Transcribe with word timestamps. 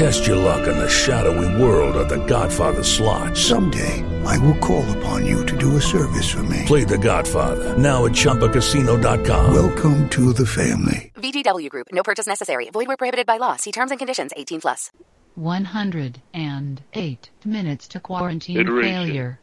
Test 0.00 0.26
your 0.26 0.36
luck 0.36 0.66
in 0.66 0.78
the 0.78 0.88
shadowy 0.88 1.62
world 1.62 1.94
of 1.94 2.08
The 2.08 2.24
Godfather 2.24 2.82
slot. 2.82 3.36
Someday, 3.36 4.02
I 4.24 4.38
will 4.38 4.56
call 4.56 4.90
upon 4.96 5.26
you 5.26 5.44
to 5.44 5.58
do 5.58 5.76
a 5.76 5.80
service 5.80 6.30
for 6.32 6.42
me. 6.44 6.62
Play 6.64 6.84
The 6.84 6.96
Godfather 6.96 7.76
now 7.76 8.06
at 8.06 8.12
ChumbaCasino.com. 8.12 9.52
Welcome 9.52 10.08
to 10.08 10.32
the 10.32 10.46
family. 10.46 11.12
VGW 11.16 11.68
Group. 11.68 11.88
No 11.92 12.02
purchase 12.02 12.26
necessary. 12.26 12.70
Void 12.70 12.88
where 12.88 12.96
prohibited 12.96 13.26
by 13.26 13.36
law. 13.36 13.56
See 13.56 13.72
terms 13.72 13.90
and 13.90 13.98
conditions. 14.00 14.30
18 14.34 14.62
plus. 14.62 14.90
108 15.34 17.30
minutes 17.44 17.88
to 17.88 18.00
quarantine 18.00 18.56
Iteration. 18.58 18.90
failure. 18.94 19.38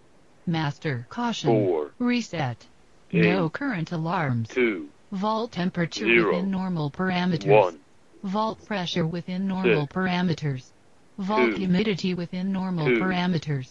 Master 0.47 1.05
caution. 1.09 1.49
Four. 1.51 1.91
Reset. 1.99 2.65
Eight. 3.13 3.21
No 3.21 3.47
current 3.49 3.91
alarms. 3.91 4.49
two, 4.49 4.89
Vault 5.11 5.51
temperature 5.51 6.05
Zero. 6.05 6.31
within 6.31 6.49
normal 6.49 6.89
parameters. 6.89 7.45
one, 7.45 7.79
Vault 8.23 8.65
pressure 8.65 9.05
within 9.05 9.47
normal 9.47 9.81
Six. 9.83 9.93
parameters. 9.93 10.71
Vault 11.17 11.51
Two. 11.51 11.55
humidity 11.57 12.13
within 12.13 12.51
normal 12.51 12.85
Two. 12.87 12.99
parameters. 12.99 13.69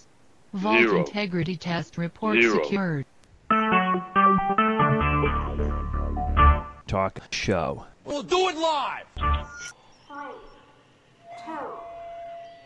Vault 0.52 0.78
Zero. 0.78 0.98
integrity 0.98 1.56
test 1.56 1.98
report 1.98 2.40
Zero. 2.40 2.62
secured. 2.62 3.06
Talk 6.86 7.20
show. 7.30 7.84
We'll 8.04 8.22
do 8.22 8.48
it 8.48 8.56
live. 8.56 9.04
Three, 9.16 10.32
two, 11.44 11.52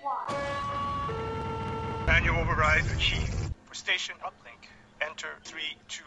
one. 0.03 0.37
Manual 2.07 2.37
override 2.41 2.85
achieved. 2.95 3.35
For 3.67 3.75
station 3.75 4.15
uplink, 4.23 4.69
enter 5.01 5.29
3, 5.45 5.61
2, 5.89 6.05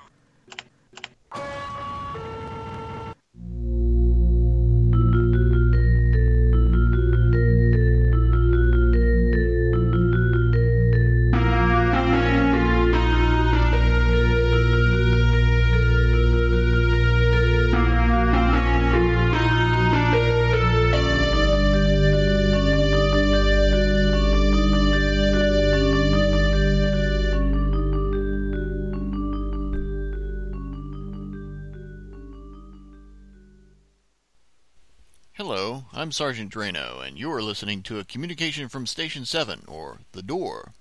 I'm 36.03 36.11
Sergeant 36.11 36.53
Drano, 36.53 37.01
and 37.01 37.17
you're 37.17 37.41
listening 37.41 37.81
to 37.83 37.97
a 37.97 38.03
communication 38.03 38.67
from 38.67 38.85
Station 38.85 39.23
7, 39.23 39.63
or 39.69 39.99
The 40.11 40.21
Door. 40.21 40.73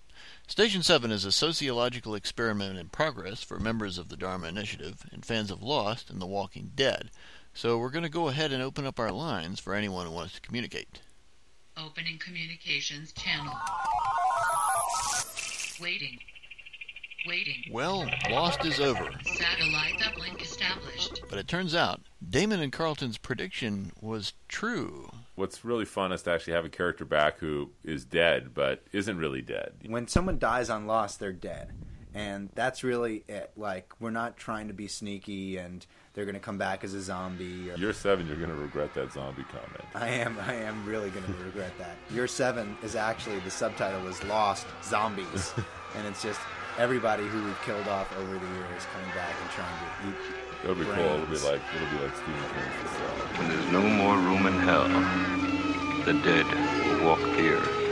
Station 0.48 0.82
7 0.82 1.12
is 1.12 1.24
a 1.24 1.30
sociological 1.30 2.16
experiment 2.16 2.76
in 2.76 2.88
progress 2.88 3.40
for 3.40 3.60
members 3.60 3.98
of 3.98 4.08
the 4.08 4.16
Dharma 4.16 4.48
Initiative 4.48 5.06
and 5.12 5.24
fans 5.24 5.52
of 5.52 5.62
Lost 5.62 6.10
and 6.10 6.20
The 6.20 6.26
Walking 6.26 6.72
Dead, 6.74 7.12
so 7.54 7.78
we're 7.78 7.90
going 7.90 8.02
to 8.02 8.08
go 8.08 8.26
ahead 8.26 8.50
and 8.50 8.64
open 8.64 8.84
up 8.84 8.98
our 8.98 9.12
lines 9.12 9.60
for 9.60 9.76
anyone 9.76 10.06
who 10.06 10.12
wants 10.12 10.34
to 10.34 10.40
communicate. 10.40 10.98
Opening 11.76 12.18
communications 12.18 13.12
channel. 13.12 13.54
Waiting. 15.80 16.18
Waiting. 17.28 17.62
Well, 17.70 18.10
Lost 18.28 18.64
is 18.64 18.80
over, 18.80 19.08
Satellite 19.36 20.00
uplink 20.00 20.42
established. 20.42 21.22
but 21.30 21.38
it 21.38 21.46
turns 21.46 21.72
out 21.72 22.00
Damon 22.28 22.60
and 22.60 22.72
Carlton's 22.72 23.16
prediction 23.16 23.92
was 24.00 24.32
true. 24.48 25.12
What's 25.34 25.64
really 25.64 25.84
fun 25.84 26.12
is 26.12 26.22
to 26.22 26.32
actually 26.32 26.54
have 26.54 26.64
a 26.64 26.70
character 26.70 27.04
back 27.04 27.38
who 27.38 27.70
is 27.84 28.04
dead 28.04 28.52
but 28.54 28.84
isn't 28.92 29.16
really 29.16 29.42
dead. 29.42 29.72
when 29.86 30.06
someone 30.06 30.38
dies 30.38 30.70
on 30.70 30.86
Lost, 30.86 31.20
they're 31.20 31.32
dead. 31.32 31.72
And 32.14 32.50
that's 32.54 32.84
really 32.84 33.24
it. 33.26 33.52
Like, 33.56 33.90
we're 33.98 34.10
not 34.10 34.36
trying 34.36 34.68
to 34.68 34.74
be 34.74 34.86
sneaky 34.86 35.56
and 35.56 35.86
they're 36.12 36.26
going 36.26 36.34
to 36.34 36.40
come 36.40 36.58
back 36.58 36.84
as 36.84 36.92
a 36.92 37.00
zombie. 37.00 37.70
Or... 37.70 37.76
Year 37.76 37.94
seven, 37.94 38.26
you're 38.26 38.36
going 38.36 38.50
to 38.50 38.56
regret 38.56 38.92
that 38.94 39.12
zombie 39.12 39.44
comment. 39.44 39.84
I 39.94 40.08
am, 40.08 40.38
I 40.46 40.54
am 40.54 40.84
really 40.84 41.08
going 41.08 41.24
to 41.24 41.32
regret 41.44 41.72
that. 41.78 41.96
Year 42.12 42.26
seven 42.26 42.76
is 42.82 42.96
actually, 42.96 43.38
the 43.40 43.50
subtitle 43.50 44.06
is 44.08 44.22
Lost 44.24 44.66
Zombies. 44.84 45.54
and 45.96 46.06
it's 46.06 46.22
just 46.22 46.40
everybody 46.78 47.26
who 47.26 47.42
we've 47.44 47.62
killed 47.62 47.88
off 47.88 48.14
over 48.18 48.32
the 48.32 48.46
years 48.46 48.86
coming 48.92 49.10
back 49.14 49.34
and 49.40 49.50
trying 49.50 49.78
to 49.78 50.08
eat. 50.08 50.41
It'll 50.64 50.76
be 50.76 50.84
cool. 50.84 50.94
It'll 50.94 51.26
be 51.26 51.38
like 51.38 51.60
it'll 51.74 51.88
be 51.90 52.04
like 52.04 52.14
Stephen 52.14 52.40
King's 52.54 52.82
The 52.82 52.88
Cell. 52.88 53.16
When 53.36 53.48
there's 53.48 53.72
no 53.72 53.82
more 53.82 54.16
room 54.16 54.46
in 54.46 54.52
hell, 54.60 54.86
the 56.04 56.12
dead 56.22 56.46
will 56.86 57.04
walk 57.04 57.18
the 57.18 57.54
earth. 57.54 57.82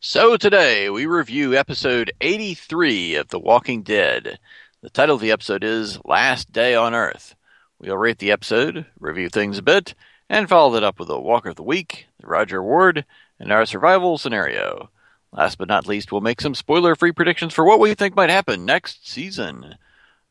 So 0.00 0.38
today 0.38 0.88
we 0.88 1.04
review 1.04 1.54
episode 1.54 2.12
83 2.22 3.16
of 3.16 3.28
The 3.28 3.38
Walking 3.38 3.82
Dead. 3.82 4.38
The 4.80 4.88
title 4.88 5.16
of 5.16 5.20
the 5.20 5.32
episode 5.32 5.64
is 5.64 6.02
Last 6.06 6.50
Day 6.50 6.74
on 6.74 6.94
Earth. 6.94 7.34
We'll 7.78 7.98
rate 7.98 8.18
the 8.18 8.32
episode, 8.32 8.86
review 8.98 9.28
things 9.28 9.58
a 9.58 9.62
bit, 9.62 9.94
and 10.30 10.48
follow 10.48 10.72
that 10.72 10.82
up 10.82 10.98
with 10.98 11.10
a 11.10 11.20
Walker 11.20 11.50
of 11.50 11.56
the 11.56 11.62
Week, 11.62 12.06
the 12.18 12.26
Roger 12.26 12.60
Award, 12.60 13.04
and 13.38 13.52
our 13.52 13.66
survival 13.66 14.16
scenario. 14.16 14.88
Last 15.32 15.56
but 15.56 15.68
not 15.68 15.86
least, 15.86 16.12
we'll 16.12 16.20
make 16.20 16.40
some 16.40 16.54
spoiler 16.54 16.94
free 16.94 17.12
predictions 17.12 17.54
for 17.54 17.64
what 17.64 17.80
we 17.80 17.94
think 17.94 18.14
might 18.14 18.30
happen 18.30 18.66
next 18.66 19.08
season. 19.08 19.76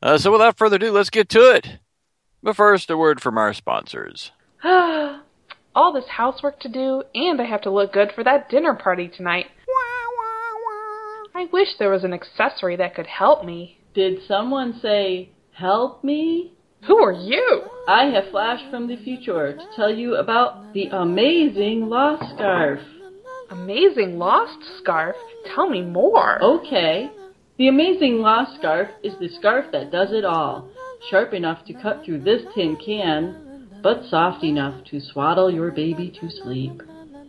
Uh, 0.02 0.18
so 0.18 0.32
without 0.32 0.58
further 0.58 0.76
ado, 0.76 0.92
let's 0.92 1.10
get 1.10 1.28
to 1.30 1.52
it. 1.56 1.80
But 2.44 2.56
first, 2.56 2.90
a 2.90 2.98
word 2.98 3.22
from 3.22 3.38
our 3.38 3.54
sponsors. 3.54 4.32
All 4.64 5.94
this 5.94 6.08
housework 6.08 6.60
to 6.62 6.70
do, 6.70 7.04
and 7.16 7.42
I 7.42 7.46
have 7.46 7.62
to 7.62 7.72
look 7.72 7.94
good 7.94 8.12
for 8.14 8.24
that 8.24 8.50
dinner 8.50 8.76
party 8.76 9.08
tonight. 9.08 9.48
I 11.34 11.46
wish 11.52 11.70
there 11.80 11.90
was 11.90 12.04
an 12.04 12.14
accessory 12.14 12.76
that 12.76 12.94
could 12.94 13.08
help 13.08 13.46
me. 13.46 13.80
Did 13.94 14.20
someone 14.28 14.80
say, 14.82 15.30
help 15.54 16.04
me? 16.04 16.54
Who 16.88 16.98
are 16.98 17.14
you? 17.14 17.64
I 17.88 18.06
have 18.06 18.32
flashed 18.32 18.70
from 18.70 18.88
the 18.88 18.98
future 18.98 19.54
to 19.54 19.66
tell 19.76 19.94
you 19.94 20.16
about 20.16 20.74
the 20.74 20.88
amazing 20.92 21.90
Lost 21.90 22.24
Scarf. 22.36 22.82
Amazing 23.52 24.18
Lost 24.18 24.60
Scarf? 24.78 25.16
Tell 25.54 25.70
me 25.70 25.82
more. 25.82 26.42
Okay. 26.42 27.12
The 27.58 27.68
amazing 27.68 28.20
Lost 28.20 28.58
Scarf 28.58 28.88
is 29.04 29.14
the 29.20 29.28
scarf 29.28 29.66
that 29.74 29.92
does 29.92 30.14
it 30.14 30.24
all. 30.24 30.70
Sharp 31.10 31.34
enough 31.34 31.66
to 31.66 31.74
cut 31.74 32.06
through 32.06 32.22
this 32.22 32.44
tin 32.56 32.78
can, 32.78 33.68
but 33.84 34.06
soft 34.10 34.46
enough 34.46 34.86
to 34.86 35.02
swaddle 35.02 35.54
your 35.54 35.70
baby 35.70 36.18
to 36.22 36.30
sleep. 36.30 36.82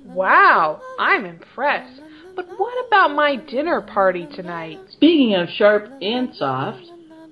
Wow, 0.06 0.80
I'm 0.96 1.24
impressed. 1.24 2.00
But 2.36 2.46
what 2.56 2.86
about 2.86 3.16
my 3.16 3.34
dinner 3.34 3.80
party 3.80 4.28
tonight? 4.32 4.78
Speaking 4.90 5.34
of 5.34 5.48
sharp 5.48 5.90
and 6.00 6.32
soft, 6.36 6.84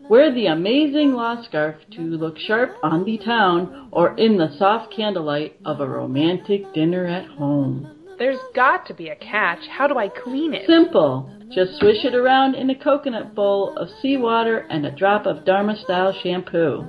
wear 0.09 0.35
the 0.35 0.47
amazing 0.47 1.13
Lost 1.13 1.49
Scarf 1.49 1.77
to 1.93 2.01
look 2.01 2.39
sharp 2.39 2.77
on 2.83 3.05
the 3.05 3.19
town 3.19 3.89
or 3.93 4.17
in 4.19 4.37
the 4.37 4.53
soft 4.59 4.93
candlelight 4.93 5.61
of 5.65 5.81
a 5.81 5.89
romantic 5.89 6.75
dinner 6.75 7.07
at 7.07 7.27
home. 7.27 8.00
There's 8.21 8.39
got 8.55 8.87
to 8.89 8.93
be 8.93 9.09
a 9.09 9.17
catch. 9.17 9.61
How 9.67 9.89
do 9.89 9.97
I 9.97 10.09
clean 10.09 10.53
it? 10.53 10.67
Simple. 10.67 11.35
Just 11.55 11.81
swish 11.81 12.05
it 12.05 12.15
around 12.15 12.55
in 12.55 12.69
a 12.69 12.75
coconut 12.75 13.35
bowl 13.35 13.75
of 13.79 13.89
seawater 14.03 14.59
and 14.59 14.85
a 14.85 14.95
drop 14.95 15.25
of 15.25 15.47
Dharma 15.47 15.75
style 15.83 16.15
shampoo. 16.23 16.85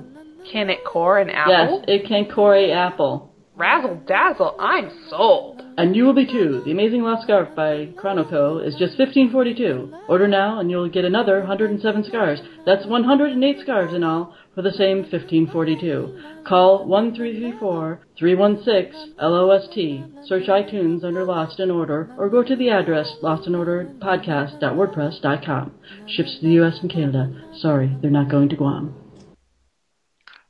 Can 0.52 0.68
it 0.68 0.84
core 0.84 1.18
an 1.18 1.30
apple? 1.30 1.82
Yes, 1.88 2.02
it 2.02 2.06
can 2.06 2.26
core 2.30 2.54
a 2.54 2.70
apple. 2.70 3.32
Razzle 3.56 4.02
dazzle, 4.06 4.56
I'm 4.60 4.90
sold. 5.08 5.62
And 5.78 5.96
you 5.96 6.04
will 6.04 6.14
be 6.14 6.26
too. 6.26 6.60
The 6.66 6.70
Amazing 6.70 7.02
Lost 7.02 7.22
Scarf 7.22 7.54
by 7.56 7.88
Chronoco 7.96 8.66
is 8.66 8.74
just 8.78 8.98
fifteen 8.98 9.32
forty 9.32 9.54
two. 9.54 9.90
Order 10.08 10.28
now 10.28 10.60
and 10.60 10.70
you'll 10.70 10.90
get 10.90 11.06
another 11.06 11.38
107 11.40 12.04
scarves. 12.04 12.42
That's 12.66 12.84
108 12.86 13.56
scarves 13.62 13.94
in 13.94 14.04
all 14.04 14.34
for 14.54 14.62
the 14.62 14.72
same 14.72 14.98
1542. 14.98 16.42
Call 16.46 16.86
1334-316 16.86 19.14
LOST. 19.18 20.28
Search 20.28 20.46
iTunes 20.46 21.02
under 21.04 21.24
Lost 21.24 21.58
in 21.60 21.70
Order 21.70 22.14
or 22.18 22.28
go 22.28 22.42
to 22.42 22.56
the 22.56 22.68
address 22.70 23.14
lostinOrderPodcast.wordpress.com. 23.22 25.72
Ships 26.06 26.36
to 26.36 26.42
the 26.46 26.60
US 26.62 26.80
and 26.80 26.90
Canada. 26.90 27.32
Sorry, 27.58 27.96
they're 28.00 28.10
not 28.10 28.30
going 28.30 28.48
to 28.50 28.56
Guam. 28.56 28.94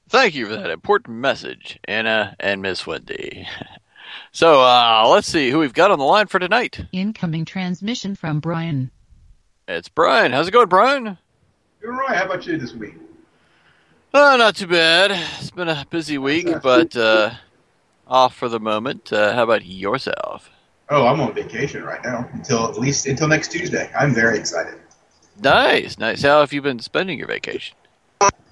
Thank 0.08 0.34
you 0.34 0.46
for 0.46 0.56
that 0.56 0.70
important 0.70 1.19
message, 1.19 1.78
Anna 1.84 2.34
and 2.38 2.60
Miss 2.60 2.87
Wendy. 2.87 3.46
so, 4.32 4.60
uh, 4.60 5.08
let's 5.08 5.26
see 5.26 5.50
who 5.50 5.58
we've 5.58 5.72
got 5.72 5.90
on 5.90 5.99
the 5.99 6.04
line 6.04 6.26
for 6.26 6.38
tonight. 6.38 6.84
Incoming 6.93 7.46
transmission 7.46 8.14
from 8.14 8.40
Brian. 8.40 8.90
It's 9.66 9.88
Brian. 9.88 10.32
How's 10.32 10.49
it 10.49 10.50
going, 10.50 10.69
Brian? 10.69 11.16
Doing 11.81 11.96
right. 11.96 12.16
How 12.16 12.26
about 12.26 12.46
you 12.46 12.58
this 12.58 12.75
week? 12.75 12.94
Oh, 14.14 14.37
not 14.37 14.56
too 14.56 14.67
bad. 14.67 15.11
It's 15.38 15.50
been 15.50 15.70
a 15.70 15.87
busy 15.88 16.19
week, 16.19 16.47
but 16.62 16.94
uh, 16.94 17.31
off 18.06 18.35
for 18.35 18.50
the 18.50 18.61
moment. 18.61 19.11
Uh, 19.11 19.32
how 19.35 19.44
about 19.44 19.64
yourself? 19.64 20.50
Oh, 20.91 21.06
I'm 21.06 21.19
on 21.20 21.32
vacation 21.32 21.82
right 21.82 22.03
now 22.05 22.29
until 22.35 22.69
at 22.69 22.79
least 22.79 23.06
until 23.06 23.26
next 23.29 23.53
Tuesday. 23.53 23.91
I'm 23.99 24.12
very 24.14 24.38
excited. 24.38 24.79
Nice, 25.43 25.99
nice. 25.99 26.23
How 26.23 26.41
have 26.41 26.53
you 26.53 26.61
been 26.61 26.79
spending 26.79 27.19
your 27.19 27.26
vacation? 27.26 27.75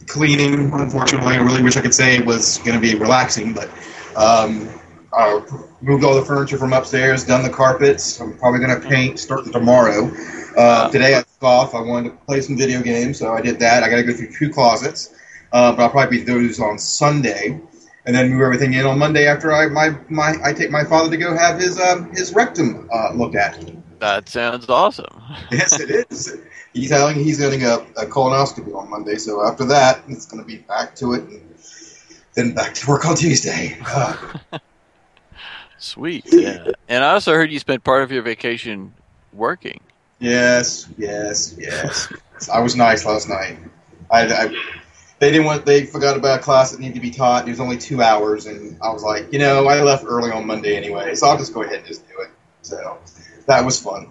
Cleaning, 0.06 0.72
unfortunately. 0.72 1.34
I 1.34 1.40
really 1.40 1.62
wish 1.62 1.76
I 1.76 1.82
could 1.82 1.94
say 1.94 2.16
it 2.16 2.24
was 2.24 2.56
going 2.58 2.74
to 2.74 2.80
be 2.80 2.94
relaxing, 2.98 3.52
but 3.52 3.68
um, 4.16 4.70
I 5.12 5.42
moved 5.82 6.04
all 6.04 6.14
the 6.14 6.24
furniture 6.24 6.56
from 6.56 6.72
upstairs, 6.72 7.24
done 7.24 7.42
the 7.42 7.50
carpets. 7.50 8.18
I'm 8.18 8.36
probably 8.38 8.60
going 8.60 8.80
to 8.80 8.88
paint 8.88 9.18
starting 9.18 9.52
tomorrow. 9.52 10.10
Uh, 10.56 10.90
today 10.90 11.18
I 11.18 11.18
took 11.18 11.42
off. 11.42 11.74
I 11.74 11.82
wanted 11.82 12.10
to 12.10 12.16
play 12.24 12.40
some 12.40 12.56
video 12.56 12.80
games, 12.80 13.18
so 13.18 13.34
I 13.34 13.42
did 13.42 13.58
that. 13.60 13.82
I 13.82 13.90
got 13.90 13.96
to 13.96 14.04
go 14.04 14.14
through 14.14 14.32
two 14.32 14.48
closets, 14.50 15.14
uh, 15.52 15.72
but 15.72 15.82
I'll 15.82 15.90
probably 15.90 16.18
be 16.18 16.24
those 16.24 16.60
on 16.60 16.78
Sunday, 16.78 17.60
and 18.06 18.16
then 18.16 18.30
move 18.30 18.42
everything 18.42 18.74
in 18.74 18.86
on 18.86 18.98
Monday 18.98 19.26
after 19.26 19.52
I 19.52 19.66
my, 19.68 19.96
my 20.08 20.34
I 20.44 20.52
take 20.52 20.70
my 20.70 20.84
father 20.84 21.10
to 21.10 21.16
go 21.16 21.36
have 21.36 21.58
his 21.58 21.78
um, 21.78 22.10
his 22.10 22.32
rectum 22.34 22.88
uh, 22.92 23.12
looked 23.14 23.36
at. 23.36 23.58
That 23.98 24.28
sounds 24.28 24.68
awesome. 24.68 25.22
yes, 25.50 25.78
it 25.78 26.06
is. 26.10 26.38
He's 26.72 26.90
having 26.90 27.22
he's 27.22 27.38
getting 27.38 27.64
a, 27.64 27.78
a 27.96 28.06
colonoscopy 28.06 28.74
on 28.74 28.88
Monday, 28.90 29.16
so 29.16 29.46
after 29.46 29.64
that 29.66 30.02
it's 30.08 30.26
going 30.26 30.42
to 30.42 30.46
be 30.46 30.58
back 30.58 30.94
to 30.96 31.14
it, 31.14 31.22
and 31.24 31.54
then 32.34 32.54
back 32.54 32.74
to 32.74 32.88
work 32.88 33.04
on 33.04 33.16
Tuesday. 33.16 33.76
Uh, 33.84 34.16
Sweet. 35.80 36.24
Yeah. 36.26 36.72
And 36.88 37.02
I 37.02 37.12
also 37.12 37.32
heard 37.32 37.50
you 37.50 37.58
spent 37.58 37.82
part 37.82 38.02
of 38.02 38.12
your 38.12 38.22
vacation 38.22 38.92
working. 39.32 39.80
Yes, 40.18 40.86
yes, 40.98 41.56
yes. 41.58 42.12
I 42.52 42.60
was 42.60 42.76
nice 42.76 43.06
last 43.06 43.30
night. 43.30 43.56
I, 44.10 44.26
I, 44.26 44.54
they 45.20 45.30
didn't 45.30 45.46
want. 45.46 45.66
They 45.66 45.84
forgot 45.84 46.16
about 46.16 46.40
a 46.40 46.42
class 46.42 46.72
that 46.72 46.80
needed 46.80 46.94
to 46.94 47.00
be 47.00 47.10
taught. 47.10 47.46
It 47.46 47.50
was 47.50 47.60
only 47.60 47.76
two 47.76 48.02
hours, 48.02 48.46
and 48.46 48.76
I 48.82 48.90
was 48.90 49.02
like, 49.02 49.32
you 49.32 49.38
know, 49.38 49.68
I 49.68 49.82
left 49.82 50.04
early 50.06 50.32
on 50.32 50.46
Monday 50.46 50.76
anyway, 50.76 51.14
so 51.14 51.28
I'll 51.28 51.38
just 51.38 51.54
go 51.54 51.62
ahead 51.62 51.76
and 51.76 51.86
just 51.86 52.08
do 52.08 52.20
it. 52.20 52.30
So 52.62 52.98
that 53.46 53.64
was 53.64 53.78
fun. 53.78 54.10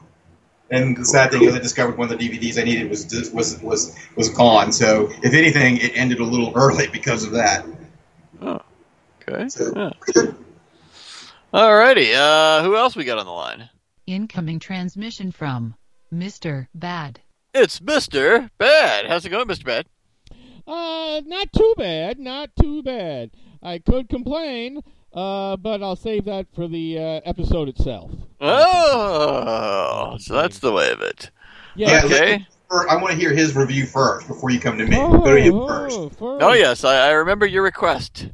And 0.71 0.95
the 0.95 1.03
sad 1.03 1.31
thing 1.31 1.43
is, 1.43 1.55
I 1.55 1.59
discovered 1.59 1.97
one 1.97 2.11
of 2.11 2.17
the 2.17 2.29
DVDs 2.29 2.59
I 2.59 2.63
needed 2.63 2.91
was 2.91 3.07
was 3.33 3.59
was 3.61 3.97
was 4.15 4.29
gone. 4.29 4.71
So 4.71 5.09
if 5.23 5.33
anything, 5.33 5.77
it 5.77 5.93
ended 5.95 6.19
a 6.19 6.23
little 6.23 6.53
early 6.55 6.87
because 6.87 7.23
of 7.23 7.31
that. 7.31 7.65
Oh, 8.39 8.61
okay. 9.27 9.47
Yeah. 9.75 10.31
Alrighty. 11.51 12.13
Uh, 12.13 12.63
who 12.63 12.75
else 12.75 12.95
we 12.95 13.03
got 13.03 13.17
on 13.17 13.25
the 13.25 13.31
line? 13.31 13.69
Incoming 14.05 14.59
transmission 14.59 15.31
from 15.31 15.73
Mr. 16.13 16.67
Bad. 16.75 17.21
It's 17.55 17.79
Mr. 17.79 18.51
Bad. 18.59 19.07
How's 19.07 19.25
it 19.25 19.29
going, 19.29 19.47
Mr. 19.47 19.65
Bad? 19.65 19.87
Uh, 20.69 21.21
not 21.25 21.51
too 21.51 21.73
bad. 21.77 22.19
Not 22.19 22.51
too 22.61 22.83
bad. 22.83 23.31
I 23.63 23.79
could 23.79 24.07
complain, 24.07 24.81
uh, 25.13 25.57
but 25.57 25.81
I'll 25.81 25.95
save 25.95 26.25
that 26.25 26.45
for 26.53 26.67
the 26.67 26.97
uh, 26.97 27.01
episode 27.25 27.67
itself. 27.69 28.11
Oh, 28.39 30.15
so 30.19 30.35
that's 30.35 30.59
the 30.59 30.71
way 30.71 30.91
of 30.91 31.01
it. 31.01 31.31
Yeah. 31.75 32.01
Okay. 32.05 32.45
I 32.71 32.97
want 32.97 33.13
to 33.13 33.17
hear 33.17 33.33
his 33.33 33.55
review 33.55 33.85
first 33.87 34.27
before 34.27 34.51
you 34.51 34.59
come 34.59 34.77
to 34.77 34.85
me. 34.85 34.95
Go 34.95 35.23
to 35.35 35.41
him 35.41 35.67
first. 35.67 35.97
Oh 36.21 36.53
yes, 36.53 36.83
I, 36.83 37.07
I 37.07 37.11
remember 37.13 37.47
your 37.47 37.63
request, 37.63 38.29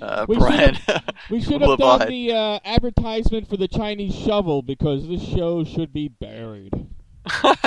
uh, 0.00 0.24
We 0.26 0.38
Brian. 0.38 0.74
should 0.74 0.76
have, 0.84 1.04
we 1.30 1.42
should 1.42 1.60
have 1.60 1.68
Levine. 1.70 1.98
done 1.98 2.08
the 2.08 2.32
uh, 2.32 2.58
advertisement 2.64 3.46
for 3.48 3.58
the 3.58 3.68
Chinese 3.68 4.14
shovel 4.14 4.62
because 4.62 5.06
this 5.06 5.22
show 5.22 5.64
should 5.64 5.92
be 5.92 6.08
buried. 6.08 6.72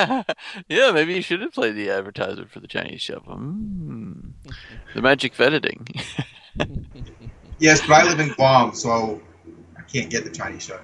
yeah, 0.67 0.91
maybe 0.91 1.13
you 1.15 1.21
should 1.21 1.41
have 1.41 1.53
played 1.53 1.75
the 1.75 1.89
advertisement 1.89 2.51
for 2.51 2.59
the 2.59 2.67
Chinese 2.67 3.01
shovel. 3.01 3.35
Mm. 3.35 4.33
The 4.93 5.01
magic 5.01 5.33
of 5.33 5.41
editing. 5.41 5.87
Yes, 7.59 7.81
but 7.81 7.93
I 7.93 8.03
live 8.03 8.19
in 8.19 8.29
Guam, 8.33 8.75
so 8.75 9.19
I 9.75 9.81
can't 9.81 10.11
get 10.11 10.23
the 10.23 10.29
Chinese 10.29 10.61
show. 10.61 10.79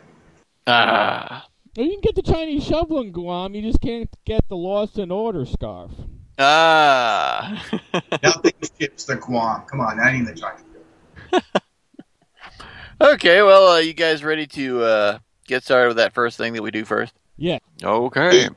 ah. 0.66 1.48
You 1.76 1.90
can 1.90 2.02
get 2.02 2.16
the 2.16 2.24
Chinese 2.24 2.64
shovel 2.64 3.02
in 3.02 3.12
Guam. 3.12 3.54
You 3.54 3.62
just 3.62 3.80
can't 3.80 4.10
get 4.26 4.48
the 4.50 4.56
Lost 4.56 4.98
in 4.98 5.12
Order 5.12 5.46
scarf. 5.46 5.92
Ah. 6.40 7.64
Nothing 8.24 8.54
ships 8.80 9.04
to 9.06 9.18
Guam. 9.18 9.62
Come 9.68 9.82
on, 9.82 10.00
I 10.00 10.14
need 10.14 10.26
the 10.26 10.34
Chinese 10.34 10.66
okay, 13.02 13.42
well, 13.42 13.68
uh, 13.68 13.80
you 13.80 13.94
guys 13.94 14.24
ready 14.24 14.48
to 14.48 14.84
uh, 14.84 15.20
get 15.48 15.64
started 15.64 15.90
with 15.90 15.98
that 15.98 16.14
first 16.14 16.38
thing 16.38 16.54
that 16.54 16.64
we 16.64 16.72
do 16.72 16.86
first? 16.86 17.14
Yeah. 17.38 17.60
Okay. 17.84 18.50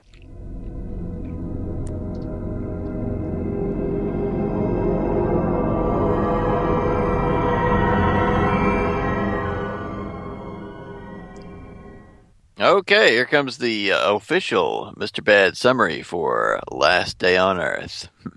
Okay, 12.67 13.11
here 13.11 13.27
comes 13.27 13.59
the 13.59 13.93
uh, 13.93 14.15
official 14.15 14.93
Mr. 14.97 15.23
Bad 15.23 15.57
summary 15.57 16.03
for 16.03 16.59
Last 16.69 17.17
Day 17.17 17.37
on 17.37 17.61
Earth. 17.61 18.09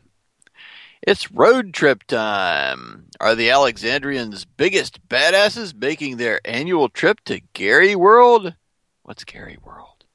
It's 1.02 1.31
road 1.31 1.74
trip 1.74 2.04
time. 2.04 3.08
Are 3.20 3.34
the 3.34 3.50
Alexandrians' 3.50 4.46
biggest 4.46 5.08
badasses 5.08 5.74
making 5.74 6.18
their 6.18 6.42
annual 6.46 6.90
trip 6.90 7.22
to 7.26 7.42
Gary 7.54 7.96
World? 7.96 8.54
What's 9.02 9.24
Gary 9.24 9.58
World? 9.64 10.06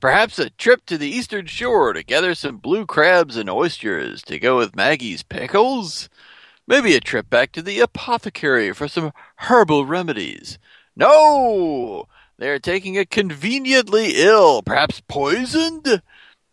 Perhaps 0.00 0.38
a 0.38 0.48
trip 0.48 0.86
to 0.86 0.96
the 0.96 1.10
eastern 1.10 1.44
shore 1.44 1.92
to 1.92 2.02
gather 2.02 2.34
some 2.34 2.56
blue 2.56 2.86
crabs 2.86 3.36
and 3.36 3.50
oysters 3.50 4.22
to 4.22 4.38
go 4.38 4.56
with 4.56 4.76
Maggie's 4.76 5.22
pickles? 5.22 6.08
Maybe 6.66 6.94
a 6.94 7.00
trip 7.00 7.28
back 7.28 7.52
to 7.52 7.60
the 7.60 7.80
apothecary 7.80 8.72
for 8.72 8.88
some 8.88 9.12
herbal 9.36 9.84
remedies. 9.84 10.58
No! 10.96 12.06
They 12.40 12.48
are 12.48 12.58
taking 12.58 12.96
a 12.96 13.04
conveniently 13.04 14.12
ill, 14.14 14.62
perhaps 14.62 15.02
poisoned, 15.06 16.00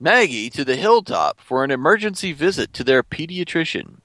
Maggie 0.02 0.50
to 0.50 0.66
the 0.66 0.76
hilltop 0.76 1.40
for 1.40 1.64
an 1.64 1.72
emergency 1.72 2.34
visit 2.34 2.74
to 2.74 2.84
their 2.84 3.04
pediatrician. 3.04 4.02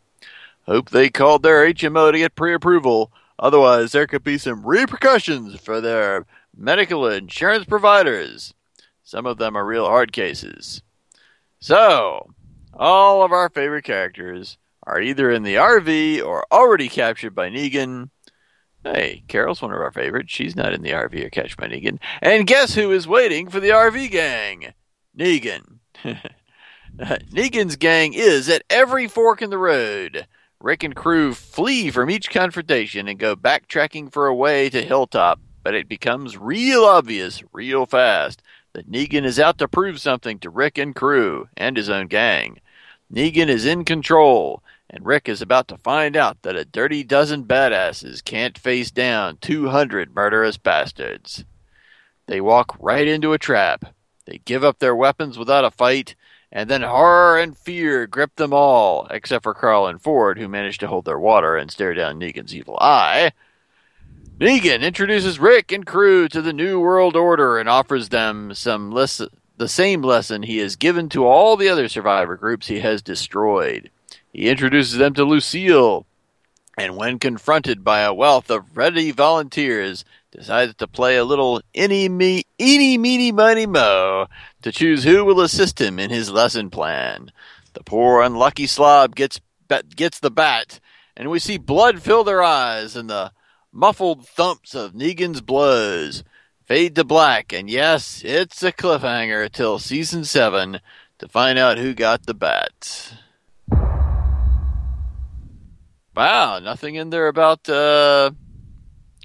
Hope 0.67 0.91
they 0.91 1.11
called 1.11 1.43
their 1.43 1.67
HMO 1.67 2.13
to 2.13 2.19
get 2.19 2.37
pre 2.37 2.55
approval, 2.55 3.11
otherwise, 3.37 3.91
there 3.91 4.07
could 4.07 4.23
be 4.23 4.39
some 4.39 4.65
repercussions 4.65 5.59
for 5.59 5.81
their 5.81 6.25
medical 6.57 7.09
insurance 7.09 7.65
providers. 7.65 8.55
Some 9.03 9.27
of 9.27 9.39
them 9.39 9.57
are 9.57 9.67
real 9.67 9.87
hard 9.87 10.13
cases. 10.13 10.83
So, 11.59 12.33
all 12.75 13.25
of 13.25 13.33
our 13.33 13.49
favorite 13.49 13.85
characters 13.85 14.57
are 14.85 15.01
either 15.01 15.33
in 15.33 15.43
the 15.43 15.57
RV 15.57 16.25
or 16.25 16.47
already 16.53 16.89
captured 16.89 17.35
by 17.35 17.51
Negan. 17.51 18.11
Hey, 18.85 19.23
Carol's 19.29 19.63
one 19.63 19.73
of 19.73 19.81
our 19.81 19.93
favorites. 19.93 20.33
She's 20.33 20.57
not 20.57 20.73
in 20.73 20.83
the 20.83 20.91
RV 20.91 21.25
or 21.25 21.31
catch 21.31 21.57
by 21.57 21.69
Negan. 21.69 21.99
And 22.21 22.47
guess 22.47 22.75
who 22.75 22.91
is 22.91 23.07
waiting 23.07 23.49
for 23.49 23.61
the 23.61 23.69
RV 23.69 24.11
gang? 24.11 24.75
Negan. 25.17 25.79
Negan's 26.97 27.77
gang 27.77 28.13
is 28.13 28.49
at 28.49 28.65
every 28.69 29.07
fork 29.07 29.41
in 29.41 29.51
the 29.51 29.59
road. 29.59 30.27
Rick 30.61 30.83
and 30.83 30.95
crew 30.95 31.35
flee 31.35 31.91
from 31.91 32.11
each 32.11 32.31
confrontation 32.31 33.09
and 33.09 33.19
go 33.19 33.37
backtracking 33.37 34.13
for 34.13 34.27
a 34.27 34.35
way 34.35 34.69
to 34.71 34.83
Hilltop, 34.83 35.41
but 35.63 35.75
it 35.75 35.89
becomes 35.89 36.37
real 36.37 36.85
obvious 36.85 37.43
real 37.53 37.87
fast 37.87 38.43
that 38.73 38.91
Negan 38.91 39.25
is 39.25 39.39
out 39.39 39.59
to 39.59 39.69
prove 39.69 40.01
something 40.01 40.39
to 40.41 40.51
Rick 40.51 40.79
and 40.79 40.95
crew 40.95 41.49
and 41.57 41.77
his 41.77 41.91
own 41.91 42.07
gang. 42.07 42.61
Negan 43.13 43.49
is 43.49 43.67
in 43.67 43.85
control, 43.85 44.63
and 44.93 45.07
Rick 45.07 45.29
is 45.29 45.41
about 45.41 45.69
to 45.69 45.79
find 45.79 46.17
out 46.17 46.43
that 46.43 46.55
a 46.55 46.67
dirty 46.67 47.03
dozen 47.03 47.45
badasses 47.45 48.23
can't 48.23 48.59
face 48.59 48.91
down 48.91 49.39
200 49.41 50.15
murderous 50.15 50.59
bastards. 50.59 51.45
They 52.27 52.41
walk 52.41 52.77
right 52.79 53.09
into 53.09 53.33
a 53.33 53.39
trap. 53.39 53.95
They 54.27 54.43
give 54.45 54.63
up 54.63 54.79
their 54.79 54.95
weapons 54.95 55.39
without 55.39 55.65
a 55.65 55.71
fight, 55.71 56.15
and 56.53 56.69
then 56.69 56.83
horror 56.83 57.39
and 57.39 57.57
fear 57.57 58.07
grip 58.07 58.37
them 58.37 58.53
all, 58.53 59.07
except 59.11 59.43
for 59.43 59.55
Carl 59.55 59.87
and 59.87 60.01
Ford, 60.01 60.39
who 60.39 60.47
manage 60.47 60.77
to 60.79 60.87
hold 60.87 61.07
their 61.07 61.19
water 61.19 61.57
and 61.57 61.71
stare 61.71 61.95
down 61.95 62.21
Negan's 62.21 62.55
evil 62.55 62.77
eye. 62.79 63.33
Negan 64.39 64.83
introduces 64.83 65.39
Rick 65.39 65.73
and 65.73 65.87
crew 65.87 66.29
to 66.29 66.43
the 66.43 66.53
New 66.53 66.79
World 66.81 67.17
Order 67.17 67.59
and 67.59 67.69
offers 67.69 68.11
them 68.11 68.55
some 68.55 68.91
lesson, 68.91 69.29
the 69.57 69.69
same 69.69 70.03
lesson 70.03 70.43
he 70.43 70.59
has 70.59 70.77
given 70.77 71.09
to 71.11 71.25
all 71.25 71.57
the 71.57 71.69
other 71.69 71.89
survivor 71.89 72.37
groups 72.37 72.67
he 72.67 72.81
has 72.81 73.01
destroyed. 73.03 73.91
He 74.33 74.49
introduces 74.49 74.97
them 74.97 75.13
to 75.15 75.25
Lucille, 75.25 76.07
and 76.79 76.97
when 76.97 77.19
confronted 77.19 77.85
by 77.85 78.01
a 78.01 78.15
wealth 78.15 78.51
of 78.51 78.77
ready 78.77 79.11
volunteers, 79.11 80.07
decides 80.31 80.75
to 80.75 80.89
play 80.89 81.17
a 81.17 81.25
little 81.25 81.61
any 81.75 82.09
me 82.09 82.45
eeny 82.59 82.97
meeny 82.97 83.31
miny 83.31 83.67
mo 83.67 84.27
to 84.63 84.73
choose 84.73 85.05
who 85.05 85.23
will 85.27 85.43
assist 85.43 85.81
him 85.81 85.99
in 85.99 86.09
his 86.09 86.31
lesson 86.31 86.71
plan. 86.71 87.31
The 87.75 87.85
poor 87.85 88.23
unlucky 88.23 88.67
slob 88.67 89.15
gets 89.15 89.39
gets 89.95 90.19
the 90.19 90.31
bat, 90.31 90.81
and 91.15 91.31
we 91.31 91.39
see 91.39 91.59
blood 91.59 92.01
fill 92.01 92.25
their 92.25 92.43
eyes 92.43 92.97
and 92.97 93.11
the 93.11 93.33
muffled 93.71 94.27
thumps 94.27 94.75
of 94.75 94.95
Negan's 94.95 95.43
blows. 95.43 96.25
Fade 96.65 96.95
to 96.95 97.05
black, 97.05 97.53
and 97.53 97.69
yes, 97.69 98.23
it's 98.25 98.63
a 98.63 98.73
cliffhanger 98.73 99.51
till 99.53 99.79
season 99.79 100.25
seven 100.25 100.81
to 101.19 101.29
find 101.29 101.59
out 101.59 101.77
who 101.77 101.93
got 101.93 102.25
the 102.25 102.35
bat. 102.35 103.13
Wow, 106.15 106.59
nothing 106.59 106.97
in 106.97 107.11
there 107.11 107.29
about 107.29 107.69
uh, 107.69 108.33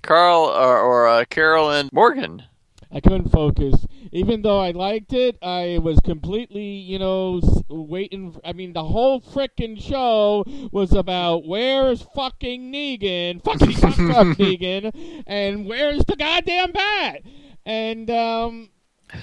Carl 0.01 0.45
or, 0.45 0.79
or 0.79 1.07
uh, 1.07 1.25
Carol 1.29 1.69
and 1.71 1.91
Morgan. 1.91 2.43
I 2.91 3.01
couldn't 3.01 3.29
focus. 3.29 3.85
Even 4.13 4.41
though 4.41 4.59
I 4.59 4.71
liked 4.71 5.11
it, 5.11 5.37
I 5.41 5.79
was 5.83 5.99
completely, 5.99 6.63
you 6.63 6.97
know, 6.97 7.41
waiting. 7.67 8.39
I 8.45 8.53
mean, 8.53 8.71
the 8.71 8.85
whole 8.85 9.19
frickin' 9.19 9.81
show 9.81 10.45
was 10.71 10.93
about 10.93 11.45
where's 11.45 12.03
fucking 12.15 12.71
Negan, 12.71 13.43
fucking 13.43 13.73
fuck 13.73 13.95
fuck 13.95 14.27
Negan, 14.37 15.23
and 15.27 15.65
where's 15.65 16.05
the 16.05 16.15
goddamn 16.15 16.71
bat? 16.71 17.23
And 17.65 18.09
um, 18.09 18.69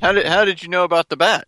How 0.00 0.12
did 0.12 0.26
how 0.26 0.44
did 0.44 0.62
you 0.62 0.68
know 0.68 0.84
about 0.84 1.08
the 1.10 1.16
bat? 1.16 1.46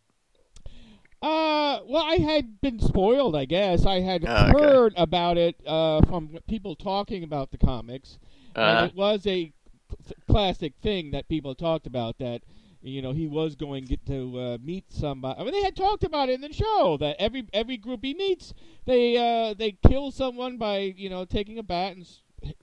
Uh, 1.22 1.80
well, 1.86 2.02
I 2.02 2.16
had 2.16 2.60
been 2.60 2.80
spoiled, 2.80 3.36
I 3.36 3.44
guess. 3.44 3.86
I 3.86 4.00
had 4.00 4.24
Oh, 4.26 4.50
okay. 4.50 4.52
heard 4.64 4.92
about 4.96 5.38
it 5.38 5.56
uh, 5.66 6.02
from 6.02 6.38
people 6.48 6.74
talking 6.74 7.22
about 7.22 7.52
the 7.52 7.58
comics, 7.58 8.18
Uh-huh. 8.56 8.66
and 8.80 8.90
it 8.90 8.96
was 8.96 9.26
a 9.26 9.52
cl- 9.88 10.16
classic 10.28 10.74
thing 10.82 11.12
that 11.12 11.28
people 11.28 11.54
talked 11.54 11.86
about 11.86 12.18
that 12.18 12.42
you 12.84 13.00
know 13.00 13.12
he 13.12 13.28
was 13.28 13.54
going 13.54 13.84
get 13.84 14.04
to 14.06 14.38
uh, 14.40 14.58
meet 14.60 14.90
somebody. 14.90 15.40
I 15.40 15.44
mean, 15.44 15.52
they 15.52 15.62
had 15.62 15.76
talked 15.76 16.02
about 16.02 16.28
it 16.28 16.32
in 16.34 16.40
the 16.40 16.52
show 16.52 16.96
that 16.98 17.14
every 17.20 17.46
every 17.52 17.76
group 17.76 18.00
he 18.02 18.14
meets, 18.14 18.52
they 18.84 19.16
uh, 19.16 19.54
they 19.54 19.78
kill 19.86 20.10
someone 20.10 20.56
by 20.58 20.78
you 20.96 21.08
know 21.08 21.24
taking 21.24 21.58
a 21.58 21.62
bat 21.62 21.96
and 21.96 22.04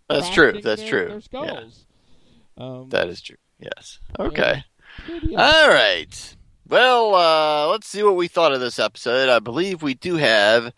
That's 0.10 0.30
true. 0.30 0.60
That's 0.62 0.82
their, 0.82 0.90
true. 0.90 1.22
Their 1.32 1.46
Yeah. 1.46 1.64
Um, 2.58 2.90
That 2.90 3.08
is 3.08 3.22
true. 3.22 3.38
Yes. 3.60 4.00
Okay. 4.20 4.64
All 5.38 5.70
right. 5.70 6.36
Well, 6.70 7.16
uh, 7.16 7.68
let's 7.72 7.88
see 7.88 8.04
what 8.04 8.16
we 8.16 8.28
thought 8.28 8.54
of 8.54 8.60
this 8.60 8.78
episode. 8.78 9.28
I 9.28 9.40
believe 9.40 9.82
we 9.82 9.96
do 9.96 10.18
have 10.18 10.72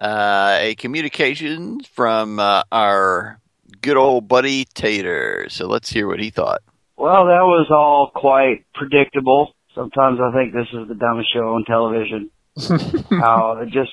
uh, 0.00 0.56
a 0.58 0.74
communication 0.76 1.80
from 1.82 2.40
uh, 2.40 2.62
our 2.72 3.38
good 3.82 3.98
old 3.98 4.26
buddy 4.26 4.64
Tater. 4.64 5.46
So 5.50 5.66
let's 5.66 5.90
hear 5.90 6.08
what 6.08 6.18
he 6.18 6.30
thought. 6.30 6.62
Well, 6.96 7.26
that 7.26 7.42
was 7.42 7.66
all 7.70 8.10
quite 8.14 8.64
predictable. 8.72 9.54
Sometimes 9.74 10.18
I 10.18 10.32
think 10.32 10.54
this 10.54 10.68
is 10.72 10.88
the 10.88 10.94
dumbest 10.94 11.30
show 11.34 11.56
on 11.56 11.64
television. 11.66 12.30
How 13.10 13.58
it 13.60 13.68
just 13.68 13.92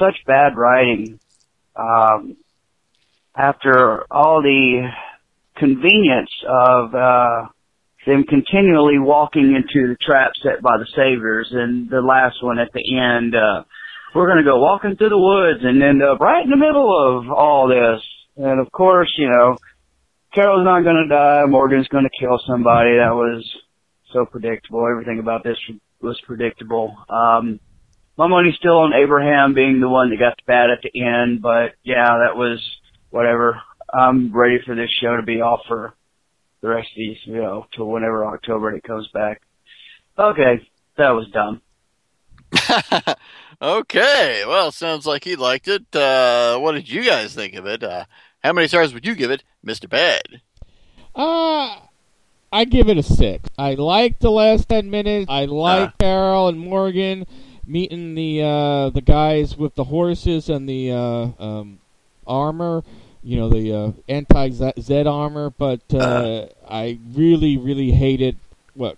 such 0.00 0.16
bad 0.26 0.56
writing. 0.56 1.20
Um, 1.76 2.36
after 3.36 4.04
all 4.12 4.42
the 4.42 4.90
convenience 5.54 6.32
of 6.48 6.92
uh, 6.92 7.46
them 8.06 8.24
continually 8.24 8.98
walking 8.98 9.54
into 9.54 9.88
the 9.88 9.96
trap 10.00 10.32
set 10.42 10.62
by 10.62 10.78
the 10.78 10.86
Saviors, 10.96 11.48
and 11.52 11.88
the 11.88 12.00
last 12.00 12.42
one 12.42 12.58
at 12.58 12.72
the 12.72 12.82
end, 12.98 13.34
uh, 13.34 13.64
we're 14.14 14.26
going 14.26 14.44
to 14.44 14.50
go 14.50 14.60
walking 14.60 14.96
through 14.96 15.10
the 15.10 15.18
woods 15.18 15.60
and 15.62 15.82
end 15.82 16.02
up 16.02 16.20
right 16.20 16.44
in 16.44 16.50
the 16.50 16.56
middle 16.56 16.90
of 16.90 17.30
all 17.30 17.68
this. 17.68 18.02
And 18.36 18.60
of 18.60 18.70
course, 18.72 19.12
you 19.16 19.30
know, 19.30 19.56
Carol's 20.34 20.64
not 20.64 20.82
going 20.82 21.06
to 21.08 21.14
die. 21.14 21.44
Morgan's 21.46 21.88
going 21.88 22.04
to 22.04 22.18
kill 22.18 22.40
somebody. 22.46 22.96
That 22.96 23.14
was 23.14 23.44
so 24.12 24.26
predictable. 24.26 24.86
Everything 24.90 25.18
about 25.18 25.44
this 25.44 25.56
was 26.00 26.20
predictable. 26.26 26.96
Um, 27.08 27.60
my 28.16 28.26
money's 28.26 28.56
still 28.56 28.78
on 28.78 28.92
Abraham 28.92 29.54
being 29.54 29.80
the 29.80 29.88
one 29.88 30.10
that 30.10 30.18
got 30.18 30.36
the 30.36 30.42
bat 30.46 30.70
at 30.70 30.82
the 30.82 31.00
end, 31.00 31.40
but 31.40 31.72
yeah, 31.82 32.04
that 32.04 32.36
was 32.36 32.60
whatever. 33.10 33.60
I'm 33.92 34.36
ready 34.36 34.58
for 34.64 34.74
this 34.74 34.90
show 35.00 35.16
to 35.16 35.22
be 35.22 35.40
off 35.40 35.60
for 35.68 35.94
the 36.62 36.68
rest 36.68 36.88
of 36.92 36.96
these, 36.96 37.18
you 37.24 37.36
know, 37.36 37.66
till 37.76 37.86
whenever 37.86 38.24
October 38.24 38.74
it 38.74 38.82
comes 38.84 39.08
back. 39.12 39.42
Okay, 40.18 40.66
that 40.96 41.10
was 41.10 41.28
dumb. 41.32 41.60
Okay. 43.62 44.42
Well, 44.44 44.72
sounds 44.72 45.06
like 45.06 45.22
he 45.22 45.36
liked 45.36 45.68
it. 45.68 45.94
Uh, 45.94 46.58
what 46.58 46.72
did 46.72 46.88
you 46.88 47.04
guys 47.04 47.32
think 47.32 47.54
of 47.54 47.64
it? 47.64 47.84
Uh, 47.84 48.06
how 48.42 48.52
many 48.52 48.66
stars 48.66 48.92
would 48.92 49.06
you 49.06 49.14
give 49.14 49.30
it, 49.30 49.44
Mr. 49.64 49.88
Bad? 49.88 50.40
Uh, 51.14 51.76
I 52.52 52.64
give 52.64 52.88
it 52.88 52.98
a 52.98 53.04
six. 53.04 53.48
I 53.56 53.74
like 53.74 54.18
the 54.18 54.32
last 54.32 54.68
ten 54.68 54.90
minutes. 54.90 55.26
I 55.30 55.44
like 55.44 55.90
Uh. 55.90 55.92
Carol 56.00 56.48
and 56.48 56.58
Morgan 56.58 57.24
meeting 57.64 58.16
the 58.16 58.42
uh, 58.42 58.90
the 58.90 59.00
guys 59.00 59.56
with 59.56 59.76
the 59.76 59.84
horses 59.84 60.48
and 60.48 60.68
the 60.68 60.90
uh, 60.90 61.28
um, 61.38 61.78
armor. 62.26 62.82
You 63.22 63.36
know 63.36 63.48
the 63.48 63.72
uh, 63.74 63.92
anti 64.08 64.50
Z 64.50 65.06
armor, 65.06 65.50
but 65.50 65.80
uh, 65.94 66.46
I 66.68 66.98
really, 67.14 67.56
really 67.56 67.92
hated 67.92 68.36
what 68.74 68.96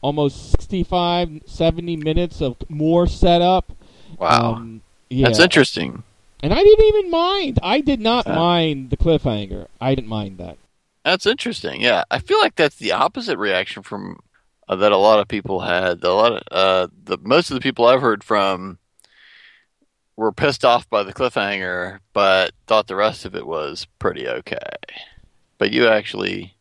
almost 0.00 0.50
65, 0.52 1.42
70 1.46 1.96
minutes 1.96 2.40
of 2.42 2.56
more 2.68 3.06
setup. 3.06 3.72
Wow. 4.18 4.54
Um, 4.54 4.82
yeah. 5.10 5.26
That's 5.26 5.40
interesting. 5.40 6.02
And 6.42 6.52
I 6.52 6.62
didn't 6.62 6.84
even 6.84 7.10
mind. 7.10 7.58
I 7.62 7.80
did 7.80 8.00
not 8.00 8.26
Uh. 8.26 8.34
mind 8.34 8.90
the 8.90 8.96
cliffhanger. 8.96 9.66
I 9.80 9.94
didn't 9.94 10.08
mind 10.08 10.38
that. 10.38 10.58
That's 11.04 11.26
interesting. 11.26 11.80
Yeah, 11.80 12.04
I 12.10 12.18
feel 12.18 12.38
like 12.38 12.54
that's 12.54 12.76
the 12.76 12.92
opposite 12.92 13.38
reaction 13.38 13.82
from 13.82 14.20
uh, 14.68 14.76
that 14.76 14.92
a 14.92 14.96
lot 14.96 15.18
of 15.20 15.28
people 15.28 15.60
had. 15.60 16.02
A 16.04 16.12
lot 16.12 16.32
of 16.32 16.42
uh, 16.50 16.88
the 17.04 17.18
most 17.22 17.50
of 17.50 17.54
the 17.54 17.60
people 17.60 17.86
I've 17.86 18.00
heard 18.00 18.22
from 18.24 18.78
were 20.16 20.32
pissed 20.32 20.64
off 20.64 20.88
by 20.88 21.02
the 21.02 21.12
cliffhanger, 21.12 21.98
but 22.12 22.52
thought 22.66 22.86
the 22.86 22.96
rest 22.96 23.24
of 23.24 23.34
it 23.34 23.46
was 23.46 23.86
pretty 23.98 24.28
okay. 24.28 24.58
But 25.58 25.70
you 25.72 25.88
actually 25.88 26.54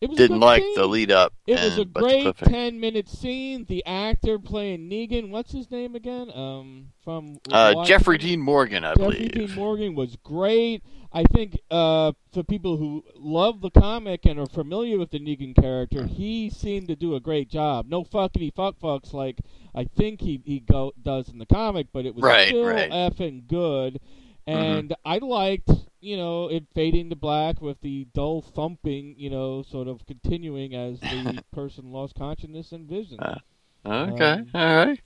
It 0.00 0.10
was 0.10 0.18
a 0.18 0.22
didn't 0.22 0.40
like 0.40 0.62
scene. 0.62 0.74
the 0.74 0.86
lead 0.86 1.10
up. 1.12 1.32
It 1.46 1.60
was 1.60 1.78
a 1.78 1.82
and- 1.82 1.92
but 1.92 2.00
the 2.00 2.08
great 2.08 2.36
ten 2.38 2.80
minute 2.80 3.08
scene. 3.08 3.64
The 3.68 3.84
actor 3.86 4.38
playing 4.38 4.90
Negan, 4.90 5.30
what's 5.30 5.52
his 5.52 5.70
name 5.70 5.94
again? 5.94 6.30
Um, 6.34 6.88
from 7.04 7.38
Uh, 7.50 7.84
Jeffrey 7.84 8.18
Dean 8.18 8.40
Morgan, 8.40 8.84
I 8.84 8.94
Jeffrey 8.94 9.04
believe. 9.04 9.32
Jeffrey 9.32 9.46
Dean 9.46 9.54
Morgan 9.56 9.94
was 9.94 10.16
great. 10.16 10.82
I 11.14 11.24
think 11.24 11.60
uh, 11.70 12.12
for 12.32 12.42
people 12.42 12.78
who 12.78 13.04
love 13.16 13.60
the 13.60 13.70
comic 13.70 14.24
and 14.24 14.40
are 14.40 14.46
familiar 14.46 14.98
with 14.98 15.10
the 15.10 15.20
Negan 15.20 15.54
character, 15.54 16.06
he 16.06 16.48
seemed 16.50 16.88
to 16.88 16.96
do 16.96 17.14
a 17.14 17.20
great 17.20 17.48
job. 17.50 17.86
No 17.86 18.02
fuckity 18.02 18.52
fuck 18.54 18.78
fucks 18.80 19.12
like 19.12 19.40
I 19.74 19.84
think 19.84 20.20
he 20.20 20.40
he 20.44 20.60
go, 20.60 20.92
does 21.02 21.28
in 21.28 21.38
the 21.38 21.46
comic, 21.46 21.88
but 21.92 22.04
it 22.06 22.14
was 22.14 22.22
Right, 22.22 22.48
still 22.48 22.64
right. 22.66 22.90
effing 22.90 23.46
good. 23.48 24.00
Mm-hmm. 24.46 24.58
And 24.58 24.94
I 25.04 25.18
liked, 25.18 25.70
you 26.00 26.16
know, 26.16 26.48
it 26.48 26.64
fading 26.74 27.10
to 27.10 27.16
black 27.16 27.60
with 27.60 27.80
the 27.80 28.06
dull 28.12 28.42
thumping, 28.42 29.14
you 29.16 29.30
know, 29.30 29.62
sort 29.62 29.88
of 29.88 30.04
continuing 30.06 30.74
as 30.74 30.98
the 31.00 31.42
person 31.52 31.92
lost 31.92 32.14
consciousness 32.16 32.72
and 32.72 32.88
vision. 32.88 33.18
Okay, 33.84 34.24
Um, 34.32 34.50
all 34.54 34.76
right, 34.86 35.00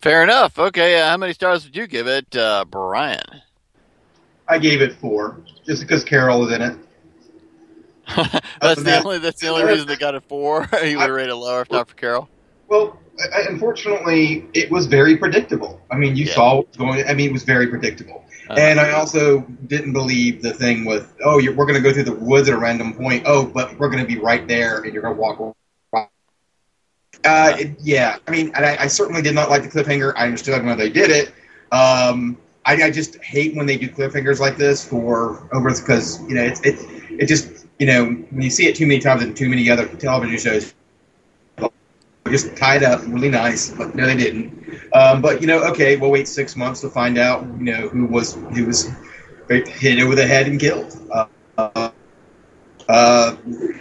fair 0.00 0.22
enough. 0.22 0.58
Okay, 0.58 1.00
uh, 1.00 1.08
how 1.10 1.16
many 1.16 1.32
stars 1.32 1.64
would 1.64 1.76
you 1.76 1.86
give 1.86 2.06
it, 2.06 2.36
uh, 2.36 2.64
Brian? 2.68 3.20
I 4.48 4.58
gave 4.58 4.82
it 4.82 4.92
four, 4.94 5.40
just 5.66 5.80
because 5.82 6.04
Carol 6.04 6.40
was 6.40 6.52
in 6.52 6.60
it. 6.62 6.78
That's 8.60 8.82
the 8.82 8.98
only. 9.02 9.18
That's 9.18 9.40
the 9.40 9.48
only 9.48 9.64
reason 9.64 9.86
they 9.88 9.96
got 9.96 10.14
it 10.14 10.22
four. 10.28 10.68
you 10.84 10.98
would 10.98 11.04
have 11.06 11.10
rated 11.10 11.30
it 11.30 11.36
lower 11.36 11.62
if 11.62 11.70
not 11.70 11.88
for 11.88 11.94
Carol. 11.94 12.28
Well, 12.68 12.98
I- 12.98 12.98
I- 12.98 13.03
unfortunately, 13.48 14.46
it 14.54 14.70
was 14.70 14.86
very 14.86 15.16
predictable. 15.16 15.80
I 15.90 15.96
mean, 15.96 16.16
you 16.16 16.24
Yeah. 16.26 16.34
saw 16.34 16.56
what 16.56 16.68
was 16.68 16.76
going. 16.76 17.04
I 17.06 17.14
mean, 17.14 17.30
it 17.30 17.32
was 17.32 17.44
very 17.44 17.66
predictable. 17.68 18.24
Uh-huh. 18.50 18.60
and 18.60 18.78
I 18.78 18.90
also 18.90 19.40
didn't 19.68 19.94
believe 19.94 20.42
the 20.42 20.52
thing 20.52 20.84
with, 20.84 21.14
oh, 21.24 21.38
you're, 21.38 21.54
we're 21.54 21.64
going 21.64 21.82
to 21.82 21.88
go 21.88 21.94
through 21.94 22.04
the 22.04 22.12
woods 22.14 22.46
at 22.46 22.54
a 22.54 22.58
random 22.58 22.92
point. 22.92 23.22
Oh, 23.24 23.46
but 23.46 23.78
we're 23.78 23.88
going 23.88 24.02
to 24.02 24.06
be 24.06 24.18
right 24.18 24.46
there, 24.46 24.82
and 24.82 24.92
you're 24.92 25.00
going 25.02 25.14
to 25.14 25.20
walk. 25.20 25.40
around. 25.40 25.54
Uh, 27.24 27.56
it, 27.58 27.70
yeah, 27.82 28.18
I 28.28 28.30
mean, 28.30 28.52
and 28.54 28.66
I, 28.66 28.76
I 28.82 28.86
certainly 28.86 29.22
did 29.22 29.34
not 29.34 29.48
like 29.48 29.62
the 29.62 29.68
cliffhanger. 29.68 30.12
I 30.14 30.26
understood 30.26 30.62
when 30.62 30.76
they 30.76 30.90
did 30.90 31.10
it. 31.10 31.28
Um, 31.72 32.36
I, 32.66 32.74
I 32.82 32.90
just 32.90 33.16
hate 33.22 33.56
when 33.56 33.66
they 33.66 33.78
do 33.78 33.88
cliffhangers 33.88 34.40
like 34.40 34.58
this 34.58 34.84
for 34.86 35.48
over 35.54 35.70
because 35.70 36.20
you 36.28 36.34
know 36.34 36.42
it's 36.42 36.60
it 36.60 36.76
it 37.18 37.26
just 37.26 37.66
you 37.78 37.86
know 37.86 38.04
when 38.04 38.42
you 38.42 38.50
see 38.50 38.66
it 38.66 38.76
too 38.76 38.86
many 38.86 39.00
times 39.00 39.22
in 39.22 39.34
too 39.34 39.48
many 39.48 39.70
other 39.70 39.86
television 39.86 40.38
shows, 40.38 40.74
just 42.28 42.56
tied 42.56 42.82
up 42.82 43.02
really 43.06 43.28
nice, 43.28 43.70
but 43.70 43.94
no, 43.94 44.06
they 44.06 44.16
didn't. 44.16 44.64
Um, 44.92 45.20
but 45.20 45.40
you 45.40 45.46
know, 45.46 45.62
okay, 45.70 45.96
we'll 45.96 46.10
wait 46.10 46.28
six 46.28 46.56
months 46.56 46.80
to 46.80 46.88
find 46.88 47.18
out, 47.18 47.44
you 47.58 47.64
know, 47.64 47.88
who 47.88 48.06
was 48.06 48.34
who 48.54 48.66
was 48.66 48.90
hit 49.48 50.00
over 50.00 50.14
the 50.14 50.26
head 50.26 50.46
and 50.46 50.58
killed. 50.58 50.96
Uh, 51.12 51.90
uh, 52.88 53.36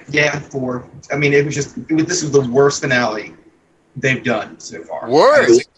yeah, 0.10 0.40
for 0.40 0.88
I 1.12 1.18
mean, 1.18 1.34
it 1.34 1.46
was 1.46 1.56
just 1.56 1.78
it 1.78 1.94
was, 1.94 2.06
this 2.06 2.22
was 2.22 2.32
the 2.32 2.42
worst 2.42 2.82
finale 2.82 3.34
they've 3.96 4.24
done 4.24 4.60
so 4.60 4.84
far. 4.84 5.10
Worst? 5.10 5.70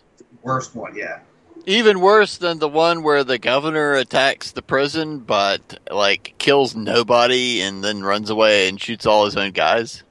worst 0.42 0.76
one, 0.76 0.96
yeah. 0.96 1.20
Even 1.66 2.00
worse 2.00 2.38
than 2.38 2.60
the 2.60 2.70
one 2.70 3.02
where 3.02 3.24
the 3.24 3.40
governor 3.40 3.94
attacks 3.94 4.52
the 4.52 4.62
prison, 4.62 5.20
but 5.20 5.80
like 5.92 6.36
kills 6.38 6.76
nobody 6.76 7.62
and 7.62 7.84
then 7.84 8.04
runs 8.04 8.30
away 8.30 8.70
and 8.70 8.80
shoots 8.80 9.08
all 9.08 9.26
his 9.26 9.36
own 9.36 9.52
guys. 9.52 10.04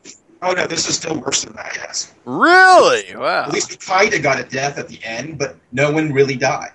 Oh 0.45 0.53
no, 0.53 0.67
this 0.67 0.89
is 0.89 0.97
still 0.97 1.19
worse 1.19 1.45
than 1.45 1.55
that. 1.57 1.73
Yes. 1.75 2.13
Really? 2.27 3.17
Wow. 3.17 3.45
At 3.45 3.53
least 3.53 3.71
we 3.71 3.77
kind 3.77 4.13
of 4.13 4.23
got 4.23 4.39
a 4.39 4.45
death 4.45 4.77
at 4.79 4.89
the 4.89 5.01
end, 5.03 5.39
but 5.39 5.57
no 5.73 5.91
one 5.91 6.13
really 6.13 6.37
died. 6.37 6.73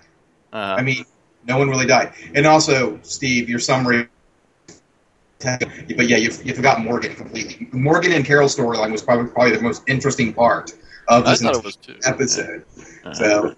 Uh, 0.52 0.74
I 0.78 0.82
mean, 0.82 1.04
no 1.46 1.56
one 1.56 1.68
really 1.68 1.86
died. 1.86 2.12
And 2.34 2.46
also, 2.46 2.98
Steve, 3.02 3.48
your 3.48 3.60
summary 3.60 4.08
but 5.42 6.08
yeah, 6.08 6.18
you, 6.18 6.30
you 6.44 6.54
forgot 6.54 6.80
Morgan 6.82 7.14
completely. 7.14 7.68
Morgan 7.72 8.12
and 8.12 8.24
Carol's 8.24 8.54
storyline 8.54 8.92
was 8.92 9.02
probably 9.02 9.30
probably 9.30 9.56
the 9.56 9.62
most 9.62 9.82
interesting 9.86 10.34
part 10.34 10.74
of 11.08 11.24
this 11.24 11.40
thought 11.40 11.56
it 11.56 11.64
was 11.64 11.76
too. 11.76 11.96
episode. 12.04 12.64
So, 13.14 13.54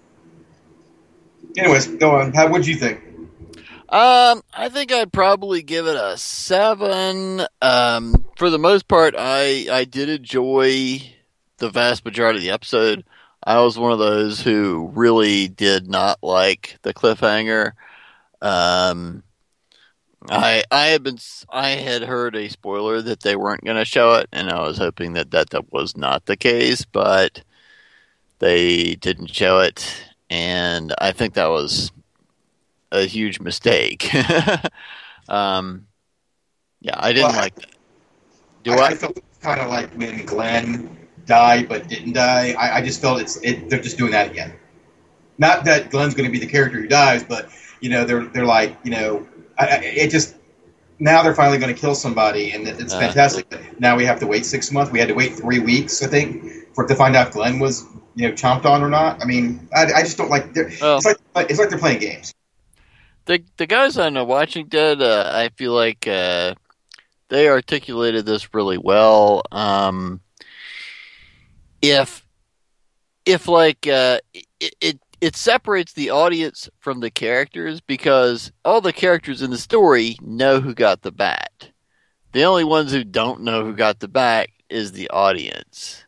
anyways, 1.57 1.87
go 1.87 2.11
on. 2.11 2.33
How 2.33 2.47
would 2.47 2.65
you 2.65 2.75
think? 2.75 3.01
Um, 3.93 4.41
I 4.51 4.69
think 4.69 4.91
I'd 4.91 5.13
probably 5.13 5.61
give 5.61 5.85
it 5.85 5.95
a 5.95 6.17
seven. 6.17 7.43
Um, 7.61 8.25
for 8.37 8.49
the 8.49 8.57
most 8.57 8.87
part, 8.87 9.13
I 9.15 9.67
I 9.71 9.85
did 9.85 10.09
enjoy 10.09 11.13
the 11.59 11.69
vast 11.69 12.03
majority 12.03 12.39
of 12.39 12.43
the 12.43 12.49
episode. 12.49 13.05
I 13.43 13.61
was 13.61 13.77
one 13.77 13.91
of 13.91 13.99
those 13.99 14.41
who 14.41 14.89
really 14.95 15.47
did 15.47 15.87
not 15.87 16.17
like 16.23 16.79
the 16.81 16.91
cliffhanger. 16.95 17.73
Um, 18.41 19.21
I 20.27 20.63
I 20.71 20.85
had 20.87 21.03
been 21.03 21.19
I 21.47 21.69
had 21.71 22.01
heard 22.01 22.35
a 22.35 22.49
spoiler 22.49 22.99
that 22.99 23.19
they 23.21 23.35
weren't 23.35 23.63
going 23.63 23.77
to 23.77 23.85
show 23.85 24.15
it, 24.15 24.27
and 24.31 24.49
I 24.49 24.63
was 24.63 24.79
hoping 24.79 25.13
that, 25.13 25.29
that 25.29 25.51
that 25.51 25.71
was 25.71 25.95
not 25.95 26.25
the 26.25 26.35
case, 26.35 26.83
but 26.83 27.43
they 28.39 28.95
didn't 28.95 29.35
show 29.35 29.59
it, 29.59 30.03
and 30.31 30.95
I 30.97 31.11
think 31.11 31.35
that 31.35 31.51
was 31.51 31.91
a 32.93 33.05
huge 33.05 33.39
mistake. 33.41 34.09
um, 35.29 35.87
yeah, 36.81 36.95
I 36.97 37.11
didn't 37.13 37.31
Well, 37.31 37.41
like 37.41 37.55
that. 37.55 37.65
Do 38.63 38.71
I, 38.73 38.75
I? 38.75 38.87
I 38.89 38.95
felt 38.95 39.19
kind 39.41 39.59
of 39.59 39.69
like 39.69 39.91
when 39.95 40.25
Glenn 40.25 40.97
died 41.25 41.67
but 41.69 41.87
didn't 41.87 42.13
die. 42.13 42.53
I, 42.57 42.77
I 42.77 42.81
just 42.81 43.01
felt 43.01 43.19
it's 43.21 43.37
it, 43.43 43.69
they're 43.69 43.81
just 43.81 43.97
doing 43.97 44.11
that 44.11 44.31
again. 44.31 44.53
Not 45.37 45.65
that 45.65 45.89
Glenn's 45.89 46.13
going 46.13 46.27
to 46.27 46.31
be 46.31 46.39
the 46.39 46.49
character 46.51 46.79
who 46.79 46.87
dies, 46.87 47.23
but 47.23 47.49
you 47.81 47.89
know 47.89 48.05
they're 48.05 48.25
they're 48.25 48.45
like 48.45 48.77
you 48.83 48.91
know 48.91 49.27
I, 49.57 49.65
I, 49.67 49.75
it 49.83 50.11
just 50.11 50.35
now 50.99 51.23
they're 51.23 51.35
finally 51.35 51.57
going 51.57 51.73
to 51.73 51.79
kill 51.79 51.95
somebody 51.95 52.51
and 52.51 52.67
it- 52.67 52.79
it's 52.79 52.93
Uh. 52.93 52.99
fantastic. 52.99 53.49
But 53.49 53.79
now 53.79 53.95
we 53.97 54.05
have 54.05 54.19
to 54.19 54.27
wait 54.27 54.45
six 54.45 54.71
months. 54.71 54.91
We 54.91 54.99
had 54.99 55.07
to 55.07 55.15
wait 55.15 55.33
three 55.33 55.59
weeks, 55.59 56.01
I 56.03 56.07
think, 56.07 56.73
for 56.75 56.85
to 56.87 56.95
find 56.95 57.15
out 57.15 57.27
if 57.27 57.33
Glenn 57.33 57.59
was 57.59 57.85
you 58.15 58.27
know 58.27 58.33
chomped 58.35 58.65
on 58.65 58.83
or 58.83 58.89
not. 58.89 59.21
I 59.21 59.25
mean, 59.25 59.67
I, 59.75 59.85
I 59.93 60.01
just 60.03 60.17
don't 60.17 60.29
like. 60.29 60.55
Well- 60.55 60.97
it's 60.97 61.05
like 61.05 61.17
it's 61.49 61.59
like 61.59 61.69
they're 61.69 61.79
playing 61.79 61.99
games. 61.99 62.32
The 63.25 63.43
the 63.57 63.67
guys 63.67 63.97
on 63.97 64.17
uh, 64.17 64.23
Watching 64.23 64.67
Dead, 64.67 65.01
uh, 65.01 65.31
I 65.33 65.49
feel 65.49 65.73
like 65.73 66.07
uh, 66.07 66.55
they 67.29 67.47
articulated 67.47 68.25
this 68.25 68.53
really 68.53 68.77
well. 68.77 69.43
Um, 69.51 70.21
if 71.81 72.25
if 73.25 73.47
like 73.47 73.87
uh, 73.87 74.19
it, 74.33 74.75
it 74.81 74.99
it 75.21 75.35
separates 75.37 75.93
the 75.93 76.09
audience 76.09 76.69
from 76.79 76.99
the 76.99 77.09
characters 77.09 77.79
because 77.79 78.51
all 78.65 78.81
the 78.81 78.91
characters 78.91 79.41
in 79.41 79.51
the 79.51 79.57
story 79.57 80.17
know 80.21 80.59
who 80.59 80.73
got 80.73 81.01
the 81.01 81.11
bat. 81.13 81.69
The 82.33 82.43
only 82.43 82.63
ones 82.65 82.91
who 82.91 83.03
don't 83.03 83.41
know 83.41 83.63
who 83.63 83.73
got 83.73 83.99
the 83.99 84.07
bat 84.07 84.49
is 84.69 84.91
the 84.91 85.09
audience. 85.11 86.03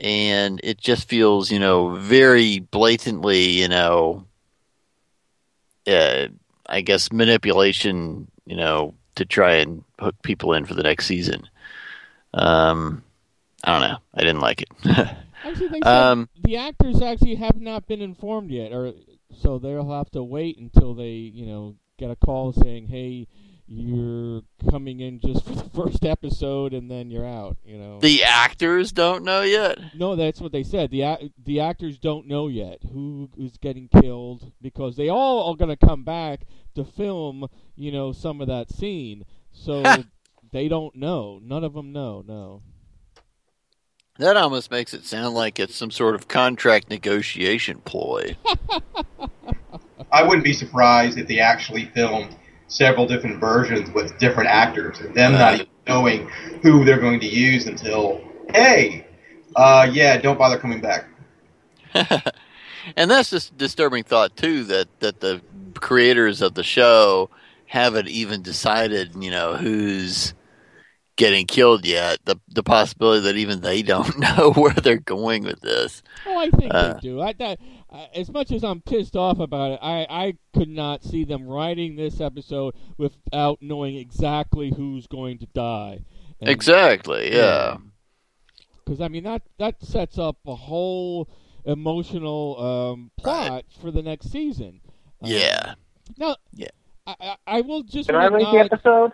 And 0.00 0.58
it 0.64 0.78
just 0.78 1.06
feels, 1.06 1.50
you 1.50 1.58
know, 1.58 1.96
very 1.96 2.60
blatantly, 2.60 3.42
you 3.42 3.68
know, 3.68 4.24
uh, 5.86 6.28
I 6.66 6.80
guess 6.80 7.12
manipulation, 7.12 8.30
you 8.46 8.56
know, 8.56 8.94
to 9.16 9.24
try 9.24 9.54
and 9.56 9.84
hook 9.98 10.14
people 10.22 10.52
in 10.54 10.64
for 10.64 10.74
the 10.74 10.82
next 10.82 11.06
season. 11.06 11.48
Um, 12.34 13.02
I 13.64 13.72
don't 13.72 13.90
know. 13.90 13.98
I 14.14 14.20
didn't 14.20 14.40
like 14.40 14.62
it. 14.62 14.68
Actually, 15.44 15.82
Um, 15.82 16.28
the 16.42 16.56
actors 16.56 17.00
actually 17.00 17.36
have 17.36 17.60
not 17.60 17.86
been 17.86 18.02
informed 18.02 18.50
yet, 18.50 18.72
or 18.72 18.92
so 19.42 19.58
they'll 19.58 19.90
have 19.90 20.10
to 20.10 20.22
wait 20.22 20.58
until 20.58 20.94
they, 20.94 21.12
you 21.12 21.46
know, 21.46 21.76
get 21.98 22.10
a 22.10 22.16
call 22.16 22.52
saying, 22.52 22.88
"Hey, 22.88 23.26
you're 23.72 24.42
coming 24.68 24.98
in 24.98 25.20
just 25.20 25.44
for 25.46 25.54
the 25.54 25.70
first 25.70 26.04
episode, 26.04 26.74
and 26.74 26.90
then 26.90 27.10
you're 27.10 27.26
out." 27.26 27.56
You 27.64 27.78
know. 27.78 28.00
the 28.00 28.24
actors 28.24 28.92
don't 28.92 29.24
know 29.24 29.42
yet. 29.42 29.78
No, 29.94 30.16
that's 30.16 30.40
what 30.40 30.52
they 30.52 30.62
said. 30.62 30.90
the 30.90 31.30
The 31.42 31.60
actors 31.60 31.98
don't 31.98 32.26
know 32.26 32.48
yet 32.48 32.80
who 32.92 33.30
is 33.38 33.56
getting 33.58 33.88
killed 33.88 34.52
because 34.60 34.96
they 34.96 35.08
all 35.08 35.50
are 35.50 35.56
going 35.56 35.76
to 35.76 35.86
come 35.86 36.04
back 36.04 36.40
to 36.74 36.84
film, 36.84 37.46
you 37.76 37.92
know, 37.92 38.12
some 38.12 38.40
of 38.40 38.48
that 38.48 38.70
scene. 38.70 39.24
So 39.52 39.82
they 40.52 40.68
don't 40.68 40.96
know. 40.96 41.40
None 41.42 41.64
of 41.64 41.74
them 41.74 41.92
know. 41.92 42.24
No. 42.26 42.62
That 44.18 44.36
almost 44.36 44.70
makes 44.70 44.92
it 44.92 45.06
sound 45.06 45.34
like 45.34 45.58
it's 45.58 45.74
some 45.74 45.90
sort 45.90 46.14
of 46.14 46.28
contract 46.28 46.90
negotiation 46.90 47.80
ploy. 47.80 48.36
I 50.12 50.22
wouldn't 50.22 50.44
be 50.44 50.52
surprised 50.52 51.16
if 51.18 51.26
they 51.26 51.38
actually 51.38 51.86
filmed 51.86 52.36
several 52.70 53.06
different 53.06 53.40
versions 53.40 53.90
with 53.92 54.18
different 54.18 54.50
actors 54.50 55.00
and 55.00 55.14
them 55.14 55.32
not 55.38 55.56
even 55.56 55.68
knowing 55.88 56.28
who 56.62 56.84
they're 56.86 57.00
going 57.00 57.20
to 57.20 57.28
use 57.28 57.66
until, 57.68 58.22
hey, 58.54 59.06
uh, 59.56 59.88
yeah, 59.92 60.18
don't 60.18 60.38
bother 60.38 60.58
coming 60.58 60.80
back. 60.82 61.06
and 62.96 63.10
that's 63.10 63.30
just 63.30 63.52
a 63.52 63.54
disturbing 63.54 64.04
thought 64.04 64.36
too 64.36 64.64
that 64.64 64.88
that 65.00 65.20
the 65.20 65.42
creators 65.76 66.42
of 66.42 66.54
the 66.54 66.62
show 66.64 67.30
haven't 67.66 68.08
even 68.08 68.42
decided, 68.42 69.14
you 69.16 69.30
know, 69.30 69.56
who's 69.56 70.34
getting 71.16 71.46
killed 71.46 71.86
yet. 71.86 72.18
The 72.26 72.36
the 72.48 72.64
possibility 72.64 73.22
that 73.22 73.36
even 73.36 73.62
they 73.62 73.82
don't 73.84 74.18
know 74.18 74.52
where 74.54 74.74
they're 74.74 74.98
going 74.98 75.44
with 75.44 75.60
this. 75.62 76.02
Oh, 76.26 76.38
I 76.38 76.50
think 76.50 76.72
Uh, 76.74 76.94
they 76.94 76.94
do. 76.94 77.20
I, 77.20 77.32
that, 77.34 77.58
uh, 77.90 78.06
as 78.14 78.30
much 78.30 78.52
as 78.52 78.62
I'm 78.64 78.80
pissed 78.80 79.16
off 79.16 79.38
about 79.40 79.72
it, 79.72 79.78
I, 79.82 80.06
I 80.08 80.34
could 80.54 80.68
not 80.68 81.02
see 81.04 81.24
them 81.24 81.46
writing 81.46 81.96
this 81.96 82.20
episode 82.20 82.74
without 82.96 83.58
knowing 83.60 83.96
exactly 83.96 84.72
who's 84.76 85.06
going 85.06 85.38
to 85.38 85.46
die. 85.46 86.00
Exactly, 86.40 87.34
yeah. 87.34 87.76
Because 88.84 89.00
I 89.00 89.08
mean 89.08 89.24
that 89.24 89.42
that 89.58 89.82
sets 89.84 90.18
up 90.18 90.36
a 90.46 90.54
whole 90.54 91.28
emotional 91.64 92.58
um, 92.92 93.10
plot 93.18 93.64
for 93.80 93.90
the 93.90 94.02
next 94.02 94.30
season. 94.32 94.80
Um, 95.22 95.30
Yeah. 95.30 95.74
Now, 96.18 96.36
yeah. 96.54 96.68
I, 97.06 97.14
I, 97.20 97.36
I 97.46 97.60
will 97.60 97.82
just 97.82 98.08
Can 98.08 98.16
I 98.16 98.26
rate 98.26 98.46
the 98.50 98.58
episode? 98.58 99.12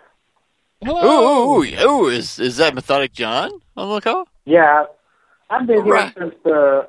Hello. 0.83 1.03
Ooh, 1.03 1.61
ooh, 1.61 1.63
ooh, 1.63 1.89
ooh, 2.05 2.07
is 2.07 2.39
is 2.39 2.57
that 2.57 2.75
Methodic 2.75 3.11
John 3.11 3.51
on 3.75 3.93
the 3.93 4.01
call? 4.01 4.27
Yeah, 4.45 4.85
I've 5.49 5.65
been 5.67 5.83
here 5.83 5.93
Right. 5.93 6.13
since 6.17 6.35
the 6.43 6.87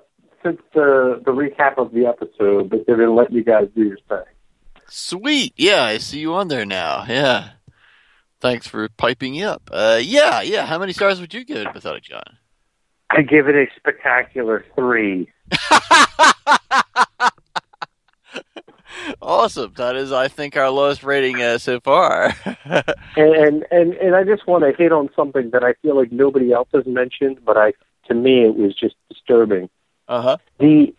since 0.49 0.63
the 0.75 1.21
the 1.25 1.31
recap 1.33 1.79
of 1.79 1.93
the 1.93 2.07
episode, 2.07 2.71
but 2.71 2.87
they 2.87 2.93
didn't 2.93 3.15
let 3.15 3.33
you 3.33 3.45
guys 3.45 3.69
do 3.75 3.85
your 3.85 3.99
thing. 4.09 4.25
Sweet. 4.89 5.53
Yeah, 5.57 5.85
I 5.85 5.99
see 5.99 6.21
you 6.21 6.35
on 6.35 6.49
there 6.49 6.65
now. 6.65 7.05
Yeah. 7.09 7.51
Thanks 8.41 8.67
for 8.67 8.89
piping 8.89 9.33
me 9.33 9.43
up. 9.43 9.69
Uh, 9.73 10.01
yeah, 10.01 10.41
yeah. 10.43 10.65
How 10.65 10.79
many 10.79 10.93
stars 10.93 11.21
would 11.21 11.35
you 11.35 11.45
give 11.45 11.59
it, 11.59 11.75
Methodic 11.75 12.05
John? 12.05 12.23
I 13.11 13.23
give 13.23 13.49
it 13.49 13.57
a 13.57 13.67
spectacular 13.77 14.65
three. 14.75 15.31
Awesome. 19.23 19.73
That 19.77 19.97
is, 19.97 20.13
I 20.13 20.29
think, 20.29 20.57
our 20.57 20.71
lowest 20.71 21.03
rating 21.03 21.41
uh, 21.43 21.59
so 21.59 21.81
far. 21.81 22.35
And 23.17 23.65
and 23.71 23.95
and 23.95 24.15
I 24.15 24.23
just 24.25 24.47
want 24.47 24.65
to 24.65 24.73
hit 24.77 24.93
on 24.93 25.09
something 25.17 25.51
that 25.51 25.65
I 25.65 25.75
feel 25.83 25.97
like 25.97 26.13
nobody 26.13 26.53
else 26.53 26.69
has 26.73 26.87
mentioned, 26.87 27.45
but 27.45 27.57
I 27.57 27.73
to 28.07 28.15
me 28.15 28.45
it 28.45 28.55
was 28.55 28.75
just 28.75 28.95
disturbing. 29.09 29.69
Uh 30.09 30.23
huh. 30.23 30.37
The 30.59 30.94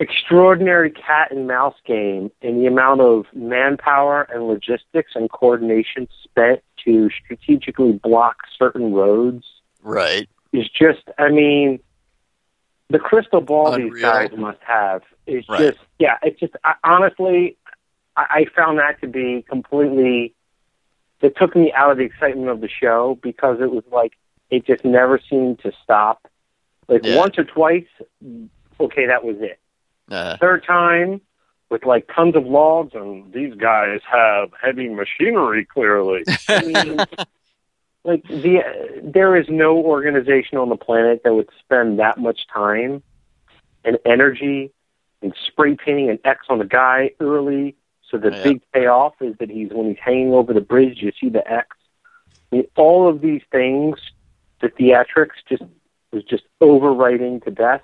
extraordinary 0.00 0.90
cat 0.90 1.30
and 1.30 1.46
mouse 1.46 1.76
game 1.86 2.30
and 2.42 2.60
the 2.60 2.66
amount 2.66 3.00
of 3.00 3.26
manpower 3.34 4.22
and 4.32 4.48
logistics 4.48 5.12
and 5.14 5.30
coordination 5.30 6.08
spent 6.24 6.60
to 6.84 7.08
strategically 7.10 7.92
block 7.92 8.38
certain 8.58 8.92
roads 8.92 9.44
Right. 9.82 10.28
is 10.52 10.68
just 10.68 11.02
I 11.18 11.28
mean 11.28 11.78
the 12.90 12.98
crystal 12.98 13.40
ball 13.40 13.76
these 13.76 14.00
guys 14.00 14.30
must 14.36 14.58
have 14.66 15.02
is 15.26 15.44
Right. 15.48 15.72
just 15.72 15.78
yeah 15.98 16.18
it's 16.22 16.40
just 16.40 16.54
I, 16.64 16.74
honestly 16.82 17.56
I, 18.16 18.22
I 18.30 18.44
found 18.56 18.78
that 18.78 19.00
to 19.02 19.06
be 19.06 19.44
completely 19.48 20.34
it 21.20 21.36
took 21.36 21.54
me 21.54 21.72
out 21.72 21.92
of 21.92 21.98
the 21.98 22.04
excitement 22.04 22.48
of 22.48 22.60
the 22.60 22.68
show 22.68 23.18
because 23.22 23.60
it 23.60 23.70
was 23.70 23.84
like 23.92 24.14
it 24.50 24.66
just 24.66 24.84
never 24.84 25.20
seemed 25.30 25.60
to 25.60 25.70
stop 25.84 26.26
like 26.88 27.02
Yeah. 27.04 27.16
once 27.16 27.38
or 27.38 27.44
twice 27.44 27.86
okay 28.80 29.06
that 29.06 29.24
was 29.24 29.36
it 29.40 29.58
Uh, 30.10 30.36
third 30.38 30.64
time 30.64 31.20
with 31.70 31.84
like 31.84 32.08
tons 32.14 32.36
of 32.36 32.44
logs 32.46 32.92
and 32.94 33.32
these 33.32 33.54
guys 33.54 34.00
have 34.10 34.50
heavy 34.60 34.88
machinery 34.88 35.64
clearly 35.64 36.24
I 36.48 36.60
mean, 36.60 37.06
like 38.04 38.22
the 38.28 38.62
there 39.02 39.36
is 39.36 39.46
no 39.48 39.76
organization 39.78 40.58
on 40.58 40.68
the 40.68 40.76
planet 40.76 41.22
that 41.24 41.34
would 41.34 41.48
spend 41.60 41.98
that 41.98 42.18
much 42.18 42.46
time 42.52 43.02
and 43.84 43.98
energy 44.04 44.72
and 45.22 45.34
spray 45.46 45.76
painting 45.76 46.10
an 46.10 46.18
X 46.24 46.46
on 46.48 46.58
the 46.58 46.64
guy 46.64 47.10
early. 47.20 47.76
So 48.10 48.18
the 48.18 48.30
Yeah. 48.32 48.42
big 48.42 48.60
payoff 48.72 49.14
is 49.20 49.36
that 49.38 49.50
he's 49.50 49.70
when 49.72 49.86
he's 49.88 49.98
hanging 50.04 50.32
over 50.34 50.52
the 50.52 50.60
bridge, 50.60 51.00
you 51.00 51.12
see 51.18 51.28
the 51.28 51.48
X. 51.50 51.68
I 52.52 52.56
mean, 52.56 52.64
all 52.76 53.08
of 53.08 53.20
these 53.20 53.42
things, 53.50 53.96
the 54.60 54.68
theatrics 54.68 55.38
just 55.48 55.62
was 56.12 56.24
just 56.24 56.44
overwriting 56.60 57.42
to 57.44 57.50
death. 57.50 57.82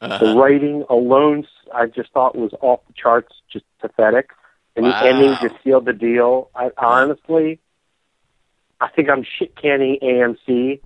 The 0.00 0.06
uh-huh. 0.14 0.34
writing 0.34 0.84
alone, 0.88 1.46
I 1.74 1.86
just 1.86 2.10
thought 2.12 2.34
was 2.34 2.52
off 2.62 2.80
the 2.86 2.94
charts, 2.94 3.34
just 3.52 3.64
pathetic. 3.80 4.30
And 4.76 4.86
Wow. 4.86 4.92
the 5.02 5.08
ending 5.08 5.36
just 5.42 5.62
sealed 5.62 5.84
the 5.84 5.92
deal. 5.92 6.48
I 6.54 6.70
honestly, 6.78 7.60
I 8.80 8.88
think 8.88 9.10
I'm 9.10 9.24
shit 9.24 9.54
canning 9.56 9.98
AMC 10.02 10.80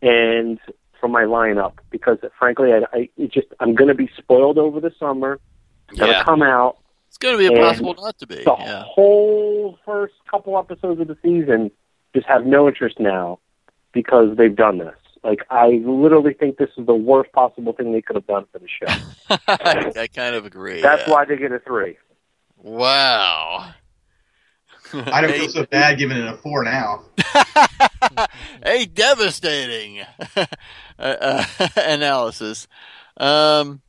and 0.00 0.60
from 1.00 1.10
my 1.10 1.24
lineup 1.24 1.72
because 1.90 2.18
frankly, 2.38 2.72
I, 2.72 2.82
I 2.92 3.08
it 3.16 3.32
just 3.32 3.48
I'm 3.58 3.74
going 3.74 3.88
to 3.88 3.94
be 3.94 4.08
spoiled 4.16 4.58
over 4.58 4.80
the 4.80 4.92
summer. 4.98 5.40
It's 5.88 5.98
going 5.98 6.12
to 6.12 6.18
Yeah. 6.18 6.24
come 6.24 6.42
out. 6.42 6.78
It's 7.08 7.18
going 7.18 7.34
to 7.34 7.38
be 7.38 7.46
impossible 7.46 7.94
not 7.94 8.18
to 8.18 8.26
be. 8.26 8.36
The 8.44 8.54
Yeah. 8.58 8.84
whole 8.86 9.78
first 9.84 10.14
couple 10.30 10.56
episodes 10.58 11.00
of 11.00 11.08
the 11.08 11.16
season 11.22 11.70
just 12.14 12.26
have 12.26 12.46
no 12.46 12.68
interest 12.68 13.00
now 13.00 13.40
because 13.92 14.36
they've 14.36 14.54
done 14.54 14.78
this. 14.78 14.94
Like 15.24 15.40
I 15.50 15.82
literally 15.84 16.34
think 16.34 16.56
this 16.58 16.70
is 16.76 16.86
the 16.86 16.94
worst 16.94 17.32
possible 17.32 17.72
thing 17.72 17.92
they 17.92 18.02
could 18.02 18.16
have 18.16 18.26
done 18.26 18.46
for 18.52 18.58
the 18.58 18.68
show. 18.68 19.38
I, 19.48 19.92
I 20.02 20.06
kind 20.06 20.34
of 20.34 20.46
agree. 20.46 20.80
That's 20.80 21.06
yeah. 21.06 21.12
why 21.12 21.24
they 21.24 21.36
get 21.36 21.52
a 21.52 21.58
three. 21.58 21.96
Wow. 22.58 23.74
I 24.92 25.20
don't 25.20 25.32
feel 25.32 25.48
so 25.48 25.66
bad 25.66 25.98
giving 25.98 26.16
it 26.16 26.26
a 26.26 26.36
four 26.36 26.62
now. 26.62 27.02
a 28.62 28.86
devastating 28.86 30.04
uh, 30.36 30.46
uh, 30.98 31.44
analysis. 31.76 32.68
Um, 33.16 33.82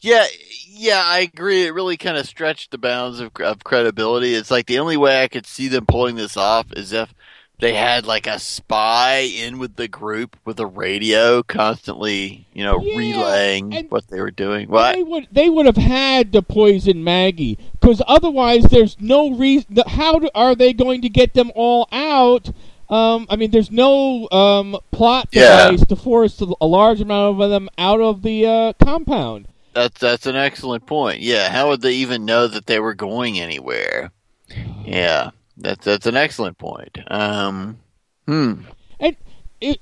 yeah, 0.00 0.26
yeah, 0.68 1.02
I 1.04 1.20
agree. 1.20 1.64
It 1.64 1.74
really 1.74 1.96
kind 1.96 2.16
of 2.16 2.26
stretched 2.26 2.70
the 2.70 2.78
bounds 2.78 3.20
of, 3.20 3.32
of 3.36 3.64
credibility. 3.64 4.34
It's 4.34 4.50
like 4.50 4.66
the 4.66 4.80
only 4.80 4.96
way 4.96 5.22
I 5.22 5.28
could 5.28 5.46
see 5.46 5.68
them 5.68 5.86
pulling 5.86 6.16
this 6.16 6.36
off 6.36 6.66
is 6.72 6.92
if 6.92 7.14
they 7.62 7.74
had 7.74 8.06
like 8.06 8.26
a 8.26 8.40
spy 8.40 9.18
in 9.20 9.60
with 9.60 9.76
the 9.76 9.86
group 9.86 10.36
with 10.44 10.58
a 10.58 10.66
radio, 10.66 11.44
constantly, 11.44 12.44
you 12.52 12.64
know, 12.64 12.76
relaying 12.76 13.86
what 13.88 14.08
they 14.08 14.20
were 14.20 14.32
doing. 14.32 14.68
What? 14.68 14.96
They 14.96 15.02
would 15.04 15.28
they 15.30 15.48
would 15.48 15.66
have 15.66 15.76
had 15.76 16.32
to 16.32 16.42
poison 16.42 17.04
Maggie 17.04 17.56
because 17.80 18.02
otherwise 18.08 18.64
there's 18.64 19.00
no 19.00 19.30
reason. 19.30 19.76
How 19.86 20.18
do, 20.18 20.28
are 20.34 20.56
they 20.56 20.72
going 20.72 21.02
to 21.02 21.08
get 21.08 21.34
them 21.34 21.52
all 21.54 21.88
out? 21.92 22.50
Um, 22.90 23.26
I 23.30 23.36
mean, 23.36 23.52
there's 23.52 23.70
no 23.70 24.28
um, 24.30 24.76
plot 24.90 25.28
Yeah. 25.30 25.68
device 25.70 25.86
to 25.86 25.94
force 25.96 26.40
a 26.40 26.66
large 26.66 27.00
amount 27.00 27.40
of 27.40 27.48
them 27.48 27.68
out 27.78 28.00
of 28.00 28.22
the 28.22 28.44
uh, 28.44 28.72
compound. 28.84 29.46
That's 29.72 30.00
that's 30.00 30.26
an 30.26 30.34
excellent 30.34 30.84
point. 30.86 31.20
Yeah, 31.20 31.48
how 31.48 31.68
would 31.68 31.80
they 31.80 31.94
even 31.94 32.24
know 32.24 32.48
that 32.48 32.66
they 32.66 32.80
were 32.80 32.94
going 32.94 33.38
anywhere? 33.38 34.10
Yeah, 34.84 35.30
that's 35.62 35.84
that's 35.84 36.06
an 36.06 36.16
excellent 36.16 36.58
point. 36.58 36.98
Um, 37.08 37.78
hmm. 38.26 38.54
And 39.00 39.16
it, 39.60 39.80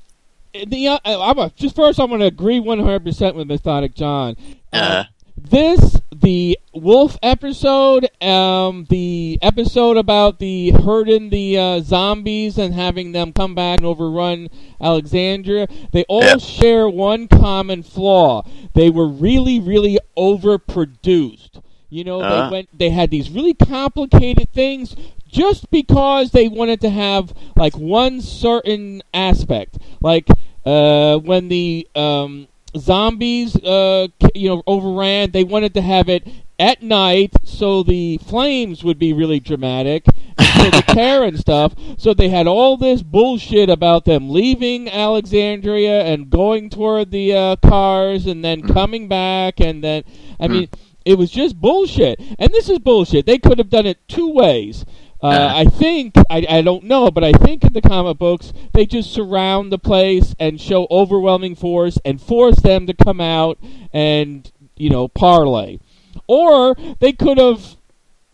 the 0.67 0.89
uh, 0.89 0.99
I'm 1.05 1.39
a, 1.39 1.51
just 1.57 1.77
first 1.77 1.99
I'm 2.01 2.09
going 2.09 2.21
to 2.21 2.27
agree 2.27 2.61
100 2.61 3.05
percent 3.05 3.37
with 3.37 3.49
Methodic 3.49 3.95
John. 3.95 4.37
Uh, 4.73 5.05
This 5.37 6.01
the 6.15 6.59
wolf 6.75 7.17
episode, 7.23 8.09
um, 8.23 8.87
the 8.91 9.39
episode 9.41 9.97
about 9.97 10.39
the 10.39 10.71
herding 10.71 11.31
the 11.31 11.57
uh, 11.57 11.81
zombies 11.81 12.59
and 12.59 12.75
having 12.75 13.13
them 13.13 13.33
come 13.33 13.55
back 13.55 13.79
and 13.79 13.87
overrun 13.87 14.49
Alexandria. 14.83 15.67
They 15.93 16.05
all 16.09 16.39
share 16.39 16.89
one 16.91 17.27
common 17.27 17.83
flaw. 17.83 18.43
They 18.75 18.91
were 18.91 19.09
really, 19.09 19.59
really 19.61 19.99
overproduced. 20.17 21.63
You 21.89 22.05
know, 22.05 22.21
Uh. 22.21 22.45
they 22.47 22.53
went. 22.53 22.79
They 22.79 22.91
had 22.91 23.11
these 23.11 23.31
really 23.31 23.55
complicated 23.55 24.53
things 24.53 24.95
just 25.31 25.71
because 25.71 26.31
they 26.31 26.49
wanted 26.49 26.81
to 26.83 26.91
have 26.91 27.33
like 27.57 27.77
one 27.77 28.21
certain 28.21 29.03
aspect, 29.15 29.79
like 30.01 30.29
uh, 30.65 31.19
when 31.19 31.49
the 31.49 31.89
um, 31.95 32.49
zombies, 32.77 33.57
uh, 33.57 34.09
you 34.35 34.49
know, 34.49 34.63
overran. 34.67 35.31
They 35.31 35.45
wanted 35.45 35.75
to 35.75 35.83
have 35.83 36.09
it 36.09 36.27
at 36.59 36.83
night, 36.83 37.33
so 37.45 37.83
the 37.83 38.19
flames 38.19 38.85
would 38.85 38.99
be 38.99 39.13
really 39.13 39.41
dramatic, 39.41 40.05
and 40.39 40.73
the 40.73 40.83
terror 40.87 41.25
and 41.25 41.39
stuff. 41.39 41.75
So 41.97 42.13
they 42.13 42.29
had 42.29 42.47
all 42.47 42.77
this 42.77 43.03
bullshit 43.03 43.71
about 43.71 44.05
them 44.05 44.31
leaving 44.31 44.89
Alexandria 44.89 46.03
and 46.05 46.31
going 46.31 46.71
toward 46.71 47.11
the 47.11 47.35
uh, 47.35 47.57
cars, 47.57 48.27
and 48.27 48.45
then 48.45 48.63
coming 48.63 49.09
back, 49.09 49.61
and 49.61 49.83
then 49.83 50.05
I 50.39 50.49
mean. 50.49 50.69
It 51.03 51.17
was 51.17 51.31
just 51.31 51.59
bullshit, 51.59 52.21
and 52.39 52.53
this 52.53 52.69
is 52.69 52.79
bullshit. 52.79 53.25
They 53.25 53.39
could 53.39 53.57
have 53.57 53.71
done 53.71 53.87
it 53.87 54.07
two 54.07 54.31
ways. 54.31 54.85
Uh, 55.23 55.53
I 55.55 55.65
think 55.67 56.15
I, 56.31 56.47
I 56.49 56.63
don't 56.63 56.85
know, 56.85 57.11
but 57.11 57.25
I 57.25 57.33
think 57.33 57.65
in 57.65 57.75
the 57.75 57.83
comic 57.83 58.17
books 58.19 58.53
they 58.73 58.87
just 58.87 59.13
surround 59.13 59.71
the 59.71 59.79
place 59.79 60.35
and 60.39 60.59
show 60.61 60.87
overwhelming 60.91 61.57
force 61.57 61.99
and 62.05 62.21
force 62.21 62.57
them 62.61 62.87
to 62.87 62.95
come 62.95 63.21
out 63.21 63.59
and 63.93 64.51
you 64.77 64.89
know 64.89 65.09
parlay, 65.09 65.79
or 66.27 66.75
they 67.01 67.13
could 67.13 67.37
have 67.37 67.77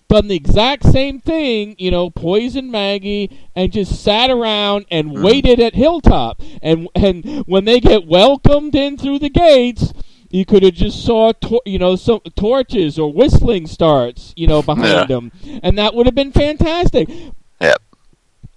done 0.08 0.28
the 0.28 0.36
exact 0.36 0.84
same 0.84 1.20
thing, 1.20 1.74
you 1.78 1.90
know, 1.90 2.10
poison 2.10 2.70
Maggie 2.70 3.36
and 3.56 3.72
just 3.72 4.02
sat 4.02 4.30
around 4.30 4.86
and 4.88 5.20
waited 5.22 5.58
at 5.58 5.74
Hilltop, 5.74 6.40
and 6.62 6.88
and 6.94 7.44
when 7.46 7.64
they 7.64 7.80
get 7.80 8.06
welcomed 8.06 8.74
in 8.76 8.96
through 8.96 9.18
the 9.18 9.30
gates. 9.30 9.92
You 10.30 10.44
could 10.44 10.62
have 10.62 10.74
just 10.74 11.04
saw, 11.04 11.32
you 11.64 11.78
know, 11.78 11.96
some 11.96 12.20
torches 12.36 12.98
or 12.98 13.12
whistling 13.12 13.66
starts, 13.66 14.32
you 14.36 14.46
know, 14.46 14.62
behind 14.62 14.86
Yeah. 14.88 15.04
them, 15.06 15.32
and 15.62 15.78
that 15.78 15.94
would 15.94 16.06
have 16.06 16.14
been 16.14 16.32
fantastic. 16.32 17.08
Yep. 17.60 17.82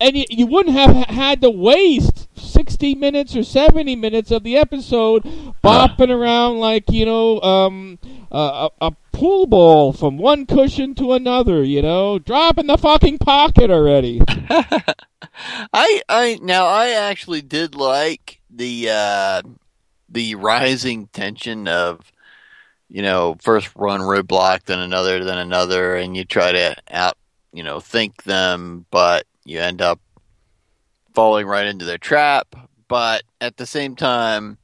And 0.01 0.15
you, 0.15 0.25
you 0.29 0.45
wouldn't 0.47 0.75
have 0.75 0.95
had 1.07 1.41
to 1.41 1.49
waste 1.49 2.29
sixty 2.37 2.95
minutes 2.95 3.35
or 3.35 3.43
seventy 3.43 3.95
minutes 3.97 4.31
of 4.31 4.43
the 4.43 4.55
episode 4.55 5.23
bopping 5.63 6.09
around 6.09 6.59
like 6.59 6.89
you 6.89 7.05
know 7.05 7.41
um, 7.41 7.99
a, 8.31 8.69
a, 8.81 8.87
a 8.87 8.91
pool 9.11 9.45
ball 9.45 9.91
from 9.91 10.17
one 10.17 10.45
cushion 10.45 10.95
to 10.95 11.11
another. 11.11 11.63
You 11.65 11.81
know, 11.81 12.17
drop 12.17 12.57
in 12.57 12.67
the 12.67 12.77
fucking 12.77 13.17
pocket 13.17 13.69
already. 13.69 14.21
I 15.73 16.01
I 16.07 16.39
now 16.41 16.65
I 16.65 16.89
actually 16.91 17.41
did 17.41 17.75
like 17.75 18.39
the 18.49 18.89
uh, 18.89 19.41
the 20.11 20.35
rising 20.35 21.07
tension 21.07 21.67
of 21.67 22.11
you 22.89 23.01
know 23.01 23.35
first 23.39 23.75
one 23.75 24.01
roadblock 24.01 24.63
then 24.63 24.79
another 24.79 25.23
then 25.23 25.37
another 25.37 25.95
and 25.95 26.17
you 26.17 26.25
try 26.25 26.51
to 26.51 26.75
out 26.89 27.17
you 27.53 27.63
know 27.63 27.79
think 27.79 28.23
them 28.23 28.85
but 28.91 29.25
you 29.45 29.59
end 29.59 29.81
up 29.81 29.99
falling 31.13 31.47
right 31.47 31.65
into 31.65 31.85
their 31.85 31.97
trap. 31.97 32.55
But 32.87 33.23
at 33.41 33.57
the 33.57 33.65
same 33.65 33.95
time 33.95 34.57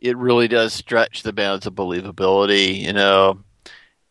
it 0.00 0.16
really 0.16 0.48
does 0.48 0.72
stretch 0.72 1.22
the 1.22 1.32
bounds 1.32 1.66
of 1.66 1.74
believability 1.74 2.80
you 2.80 2.92
know? 2.92 3.40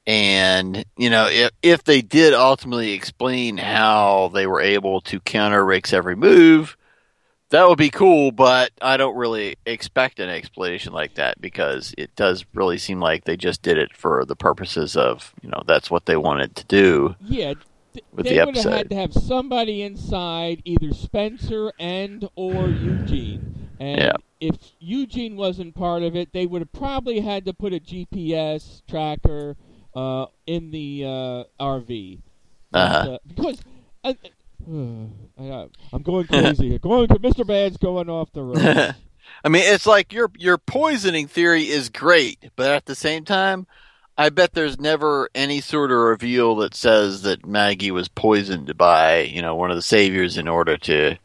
And 0.06 0.86
you 0.98 1.10
know 1.10 1.28
if 1.30 1.52
if 1.62 1.84
they 1.84 2.02
did 2.02 2.34
ultimately 2.34 2.94
explain 2.94 3.58
how 3.58 4.32
they 4.34 4.48
were 4.48 4.62
able 4.62 5.02
to 5.02 5.20
counter 5.20 5.66
Rick's 5.66 5.92
every 5.92 6.16
move 6.16 6.78
that 7.50 7.68
would 7.68 7.78
be 7.78 7.90
cool, 7.90 8.32
but 8.32 8.72
I 8.82 8.98
don't 8.98 9.16
really 9.16 9.56
expect 9.66 10.20
an 10.20 10.30
explanation 10.30 10.94
like 10.94 11.16
that 11.16 11.40
because 11.40 11.94
it 11.98 12.14
does 12.16 12.46
really 12.54 12.78
seem 12.78 13.00
like 13.00 13.24
they 13.24 13.38
just 13.38 13.62
did 13.62 13.78
it 13.78 13.96
for 13.96 14.26
the 14.26 14.36
purposes 14.36 14.98
of, 14.98 15.34
you 15.42 15.50
know, 15.50 15.64
that's 15.66 15.90
what 15.90 16.06
they 16.06 16.18
wanted 16.18 16.56
to 16.58 16.66
do. 16.66 17.16
Yeah, 17.20 17.54
th- 17.94 18.06
With 18.12 18.26
they 18.26 18.36
the 18.36 18.46
would 18.46 18.56
have 18.56 18.68
had 18.68 18.90
to 18.90 18.96
have 18.96 19.14
somebody 19.14 19.82
inside, 19.82 20.62
either 20.66 20.94
Spencer 20.94 21.72
and 21.80 22.28
or 22.36 22.70
Eugene. 22.72 23.70
And 23.80 24.00
Yeah. 24.02 24.14
if 24.40 24.56
Eugene 24.80 25.36
wasn't 25.38 25.76
part 25.76 26.04
of 26.04 26.16
it, 26.16 26.34
they 26.34 26.46
would 26.46 26.62
have 26.62 26.74
probably 26.74 27.20
had 27.22 27.46
to 27.46 27.54
put 27.54 27.74
a 27.74 27.80
GPS 27.80 28.82
tracker 28.88 29.56
uh, 29.96 30.28
in 30.46 30.72
the 30.72 31.04
uh, 31.06 31.44
RV. 31.60 32.22
Uh-huh. 32.74 33.12
uh, 33.12 33.18
because 33.26 33.62
uh, 34.04 34.14
I, 34.68 35.68
I'm 35.94 36.02
going 36.04 36.28
crazy. 36.28 36.70
here. 36.70 36.80
going, 36.80 37.08
Mr. 37.08 37.48
Bad's 37.48 37.78
going 37.78 38.10
off 38.10 38.32
the 38.34 38.44
road. 38.44 38.96
I 39.44 39.50
mean, 39.50 39.64
it's 39.66 39.86
like 39.86 40.14
your 40.14 40.32
your 40.38 40.58
poisoning 40.58 41.28
theory 41.28 41.64
is 41.64 41.90
great, 41.90 42.52
but 42.56 42.72
at 42.72 42.86
the 42.86 42.96
same 42.96 43.26
time, 43.26 43.68
I 44.18 44.30
bet 44.30 44.54
there's 44.54 44.80
never 44.80 45.30
any 45.36 45.62
sort 45.62 45.92
of 45.92 45.98
reveal 45.98 46.56
that 46.58 46.76
says 46.76 47.22
that 47.22 47.46
Maggie 47.46 47.92
was 47.92 48.08
poisoned 48.08 48.76
by, 48.78 49.22
you 49.22 49.42
know, 49.42 49.56
one 49.56 49.70
of 49.70 49.76
the 49.76 49.82
saviors 49.82 50.38
in 50.38 50.48
order 50.48 50.78
to 50.78 51.18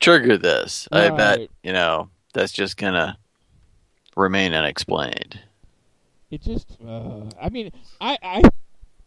trigger 0.00 0.36
this. 0.36 0.88
I 0.90 1.10
bet, 1.10 1.48
you 1.62 1.72
know, 1.72 2.10
that's 2.34 2.52
just 2.52 2.76
gonna 2.76 3.18
remain 4.16 4.52
unexplained. 4.52 5.40
It 6.30 6.42
just, 6.42 6.76
uh, 6.86 7.22
I 7.40 7.48
mean, 7.50 7.72
I, 8.00 8.16
I, 8.22 8.42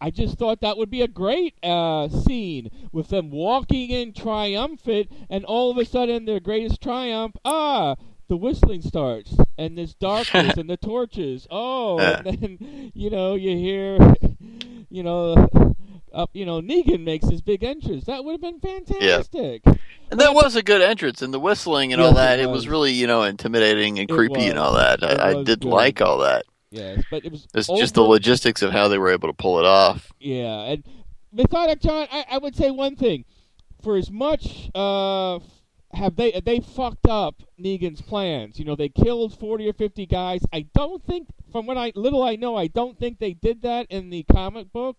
I 0.04 0.10
just 0.10 0.38
thought 0.38 0.60
that 0.60 0.78
would 0.78 0.90
be 0.90 1.02
a 1.02 1.08
great 1.08 1.56
uh, 1.64 2.10
scene 2.10 2.70
with 2.92 3.08
them 3.08 3.32
walking 3.32 3.90
in 3.90 4.12
triumphant, 4.12 5.10
and 5.30 5.46
all 5.46 5.72
of 5.72 5.78
a 5.78 5.86
sudden 5.86 6.26
their 6.26 6.42
greatest 6.42 6.82
triumph, 6.82 7.38
ah, 7.46 7.96
the 8.28 8.36
whistling 8.36 8.82
starts, 8.82 9.34
and 9.58 9.78
this 9.78 9.94
darkness 9.94 10.58
and 10.58 10.70
the 10.70 10.76
torches. 10.76 11.48
Oh, 11.50 12.00
and 12.00 12.26
then 12.26 12.92
you 12.94 13.10
know 13.12 13.36
you 13.36 13.56
hear, 13.56 13.98
you 14.90 15.04
know, 15.04 15.50
up, 16.14 16.32
you 16.34 16.46
know, 16.46 16.60
Negan 16.60 17.06
makes 17.06 17.30
his 17.30 17.42
big 17.42 17.64
entrance. 17.64 18.04
That 18.04 18.26
would 18.26 18.34
have 18.34 18.42
been 18.42 18.60
fantastic. 18.60 19.62
Yeah. 19.66 19.74
And 20.12 20.20
that 20.20 20.34
was 20.34 20.58
a 20.58 20.64
good 20.64 20.82
entrance, 20.82 21.22
and 21.22 21.34
the 21.34 21.40
whistling 21.40 21.94
and 21.94 22.02
all 22.02 22.10
Yes, 22.10 22.18
it 22.18 22.18
that. 22.18 22.40
It 22.42 22.48
was. 22.48 22.56
was 22.58 22.68
really, 22.68 22.92
you 22.92 23.08
know, 23.08 23.24
intimidating 23.24 24.00
and 24.00 24.10
creepy 24.10 24.48
and 24.48 24.60
all 24.60 24.74
that. 24.74 25.02
It 25.02 25.20
I, 25.22 25.30
I 25.30 25.44
did 25.44 25.62
good. 25.62 25.70
like 25.70 26.02
all 26.02 26.18
that. 26.18 26.44
Yes, 26.74 27.04
but 27.12 27.24
it 27.24 27.32
was 27.32 27.48
It's 27.54 27.68
just 27.68 27.94
the 27.94 28.02
logistics 28.02 28.62
of 28.64 28.72
how 28.72 28.88
they 28.88 28.98
were 28.98 29.12
able 29.12 29.30
to 29.30 29.34
pull 29.34 29.60
it 29.60 29.66
off. 29.66 30.12
Yeah, 30.20 30.72
and 30.72 30.84
methodic 31.32 31.80
John, 31.82 32.08
I, 32.12 32.26
I 32.32 32.38
would 32.40 32.56
say 32.56 32.72
one 32.72 32.96
thing. 32.96 33.26
for 33.84 33.98
as 33.98 34.10
much 34.10 34.72
uh, 34.74 35.40
have 35.94 36.16
they 36.16 36.42
they 36.44 36.60
fucked 36.60 37.08
up 37.08 37.36
Negan's 37.60 38.02
plans. 38.02 38.58
You 38.58 38.66
know, 38.66 38.76
they 38.76 38.90
killed 38.90 39.38
forty 39.38 39.70
or 39.70 39.74
fifty 39.74 40.06
guys. 40.06 40.42
I 40.52 40.66
don't 40.74 41.04
think, 41.06 41.28
from 41.52 41.66
what 41.68 41.78
I 41.78 41.92
little 41.96 42.24
I 42.24 42.36
know, 42.36 42.56
I 42.56 42.68
don't 42.68 42.98
think 42.98 43.20
they 43.20 43.34
did 43.34 43.62
that 43.62 43.88
in 43.90 44.10
the 44.10 44.24
comic 44.24 44.72
book, 44.72 44.98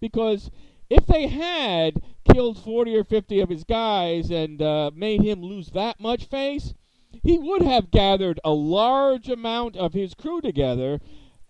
because 0.00 0.50
if 0.90 1.06
they 1.06 1.28
had 1.28 2.02
killed 2.32 2.58
forty 2.58 2.96
or 2.96 3.04
fifty 3.04 3.40
of 3.40 3.50
his 3.50 3.64
guys 3.64 4.30
and 4.30 4.60
uh, 4.60 4.90
made 4.94 5.20
him 5.20 5.42
lose 5.42 5.68
that 5.70 6.00
much 6.00 6.24
face, 6.24 6.74
he 7.22 7.38
would 7.38 7.62
have 7.62 7.90
gathered 7.90 8.40
a 8.44 8.50
large 8.52 9.28
amount 9.28 9.76
of 9.76 9.92
his 9.92 10.14
crew 10.14 10.40
together 10.40 11.00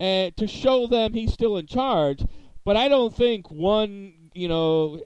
uh, 0.01 0.31
to 0.37 0.47
show 0.47 0.87
them 0.87 1.15
he's 1.15 1.33
still 1.33 1.57
in 1.57 1.67
charge. 1.67 2.25
But 2.65 2.77
I 2.77 2.89
don't 2.89 3.15
think 3.15 3.51
one, 3.51 4.31
you 4.35 4.49
know, 4.49 5.01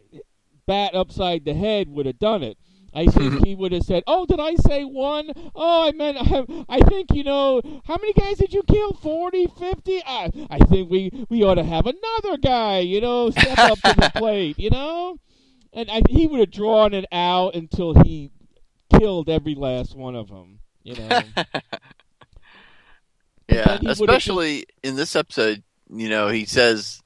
bat 0.66 0.94
upside 0.94 1.44
the 1.44 1.54
head 1.54 1.88
would 1.88 2.06
have 2.06 2.18
done 2.18 2.42
it. 2.42 2.58
I 2.94 3.06
think 3.06 3.44
he 3.44 3.54
would 3.54 3.72
have 3.72 3.82
said, 3.82 4.04
"Oh, 4.06 4.24
did 4.24 4.40
I 4.40 4.54
say 4.54 4.84
one? 4.84 5.30
Oh, 5.54 5.86
I 5.86 5.92
meant 5.92 6.16
I 6.68 6.80
think 6.80 7.08
you 7.12 7.24
know 7.24 7.60
how 7.84 7.96
many 8.00 8.14
guys 8.14 8.38
did 8.38 8.54
you 8.54 8.62
kill? 8.62 8.94
40, 8.94 9.48
50? 9.48 10.02
I 10.06 10.30
I 10.48 10.58
think 10.60 10.90
we 10.90 11.10
we 11.28 11.44
ought 11.44 11.56
to 11.56 11.64
have 11.64 11.86
another 11.86 12.38
guy, 12.38 12.78
you 12.78 13.02
know, 13.02 13.30
step 13.30 13.58
up 13.58 13.78
to 13.82 13.94
the 13.94 14.10
plate, 14.16 14.58
you 14.58 14.70
know." 14.70 15.18
And 15.74 15.90
I, 15.90 16.00
he 16.08 16.26
would 16.26 16.40
have 16.40 16.50
drawn 16.50 16.94
it 16.94 17.04
out 17.12 17.54
until 17.54 18.02
he 18.02 18.30
killed 18.90 19.28
every 19.28 19.54
last 19.54 19.96
one 19.96 20.16
of 20.16 20.28
them, 20.28 20.60
you 20.82 20.94
know. 20.94 21.20
Yeah, 23.48 23.78
especially 23.86 24.66
in 24.82 24.96
this 24.96 25.14
episode, 25.14 25.62
you 25.88 26.08
know, 26.08 26.28
he 26.28 26.46
says 26.46 27.00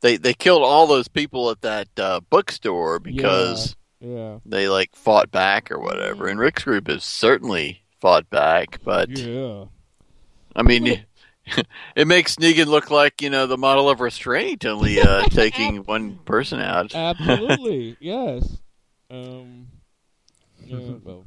they 0.00 0.16
they 0.18 0.34
killed 0.34 0.62
all 0.62 0.86
those 0.86 1.08
people 1.08 1.50
at 1.50 1.62
that 1.62 1.88
uh, 1.98 2.20
bookstore 2.28 2.98
because 2.98 3.74
yeah. 4.00 4.38
they 4.44 4.68
like 4.68 4.94
fought 4.94 5.30
back 5.30 5.70
or 5.70 5.78
whatever. 5.78 6.28
And 6.28 6.38
Rick's 6.38 6.64
group 6.64 6.88
has 6.88 7.04
certainly 7.04 7.84
fought 8.00 8.28
back, 8.28 8.80
but 8.84 9.08
Yeah. 9.16 9.64
I 10.54 10.62
mean, 10.62 10.86
it 11.96 12.06
makes 12.06 12.36
Negan 12.36 12.66
look 12.66 12.90
like 12.90 13.22
you 13.22 13.30
know 13.30 13.46
the 13.46 13.56
model 13.56 13.88
of 13.88 14.00
restraint, 14.00 14.66
only 14.66 15.00
uh, 15.00 15.22
taking 15.30 15.78
one 15.78 16.18
person 16.24 16.60
out. 16.60 16.94
Absolutely, 16.94 17.96
yes. 17.98 18.58
Um, 19.10 19.68
yeah, 19.70 19.71
well, 20.72 21.24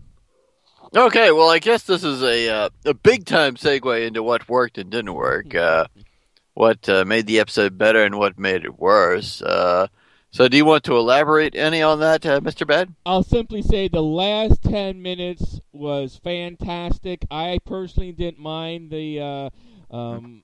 Okay, 0.96 1.32
well, 1.32 1.50
I 1.50 1.60
guess 1.60 1.84
this 1.84 2.04
is 2.04 2.22
a 2.22 2.50
uh, 2.50 2.70
a 2.86 2.94
big 2.94 3.26
time 3.26 3.56
segue 3.56 4.06
into 4.06 4.24
what 4.24 4.48
worked 4.48 4.78
and 4.78 4.90
didn't 4.90 5.14
work. 5.14 5.54
Uh, 5.54 5.86
what 6.54 6.88
uh, 6.88 7.04
made 7.06 7.28
the 7.28 7.40
episode 7.40 7.78
better 7.78 8.04
and 8.04 8.18
what 8.18 8.40
made 8.40 8.64
it 8.64 8.80
worse. 8.80 9.42
Uh, 9.42 9.88
so, 10.32 10.48
do 10.48 10.58
you 10.58 10.66
want 10.66 10.84
to 10.86 10.98
elaborate 10.98 11.56
any 11.56 11.82
on 11.82 12.00
that, 12.00 12.26
uh, 12.26 12.42
Mister 12.42 12.66
Bad? 12.66 12.94
I'll 13.06 13.24
simply 13.24 13.62
say 13.62 13.88
the 13.88 14.04
last 14.04 14.64
10 14.64 15.02
minutes 15.02 15.62
was 15.72 16.20
fantastic. 16.22 17.26
I 17.32 17.60
personally 17.66 18.12
didn't 18.12 18.40
mind 18.40 18.92
the 18.92 19.20
uh, 19.92 19.96
um, 19.96 20.44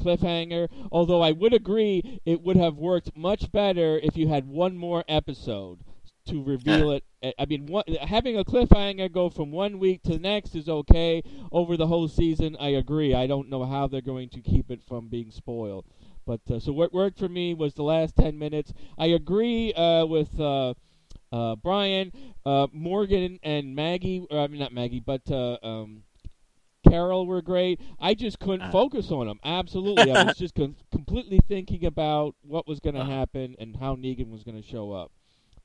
cliffhanger, 0.00 0.68
although 0.90 1.22
I 1.22 1.32
would 1.32 1.52
agree 1.52 2.20
it 2.24 2.40
would 2.42 2.56
have 2.56 2.76
worked 2.76 3.16
much 3.16 3.52
better 3.52 3.98
if 4.02 4.16
you 4.16 4.28
had 4.28 4.46
one 4.48 4.76
more 4.76 5.04
episode 5.08 5.80
to 6.26 6.42
reveal 6.42 6.90
it. 6.92 7.04
I- 7.38 7.46
mean, 7.46 7.66
one, 7.66 7.84
having 8.00 8.36
a 8.36 8.44
cliffhanger 8.44 9.10
go 9.10 9.28
from 9.30 9.50
one 9.50 9.78
week 9.78 10.02
to 10.04 10.12
the 10.12 10.18
next 10.18 10.54
is 10.54 10.68
okay. 10.68 11.22
Over 11.50 11.76
the 11.76 11.86
whole 11.86 12.08
season, 12.08 12.56
I 12.60 12.68
agree. 12.70 13.14
I 13.14 13.26
don't 13.26 13.48
know 13.48 13.64
how 13.64 13.86
they're 13.86 14.00
going 14.00 14.28
to 14.30 14.40
keep 14.40 14.70
it 14.70 14.82
from 14.82 15.08
being 15.08 15.30
spoiled. 15.30 15.86
But 16.26 16.40
uh, 16.50 16.58
so 16.60 16.72
what 16.72 16.92
worked 16.92 17.18
for 17.18 17.28
me 17.28 17.54
was 17.54 17.74
the 17.74 17.84
last 17.84 18.16
10 18.16 18.38
minutes. 18.38 18.72
I 18.98 19.06
agree 19.06 19.72
uh, 19.74 20.04
with 20.06 20.38
uh, 20.40 20.74
uh, 21.32 21.56
Brian, 21.56 22.12
uh, 22.44 22.66
Morgan, 22.72 23.38
and 23.42 23.74
Maggie. 23.74 24.26
uh, 24.30 24.42
I 24.42 24.46
mean, 24.48 24.58
not 24.60 24.72
Maggie, 24.72 25.00
but 25.00 25.30
uh, 25.30 25.58
um, 25.62 26.02
Carol 26.88 27.26
were 27.26 27.42
great. 27.42 27.80
I 28.00 28.14
just 28.14 28.38
couldn't 28.38 28.70
focus 28.72 29.10
on 29.10 29.26
them. 29.26 29.40
Absolutely, 29.44 30.10
I 30.10 30.24
was 30.24 30.34
just 30.38 30.54
con- 30.54 30.76
completely 30.90 31.40
thinking 31.48 31.84
about 31.84 32.34
what 32.42 32.66
was 32.66 32.80
going 32.80 32.94
to 32.94 33.04
happen 33.04 33.56
and 33.58 33.76
how 33.76 33.96
Negan 33.96 34.30
was 34.30 34.42
going 34.44 34.60
to 34.60 34.66
show 34.66 34.92
up. 34.92 35.12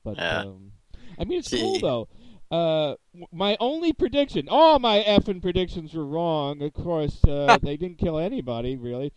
But 0.04 0.16
Yeah. 0.16 0.40
um, 0.40 0.72
I 1.18 1.24
mean, 1.24 1.38
it's 1.38 1.50
cool 1.50 1.78
though. 1.80 2.08
Uh, 2.50 2.96
my 3.32 3.56
only 3.60 3.92
prediction, 3.92 4.46
all 4.48 4.78
my 4.78 5.02
effing 5.02 5.40
predictions 5.40 5.94
were 5.94 6.06
wrong. 6.06 6.60
Of 6.62 6.74
course, 6.74 7.24
uh, 7.24 7.58
they 7.62 7.76
didn't 7.76 7.98
kill 7.98 8.18
anybody 8.18 8.76
really, 8.76 9.12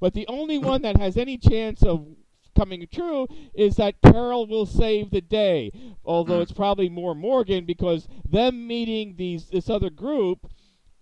but 0.00 0.14
the 0.14 0.26
only 0.26 0.58
one 0.58 0.82
that 0.82 0.96
has 0.96 1.16
any 1.16 1.38
chance 1.38 1.82
of 1.82 2.06
coming 2.56 2.86
true 2.92 3.26
is 3.54 3.76
that 3.76 4.00
Carol 4.02 4.46
will 4.46 4.66
save 4.66 5.10
the 5.10 5.20
day. 5.20 5.70
Although 6.04 6.40
it's 6.40 6.52
probably 6.52 6.88
more 6.88 7.14
Morgan 7.14 7.64
because 7.64 8.08
them 8.28 8.66
meeting 8.66 9.14
these 9.16 9.46
this 9.48 9.70
other 9.70 9.90
group 9.90 10.50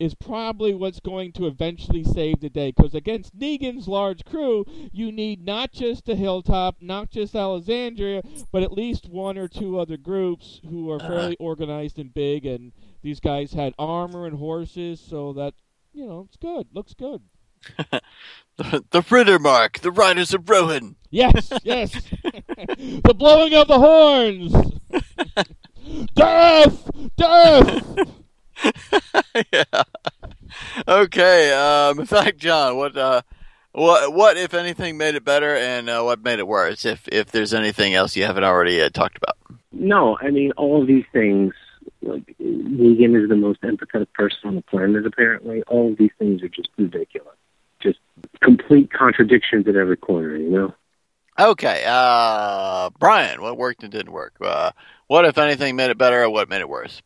is 0.00 0.14
probably 0.14 0.74
what's 0.74 0.98
going 0.98 1.30
to 1.32 1.46
eventually 1.46 2.02
save 2.02 2.40
the 2.40 2.48
day. 2.48 2.72
Because 2.74 2.94
against 2.94 3.38
Negan's 3.38 3.86
large 3.86 4.24
crew, 4.24 4.64
you 4.90 5.12
need 5.12 5.44
not 5.44 5.72
just 5.72 6.06
the 6.06 6.16
Hilltop, 6.16 6.76
not 6.80 7.10
just 7.10 7.36
Alexandria, 7.36 8.22
but 8.50 8.62
at 8.62 8.72
least 8.72 9.08
one 9.08 9.36
or 9.36 9.46
two 9.46 9.78
other 9.78 9.98
groups 9.98 10.60
who 10.68 10.90
are 10.90 11.00
uh. 11.00 11.06
fairly 11.06 11.36
organized 11.38 11.98
and 11.98 12.12
big. 12.12 12.46
And 12.46 12.72
these 13.02 13.20
guys 13.20 13.52
had 13.52 13.74
armor 13.78 14.26
and 14.26 14.38
horses, 14.38 15.00
so 15.00 15.34
that 15.34 15.54
you 15.92 16.06
know 16.06 16.26
it's 16.26 16.36
good. 16.36 16.66
Looks 16.72 16.94
good. 16.94 17.22
The, 18.56 18.84
the 18.90 19.00
Riddermark, 19.00 19.80
the 19.80 19.90
Riders 19.90 20.34
of 20.34 20.50
Rohan. 20.50 20.96
Yes, 21.08 21.50
yes. 21.62 21.92
the 22.22 23.14
blowing 23.16 23.54
of 23.54 23.68
the 23.68 23.78
horns. 23.78 24.52
death, 26.14 26.90
death. 27.16 28.19
yeah. 29.52 29.82
Okay. 30.86 31.52
Um, 31.52 32.00
in 32.00 32.06
fact, 32.06 32.38
John, 32.38 32.76
what, 32.76 32.96
uh, 32.96 33.22
what, 33.72 34.12
what, 34.12 34.36
if 34.36 34.54
anything, 34.54 34.96
made 34.96 35.14
it 35.14 35.24
better, 35.24 35.56
and 35.56 35.88
uh, 35.88 36.02
what 36.02 36.22
made 36.22 36.38
it 36.38 36.46
worse? 36.46 36.84
If 36.84 37.06
if 37.08 37.30
there's 37.30 37.54
anything 37.54 37.94
else 37.94 38.16
you 38.16 38.24
haven't 38.24 38.44
already 38.44 38.80
uh, 38.80 38.90
talked 38.90 39.16
about. 39.16 39.36
No, 39.72 40.18
I 40.20 40.30
mean 40.30 40.52
all 40.56 40.80
of 40.80 40.88
these 40.88 41.04
things. 41.12 41.54
Like 42.02 42.34
Negan 42.40 43.22
is 43.22 43.28
the 43.28 43.36
most 43.36 43.60
empathetic 43.60 44.12
person 44.14 44.40
on 44.44 44.54
the 44.56 44.62
planet. 44.62 45.06
Apparently, 45.06 45.62
all 45.68 45.92
of 45.92 45.98
these 45.98 46.10
things 46.18 46.42
are 46.42 46.48
just 46.48 46.68
ridiculous. 46.76 47.36
Just 47.80 47.98
complete 48.42 48.92
contradictions 48.92 49.68
at 49.68 49.76
every 49.76 49.96
corner. 49.96 50.36
You 50.36 50.50
know. 50.50 50.74
Okay. 51.38 51.84
Uh, 51.86 52.90
Brian, 52.98 53.40
what 53.40 53.56
worked 53.56 53.82
and 53.82 53.92
didn't 53.92 54.12
work? 54.12 54.34
Uh, 54.40 54.72
what, 55.06 55.24
if 55.24 55.38
anything, 55.38 55.76
made 55.76 55.90
it 55.90 55.98
better, 55.98 56.24
or 56.24 56.30
what 56.30 56.48
made 56.48 56.60
it 56.60 56.68
worse? 56.68 57.02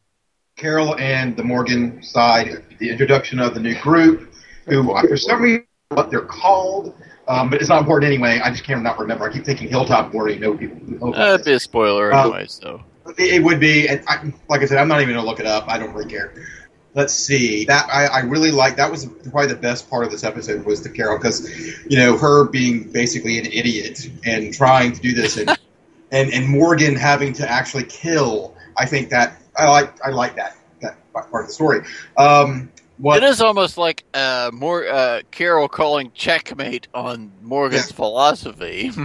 Carol 0.56 0.96
and 0.98 1.36
the 1.36 1.42
Morgan 1.42 2.02
side, 2.02 2.64
the 2.78 2.88
introduction 2.90 3.40
of 3.40 3.54
the 3.54 3.60
new 3.60 3.78
group, 3.80 4.32
who 4.66 4.92
uh, 4.92 5.02
for 5.02 5.16
some 5.16 5.42
reason 5.42 5.66
what 5.88 6.10
they're 6.10 6.20
called, 6.20 6.94
um, 7.26 7.50
but 7.50 7.60
it's 7.60 7.68
not 7.68 7.80
important 7.80 8.06
anyway. 8.12 8.40
I 8.42 8.50
just 8.50 8.64
can't 8.64 8.82
not 8.82 8.98
remember. 8.98 9.28
I 9.28 9.32
keep 9.32 9.44
thinking 9.44 9.68
Hilltop. 9.68 10.14
Already 10.14 10.38
know 10.38 10.56
people. 10.56 11.12
That'd 11.12 11.40
is. 11.40 11.46
be 11.46 11.52
a 11.54 11.60
spoiler 11.60 12.12
Uh, 12.12 12.22
anyway. 12.22 12.46
So. 12.46 12.82
It 13.18 13.42
would 13.42 13.60
be, 13.60 13.88
and 13.88 14.02
I, 14.08 14.32
like 14.48 14.62
I 14.62 14.66
said, 14.66 14.78
I'm 14.78 14.88
not 14.88 15.00
even 15.02 15.14
gonna 15.14 15.26
look 15.26 15.40
it 15.40 15.46
up. 15.46 15.64
I 15.68 15.78
don't 15.78 15.92
really 15.92 16.10
care. 16.10 16.32
Let's 16.94 17.12
see. 17.12 17.64
That 17.64 17.88
I, 17.92 18.06
I 18.06 18.20
really 18.20 18.52
like. 18.52 18.76
That 18.76 18.90
was 18.90 19.06
probably 19.06 19.48
the 19.48 19.56
best 19.56 19.90
part 19.90 20.04
of 20.04 20.12
this 20.12 20.22
episode 20.22 20.64
was 20.64 20.82
the 20.82 20.88
Carol 20.88 21.18
because, 21.18 21.84
you 21.86 21.98
know, 21.98 22.16
her 22.16 22.44
being 22.44 22.90
basically 22.92 23.38
an 23.38 23.46
idiot 23.46 24.08
and 24.24 24.54
trying 24.54 24.92
to 24.92 25.00
do 25.00 25.12
this, 25.12 25.36
and 25.36 25.50
and 26.12 26.32
and 26.32 26.48
Morgan 26.48 26.94
having 26.94 27.32
to 27.34 27.50
actually 27.50 27.84
kill. 27.84 28.54
I 28.76 28.86
think 28.86 29.10
that 29.10 29.40
I 29.56 29.68
like 29.68 30.04
I 30.04 30.10
like 30.10 30.36
that 30.36 30.56
that 30.80 30.96
part 31.12 31.44
of 31.44 31.46
the 31.46 31.52
story. 31.52 31.82
Um, 32.16 32.70
what 32.98 33.22
It 33.22 33.26
is 33.26 33.40
almost 33.40 33.76
like 33.76 34.04
uh, 34.14 34.50
more 34.52 34.86
uh, 34.86 35.22
Carol 35.30 35.68
calling 35.68 36.12
checkmate 36.14 36.86
on 36.94 37.32
Morgan's 37.42 37.90
philosophy. 37.90 38.92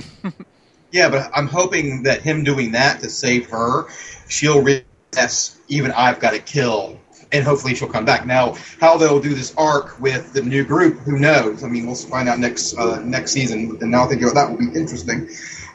Yeah, 0.91 1.09
but 1.09 1.29
I'm 1.35 1.47
hoping 1.47 2.03
that 2.03 2.21
him 2.21 2.43
doing 2.43 2.71
that 2.71 3.01
to 3.01 3.09
save 3.09 3.47
her, 3.49 3.87
she'll 4.27 4.61
realize 4.61 5.59
even 5.67 5.91
I've 5.91 6.19
got 6.19 6.31
to 6.31 6.39
kill, 6.39 6.99
and 7.31 7.43
hopefully 7.43 7.75
she'll 7.75 7.89
come 7.89 8.05
back. 8.05 8.25
Now, 8.25 8.55
how 8.79 8.97
they'll 8.97 9.19
do 9.19 9.35
this 9.35 9.53
arc 9.55 9.99
with 9.99 10.33
the 10.33 10.41
new 10.41 10.63
group, 10.63 10.97
who 10.99 11.19
knows? 11.19 11.63
I 11.63 11.67
mean, 11.67 11.85
we'll 11.85 11.95
find 11.95 12.27
out 12.27 12.39
next 12.39 12.77
uh, 12.77 12.99
next 13.01 13.31
season, 13.31 13.77
and 13.81 13.91
now 13.91 14.05
I 14.05 14.07
think 14.07 14.21
that 14.21 14.49
will 14.49 14.57
be 14.57 14.79
interesting. 14.79 15.29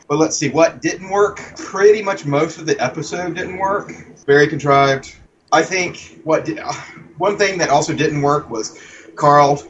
But 0.09 0.19
let's 0.19 0.37
see 0.37 0.51
what 0.51 0.83
didn't 0.83 1.09
work. 1.09 1.39
Pretty 1.57 2.03
much 2.03 2.27
most 2.27 2.59
of 2.59 2.67
the 2.67 2.79
episode 2.83 3.37
didn't 3.37 3.59
work. 3.59 3.93
Very 4.27 4.47
contrived. 4.47 5.15
I 5.53 5.63
think 5.63 6.21
what 6.25 6.45
did, 6.45 6.59
uh, 6.59 6.73
one 7.19 7.37
thing 7.39 7.59
that 7.59 7.71
also 7.71 7.95
didn't 7.95 8.23
work 8.23 8.51
was 8.51 8.79
Carl 9.17 9.63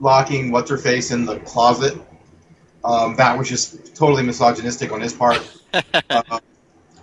locking 0.00 0.50
what's 0.50 0.70
her 0.70 0.78
face 0.78 1.10
in 1.10 1.24
the 1.24 1.38
closet. 1.40 1.98
Um, 2.84 3.16
that 3.16 3.38
was 3.38 3.48
just 3.48 3.96
totally 3.96 4.22
misogynistic 4.22 4.92
on 4.92 5.00
his 5.00 5.12
part. 5.12 5.40
Uh, 6.08 6.38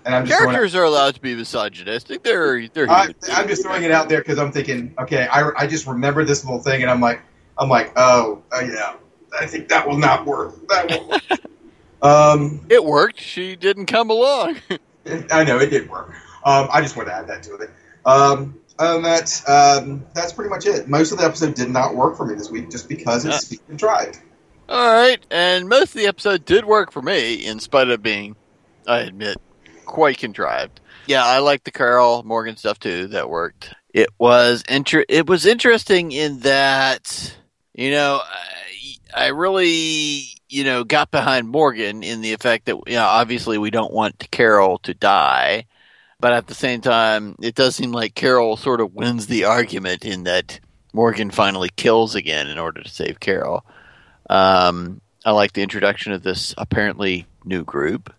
and 0.05 0.15
I'm 0.15 0.25
just 0.25 0.39
Characters 0.39 0.75
are 0.75 0.83
allowed 0.85 1.15
to 1.15 1.21
be 1.21 1.35
misogynistic. 1.35 2.23
They're 2.23 2.67
they're 2.69 2.89
I, 2.89 3.13
I'm 3.31 3.47
just 3.47 3.63
throwing 3.63 3.83
it 3.83 3.91
out 3.91 4.09
there 4.09 4.19
because 4.19 4.39
I'm 4.39 4.51
thinking, 4.51 4.93
okay, 4.99 5.27
I, 5.27 5.51
I 5.57 5.67
just 5.67 5.85
remember 5.85 6.23
this 6.23 6.43
little 6.45 6.61
thing, 6.61 6.81
and 6.81 6.89
I'm 6.89 7.01
like, 7.01 7.21
I'm 7.57 7.69
like, 7.69 7.91
oh, 7.97 8.41
uh, 8.51 8.61
yeah, 8.61 8.95
I 9.37 9.45
think 9.45 9.69
that 9.69 9.87
will 9.87 9.97
not 9.97 10.25
work. 10.25 10.55
That 10.69 10.89
will. 10.89 11.39
um, 12.09 12.65
it 12.69 12.83
worked. 12.83 13.19
She 13.19 13.55
didn't 13.55 13.87
come 13.87 14.09
along. 14.09 14.57
I 15.31 15.43
know 15.43 15.59
it 15.59 15.69
did 15.69 15.89
work. 15.89 16.13
Um, 16.43 16.67
I 16.71 16.81
just 16.81 16.95
wanted 16.95 17.09
to 17.11 17.15
add 17.15 17.27
that 17.27 17.43
to 17.43 17.55
it. 17.55 17.69
Um, 18.05 18.59
other 18.79 18.93
than 18.93 19.03
that, 19.03 19.41
um, 19.47 20.05
that's 20.13 20.33
pretty 20.33 20.49
much 20.49 20.65
it. 20.65 20.87
Most 20.87 21.11
of 21.11 21.19
the 21.19 21.25
episode 21.25 21.53
did 21.53 21.69
not 21.69 21.95
work 21.95 22.17
for 22.17 22.25
me 22.25 22.33
this 22.35 22.49
week 22.49 22.71
just 22.71 22.89
because 22.89 23.25
it's 23.25 23.55
contrived. 23.67 24.19
All 24.69 24.93
right, 24.93 25.23
and 25.29 25.67
most 25.67 25.89
of 25.89 26.01
the 26.01 26.07
episode 26.07 26.45
did 26.45 26.65
work 26.65 26.91
for 26.91 27.01
me, 27.01 27.45
in 27.45 27.59
spite 27.59 27.89
of 27.89 28.01
being, 28.01 28.35
I 28.87 28.99
admit, 28.99 29.37
quite 29.85 30.17
contrived. 30.17 30.79
Yeah, 31.07 31.25
I 31.25 31.39
like 31.39 31.63
the 31.63 31.71
Carl 31.71 32.23
Morgan 32.23 32.55
stuff 32.55 32.79
too. 32.79 33.07
That 33.07 33.29
worked. 33.29 33.73
It 33.93 34.09
was 34.17 34.63
inter- 34.69 35.05
It 35.09 35.27
was 35.27 35.45
interesting 35.45 36.11
in 36.13 36.39
that 36.39 37.35
you 37.73 37.91
know 37.91 38.21
I, 38.23 39.25
I 39.25 39.27
really 39.27 40.23
you 40.47 40.63
know 40.63 40.85
got 40.85 41.11
behind 41.11 41.49
Morgan 41.49 42.03
in 42.03 42.21
the 42.21 42.31
effect 42.33 42.65
that 42.67 42.77
you 42.87 42.93
know 42.93 43.05
obviously 43.05 43.57
we 43.57 43.71
don't 43.71 43.91
want 43.91 44.31
Carol 44.31 44.77
to 44.79 44.93
die, 44.93 45.65
but 46.21 46.33
at 46.33 46.47
the 46.47 46.53
same 46.53 46.81
time 46.81 47.35
it 47.41 47.55
does 47.55 47.75
seem 47.75 47.91
like 47.91 48.15
Carol 48.15 48.55
sort 48.55 48.79
of 48.79 48.93
wins 48.93 49.27
the 49.27 49.45
argument 49.45 50.05
in 50.05 50.23
that 50.23 50.59
Morgan 50.93 51.31
finally 51.31 51.69
kills 51.75 52.15
again 52.15 52.47
in 52.47 52.57
order 52.57 52.81
to 52.81 52.89
save 52.89 53.19
Carol. 53.19 53.65
Um, 54.29 55.01
I 55.25 55.31
like 55.31 55.53
the 55.53 55.61
introduction 55.61 56.13
of 56.13 56.23
this 56.23 56.53
apparently 56.57 57.27
new 57.43 57.63
group. 57.63 58.13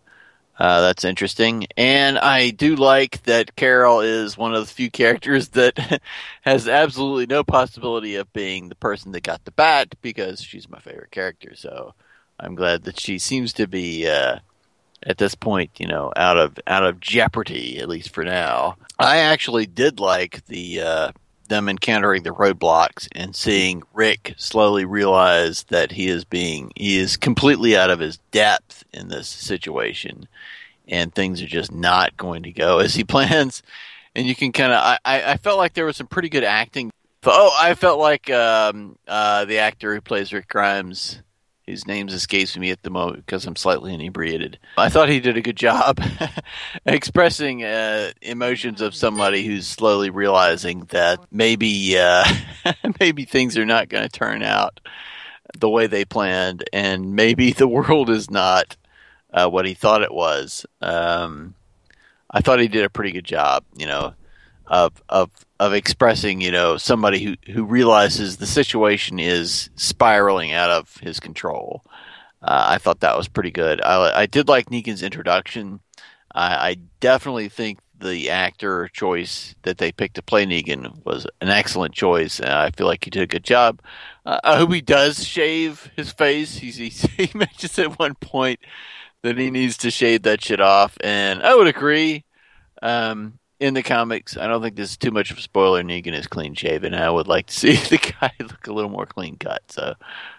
Uh, 0.59 0.83
that's 0.83 1.05
interesting. 1.05 1.67
And 1.77 2.19
I 2.19 2.51
do 2.51 2.77
like 2.77 3.23
that 3.25 3.57
Carol 3.57 4.01
is 4.01 4.37
one 4.37 4.55
of 4.55 4.61
the 4.61 4.73
few 4.73 4.91
characters 4.91 5.49
that 5.51 6.03
has 6.43 6.69
absolutely 6.69 7.27
no 7.27 7.43
possibility 7.43 8.17
of 8.17 8.33
being 8.33 8.69
the 8.69 8.75
person 8.75 9.13
that 9.13 9.23
got 9.23 9.45
the 9.45 9.51
bat 9.51 9.95
because 10.03 10.43
she's 10.43 10.69
my 10.69 10.79
favorite 10.79 11.11
character. 11.11 11.55
So 11.57 11.95
I'm 12.39 12.55
glad 12.55 12.85
that 12.85 13.01
she 13.01 13.19
seems 13.19 13.53
to 13.55 13.67
be 13.67 14.07
uh, 14.07 14.39
at 15.05 15.19
this 15.19 15.35
point, 15.35 15.71
you 15.79 15.87
know, 15.87 16.13
out 16.17 16.39
of 16.39 16.59
out 16.67 16.85
of 16.85 17.01
jeopardy 17.01 17.79
at 17.79 17.89
least 17.89 18.11
for 18.11 18.25
now. 18.25 18.77
I 18.99 19.19
actually 19.19 19.67
did 19.67 20.01
like 20.01 20.45
the 20.47 20.81
uh, 20.81 21.13
them 21.49 21.69
encountering 21.69 22.23
the 22.23 22.31
roadblocks 22.31 23.09
and 23.13 23.37
seeing 23.37 23.83
Rick 23.93 24.35
slowly 24.39 24.85
realize 24.85 25.65
that 25.65 25.93
he 25.93 26.09
is 26.09 26.25
being 26.25 26.73
he 26.77 26.97
is 26.99 27.17
completely 27.17 27.77
out 27.77 27.91
of 27.91 28.01
his 28.01 28.19
depth 28.31 28.85
in 28.93 29.09
this 29.09 29.29
situation 29.29 30.29
and 30.89 31.15
things 31.15 31.43
are 31.43 31.47
just 31.47 31.73
not 31.73 32.17
going 32.17 32.43
to 32.45 32.53
go 32.53 32.79
as 32.81 32.95
he 32.95 33.05
plans 33.05 33.63
and 34.15 34.27
you 34.27 34.35
can 34.35 34.53
kind 34.53 34.73
of 34.73 34.99
I, 35.05 35.33
I 35.33 35.37
felt 35.37 35.59
like 35.59 35.75
there 35.75 35.87
was 35.87 35.97
some 35.97 36.07
pretty 36.07 36.29
good 36.29 36.45
acting 36.45 36.91
oh 37.25 37.57
i 37.61 37.75
felt 37.75 38.01
like 38.01 38.31
um, 38.31 38.97
uh, 39.07 39.45
the 39.45 39.59
actor 39.59 39.95
who 39.95 40.01
plays 40.01 40.33
rick 40.33 40.49
grimes 40.49 41.21
his 41.67 41.87
name 41.87 42.09
escapes 42.09 42.57
me 42.57 42.71
at 42.71 42.83
the 42.83 42.91
moment 42.91 43.25
because 43.25 43.47
i'm 43.47 43.57
slightly 43.57 43.95
inebriated 43.95 44.59
i 44.77 44.89
thought 44.89 45.09
he 45.09 45.21
did 45.21 45.37
a 45.37 45.43
good 45.43 45.57
job 45.57 46.01
expressing 46.87 47.63
uh, 47.65 48.11
emotions 48.21 48.81
of 48.81 48.95
somebody 48.95 49.45
who's 49.45 49.67
slowly 49.67 50.11
realizing 50.11 50.81
that 50.91 51.19
maybe 51.31 51.97
uh, 51.99 52.25
maybe 53.01 53.25
things 53.25 53.57
are 53.57 53.67
not 53.67 53.89
going 53.89 54.03
to 54.03 54.09
turn 54.09 54.43
out 54.43 54.81
the 55.59 55.69
way 55.69 55.87
they 55.87 56.05
planned 56.05 56.65
and 56.73 57.15
maybe 57.15 57.53
the 57.53 57.69
world 57.69 58.11
is 58.11 58.31
not 58.31 58.77
uh, 59.33 59.49
what 59.49 59.67
he 59.67 59.75
thought 59.75 60.03
it 60.03 60.13
was. 60.13 60.67
Um, 60.81 61.55
I 62.31 62.41
thought 62.41 62.61
he 62.61 62.69
did 62.69 62.85
a 62.85 62.91
pretty 62.91 63.13
good 63.13 63.25
job, 63.25 63.65
you 63.77 63.87
know, 63.87 64.15
of 64.73 65.03
of 65.11 65.31
of 65.61 65.75
expressing, 65.75 66.41
you 66.41 66.51
know, 66.51 66.79
somebody 66.79 67.23
who 67.23 67.53
who 67.53 67.65
realizes 67.65 68.39
the 68.39 68.47
situation 68.47 69.21
is 69.21 69.71
spiraling 69.77 70.53
out 70.53 70.71
of 70.71 70.97
his 70.97 71.21
control. 71.21 71.85
Uh, 72.43 72.65
I 72.71 72.79
thought 72.79 73.01
that 73.01 73.17
was 73.17 73.29
pretty 73.29 73.53
good. 73.53 73.81
I, 73.83 74.23
I 74.23 74.27
did 74.27 74.49
like 74.49 74.71
Negan's 74.71 75.03
introduction. 75.03 75.81
I, 76.35 76.71
I 76.71 76.77
definitely 76.99 77.49
think 77.51 77.79
the 78.01 78.31
actor 78.31 78.89
choice 78.89 79.55
that 79.63 79.79
they 79.79 79.93
picked 79.93 80.17
to 80.17 80.23
play 80.23 80.45
Negan 80.45 81.05
was 81.05 81.25
an 81.41 81.51
excellent 81.51 81.95
choice. 81.95 82.41
And 82.41 82.51
I 82.51 82.71
feel 82.71 82.89
like 82.89 83.05
he 83.05 83.11
did 83.11 83.23
a 83.23 83.29
good 83.29 83.45
job. 83.45 83.81
Uh, 84.27 84.41
I 84.43 84.57
hope 84.57 84.73
he 84.73 84.81
does 84.81 85.25
shave 85.25 85.93
his 85.95 86.11
face. 86.11 86.57
He's, 86.57 86.77
he's, 86.77 87.03
he 87.17 87.31
mentions 87.35 87.79
at 87.79 87.97
one 88.01 88.17
point 88.17 88.59
that 89.23 89.39
he 89.39 89.51
needs 89.51 89.77
to 89.79 89.91
shave 89.93 90.23
that 90.23 90.43
shit 90.43 90.61
off, 90.61 90.99
and 91.01 91.45
I 91.45 91.55
would 91.55 91.69
agree. 91.69 92.25
Um, 92.83 93.39
in 93.63 93.75
the 93.75 93.83
comics, 93.83 94.37
I 94.37 94.49
don't 94.49 94.61
think 94.61 94.75
this 94.75 94.91
is 94.91 94.97
too 94.97 95.13
much 95.13 95.31
of 95.31 95.39
a 95.39 95.41
spoiler. 95.41 95.85
Negan 95.85 96.15
is 96.15 96.27
clean 96.27 96.55
shaven. 96.55 96.95
I 96.95 97.09
would 97.09 97.29
like 97.29 97.47
to 97.47 97.55
see 97.59 97.77
the 97.77 97.99
guy 98.21 98.33
look 98.41 98.67
a 98.67 98.73
little 98.73 98.91
more 98.91 99.07
clean 99.07 99.37
cut. 99.37 99.63
So 99.69 99.95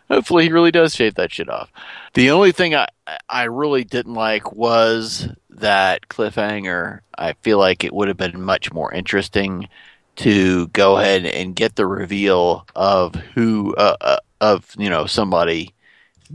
hopefully 0.10 0.44
he 0.44 0.52
really 0.52 0.72
does 0.72 0.94
shave 0.94 1.16
that 1.16 1.32
shit 1.32 1.50
off. 1.50 1.72
The 2.14 2.32
only 2.32 2.52
thing 2.52 2.76
I 2.76 2.88
I 3.30 3.44
really 3.44 3.86
didn't 3.86 4.14
like 4.14 4.52
was 4.52 5.30
that 5.50 6.10
cliffhanger. 6.10 7.00
I 7.18 7.34
feel 7.34 7.60
like 7.60 7.84
it 7.84 7.94
would 7.94 8.10
have 8.10 8.18
been 8.18 8.42
much 8.42 8.74
more 8.74 8.92
interesting 8.92 9.70
to 10.18 10.68
go 10.68 10.98
ahead 10.98 11.26
and 11.26 11.56
get 11.56 11.76
the 11.76 11.88
reveal 11.88 12.68
of 12.76 13.16
who 13.16 13.74
uh, 13.76 13.96
uh, 14.02 14.18
of 14.42 14.70
you 14.78 14.90
know 14.90 15.06
somebody 15.06 15.74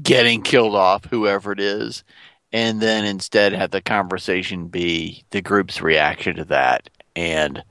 getting 0.02 0.42
killed 0.42 0.74
off, 0.74 1.04
whoever 1.04 1.52
it 1.52 1.60
is, 1.60 2.02
and 2.52 2.80
then 2.80 3.04
instead 3.04 3.52
have 3.52 3.70
the 3.70 3.80
conversation 3.82 4.68
be 4.68 5.24
the 5.30 5.40
group's 5.42 5.80
reaction 5.82 6.36
to 6.36 6.44
that 6.46 6.88
and 7.16 7.62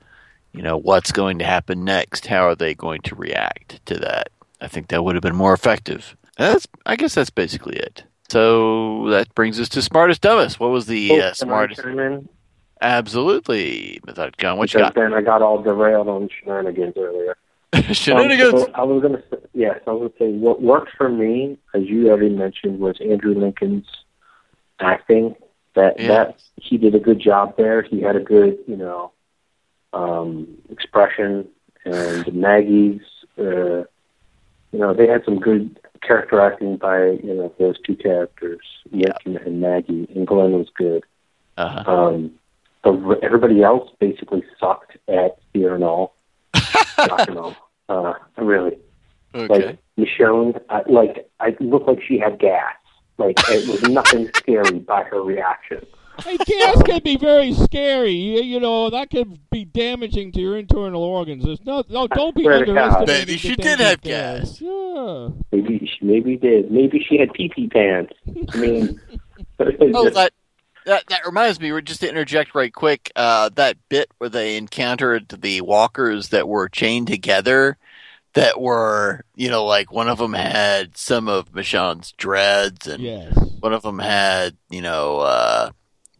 you 0.52 0.62
know 0.62 0.76
what's 0.76 1.12
going 1.12 1.38
to 1.38 1.44
happen 1.44 1.84
next? 1.84 2.26
How 2.26 2.46
are 2.48 2.54
they 2.54 2.74
going 2.74 3.02
to 3.02 3.14
react 3.14 3.84
to 3.86 3.94
that? 3.98 4.28
I 4.60 4.68
think 4.68 4.88
that 4.88 5.04
would 5.04 5.14
have 5.14 5.22
been 5.22 5.36
more 5.36 5.52
effective. 5.52 6.16
That's 6.36 6.66
i 6.86 6.96
guess 6.96 7.14
that's 7.14 7.30
basically 7.30 7.76
it. 7.76 8.04
So 8.28 9.08
that 9.10 9.34
brings 9.34 9.58
us 9.60 9.68
to 9.70 9.82
smartest 9.82 10.20
dumbest 10.22 10.60
what 10.60 10.70
was 10.70 10.86
the 10.86 11.10
Oh, 11.12 11.18
uh, 11.20 11.32
smartest 11.34 11.80
absolutely 12.80 14.00
Methodic 14.06 14.36
John 14.36 14.58
what 14.58 14.72
you 14.72 14.80
got? 14.80 14.94
then 14.94 15.12
I 15.12 15.20
got 15.22 15.42
all 15.42 15.62
derailed 15.62 16.08
on 16.08 16.28
shenanigans 16.28 16.94
earlier. 16.96 17.36
shenanigans 17.92 18.54
Um, 18.54 18.60
so 18.60 18.72
I 18.74 18.82
was 18.84 19.02
gonna 19.02 19.22
say, 19.30 19.38
yes, 19.54 19.80
I 19.86 19.90
was 19.90 20.12
gonna 20.18 20.30
say 20.32 20.36
what 20.36 20.62
worked 20.62 20.90
for 20.96 21.08
me, 21.08 21.58
as 21.74 21.82
you 21.84 22.08
already 22.08 22.30
mentioned, 22.30 22.78
was 22.78 22.96
Andrew 23.00 23.34
Lincoln's 23.34 23.86
acting. 24.80 25.34
That 25.74 25.98
Yeah. 26.00 26.08
that 26.08 26.40
he 26.56 26.76
did 26.76 26.94
a 26.94 26.98
good 26.98 27.20
job 27.20 27.56
there. 27.56 27.82
He 27.82 28.00
had 28.00 28.16
a 28.16 28.20
good, 28.20 28.58
you 28.66 28.76
know, 28.76 29.12
um, 29.92 30.58
expression, 30.70 31.48
and 31.84 32.32
Maggie's, 32.34 33.02
uh, 33.38 33.84
you 34.72 34.78
know, 34.78 34.92
they 34.92 35.06
had 35.06 35.24
some 35.24 35.38
good 35.38 35.78
character 36.02 36.40
acting 36.40 36.76
by 36.76 37.10
you 37.10 37.34
know 37.34 37.52
those 37.58 37.76
two 37.86 37.96
characters, 37.96 38.60
Rick 38.90 39.12
and, 39.24 39.36
and 39.36 39.60
Maggie, 39.60 40.08
and 40.14 40.26
Glenn 40.26 40.52
was 40.52 40.68
good. 40.74 41.04
uh-huh. 41.56 41.90
Um, 41.90 42.32
but 42.82 43.22
everybody 43.22 43.62
else 43.62 43.90
basically 43.98 44.42
sucked 44.60 44.96
at 45.08 45.38
fear 45.52 45.74
and 45.74 45.84
all. 45.84 46.14
And 46.98 47.38
all. 47.38 47.56
Uh, 47.88 48.14
really. 48.36 48.76
okay 49.34 49.66
Like 49.66 49.78
Michonne, 49.96 50.60
I, 50.68 50.82
like 50.88 51.28
I 51.40 51.56
looked 51.60 51.86
like 51.86 52.02
she 52.02 52.18
had 52.18 52.38
gas. 52.38 52.74
Like 53.18 53.36
it 53.50 53.68
was 53.68 53.82
nothing 53.82 54.30
scary 54.34 54.78
by 54.78 55.02
her 55.04 55.20
reaction. 55.22 55.84
Hey, 56.24 56.36
gas 56.36 56.82
can 56.82 57.00
be 57.04 57.16
very 57.16 57.52
scary. 57.52 58.10
You, 58.10 58.42
you 58.42 58.60
know 58.60 58.90
that 58.90 59.10
could 59.10 59.38
be 59.50 59.64
damaging 59.64 60.32
to 60.32 60.40
your 60.40 60.56
internal 60.56 61.02
organs. 61.02 61.44
There's 61.44 61.64
no, 61.64 61.84
no, 61.88 62.08
don't 62.08 62.34
be 62.34 62.42
swear 62.42 62.64
to 62.64 62.72
God. 62.72 62.76
underestimating. 62.78 63.26
Maybe 63.26 63.36
she 63.38 63.54
did 63.54 63.78
have 63.80 63.94
of 63.94 64.00
gas. 64.02 64.60
Yeah. 64.60 65.28
Maybe 65.52 65.78
she 65.86 66.04
maybe 66.04 66.36
did. 66.36 66.70
Maybe 66.72 67.04
she 67.08 67.18
had 67.18 67.32
pee 67.32 67.50
pee 67.54 67.68
pants. 67.68 68.12
I 68.52 68.56
mean, 68.56 69.00
Oh, 69.60 70.10
that, 70.10 70.32
that 70.86 71.04
that 71.08 71.26
reminds 71.26 71.60
me. 71.60 71.80
Just 71.82 72.00
to 72.00 72.08
interject 72.08 72.54
right 72.54 72.72
quick, 72.72 73.10
uh, 73.16 73.50
that 73.54 73.76
bit 73.88 74.10
where 74.18 74.30
they 74.30 74.56
encountered 74.56 75.28
the 75.28 75.60
walkers 75.60 76.28
that 76.28 76.48
were 76.48 76.68
chained 76.68 77.06
together, 77.08 77.76
that 78.38 78.60
were 78.60 79.22
you 79.34 79.48
know 79.50 79.64
like 79.64 79.92
one 79.92 80.08
of 80.08 80.18
them 80.18 80.32
had 80.32 80.96
some 80.96 81.28
of 81.28 81.52
Michonne's 81.54 82.12
dreads, 82.12 82.86
and 82.86 83.02
Yes. 83.02 83.34
one 83.60 83.72
of 83.72 83.82
them 83.82 83.98
had 83.98 84.56
you 84.70 84.82
know 84.82 85.18
uh, 85.20 85.70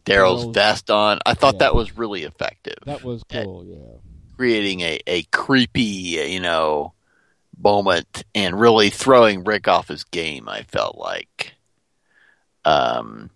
Daryl's 0.05 0.45
Daryl's- 0.45 0.53
vest 0.55 0.89
on. 0.91 1.19
I 1.25 1.33
thought 1.33 1.55
yeah. 1.55 1.59
that 1.59 1.75
was 1.75 1.97
really 1.97 2.23
effective, 2.23 2.77
That 2.85 3.03
was 3.03 3.23
cool. 3.29 3.65
Yeah. 3.65 3.99
creating 4.35 4.81
a 4.81 4.99
a 5.07 5.23
creepy 5.23 5.81
you 5.83 6.39
know 6.39 6.93
moment 7.61 8.23
and 8.33 8.59
really 8.59 8.89
throwing 8.89 9.43
Rick 9.43 9.67
off 9.67 9.87
his 9.89 10.03
game. 10.05 10.47
I 10.47 10.63
felt 10.63 10.97
like. 10.97 11.53
Um, 12.65 13.29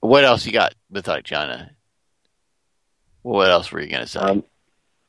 what 0.00 0.24
else 0.24 0.46
you 0.46 0.52
got, 0.52 0.74
Methodic 0.90 1.24
John? 1.24 1.70
What 3.22 3.50
else 3.50 3.70
were 3.72 3.80
you 3.80 3.88
gonna 3.88 4.06
say? 4.06 4.20
Um, 4.20 4.44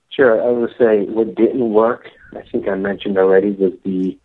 sure, 0.09 0.41
I 0.43 0.49
would 0.51 0.73
say 0.77 1.03
what 1.05 1.35
didn't 1.35 1.71
work. 1.71 2.09
I 2.35 2.41
think 2.51 2.67
I 2.67 2.75
mentioned 2.75 3.17
already 3.17 3.51
was 3.51 3.73
the 3.83 4.17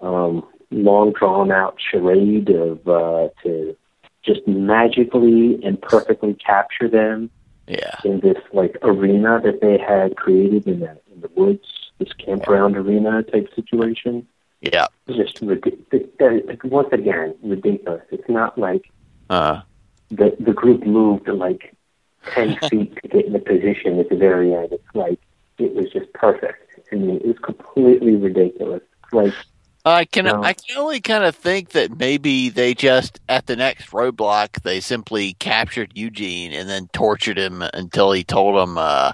um, 0.00 0.46
long 0.70 1.12
drawn 1.12 1.50
out 1.50 1.76
charade 1.78 2.50
of 2.50 2.86
uh, 2.86 3.28
to 3.42 3.76
just 4.22 4.46
magically 4.46 5.62
and 5.64 5.80
perfectly 5.80 6.34
capture 6.34 6.88
them 6.88 7.30
yeah, 7.66 7.96
in 8.04 8.20
this 8.20 8.38
like 8.52 8.76
arena 8.82 9.40
that 9.42 9.60
they 9.60 9.78
had 9.78 10.16
created 10.16 10.66
in 10.66 10.80
the 10.80 10.98
in 11.12 11.20
the 11.20 11.30
woods, 11.34 11.90
this 11.98 12.12
campground 12.14 12.76
arena 12.76 13.22
type 13.22 13.52
situation. 13.54 14.26
yeah, 14.60 14.86
just 15.08 15.40
ridiculous. 15.40 16.58
Once 16.64 16.88
again, 16.92 17.34
ridiculous. 17.42 18.02
It's 18.10 18.28
not 18.28 18.58
like 18.58 18.90
uh, 19.28 19.60
the 20.10 20.34
the 20.40 20.52
group 20.52 20.84
moved 20.84 21.28
like 21.28 21.74
ten 22.34 22.56
feet 22.70 22.96
to 23.02 23.08
get 23.08 23.26
in 23.26 23.32
the 23.32 23.38
position 23.38 23.98
at 23.98 24.08
the 24.08 24.16
very 24.16 24.54
end. 24.54 24.72
It's 24.72 24.94
like 24.94 25.20
it 25.58 25.74
was 25.74 25.90
just 25.92 26.12
perfect. 26.14 26.67
I 26.92 26.96
mean, 26.96 27.16
it 27.16 27.26
was 27.26 27.38
completely 27.38 28.16
ridiculous. 28.16 28.82
Like 29.12 29.34
I 29.84 30.04
can 30.04 30.26
No. 30.26 30.42
I 30.42 30.52
can 30.52 30.76
only 30.76 31.00
kind 31.00 31.24
of 31.24 31.34
think 31.34 31.70
that 31.70 31.98
maybe 31.98 32.48
they 32.50 32.74
just 32.74 33.20
at 33.28 33.46
the 33.46 33.56
next 33.56 33.90
roadblock 33.90 34.62
they 34.62 34.80
simply 34.80 35.34
captured 35.34 35.92
Eugene 35.94 36.52
and 36.52 36.68
then 36.68 36.88
tortured 36.92 37.38
him 37.38 37.62
until 37.62 38.12
he 38.12 38.24
told 38.24 38.56
them 38.56 38.76
uh, 38.76 39.12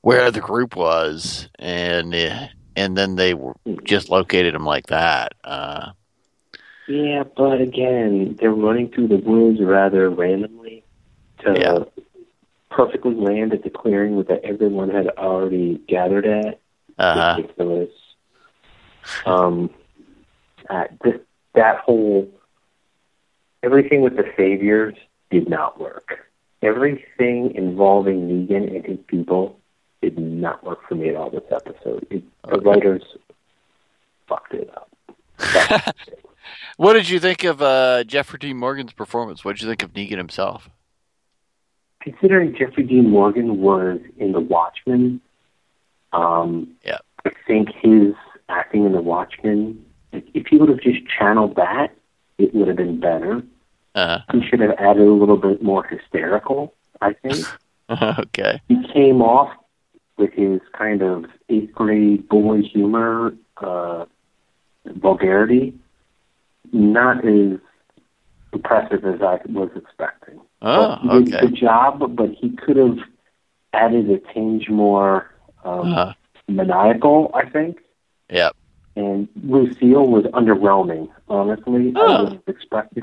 where 0.00 0.30
the 0.30 0.40
group 0.40 0.76
was 0.76 1.48
and 1.58 2.14
uh, 2.14 2.46
and 2.74 2.96
then 2.96 3.16
they 3.16 3.34
just 3.84 4.10
located 4.10 4.54
him 4.54 4.64
like 4.64 4.86
that. 4.86 5.32
Uh, 5.44 5.90
Yeah, 6.88 7.24
but 7.36 7.60
again, 7.60 8.36
they're 8.38 8.50
running 8.50 8.90
through 8.90 9.08
the 9.08 9.16
woods 9.16 9.60
rather 9.60 10.10
randomly 10.10 10.84
to 11.40 11.86
perfectly 12.70 13.14
land 13.14 13.52
at 13.52 13.62
the 13.62 13.70
clearing 13.70 14.22
that 14.24 14.44
everyone 14.44 14.90
had 14.90 15.08
already 15.16 15.80
gathered 15.88 16.26
at. 16.26 16.60
Uh 16.98 17.34
Ridiculous. 17.38 17.90
Um, 19.24 19.70
uh, 20.68 20.84
this, 21.04 21.20
that 21.54 21.78
whole 21.78 22.28
everything 23.62 24.00
with 24.00 24.16
the 24.16 24.24
saviors 24.36 24.94
did 25.30 25.48
not 25.48 25.80
work. 25.80 26.18
Everything 26.62 27.54
involving 27.54 28.28
Negan 28.28 28.74
and 28.74 28.84
his 28.84 28.98
people 29.06 29.58
did 30.02 30.18
not 30.18 30.64
work 30.64 30.80
for 30.88 30.94
me 30.94 31.10
at 31.10 31.16
all 31.16 31.30
this 31.30 31.44
episode. 31.50 32.06
It, 32.10 32.24
The 32.48 32.58
writers 32.60 33.02
fucked 34.28 34.54
it 34.54 34.70
up. 34.74 35.94
What 36.76 36.92
did 36.92 37.08
you 37.08 37.18
think 37.18 37.42
of 37.42 37.60
uh, 37.60 38.04
Jeffrey 38.04 38.38
Dean 38.38 38.56
Morgan's 38.56 38.92
performance? 38.92 39.44
What 39.44 39.56
did 39.56 39.62
you 39.62 39.68
think 39.68 39.82
of 39.82 39.92
Negan 39.94 40.18
himself? 40.18 40.70
considering 42.06 42.54
Jeffrey 42.56 42.84
Dean 42.84 43.10
Morgan 43.10 43.60
was 43.60 43.98
in 44.16 44.30
The 44.30 44.38
Watchmen, 44.38 45.20
um, 46.16 46.68
yeah. 46.84 46.98
I 47.24 47.30
think 47.46 47.68
his 47.80 48.14
acting 48.48 48.84
in 48.84 48.92
The 48.92 49.00
Watchmen, 49.00 49.84
if 50.12 50.46
he 50.46 50.56
would 50.56 50.68
have 50.68 50.80
just 50.80 51.00
channeled 51.06 51.56
that, 51.56 51.88
it 52.38 52.54
would 52.54 52.68
have 52.68 52.76
been 52.76 53.00
better. 53.00 53.42
Uh, 53.94 54.20
He 54.32 54.46
should 54.46 54.60
have 54.60 54.74
added 54.78 55.06
a 55.06 55.10
little 55.12 55.36
bit 55.36 55.62
more 55.62 55.84
hysterical, 55.84 56.74
I 57.00 57.14
think. 57.14 57.46
okay. 57.90 58.60
he 58.68 58.82
came 58.92 59.22
off 59.22 59.52
with 60.16 60.32
his 60.32 60.60
kind 60.76 61.02
of 61.02 61.26
eighth 61.48 61.72
grade 61.72 62.28
boy 62.28 62.62
humor, 62.62 63.34
uh, 63.58 64.06
vulgarity, 64.86 65.74
not 66.72 67.24
as 67.24 67.58
impressive 68.52 69.04
as 69.04 69.20
I 69.20 69.40
was 69.48 69.70
expecting. 69.76 70.40
Oh, 70.62 70.96
he 70.96 71.24
did 71.24 71.34
a 71.34 71.36
okay. 71.36 71.46
good 71.46 71.56
job, 71.56 72.16
but 72.16 72.30
he 72.30 72.50
could 72.50 72.76
have 72.76 72.98
added 73.72 74.10
a 74.10 74.18
tinge 74.32 74.68
more 74.68 75.30
um, 75.66 75.92
Uh-huh. 75.92 76.12
maniacal, 76.48 77.30
I 77.34 77.48
think. 77.48 77.78
Yep. 78.30 78.54
And 78.96 79.28
Lucille 79.44 80.06
was 80.06 80.24
underwhelming, 80.26 81.08
honestly. 81.28 81.92
I 81.96 82.00
Oh. 82.00 82.24
was 82.24 82.38
expecting. 82.46 83.02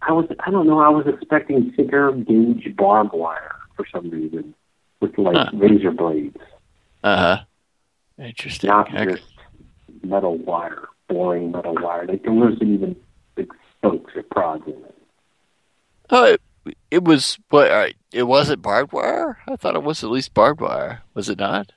I 0.00 0.12
was, 0.12 0.26
I 0.44 0.50
don't 0.50 0.66
know, 0.66 0.80
I 0.80 0.88
was 0.88 1.06
expecting 1.06 1.70
thicker 1.72 2.10
gauge 2.12 2.74
barbed 2.76 3.12
wire 3.12 3.54
for 3.76 3.86
some 3.92 4.10
reason, 4.10 4.52
with 5.00 5.16
like 5.16 5.36
Huh. 5.36 5.50
razor 5.54 5.92
blades, 5.92 6.36
Uh 7.04 7.16
huh. 7.16 7.38
Interesting. 8.18 8.68
not 8.68 8.88
Okay. 8.92 9.12
just 9.12 9.22
metal 10.02 10.36
wire, 10.38 10.88
boring 11.08 11.52
metal 11.52 11.74
wire. 11.80 12.06
Like 12.06 12.22
there 12.24 12.32
wasn't 12.32 12.62
even 12.64 12.96
like 13.36 13.48
spokes 13.78 14.16
or 14.16 14.22
prods 14.24 14.66
in 14.66 14.72
it. 14.72 14.94
Oh, 16.10 16.24
it, 16.24 16.40
it 16.90 17.04
was 17.04 17.38
what? 17.50 17.70
All 17.70 17.78
right, 17.78 17.96
it 18.12 18.24
wasn't 18.24 18.60
barbed 18.62 18.92
wire. 18.92 19.38
I 19.46 19.54
thought 19.56 19.76
it 19.76 19.82
was 19.84 20.02
at 20.02 20.10
least 20.10 20.34
barbed 20.34 20.60
wire. 20.60 21.02
Was 21.14 21.28
it 21.28 21.38
not? 21.38 21.72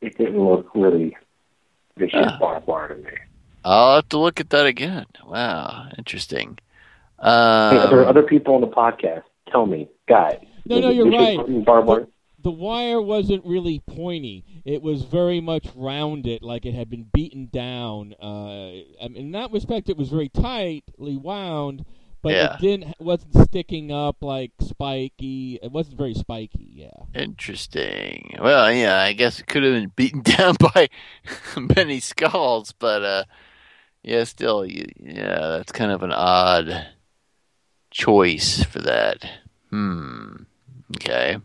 It 0.00 0.16
didn't 0.16 0.42
look 0.42 0.68
really 0.74 1.16
vicious 1.96 2.20
Ah. 2.24 2.38
barbed 2.38 2.66
wire 2.66 2.88
to 2.88 2.94
me. 2.96 3.10
I'll 3.64 3.96
have 3.96 4.08
to 4.10 4.18
look 4.18 4.38
at 4.40 4.50
that 4.50 4.66
again. 4.66 5.06
Wow, 5.26 5.88
interesting. 5.98 6.58
Hey, 7.20 7.26
are 7.28 7.88
there 7.90 8.02
Um, 8.02 8.08
other 8.08 8.22
people 8.22 8.54
on 8.54 8.60
the 8.60 8.68
podcast? 8.68 9.22
Tell 9.50 9.66
me, 9.66 9.88
guys. 10.06 10.38
No, 10.64 10.78
no, 10.80 10.90
you're 10.90 11.10
right. 11.10 11.64
Barbed 11.64 11.88
wire? 11.88 12.08
The 12.40 12.50
wire 12.52 13.02
wasn't 13.02 13.44
really 13.44 13.80
pointy. 13.80 14.44
It 14.64 14.80
was 14.80 15.02
very 15.02 15.40
much 15.40 15.66
rounded, 15.74 16.42
like 16.42 16.64
it 16.64 16.72
had 16.74 16.88
been 16.88 17.06
beaten 17.12 17.48
down. 17.52 18.14
Uh, 18.22 18.68
I 19.02 19.08
mean, 19.08 19.16
in 19.16 19.30
that 19.32 19.50
respect, 19.50 19.88
it 19.88 19.96
was 19.96 20.08
very 20.10 20.28
tightly 20.28 21.16
wound, 21.16 21.84
but 22.22 22.32
Yeah. 22.32 22.54
it 22.54 22.60
didn't 22.60 22.94
wasn't 23.00 23.34
sticking 23.48 23.92
up 23.92 24.16
like 24.22 24.52
spiky. 24.60 25.58
It 25.62 25.70
wasn't 25.72 25.98
very 25.98 26.14
spiky. 26.14 26.68
Yeah. 26.74 26.90
interesting. 27.14 28.36
Well, 28.40 28.72
yeah, 28.72 29.00
I 29.00 29.12
guess 29.12 29.40
it 29.40 29.46
could 29.46 29.62
have 29.62 29.72
been 29.74 29.92
beaten 29.96 30.22
down 30.36 30.56
by 30.60 30.88
many 31.76 32.00
skulls, 32.00 32.72
but 32.72 33.02
uh, 33.02 33.24
yeah, 34.02 34.24
still, 34.24 34.64
you, 34.64 34.86
yeah, 35.00 35.38
that's 35.58 35.72
kind 35.72 35.90
of 35.92 36.02
an 36.02 36.12
odd 36.12 36.88
choice 37.90 38.62
for 38.64 38.80
that. 38.80 39.24
Hmm. 39.70 40.36
Okay. 40.96 41.38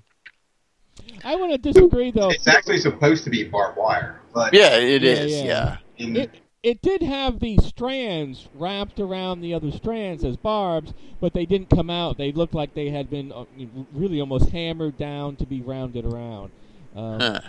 I 1.25 1.35
want 1.35 1.51
to 1.51 1.57
disagree 1.57 2.11
though. 2.11 2.29
It's 2.29 2.47
actually 2.47 2.79
supposed 2.79 3.23
to 3.25 3.29
be 3.29 3.43
barbed 3.43 3.77
wire, 3.77 4.21
but 4.33 4.53
Yeah, 4.53 4.77
it 4.77 5.03
Yeah, 5.03 5.11
is. 5.11 5.31
yeah. 5.31 5.43
Yeah. 5.45 5.77
in, 5.97 6.15
It 6.15 6.31
it 6.63 6.81
did 6.81 7.01
have 7.01 7.39
these 7.39 7.63
strands 7.65 8.47
wrapped 8.55 8.99
around 8.99 9.41
the 9.41 9.53
other 9.53 9.71
strands 9.71 10.23
as 10.23 10.37
barbs, 10.37 10.93
but 11.19 11.33
they 11.33 11.45
didn't 11.45 11.69
come 11.69 11.89
out. 11.89 12.17
They 12.17 12.31
looked 12.31 12.53
like 12.55 12.73
they 12.73 12.89
had 12.89 13.09
been 13.09 13.31
uh, 13.33 13.45
really 13.93 14.19
almost 14.21 14.49
hammered 14.49 14.97
down 14.97 15.35
to 15.37 15.45
be 15.45 15.61
rounded 15.61 16.05
around. 16.05 16.51
Um, 16.95 17.19
Huh. 17.19 17.41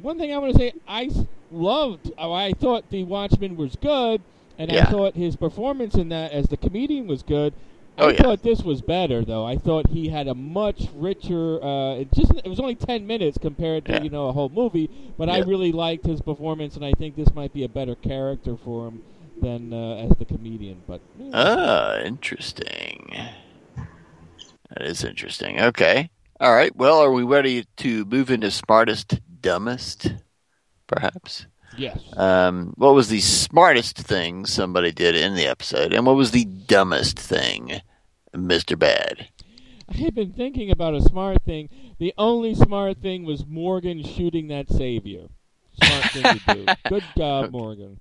One 0.00 0.18
thing 0.18 0.32
I 0.32 0.38
want 0.38 0.54
to 0.54 0.58
say, 0.58 0.72
I 0.88 1.10
loved. 1.50 2.10
oh, 2.16 2.32
I 2.32 2.54
thought 2.54 2.88
the 2.90 3.04
Watchmen 3.04 3.56
was 3.56 3.76
good, 3.76 4.22
and 4.58 4.70
I 4.72 4.90
thought 4.90 5.14
his 5.14 5.36
performance 5.36 5.94
in 5.94 6.08
that 6.08 6.32
as 6.32 6.46
the 6.46 6.56
comedian 6.56 7.06
was 7.06 7.22
good. 7.22 7.52
Oh, 7.98 8.08
I 8.08 8.12
yeah. 8.12 8.22
thought 8.22 8.42
this 8.42 8.62
was 8.62 8.82
better, 8.82 9.24
though. 9.24 9.44
I 9.46 9.56
thought 9.56 9.88
he 9.88 10.08
had 10.08 10.26
a 10.28 10.34
much 10.34 10.88
richer. 10.94 11.62
Uh, 11.62 11.94
it 11.96 12.12
just 12.12 12.32
it 12.44 12.48
was 12.48 12.60
only 12.60 12.74
ten 12.74 13.06
minutes 13.06 13.38
compared 13.38 13.86
to 13.86 13.94
Yeah. 13.94 14.00
you 14.00 14.10
know 14.10 14.28
a 14.28 14.32
whole 14.32 14.48
movie, 14.48 14.90
but 15.16 15.28
I 15.28 15.38
really 15.38 15.72
liked 15.72 16.06
his 16.06 16.20
performance, 16.20 16.74
and 16.76 16.84
I 16.84 16.92
think 16.94 17.16
this 17.16 17.32
might 17.34 17.52
be 17.52 17.64
a 17.64 17.68
better 17.68 17.94
character 17.94 18.56
for 18.56 18.88
him 18.88 19.00
than 19.40 19.72
uh, 19.72 19.96
as 19.96 20.16
the 20.18 20.24
comedian. 20.24 20.82
But 20.86 21.02
Ah, 21.32 21.98
interesting. 22.04 23.12
That 24.70 24.82
is 24.86 25.04
interesting. 25.04 25.60
Okay. 25.60 26.10
All 26.40 26.52
right. 26.54 26.74
Well, 26.74 26.98
are 26.98 27.12
we 27.12 27.22
ready 27.22 27.64
to 27.78 28.04
move 28.06 28.30
into 28.30 28.50
smartest, 28.50 29.20
dumbest, 29.40 30.14
perhaps? 30.88 31.46
Yes, 31.76 31.98
Um, 32.16 32.74
what 32.76 32.94
was 32.94 33.08
the 33.08 33.20
smartest 33.20 33.96
thing 33.98 34.46
somebody 34.46 34.92
did 34.92 35.14
in 35.14 35.34
the 35.34 35.46
episode, 35.46 35.92
and 35.92 36.06
what 36.06 36.16
was 36.16 36.30
the 36.30 36.44
dumbest 36.44 37.18
thing, 37.18 37.80
Mister 38.34 38.76
Bad? 38.76 39.28
I 39.88 39.96
had 39.96 40.14
been 40.14 40.32
thinking 40.32 40.70
about 40.70 40.94
a 40.94 41.02
smart 41.02 41.42
thing. 41.42 41.68
The 41.98 42.14
only 42.16 42.54
smart 42.54 42.98
thing 43.02 43.24
was 43.24 43.44
Morgan 43.46 44.02
shooting 44.02 44.48
that 44.48 44.70
savior. 44.70 45.28
Smart 45.82 46.04
thing 46.12 46.22
to 46.22 46.54
do. 46.54 46.66
Good 46.88 47.04
job, 47.16 47.50
Morgan. 47.50 48.00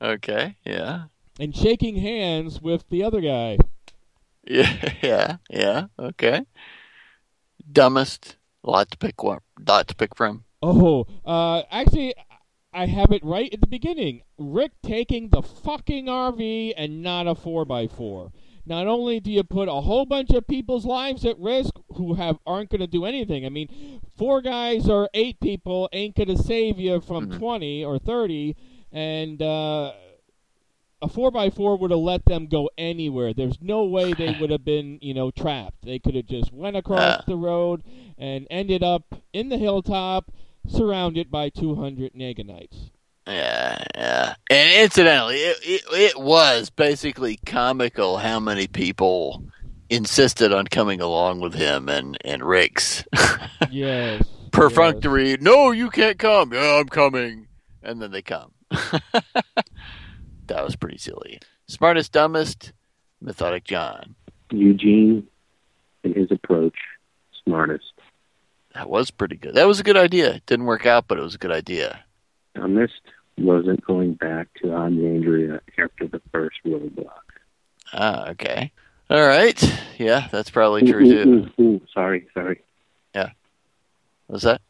Okay. 0.00 0.56
Yeah. 0.64 1.04
And 1.40 1.56
shaking 1.56 1.96
hands 1.96 2.60
with 2.60 2.88
the 2.90 3.02
other 3.04 3.20
guy. 3.20 3.58
Yeah. 4.44 4.92
Yeah. 5.00 5.36
Yeah. 5.48 5.86
Okay. 5.98 6.42
Dumbest. 7.70 8.36
Lot 8.64 8.90
to 8.90 8.98
pick. 8.98 9.22
One. 9.22 9.38
Lot 9.66 9.86
to 9.88 9.94
pick 9.94 10.16
from. 10.16 10.44
Oh, 10.62 11.06
uh, 11.24 11.62
actually, 11.70 12.14
I 12.72 12.86
have 12.86 13.12
it 13.12 13.22
right 13.24 13.52
at 13.52 13.60
the 13.60 13.66
beginning. 13.66 14.22
Rick 14.38 14.72
taking 14.82 15.28
the 15.28 15.42
fucking 15.42 16.06
RV 16.06 16.72
and 16.76 17.02
not 17.02 17.26
a 17.26 17.34
4x4. 17.34 18.32
Not 18.64 18.86
only 18.86 19.18
do 19.20 19.30
you 19.30 19.42
put 19.42 19.68
a 19.68 19.72
whole 19.82 20.06
bunch 20.06 20.30
of 20.30 20.46
people's 20.46 20.86
lives 20.86 21.24
at 21.26 21.38
risk 21.38 21.74
who 21.96 22.14
have 22.14 22.38
aren't 22.46 22.70
going 22.70 22.80
to 22.80 22.86
do 22.86 23.04
anything. 23.04 23.44
I 23.44 23.48
mean, 23.48 24.00
four 24.16 24.40
guys 24.40 24.88
or 24.88 25.08
eight 25.14 25.40
people 25.40 25.88
ain't 25.92 26.14
going 26.16 26.28
to 26.28 26.38
save 26.38 26.78
you 26.78 27.00
from 27.00 27.30
20 27.38 27.84
or 27.84 27.98
30, 27.98 28.56
and 28.92 29.42
uh, 29.42 29.92
a 31.02 31.08
4x4 31.08 31.80
would 31.80 31.90
have 31.90 31.98
let 32.00 32.24
them 32.26 32.46
go 32.46 32.70
anywhere. 32.78 33.34
There's 33.34 33.58
no 33.60 33.82
way 33.84 34.12
they 34.12 34.36
would 34.40 34.50
have 34.50 34.64
been, 34.64 34.98
you 35.02 35.12
know, 35.12 35.32
trapped. 35.32 35.82
They 35.84 35.98
could 35.98 36.14
have 36.14 36.26
just 36.26 36.52
went 36.52 36.76
across 36.76 37.00
Uh. 37.18 37.22
the 37.26 37.36
road 37.36 37.82
and 38.16 38.46
ended 38.48 38.84
up 38.84 39.20
in 39.32 39.48
the 39.48 39.58
hilltop 39.58 40.30
surrounded 40.66 41.30
by 41.30 41.48
200 41.50 42.14
Neganites. 42.14 42.90
Yeah, 43.26 43.84
yeah. 43.94 44.34
And 44.50 44.82
incidentally, 44.82 45.36
it, 45.36 45.58
it 45.62 45.82
it 45.92 46.20
was 46.20 46.70
basically 46.70 47.38
comical 47.46 48.18
how 48.18 48.40
many 48.40 48.66
people 48.66 49.44
insisted 49.88 50.52
on 50.52 50.66
coming 50.66 51.00
along 51.00 51.40
with 51.40 51.54
him 51.54 51.88
and 51.88 52.18
and 52.24 52.42
Riggs. 52.42 53.04
Yes. 53.70 54.24
Perfunctory. 54.50 55.38
No, 55.40 55.70
you 55.70 55.88
can't 55.88 56.18
come. 56.18 56.52
Yeah, 56.52 56.80
I'm 56.80 56.88
coming. 56.88 57.46
And 57.82 58.02
then 58.02 58.10
they 58.10 58.20
come. 58.20 58.52
that 58.70 59.32
was 60.48 60.76
pretty 60.76 60.98
silly. 60.98 61.40
Smartest, 61.68 62.12
dumbest, 62.12 62.72
methodic 63.20 63.64
John. 63.64 64.14
Eugene 64.50 65.26
and 66.04 66.14
his 66.14 66.30
approach 66.30 66.76
smartest. 67.44 67.91
That 68.74 68.88
was 68.88 69.10
pretty 69.10 69.36
good. 69.36 69.54
That 69.54 69.66
was 69.66 69.80
a 69.80 69.82
good 69.84 69.96
idea. 69.96 70.34
It 70.34 70.46
didn't 70.46 70.66
work 70.66 70.86
out, 70.86 71.06
but 71.06 71.18
it 71.18 71.22
was 71.22 71.34
a 71.34 71.38
good 71.38 71.52
idea. 71.52 72.04
Dumbest 72.54 73.00
wasn't 73.38 73.84
going 73.84 74.14
back 74.14 74.48
to 74.62 74.72
Andrea 74.72 75.60
after 75.78 76.06
the 76.06 76.20
first 76.32 76.56
roadblock. 76.64 77.10
Ah, 77.92 78.30
okay. 78.30 78.72
All 79.10 79.26
right. 79.26 79.62
Yeah, 79.98 80.26
that's 80.32 80.50
probably 80.50 80.90
true 80.90 81.04
Ooh, 81.04 81.24
too. 81.24 81.50
ooh, 81.58 81.62
ooh, 81.62 81.80
sorry, 81.92 82.26
sorry. 82.34 82.62
Yeah. 83.14 83.30
What's 84.26 84.44
that? 84.44 84.62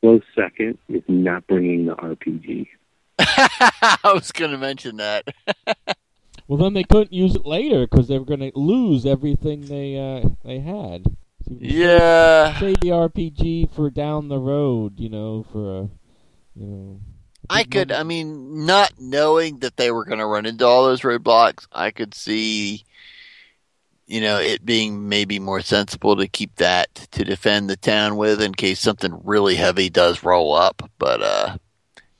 Close 0.00 0.22
second 0.34 0.78
is 0.88 1.02
not 1.08 1.46
bringing 1.46 1.86
the 1.86 1.94
RPG. 1.94 2.68
I 3.18 4.12
was 4.12 4.32
going 4.32 4.50
to 4.50 4.58
mention 4.58 4.96
that. 4.96 5.28
Well, 6.48 6.58
then 6.58 6.74
they 6.74 6.84
couldn't 6.84 7.12
use 7.12 7.34
it 7.34 7.44
later 7.44 7.88
because 7.88 8.06
they 8.06 8.18
were 8.18 8.24
going 8.24 8.38
to 8.38 8.52
lose 8.54 9.04
everything 9.04 9.62
they 9.62 9.98
uh, 9.98 10.28
they 10.44 10.60
had. 10.60 11.16
So 11.48 11.56
Yeah. 11.60 12.58
Save 12.58 12.80
the 12.80 12.88
RPG 12.88 13.74
for 13.74 13.90
down 13.90 14.28
the 14.28 14.38
road, 14.38 14.98
you 14.98 15.08
know, 15.08 15.44
for 15.52 15.78
a, 15.78 15.82
you 16.54 16.66
know. 16.66 17.00
I 17.48 17.62
could, 17.62 17.92
I 17.92 18.02
mean, 18.02 18.66
not 18.66 18.94
knowing 18.98 19.60
that 19.60 19.76
they 19.76 19.92
were 19.92 20.04
going 20.04 20.18
to 20.18 20.26
run 20.26 20.46
into 20.46 20.66
all 20.66 20.84
those 20.84 21.02
roadblocks, 21.02 21.68
I 21.70 21.92
could 21.92 22.12
see, 22.12 22.84
you 24.06 24.20
know, 24.20 24.38
it 24.38 24.64
being 24.64 25.08
maybe 25.08 25.38
more 25.38 25.60
sensible 25.60 26.16
to 26.16 26.26
keep 26.26 26.56
that 26.56 26.94
to 27.12 27.24
defend 27.24 27.70
the 27.70 27.76
town 27.76 28.16
with 28.16 28.42
in 28.42 28.52
case 28.52 28.80
something 28.80 29.20
really 29.22 29.54
heavy 29.54 29.88
does 29.88 30.24
roll 30.24 30.54
up. 30.54 30.90
But 30.98 31.22
uh, 31.22 31.58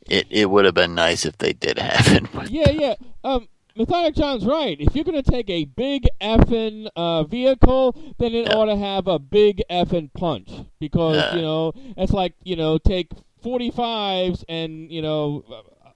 it 0.08 0.26
it 0.30 0.50
would 0.50 0.64
have 0.64 0.74
been 0.74 0.94
nice 0.94 1.24
if 1.24 1.38
they 1.38 1.52
did 1.52 1.78
have 1.80 2.06
it. 2.06 2.50
Yeah, 2.50 2.70
yeah. 2.70 2.94
Um, 3.24 3.48
Methodic 3.76 4.14
John's 4.14 4.44
right. 4.46 4.80
If 4.80 4.94
you're 4.94 5.04
going 5.04 5.22
to 5.22 5.30
take 5.30 5.50
a 5.50 5.64
big 5.66 6.06
effing 6.20 6.88
uh, 6.96 7.24
vehicle, 7.24 7.94
then 8.18 8.34
it 8.34 8.52
ought 8.54 8.66
to 8.66 8.76
have 8.76 9.06
a 9.06 9.18
big 9.18 9.62
effing 9.70 10.12
punch 10.14 10.50
because 10.80 11.16
Yeah. 11.16 11.36
you 11.36 11.42
know 11.42 11.72
it's 11.96 12.12
like 12.12 12.34
you 12.42 12.56
know 12.56 12.78
take 12.78 13.10
45s 13.44 14.44
and 14.48 14.90
you 14.90 15.02
know 15.02 15.44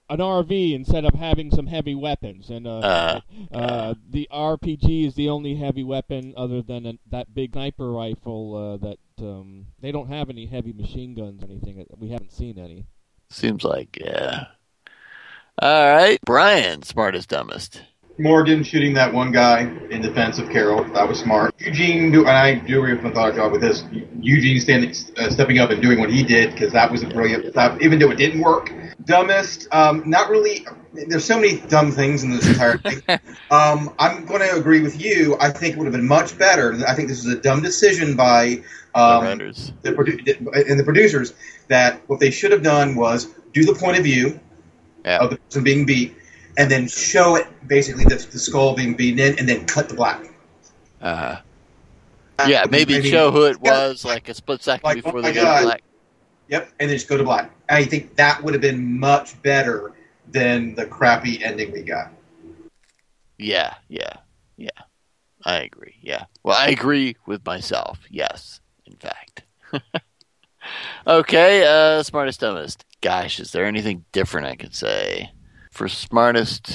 an 0.09 0.19
RV 0.19 0.73
instead 0.73 1.05
of 1.05 1.13
having 1.13 1.51
some 1.51 1.67
heavy 1.67 1.95
weapons. 1.95 2.49
And 2.49 2.67
uh, 2.67 2.79
Uh, 2.79 3.21
uh, 3.55 3.93
the 4.09 4.27
RPG 4.31 5.07
is 5.07 5.15
the 5.15 5.29
only 5.29 5.55
heavy 5.55 5.83
weapon 5.83 6.33
other 6.35 6.61
than 6.61 6.85
a, 6.85 6.93
that 7.09 7.33
big 7.33 7.53
sniper 7.53 7.89
rifle 7.91 8.55
uh, 8.55 8.77
that 8.85 8.97
um, 9.25 9.67
they 9.79 9.91
don't 9.91 10.09
have 10.09 10.29
any 10.29 10.45
heavy 10.47 10.73
machine 10.73 11.13
guns 11.15 11.41
or 11.43 11.45
anything. 11.45 11.85
We 11.97 12.09
haven't 12.09 12.33
seen 12.33 12.59
any. 12.59 12.85
Seems 13.29 13.63
like, 13.63 13.97
yeah. 14.03 14.47
All 15.61 15.95
right. 15.95 16.19
Brian, 16.25 16.81
smartest, 16.81 17.29
dumbest. 17.29 17.83
Morgan 18.17 18.63
shooting 18.63 18.95
that 18.95 19.13
one 19.13 19.31
guy 19.31 19.61
in 19.91 20.01
defense 20.01 20.39
of 20.39 20.49
Carol. 20.49 20.83
That 20.85 21.07
was 21.07 21.19
smart. 21.19 21.53
Eugene, 21.59 22.11
do, 22.11 22.21
and 22.21 22.31
I 22.31 22.55
do 22.55 22.79
agree 22.79 22.95
with 22.95 23.03
Methodic 23.03 23.35
John 23.35 23.51
with 23.51 23.61
this. 23.61 23.83
Eugene 24.19 24.59
standing, 24.59 24.89
uh, 25.17 25.29
stepping 25.29 25.59
up 25.59 25.69
and 25.69 25.79
doing 25.79 25.99
what 25.99 26.09
he 26.09 26.23
did 26.23 26.53
because 26.53 26.73
that 26.73 26.91
was 26.91 27.03
a 27.03 27.07
brilliant 27.07 27.51
stuff, 27.51 27.79
even 27.79 27.99
though 27.99 28.09
it 28.09 28.17
didn't 28.17 28.41
work. 28.41 28.73
Dumbest, 29.05 29.67
um, 29.71 30.01
not 30.07 30.31
really. 30.31 30.65
There's 30.93 31.25
so 31.25 31.39
many 31.39 31.59
dumb 31.61 31.91
things 31.91 32.23
in 32.23 32.31
this 32.31 32.47
entire 32.47 32.79
thing. 32.79 33.03
um, 33.51 33.93
I'm 33.99 34.25
going 34.25 34.41
to 34.41 34.55
agree 34.55 34.81
with 34.81 34.99
you. 34.99 35.37
I 35.39 35.51
think 35.51 35.75
it 35.75 35.77
would 35.77 35.85
have 35.85 35.93
been 35.93 36.07
much 36.07 36.39
better. 36.39 36.75
I 36.87 36.95
think 36.95 37.07
this 37.07 37.19
is 37.23 37.31
a 37.31 37.39
dumb 37.39 37.61
decision 37.61 38.15
by 38.15 38.63
um, 38.95 39.23
the 39.83 39.91
produ- 39.91 40.69
and 40.69 40.79
the 40.79 40.83
producers 40.83 41.35
that 41.67 42.01
what 42.09 42.19
they 42.19 42.31
should 42.31 42.51
have 42.51 42.63
done 42.63 42.95
was 42.95 43.27
do 43.53 43.63
the 43.63 43.75
point 43.75 43.97
of 43.97 44.03
view 44.03 44.39
of 45.05 45.29
the 45.31 45.37
person 45.37 45.63
being 45.63 45.85
beat, 45.85 46.15
and 46.57 46.69
then 46.69 46.87
show 46.87 47.35
it 47.35 47.47
basically 47.67 48.03
the, 48.05 48.15
the 48.15 48.39
skull 48.39 48.75
being 48.75 48.93
beaten 48.93 49.19
in, 49.19 49.39
and 49.39 49.47
then 49.47 49.65
cut 49.65 49.89
the 49.89 49.95
black. 49.95 50.25
Uh, 51.01 51.37
yeah, 52.47 52.65
maybe 52.69 52.97
I 52.97 53.01
mean, 53.01 53.11
show 53.11 53.31
who 53.31 53.45
it 53.45 53.57
yeah. 53.63 53.87
was 53.87 54.05
like 54.05 54.29
a 54.29 54.33
split 54.33 54.63
second 54.63 54.83
Like, 54.83 55.03
before 55.03 55.19
oh 55.19 55.21
they 55.21 55.29
my 55.29 55.33
go 55.33 55.43
God. 55.43 55.63
black. 55.63 55.83
Yep, 56.49 56.71
and 56.79 56.89
then 56.89 56.95
just 56.95 57.07
go 57.07 57.17
to 57.17 57.23
black. 57.23 57.51
I 57.69 57.85
think 57.85 58.15
that 58.17 58.43
would 58.43 58.53
have 58.53 58.61
been 58.61 58.99
much 58.99 59.41
better 59.41 59.93
than 60.27 60.75
the 60.75 60.85
crappy 60.85 61.43
ending 61.43 61.71
we 61.71 61.81
got. 61.81 62.11
Yeah, 63.37 63.75
yeah, 63.87 64.13
yeah. 64.57 64.69
I 65.43 65.61
agree. 65.61 65.95
Yeah. 66.01 66.25
Well, 66.43 66.57
I 66.57 66.69
agree 66.69 67.15
with 67.25 67.45
myself. 67.45 67.99
Yes, 68.09 68.59
in 68.85 68.95
fact. 68.97 69.43
okay, 71.07 71.65
uh, 71.65 72.03
smartest, 72.03 72.41
dumbest. 72.41 72.85
Gosh, 73.01 73.39
is 73.39 73.51
there 73.51 73.65
anything 73.65 74.05
different 74.11 74.47
I 74.47 74.55
could 74.55 74.75
say? 74.75 75.31
For 75.71 75.87
smartest, 75.87 76.71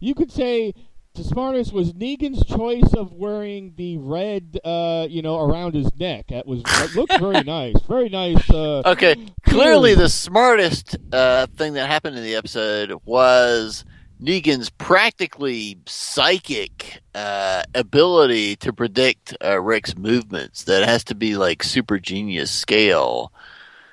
You 0.00 0.14
could 0.14 0.32
say 0.32 0.72
the 1.14 1.24
smartest 1.24 1.72
was 1.72 1.92
Negan's 1.92 2.44
choice 2.44 2.92
of 2.94 3.12
wearing 3.12 3.74
the 3.76 3.96
red, 3.98 4.58
uh, 4.64 5.06
you 5.08 5.22
know, 5.22 5.38
around 5.38 5.74
his 5.74 5.88
neck. 5.98 6.26
That 6.28 6.46
was 6.46 6.62
that 6.62 6.94
looked 6.94 7.18
very 7.18 7.42
nice, 7.46 7.80
very 7.88 8.08
nice. 8.08 8.48
Uh, 8.50 8.82
Okay, 8.84 9.16
clearly 9.46 9.94
the 9.94 10.08
smartest 10.08 10.96
uh, 11.12 11.46
thing 11.56 11.74
that 11.74 11.88
happened 11.88 12.16
in 12.16 12.22
the 12.24 12.34
episode 12.34 12.92
was 13.04 13.84
Negan's 14.22 14.70
practically 14.70 15.78
psychic 15.86 17.00
uh, 17.14 17.62
ability 17.74 18.56
to 18.56 18.72
predict 18.72 19.36
uh, 19.44 19.60
Rick's 19.60 19.96
movements. 19.96 20.64
That 20.64 20.86
has 20.88 21.04
to 21.04 21.14
be 21.14 21.36
like 21.36 21.62
super 21.62 21.98
genius 21.98 22.50
scale, 22.50 23.32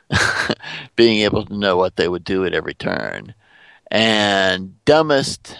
being 0.95 1.22
able 1.22 1.45
to 1.45 1.58
know 1.58 1.78
what 1.78 1.95
they 1.95 2.08
would 2.08 2.24
do 2.24 2.45
at 2.45 2.54
every 2.54 2.74
turn. 2.74 3.34
And 3.89 4.84
dumbest, 4.86 5.58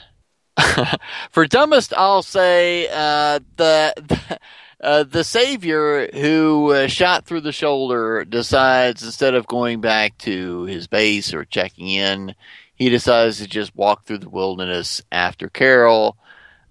for 1.32 1.46
dumbest, 1.46 1.94
I'll 1.96 2.24
say 2.24 2.88
uh, 2.92 3.40
the. 3.58 3.94
the 3.98 4.40
uh, 4.84 5.04
the 5.04 5.24
savior 5.24 6.10
who 6.12 6.74
uh, 6.74 6.88
shot 6.88 7.26
through 7.26 7.40
the 7.40 7.54
shoulder 7.54 8.26
decides 8.26 9.02
instead 9.02 9.34
of 9.34 9.48
going 9.48 9.80
back 9.80 10.18
to 10.18 10.64
his 10.64 10.88
base 10.88 11.34
or 11.34 11.46
checking 11.46 11.88
in, 11.88 12.36
he 12.76 12.90
decides 12.90 13.38
to 13.38 13.48
just 13.48 13.74
walk 13.78 14.04
through 14.04 14.18
the 14.18 14.30
wilderness 14.30 15.02
after 15.10 15.48
Carol 15.48 16.18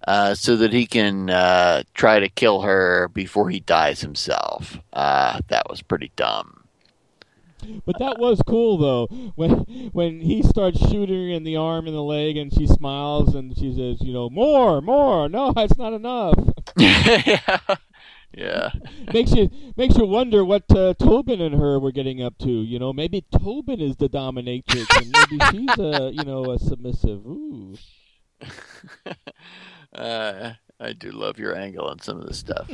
uh, 0.07 0.35
so 0.35 0.55
that 0.57 0.73
he 0.73 0.85
can 0.85 1.29
uh, 1.29 1.83
try 1.93 2.19
to 2.19 2.29
kill 2.29 2.61
her 2.61 3.07
before 3.07 3.49
he 3.49 3.61
dies 3.61 4.01
himself. 4.01 4.77
Uh, 4.91 5.39
that 5.47 5.67
was 5.69 5.81
pretty 5.81 6.11
dumb. 6.15 6.62
But 7.85 7.99
that 7.99 8.19
was 8.19 8.41
cool 8.47 8.77
though. 8.77 9.07
When 9.35 9.51
when 9.91 10.19
he 10.19 10.43
starts 10.43 10.79
shooting 10.79 11.29
her 11.29 11.35
in 11.35 11.43
the 11.43 11.57
arm 11.57 11.87
and 11.87 11.95
the 11.95 12.01
leg, 12.01 12.37
and 12.37 12.53
she 12.53 12.67
smiles 12.67 13.35
and 13.35 13.57
she 13.57 13.73
says, 13.73 14.01
"You 14.01 14.13
know, 14.13 14.29
more, 14.29 14.81
more. 14.81 15.29
No, 15.29 15.51
that's 15.55 15.77
not 15.77 15.93
enough." 15.93 16.35
yeah. 16.77 18.69
makes 19.13 19.31
you 19.33 19.49
makes 19.77 19.97
you 19.97 20.05
wonder 20.05 20.43
what 20.43 20.63
uh, 20.75 20.93
Tobin 20.95 21.41
and 21.41 21.55
her 21.55 21.79
were 21.79 21.91
getting 21.91 22.21
up 22.21 22.37
to. 22.39 22.49
You 22.49 22.79
know, 22.79 22.93
maybe 22.93 23.25
Tobin 23.31 23.79
is 23.79 23.97
the 23.97 24.09
dominatrix, 24.09 24.87
and 24.97 25.11
maybe 25.11 25.67
she's 25.67 25.79
a 25.79 26.11
you 26.13 26.23
know 26.23 26.51
a 26.51 26.59
submissive. 26.59 27.25
Ooh. 27.25 27.75
Uh, 29.93 30.53
I 30.83 30.91
do 30.91 31.11
love 31.11 31.39
your 31.39 31.55
angle 31.55 31.85
on 31.87 31.99
some 31.99 32.19
of 32.19 32.27
this 32.27 32.39
stuff. 32.39 32.69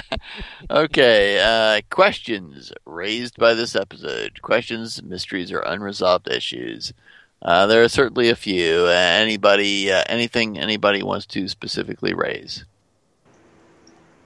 okay, 0.70 1.38
uh, 1.38 1.82
questions 1.90 2.72
raised 2.86 3.36
by 3.36 3.52
this 3.52 3.76
episode. 3.76 4.40
Questions, 4.40 5.02
mysteries, 5.02 5.52
or 5.52 5.60
unresolved 5.60 6.28
issues. 6.28 6.94
Uh, 7.42 7.66
there 7.66 7.82
are 7.82 7.90
certainly 7.90 8.30
a 8.30 8.36
few. 8.36 8.86
Uh, 8.86 8.92
anybody, 8.92 9.92
uh, 9.92 10.02
anything 10.06 10.58
anybody 10.58 11.02
wants 11.02 11.26
to 11.26 11.46
specifically 11.46 12.14
raise? 12.14 12.64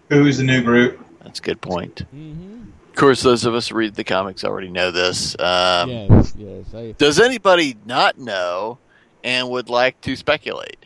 Who's 0.08 0.38
the 0.38 0.44
new 0.44 0.62
group? 0.62 1.04
That's 1.24 1.40
a 1.40 1.42
good 1.42 1.60
point. 1.60 2.02
Of 2.02 2.94
course, 2.94 3.22
those 3.22 3.44
of 3.44 3.56
us 3.56 3.68
who 3.68 3.74
read 3.74 3.96
the 3.96 4.04
comics 4.04 4.44
already 4.44 4.70
know 4.70 4.92
this. 4.92 5.34
Um, 5.40 5.90
yes, 5.90 6.34
yes. 6.38 6.74
I, 6.74 6.94
Does 6.96 7.18
anybody 7.18 7.76
not 7.84 8.18
know 8.18 8.78
and 9.24 9.50
would 9.50 9.68
like 9.68 10.00
to 10.02 10.14
speculate? 10.14 10.85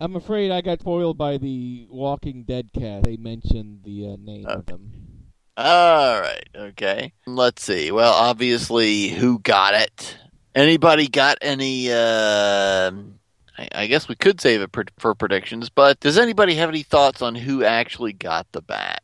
I'm 0.00 0.14
afraid 0.16 0.50
I 0.50 0.60
got 0.60 0.80
spoiled 0.80 1.18
by 1.18 1.38
the 1.38 1.86
Walking 1.90 2.44
Dead 2.44 2.70
cast. 2.72 3.04
They 3.04 3.16
mentioned 3.16 3.80
the 3.84 4.12
uh, 4.12 4.16
name 4.18 4.46
of 4.46 4.66
them. 4.66 4.92
All 5.56 6.20
right. 6.20 6.48
Okay. 6.54 7.12
Let's 7.26 7.64
see. 7.64 7.90
Well, 7.90 8.12
obviously, 8.12 9.08
who 9.08 9.40
got 9.40 9.74
it? 9.74 10.16
Anybody 10.54 11.08
got 11.08 11.38
any? 11.42 11.90
Uh, 11.90 12.92
I, 13.58 13.68
I 13.72 13.86
guess 13.88 14.08
we 14.08 14.14
could 14.14 14.40
save 14.40 14.60
it 14.62 14.70
for, 14.72 14.84
for 14.98 15.14
predictions. 15.16 15.68
But 15.68 15.98
does 15.98 16.16
anybody 16.16 16.54
have 16.54 16.68
any 16.68 16.84
thoughts 16.84 17.20
on 17.20 17.34
who 17.34 17.64
actually 17.64 18.12
got 18.12 18.46
the 18.52 18.62
bat? 18.62 19.02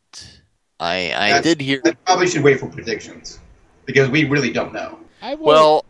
I 0.79 1.11
I 1.13 1.29
That's- 1.29 1.43
did 1.43 1.61
hear. 1.61 1.81
I 1.85 1.91
probably 2.05 2.27
should 2.27 2.43
wait 2.43 2.59
for 2.59 2.67
predictions 2.67 3.39
because 3.85 4.09
we 4.09 4.23
really 4.25 4.51
don't 4.51 4.73
know. 4.73 4.97
I 5.21 5.35
Well, 5.35 5.83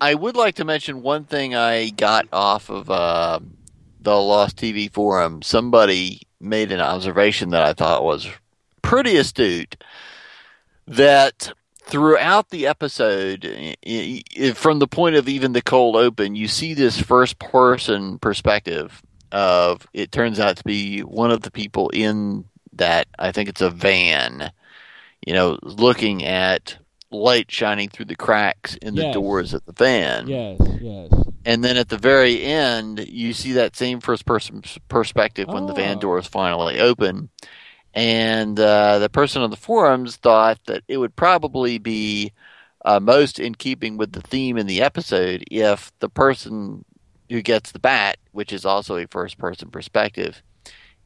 I 0.00 0.14
would 0.14 0.36
like 0.36 0.56
to 0.56 0.64
mention 0.64 1.02
one 1.02 1.24
thing 1.24 1.54
I 1.54 1.90
got 1.90 2.26
off 2.32 2.70
of 2.70 2.90
uh, 2.90 3.40
the 4.06 4.14
Lost 4.14 4.56
TV 4.56 4.88
forum. 4.90 5.42
Somebody 5.42 6.22
made 6.40 6.70
an 6.70 6.80
observation 6.80 7.50
that 7.50 7.64
I 7.64 7.72
thought 7.72 8.04
was 8.04 8.28
pretty 8.80 9.16
astute. 9.16 9.76
That 10.86 11.52
throughout 11.82 12.50
the 12.50 12.68
episode, 12.68 13.42
from 14.54 14.78
the 14.78 14.86
point 14.86 15.16
of 15.16 15.28
even 15.28 15.54
the 15.54 15.60
cold 15.60 15.96
open, 15.96 16.36
you 16.36 16.46
see 16.46 16.72
this 16.72 17.00
first 17.00 17.40
person 17.40 18.20
perspective 18.20 19.02
of 19.32 19.88
it 19.92 20.12
turns 20.12 20.38
out 20.38 20.56
to 20.58 20.64
be 20.64 21.00
one 21.00 21.32
of 21.32 21.42
the 21.42 21.50
people 21.50 21.90
in 21.90 22.44
that 22.74 23.08
I 23.18 23.32
think 23.32 23.48
it's 23.48 23.60
a 23.60 23.70
van, 23.70 24.52
you 25.26 25.34
know, 25.34 25.58
looking 25.62 26.24
at 26.24 26.78
light 27.10 27.50
shining 27.50 27.88
through 27.88 28.04
the 28.04 28.14
cracks 28.14 28.76
in 28.76 28.94
the 28.94 29.10
doors 29.12 29.52
of 29.52 29.64
the 29.66 29.72
van. 29.72 30.28
Yes, 30.28 30.60
yes. 30.80 31.10
And 31.46 31.62
then 31.62 31.76
at 31.76 31.88
the 31.88 31.96
very 31.96 32.42
end, 32.42 33.06
you 33.08 33.32
see 33.32 33.52
that 33.52 33.76
same 33.76 34.00
first 34.00 34.26
person 34.26 34.62
perspective 34.88 35.46
when 35.48 35.66
the 35.66 35.72
van 35.72 35.96
Oh. 35.98 36.00
doors 36.00 36.26
finally 36.26 36.80
open. 36.80 37.30
And 37.94 38.58
uh, 38.58 38.98
the 38.98 39.08
person 39.08 39.42
on 39.42 39.50
the 39.50 39.56
forums 39.56 40.16
thought 40.16 40.58
that 40.66 40.82
it 40.88 40.98
would 40.98 41.14
probably 41.14 41.78
be 41.78 42.32
uh, 42.84 43.00
most 43.00 43.38
in 43.38 43.54
keeping 43.54 43.96
with 43.96 44.12
the 44.12 44.20
theme 44.20 44.58
in 44.58 44.66
the 44.66 44.82
episode 44.82 45.44
if 45.50 45.92
the 46.00 46.08
person 46.10 46.84
who 47.30 47.40
gets 47.42 47.72
the 47.72 47.78
bat, 47.78 48.18
which 48.32 48.52
is 48.52 48.64
also 48.64 48.96
a 48.96 49.06
first 49.06 49.38
person 49.38 49.70
perspective, 49.70 50.42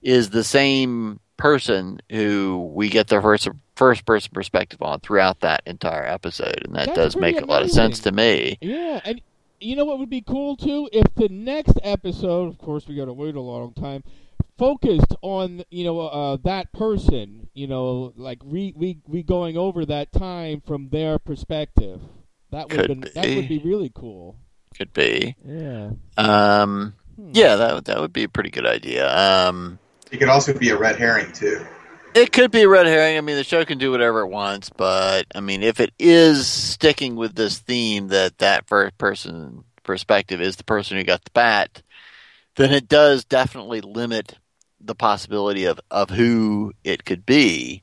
is 0.02 0.30
the 0.30 0.44
same 0.44 1.20
person 1.36 2.00
who 2.10 2.70
we 2.74 2.88
get 2.88 3.08
the 3.08 3.20
first 3.20 3.48
first 3.76 4.04
person 4.04 4.30
perspective 4.34 4.82
on 4.82 5.00
throughout 5.00 5.40
that 5.40 5.62
entire 5.66 6.04
episode, 6.04 6.62
and 6.64 6.74
that 6.74 6.86
That's 6.86 7.14
does 7.14 7.16
make 7.16 7.40
a 7.40 7.46
lot 7.46 7.62
of 7.62 7.70
sense 7.70 8.00
to 8.00 8.12
me. 8.12 8.58
Yeah, 8.60 9.00
and 9.04 9.22
you 9.60 9.76
know 9.76 9.84
what 9.84 9.98
would 9.98 10.10
be 10.10 10.22
cool 10.22 10.56
too 10.56 10.88
if 10.92 11.14
the 11.14 11.28
next 11.28 11.78
episode, 11.82 12.48
of 12.48 12.58
course, 12.58 12.86
we 12.88 12.96
got 12.96 13.06
to 13.06 13.12
wait 13.12 13.34
a 13.34 13.40
long 13.40 13.72
time, 13.74 14.02
focused 14.58 15.14
on 15.22 15.62
you 15.70 15.84
know 15.84 16.00
uh, 16.00 16.36
that 16.44 16.72
person, 16.72 17.48
you 17.54 17.66
know, 17.66 18.12
like 18.16 18.38
re 18.44 18.72
we 18.76 18.98
we 19.06 19.22
going 19.22 19.56
over 19.56 19.84
that 19.86 20.12
time 20.12 20.60
from 20.66 20.88
their 20.90 21.18
perspective. 21.18 22.00
That 22.50 22.68
would 22.70 22.80
Could 22.80 22.88
been, 22.88 23.00
that 23.14 23.34
would 23.36 23.48
be. 23.48 23.58
be 23.58 23.64
really 23.64 23.92
cool. 23.94 24.36
Could 24.76 24.92
be. 24.92 25.36
Yeah. 25.46 25.90
Um, 26.16 26.94
Hmm. 27.16 27.30
yeah, 27.34 27.56
that 27.56 27.74
would- 27.74 27.84
that 27.84 28.00
would 28.00 28.12
be 28.12 28.24
a 28.24 28.28
pretty 28.28 28.50
good 28.50 28.66
idea. 28.66 29.08
Um, 29.14 29.78
It 30.10 30.18
could 30.18 30.28
also 30.28 30.52
be 30.56 30.70
a 30.70 30.76
red 30.76 30.96
herring 30.96 31.30
too. 31.32 31.64
It 32.14 32.32
could 32.32 32.50
be 32.50 32.62
a 32.62 32.68
red 32.68 32.86
herring. 32.86 33.16
I 33.16 33.20
mean, 33.20 33.36
the 33.36 33.44
show 33.44 33.64
can 33.64 33.78
do 33.78 33.90
whatever 33.90 34.20
it 34.20 34.28
wants, 34.28 34.70
but 34.70 35.26
I 35.34 35.40
mean, 35.40 35.62
if 35.62 35.80
it 35.80 35.92
is 35.98 36.46
sticking 36.46 37.16
with 37.16 37.34
this 37.34 37.58
theme 37.58 38.08
that 38.08 38.38
that 38.38 38.66
first 38.66 38.98
person 38.98 39.64
perspective 39.82 40.40
is 40.40 40.56
the 40.56 40.64
person 40.64 40.96
who 40.96 41.04
got 41.04 41.24
the 41.24 41.30
bat, 41.32 41.82
then 42.56 42.72
it 42.72 42.88
does 42.88 43.24
definitely 43.24 43.80
limit 43.80 44.38
the 44.80 44.94
possibility 44.94 45.64
of 45.64 45.80
of 45.90 46.10
who 46.10 46.72
it 46.84 47.04
could 47.04 47.24
be. 47.26 47.82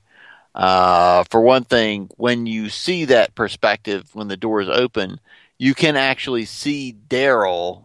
Uh, 0.56 1.24
for 1.30 1.42
one 1.42 1.64
thing, 1.64 2.10
when 2.18 2.48
you 2.48 2.70
see 2.70 3.06
that 3.06 3.36
perspective 3.36 4.10
when 4.14 4.28
the 4.28 4.38
door 4.38 4.60
is 4.60 4.70
open, 4.70 5.20
you 5.60 5.76
can 5.76 5.96
actually 5.96 6.46
see 6.46 6.96
Daryl 7.08 7.84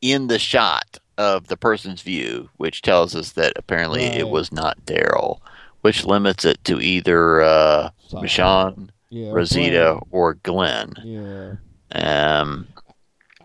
in 0.00 0.26
the 0.26 0.38
shot 0.38 0.98
of 1.18 1.48
the 1.48 1.56
person's 1.56 2.02
view, 2.02 2.48
which 2.56 2.82
tells 2.82 3.14
us 3.14 3.32
that 3.32 3.52
apparently 3.56 4.04
it 4.04 4.28
was 4.28 4.50
not 4.50 4.84
Daryl, 4.84 5.40
which 5.84 6.06
limits 6.06 6.46
it 6.46 6.64
to 6.64 6.80
either 6.80 7.42
uh, 7.42 7.90
Michonne, 8.12 8.88
Yeah, 9.10 9.32
Rosita, 9.32 9.98
Glenn. 10.00 10.00
or 10.12 10.34
Glenn. 10.34 10.92
Yeah. 11.04 11.54
Um, 11.94 12.68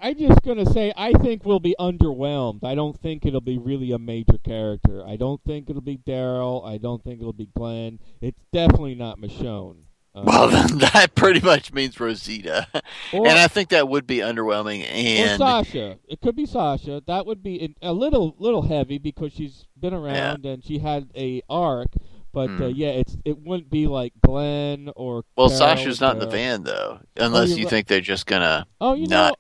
I 0.02 0.14
just 0.14 0.42
gonna 0.44 0.66
say 0.66 0.94
I 0.96 1.12
think 1.12 1.44
we'll 1.44 1.60
be 1.60 1.76
underwhelmed. 1.78 2.64
I 2.64 2.76
don't 2.76 2.98
think 2.98 3.26
it'll 3.26 3.42
be 3.42 3.58
really 3.58 3.92
a 3.92 4.00
major 4.00 4.38
character. 4.42 5.06
I 5.06 5.18
don't 5.18 5.44
think 5.44 5.70
it'll 5.70 5.82
be 5.82 5.98
Daryl. 5.98 6.66
I 6.66 6.78
don't 6.78 7.04
think 7.04 7.20
it'll 7.20 7.34
be 7.34 7.50
Glenn. 7.54 8.00
It's 8.22 8.40
definitely 8.54 8.96
not 8.96 9.20
Michonne. 9.20 9.82
Uh, 10.16 10.24
well, 10.26 10.48
then 10.50 10.78
that 10.80 11.14
pretty 11.16 11.42
much 11.42 11.74
means 11.74 12.00
Rosita, 12.00 12.68
Or- 13.12 13.28
and 13.28 13.38
I 13.38 13.50
think 13.50 13.70
that 13.70 13.90
would 13.90 14.08
be 14.08 14.20
underwhelming. 14.20 14.82
or 14.84 14.88
And 14.90 15.38
Sasha. 15.38 16.00
It 16.08 16.22
could 16.22 16.38
be 16.38 16.46
Sasha. 16.46 17.04
That 17.06 17.26
would 17.26 17.44
be 17.44 17.76
a 17.82 17.92
little 17.92 18.34
little 18.40 18.62
heavy 18.62 18.98
because 18.98 19.34
she's 19.34 19.66
been 19.78 19.94
around 19.94 20.46
and 20.46 20.64
she 20.64 20.80
had 20.80 21.10
a 21.18 21.42
arc. 21.50 21.90
But 22.32 22.50
uh, 22.50 22.68
Hmm. 22.68 22.72
yeah, 22.76 22.90
it's 22.90 23.18
it 23.26 23.38
wouldn't 23.40 23.70
be 23.70 23.88
like 23.88 24.14
Glenn 24.24 24.90
or. 24.96 25.24
well, 25.36 25.50
Carol 25.50 25.60
Sasha's 25.60 26.00
not 26.02 26.14
in 26.16 26.20
the 26.20 26.28
van 26.28 26.64
though, 26.64 27.00
unless 27.18 27.50
you're 27.50 27.60
you 27.60 27.64
right. 27.66 27.70
think 27.72 27.88
they're 27.88 28.02
just 28.02 28.26
gonna 28.26 28.68
Oh, 28.80 28.94
you 28.94 29.08
not. 29.08 29.30
know, 29.32 29.36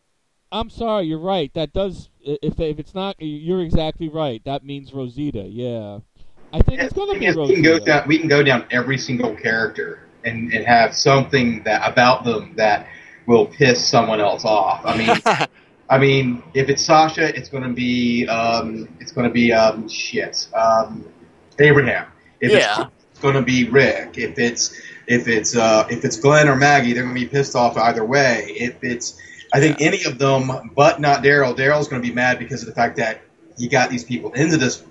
I'm 0.51 0.69
sorry. 0.69 1.05
You're 1.05 1.19
right. 1.19 1.53
That 1.53 1.73
does. 1.73 2.09
If 2.21 2.59
if 2.59 2.79
it's 2.79 2.95
not, 2.95 3.15
you're 3.19 3.61
exactly 3.61 4.09
right. 4.09 4.41
That 4.45 4.63
means 4.63 4.93
Rosita. 4.93 5.43
Yeah, 5.43 5.99
I 6.51 6.61
think 6.61 6.81
it's 6.81 6.93
gonna 6.93 7.19
be 7.19 7.25
is, 7.27 7.37
we 7.37 7.53
can 7.53 7.61
go 7.63 7.77
down. 7.79 8.07
We 8.07 8.17
can 8.17 8.27
go 8.27 8.41
down 8.43 8.65
every 8.71 8.97
single 8.97 9.35
character 9.35 10.07
and, 10.25 10.51
and 10.51 10.65
have 10.65 10.95
something 10.95 11.63
that 11.63 11.89
about 11.89 12.23
them 12.23 12.53
that 12.55 12.87
will 13.27 13.45
piss 13.45 13.85
someone 13.87 14.19
else 14.19 14.43
off. 14.45 14.81
I 14.83 14.97
mean, 14.97 15.47
I 15.89 15.97
mean, 15.99 16.41
if 16.55 16.67
it's 16.69 16.83
Sasha, 16.83 17.35
it's 17.37 17.49
going 17.49 17.63
to 17.63 17.69
be 17.73 18.27
um, 18.27 18.89
it's 18.99 19.11
going 19.11 19.27
to 19.27 19.33
be 19.33 19.53
um, 19.53 19.87
shit. 19.87 20.47
Um, 20.55 21.05
Abraham. 21.59 22.07
If 22.41 22.51
Yeah. 22.51 22.81
it's, 22.81 22.91
it's 23.11 23.19
going 23.19 23.35
to 23.35 23.41
be 23.41 23.69
Rick. 23.69 24.17
If 24.17 24.39
it's 24.39 24.79
if 25.07 25.27
it's 25.27 25.55
uh, 25.55 25.87
if 25.89 26.05
it's 26.05 26.17
Glenn 26.19 26.47
or 26.47 26.55
Maggie, 26.55 26.93
they're 26.93 27.03
going 27.03 27.15
to 27.15 27.21
be 27.21 27.27
pissed 27.27 27.55
off 27.55 27.77
either 27.77 28.05
way. 28.05 28.45
If 28.49 28.83
it's 28.83 29.19
I 29.51 29.59
think 29.59 29.81
any 29.81 30.03
of 30.03 30.19
them, 30.19 30.71
but 30.75 31.01
not 31.01 31.23
Daryl. 31.23 31.55
Daryl's 31.55 31.87
going 31.87 32.01
to 32.01 32.07
be 32.07 32.13
mad 32.13 32.37
because 32.39 32.61
of 32.61 32.67
the 32.67 32.75
fact 32.75 32.97
that 32.97 33.21
he 33.57 33.67
got 33.67 33.89
these 33.89 34.03
people 34.03 34.31
into 34.33 34.57
this 34.57 34.83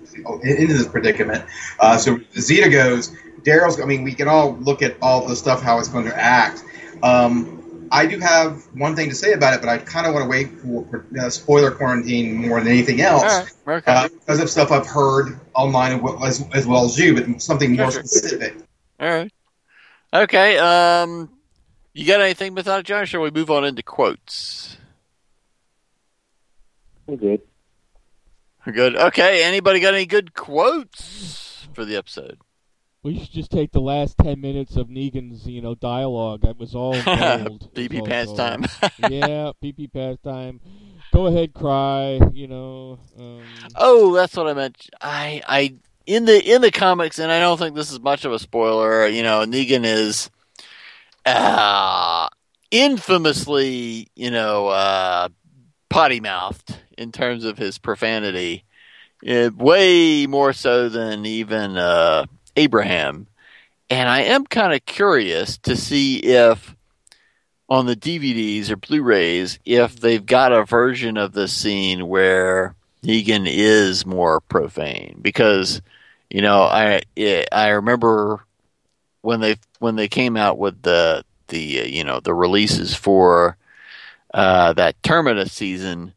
into 0.43 0.73
this 0.73 0.87
predicament. 0.87 1.45
Uh, 1.79 1.97
so 1.97 2.19
Zeta 2.37 2.69
goes. 2.69 3.11
Daryl's. 3.43 3.79
I 3.79 3.85
mean, 3.85 4.03
we 4.03 4.13
can 4.13 4.27
all 4.27 4.53
look 4.57 4.81
at 4.81 4.97
all 5.01 5.25
the 5.25 5.35
stuff 5.35 5.61
how 5.61 5.79
it's 5.79 5.87
going 5.87 6.05
to 6.05 6.15
act. 6.15 6.63
Um, 7.01 7.58
I 7.91 8.05
do 8.05 8.19
have 8.19 8.63
one 8.73 8.95
thing 8.95 9.09
to 9.09 9.15
say 9.15 9.33
about 9.33 9.53
it, 9.53 9.59
but 9.61 9.69
I 9.69 9.77
kind 9.77 10.05
of 10.07 10.13
want 10.13 10.25
to 10.25 10.29
wait 10.29 10.51
for 10.59 11.05
uh, 11.19 11.29
spoiler 11.29 11.71
quarantine 11.71 12.35
more 12.35 12.59
than 12.59 12.69
anything 12.69 13.01
else 13.01 13.23
All 13.23 13.45
right, 13.65 13.77
okay. 13.79 13.91
uh, 13.91 14.07
because 14.09 14.39
of 14.39 14.49
stuff 14.49 14.71
I've 14.71 14.87
heard 14.87 15.39
online 15.55 15.93
as 15.93 16.01
well 16.01 16.23
as, 16.23 16.45
as, 16.53 16.67
well 16.67 16.85
as 16.85 16.97
you, 16.97 17.15
but 17.15 17.41
something 17.41 17.75
more 17.75 17.91
Sure, 17.91 18.01
sure. 18.01 18.03
specific. 18.03 18.55
All 18.99 19.09
right. 19.09 19.31
Okay. 20.13 20.57
Um, 20.57 21.29
you 21.93 22.05
got 22.05 22.21
anything 22.21 22.53
Methodic 22.53 22.85
John? 22.85 23.03
Or 23.03 23.05
shall 23.05 23.21
we 23.21 23.31
move 23.31 23.51
on 23.51 23.65
into 23.65 23.83
quotes? 23.83 24.77
I'm 27.07 27.15
good. 27.17 27.41
We're 28.65 28.73
good. 28.73 28.95
Okay. 28.95 29.43
Anybody 29.43 29.79
got 29.79 29.93
any 29.93 30.05
good 30.05 30.33
quotes 30.33 31.67
for 31.73 31.85
the 31.85 31.95
episode? 31.95 32.39
We 33.01 33.17
should 33.17 33.31
just 33.31 33.51
take 33.51 33.71
the 33.71 33.79
last 33.79 34.17
ten 34.17 34.41
minutes 34.41 34.75
of 34.75 34.87
Negan's, 34.87 35.47
you 35.47 35.61
know, 35.61 35.73
dialogue. 35.75 36.41
That 36.41 36.57
was 36.57 36.75
all 36.75 36.93
gold. 37.03 37.07
It 37.07 37.51
was 37.51 37.69
PP 37.73 37.99
all 38.01 38.05
past 38.07 38.35
time. 38.35 38.63
yeah, 39.09 39.51
PP 39.63 39.91
pastime. 39.91 40.59
Go 41.13 41.27
ahead, 41.27 41.53
cry. 41.53 42.19
You 42.33 42.47
know. 42.47 42.99
Um, 43.17 43.43
Oh, 43.75 44.13
that's 44.13 44.35
what 44.35 44.47
I 44.47 44.53
meant. 44.53 44.89
I, 45.01 45.41
I 45.47 45.75
in 46.05 46.25
the 46.25 46.43
in 46.43 46.61
the 46.61 46.71
comics, 46.71 47.19
and 47.19 47.31
I 47.31 47.39
don't 47.39 47.57
think 47.57 47.75
this 47.75 47.91
is 47.91 47.99
much 47.99 48.25
of 48.25 48.33
a 48.33 48.39
spoiler. 48.39 49.07
You 49.07 49.23
know, 49.23 49.45
Negan 49.45 49.85
is 49.85 50.29
uh, 51.25 52.27
infamously, 52.71 54.07
you 54.15 54.31
know, 54.31 54.67
uh, 54.67 55.29
potty 55.89 56.19
mouthed 56.19 56.77
in 56.97 57.11
terms 57.11 57.45
of 57.45 57.57
his 57.57 57.77
profanity, 57.77 58.65
uh, 59.27 59.51
way 59.55 60.25
more 60.27 60.51
so 60.53 60.89
than 60.89 61.25
even 61.25 61.77
uh, 61.77 62.25
Abraham. 62.55 63.27
And 63.89 64.07
I 64.07 64.21
am 64.21 64.45
kind 64.45 64.73
of 64.73 64.85
curious 64.85 65.57
to 65.59 65.75
see 65.75 66.17
if 66.17 66.75
on 67.69 67.85
the 67.85 67.95
DVDs 67.95 68.69
or 68.69 68.75
Blu-rays 68.75 69.59
if 69.65 69.99
they've 69.99 70.25
got 70.25 70.51
a 70.51 70.65
version 70.65 71.17
of 71.17 71.33
the 71.33 71.47
scene 71.47 72.07
where 72.07 72.75
Negan 73.03 73.47
is 73.47 74.05
more 74.05 74.41
profane 74.41 75.19
because 75.21 75.81
you 76.29 76.41
know 76.41 76.63
I 76.63 77.01
it, 77.15 77.47
I 77.51 77.69
remember 77.69 78.43
when 79.21 79.39
they 79.39 79.57
when 79.79 79.95
they 79.95 80.07
came 80.07 80.35
out 80.35 80.57
with 80.57 80.81
the 80.81 81.23
the 81.47 81.59
you 81.59 82.03
know 82.03 82.19
the 82.19 82.33
releases 82.33 82.95
for 82.95 83.57
uh, 84.33 84.73
that 84.73 85.01
Terminus 85.03 85.53
season. 85.53 86.13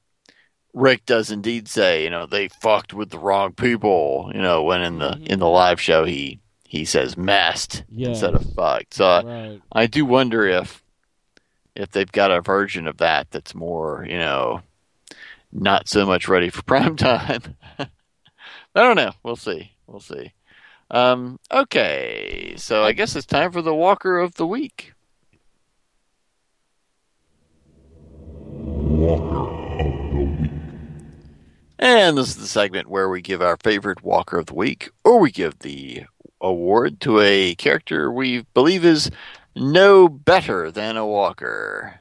Rick 0.75 1.05
does 1.05 1.31
indeed 1.31 1.69
say, 1.69 2.05
you 2.05 2.11
know, 2.11 2.27
they 2.27 2.49
fucked 2.49 2.95
with 2.95 3.11
the 3.11 3.19
wrong 3.19 3.53
people. 3.53 4.31
You 4.35 4.41
know, 4.41 4.63
when 4.63 4.83
in 4.83 4.99
the 4.99 5.21
in 5.27 5.39
the 5.39 5.49
live 5.49 5.81
show 5.81 6.05
he 6.05 6.41
he 6.65 6.85
says 6.85 7.17
messed 7.17 7.85
instead 8.09 8.35
of 8.35 8.43
Yes. 8.43 8.55
fucked. 8.55 8.95
So 8.95 9.05
I, 9.07 9.61
I 9.73 9.87
do 9.87 10.05
wonder 10.07 10.47
if 10.47 10.83
if 11.75 11.91
they've 11.91 12.11
got 12.11 12.31
a 12.31 12.41
version 12.41 12.87
of 12.87 12.99
that 12.99 13.31
that's 13.31 13.55
more, 13.55 14.07
you 14.09 14.19
know, 14.19 14.63
not 15.53 15.89
so 15.89 16.07
much 16.07 16.29
ready 16.29 16.51
for 16.51 16.63
prime 16.67 16.97
time. 16.97 17.57
I 17.79 17.87
don't 18.75 18.97
know. 18.97 19.13
We'll 19.23 19.37
see. 19.37 19.73
We'll 19.87 20.01
see. 20.01 20.33
Um, 20.91 21.39
okay, 21.51 22.55
so 22.57 22.85
I 22.85 22.93
guess 22.93 23.17
it's 23.17 23.27
time 23.27 23.51
for 23.53 23.63
the 23.63 23.75
Walker 23.75 24.19
of 24.19 24.35
the 24.35 24.47
Week. 24.47 24.92
And 31.83 32.17
this 32.17 32.29
is 32.29 32.37
the 32.37 32.47
segment 32.47 32.89
where 32.89 33.09
we 33.09 33.21
give 33.21 33.43
our 33.43 33.57
favorite 33.57 34.05
Walker 34.05 34.39
of 34.39 34.47
the 34.47 34.55
Week, 34.55 34.91
or 35.03 35.19
we 35.19 35.33
give 35.33 35.59
the 35.59 36.05
award 36.41 37.01
to 37.01 37.19
a 37.19 37.57
character 37.57 38.09
we 38.09 38.47
believe 38.55 38.85
is 38.85 39.11
no 39.57 40.09
better 40.09 40.71
than 40.71 40.97
a 40.97 41.05
Walker. 41.05 41.99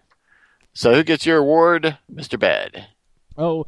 So 0.72 0.94
who 0.94 1.04
gets 1.04 1.26
your 1.26 1.40
award, 1.40 1.98
Mr. 2.14 2.38
Bad? 2.38 2.90
Oh, 3.36 3.62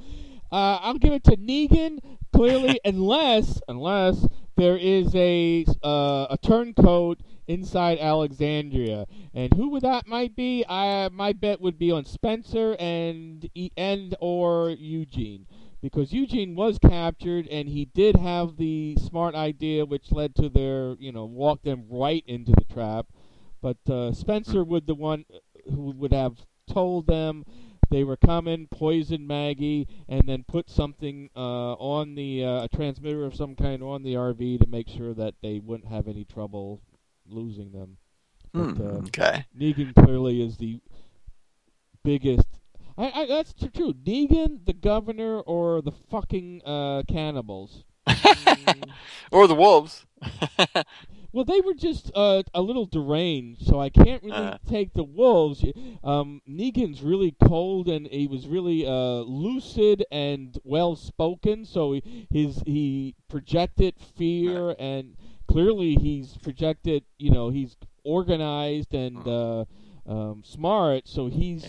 uh, 0.52 0.78
I'll 0.82 1.00
give 1.00 1.14
it 1.14 1.24
to 1.24 1.36
Negan 1.36 1.98
clearly, 2.32 2.80
unless 2.86 3.60
unless 3.68 4.28
there 4.56 4.78
is 4.78 5.16
a 5.16 5.66
uh, 5.84 6.28
a 6.30 6.38
turncoat 6.44 7.22
inside 7.48 7.98
Alexandria, 7.98 9.08
and 9.34 9.52
who 9.56 9.70
would 9.70 9.82
that 9.82 10.06
might 10.06 10.36
be? 10.36 10.64
I 10.70 11.10
my 11.10 11.34
bet 11.34 11.60
would 11.60 11.80
be 11.80 11.92
on 11.92 12.06
Spencer 12.06 12.76
and 12.80 13.50
and 13.76 14.16
or 14.20 14.70
Eugene. 14.70 15.48
Because 15.84 16.14
Eugene 16.14 16.56
was 16.56 16.80
captured, 16.80 17.46
and 17.50 17.68
he 17.68 17.84
did 17.84 18.16
have 18.16 18.56
the 18.56 18.96
smart 18.96 19.36
idea, 19.36 19.86
which 19.86 20.14
led 20.14 20.34
to 20.36 20.48
their, 20.48 20.96
you 20.98 21.12
know, 21.12 21.26
walk 21.26 21.62
them 21.64 21.84
right 21.90 22.24
into 22.26 22.54
the 22.54 22.64
trap. 22.74 23.08
But 23.62 23.78
uh, 23.90 24.14
Spencer 24.14 24.64
would 24.64 24.88
the 24.88 24.96
one 24.96 25.26
who 25.66 25.92
would 25.92 26.14
have 26.14 26.38
told 26.68 27.08
them 27.08 27.44
they 27.92 28.06
were 28.06 28.16
coming, 28.16 28.68
poisoned 28.72 29.28
Maggie, 29.28 29.90
and 30.08 30.22
then 30.26 30.46
put 30.48 30.70
something 30.70 31.30
uh, 31.36 31.74
on 31.74 32.16
the 32.16 32.46
uh, 32.46 32.64
a 32.64 32.70
transmitter 32.70 33.26
of 33.26 33.36
some 33.36 33.54
kind 33.54 33.84
on 33.84 34.04
the 34.04 34.14
RV 34.14 34.62
to 34.62 34.68
make 34.68 34.88
sure 34.88 35.14
that 35.14 35.36
they 35.42 35.60
wouldn't 35.60 35.92
have 35.92 36.08
any 36.08 36.24
trouble 36.24 36.80
losing 37.28 37.74
them. 37.74 37.98
But, 38.54 38.72
Hmm, 38.76 38.82
uh, 38.82 39.00
okay. 39.08 39.46
Negan 39.58 39.94
clearly 39.94 40.42
is 40.42 40.56
the 40.58 40.80
biggest. 42.04 42.48
I, 42.98 43.12
I 43.22 43.26
that's 43.28 43.54
tr- 43.54 43.68
true. 43.68 43.94
Negan, 43.94 44.66
the 44.66 44.74
governor, 44.74 45.40
or 45.40 45.82
the 45.82 45.92
fucking 45.92 46.62
uh, 46.66 47.04
cannibals. 47.08 47.84
or 49.32 49.48
the 49.48 49.56
wolves. 49.56 50.06
Well, 51.36 51.46
they 51.46 51.62
were 51.62 51.74
just 51.74 52.12
uh, 52.14 52.44
a 52.54 52.62
little 52.62 52.86
deranged, 52.86 53.66
so 53.66 53.82
I 53.82 53.90
can't 53.90 54.22
really 54.22 54.36
Uh. 54.38 54.58
take 54.70 54.94
the 54.94 55.04
wolves. 55.04 55.66
Um, 56.04 56.44
Negan's 56.48 57.02
really 57.02 57.36
cold, 57.44 57.88
and 57.90 58.06
he 58.06 58.28
was 58.28 58.46
really 58.48 58.86
uh, 58.86 59.22
lucid 59.22 60.06
and 60.12 60.56
well 60.64 60.96
spoken. 60.96 61.66
So 61.66 61.94
he, 61.94 62.28
his 62.30 62.62
he 62.68 63.16
projected 63.30 63.96
fear, 64.16 64.76
and 64.78 65.16
clearly 65.48 65.96
he's 65.96 66.38
projected. 66.38 67.04
You 67.18 67.32
know, 67.32 67.50
he's 67.50 67.78
organized 68.04 68.94
and 68.94 69.28
uh, 69.28 69.66
um, 70.06 70.44
smart. 70.46 71.08
So 71.08 71.30
he's 71.30 71.66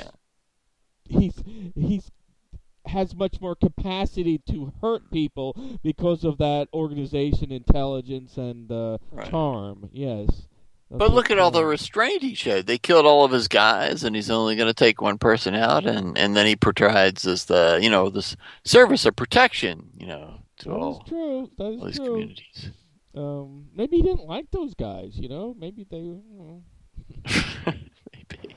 he's 1.08 1.42
he's 1.74 2.10
has 2.86 3.14
much 3.14 3.40
more 3.40 3.54
capacity 3.56 4.38
to 4.50 4.72
hurt 4.82 5.10
people 5.10 5.56
because 5.82 6.22
of 6.22 6.36
that 6.38 6.68
organization, 6.74 7.50
intelligence, 7.50 8.36
and 8.36 8.70
uh, 8.70 8.98
Right. 9.10 9.30
charm. 9.30 9.88
Yes. 9.92 10.46
But 10.90 11.10
look 11.10 11.30
at 11.30 11.38
all 11.38 11.50
the 11.50 11.64
restraint 11.64 12.22
he 12.22 12.34
showed. 12.34 12.66
They 12.66 12.76
killed 12.78 13.06
all 13.06 13.24
of 13.24 13.32
his 13.32 13.48
guys, 13.48 14.04
and 14.04 14.14
he's 14.14 14.30
only 14.30 14.54
going 14.54 14.68
to 14.68 14.74
take 14.74 15.00
one 15.00 15.16
person 15.18 15.54
out, 15.54 15.86
and, 15.86 16.16
and 16.16 16.36
then 16.36 16.46
he 16.46 16.54
portrays 16.56 17.26
as 17.26 17.46
the 17.46 17.78
you 17.82 17.88
know 17.88 18.10
this 18.10 18.36
service 18.64 19.06
of 19.06 19.16
protection, 19.16 19.90
you 19.98 20.06
know, 20.06 20.34
to 20.58 20.68
That 20.68 20.74
all, 20.74 21.00
true. 21.08 21.50
That 21.58 21.72
is 21.72 21.80
all 21.80 21.86
these 21.86 21.96
true. 21.96 22.06
communities. 22.06 22.70
Um, 23.16 23.66
maybe 23.74 23.96
he 23.96 24.02
didn't 24.02 24.26
like 24.26 24.50
those 24.52 24.74
guys. 24.74 25.18
You 25.18 25.28
know, 25.30 25.54
maybe 25.58 25.86
they. 25.90 25.96
You 25.98 26.22
know. 26.38 26.62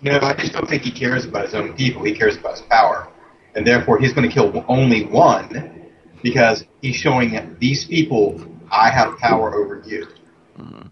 No, 0.02 0.20
I 0.22 0.34
just 0.34 0.54
don't 0.54 0.70
think 0.70 0.84
he 0.84 0.92
cares 0.92 1.26
about 1.26 1.46
his 1.46 1.56
own 1.56 1.74
people. 1.74 2.04
He 2.04 2.14
cares 2.14 2.38
about 2.38 2.54
his 2.54 2.62
power. 2.62 3.08
And 3.56 3.66
therefore, 3.66 4.00
he's 4.00 4.14
going 4.14 4.28
to 4.28 4.34
kill 4.34 4.64
only 4.68 5.06
one 5.06 5.90
because 6.22 6.66
he's 6.82 6.96
showing 6.96 7.56
these 7.60 7.86
people, 7.86 8.40
I 8.72 8.90
have 8.90 9.18
power 9.18 9.56
over 9.56 9.84
you. 9.88 10.08
Mm-hmm. 10.60 10.88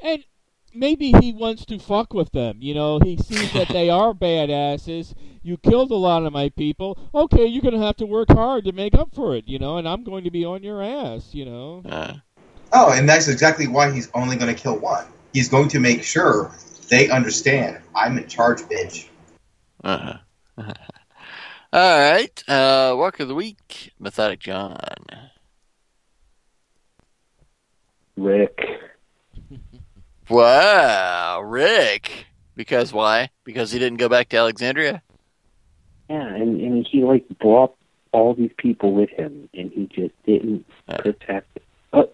And 0.00 0.24
maybe 0.72 1.12
he 1.20 1.32
wants 1.32 1.64
to 1.66 1.78
fuck 1.78 2.14
with 2.14 2.30
them. 2.32 2.58
You 2.60 2.74
know, 2.74 3.00
he 3.00 3.16
sees 3.16 3.52
that 3.52 3.68
they 3.68 3.90
are 3.90 4.12
badasses. 4.14 5.14
You 5.42 5.56
killed 5.56 5.90
a 5.90 5.96
lot 5.96 6.24
of 6.24 6.32
my 6.32 6.48
people. 6.50 6.98
Okay, 7.14 7.46
you're 7.46 7.62
going 7.62 7.78
to 7.78 7.84
have 7.84 7.96
to 7.96 8.06
work 8.06 8.28
hard 8.30 8.64
to 8.64 8.72
make 8.72 8.94
up 8.94 9.14
for 9.14 9.34
it. 9.34 9.48
You 9.48 9.58
know, 9.58 9.78
and 9.78 9.88
I'm 9.88 10.04
going 10.04 10.24
to 10.24 10.30
be 10.30 10.44
on 10.44 10.62
your 10.62 10.82
ass. 10.82 11.34
You 11.34 11.44
know. 11.44 11.82
Uh. 11.88 12.14
Oh, 12.72 12.92
and 12.92 13.08
that's 13.08 13.28
exactly 13.28 13.68
why 13.68 13.92
he's 13.92 14.10
only 14.12 14.36
going 14.36 14.54
to 14.54 14.60
kill 14.60 14.76
one. 14.76 15.06
He's 15.32 15.48
going 15.48 15.68
to 15.68 15.80
make 15.80 16.02
sure 16.02 16.52
they 16.88 17.10
understand 17.10 17.80
I'm 17.94 18.18
in 18.18 18.28
charge, 18.28 18.62
bitch. 18.62 19.08
Uh-huh. 19.84 20.18
All 21.72 21.98
right. 21.98 22.44
Uh, 22.48 22.94
walk 22.96 23.20
of 23.20 23.28
the 23.28 23.34
week, 23.34 23.92
Methodic 23.98 24.40
John. 24.40 24.78
Rick. 28.16 28.60
Wow, 30.28 31.40
Rick. 31.42 32.26
Because 32.56 32.92
why? 32.92 33.30
Because 33.44 33.70
he 33.70 33.78
didn't 33.78 33.98
go 33.98 34.08
back 34.08 34.28
to 34.30 34.38
Alexandria. 34.38 35.02
Yeah, 36.10 36.34
and, 36.34 36.60
and 36.60 36.84
he 36.90 37.04
like 37.04 37.26
brought 37.38 37.76
all 38.10 38.34
these 38.34 38.50
people 38.56 38.92
with 38.92 39.10
him, 39.10 39.48
and 39.54 39.70
he 39.70 39.86
just 39.86 40.14
didn't 40.24 40.66
protect. 40.88 41.60
Oh, 41.92 42.10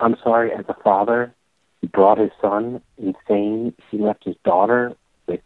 I'm 0.00 0.16
sorry. 0.22 0.52
As 0.52 0.64
a 0.68 0.74
father, 0.82 1.34
he 1.82 1.88
brought 1.88 2.16
his 2.16 2.30
son 2.40 2.80
insane. 2.96 3.74
He 3.90 3.98
left 3.98 4.24
his 4.24 4.36
daughter 4.44 4.96
with 5.26 5.40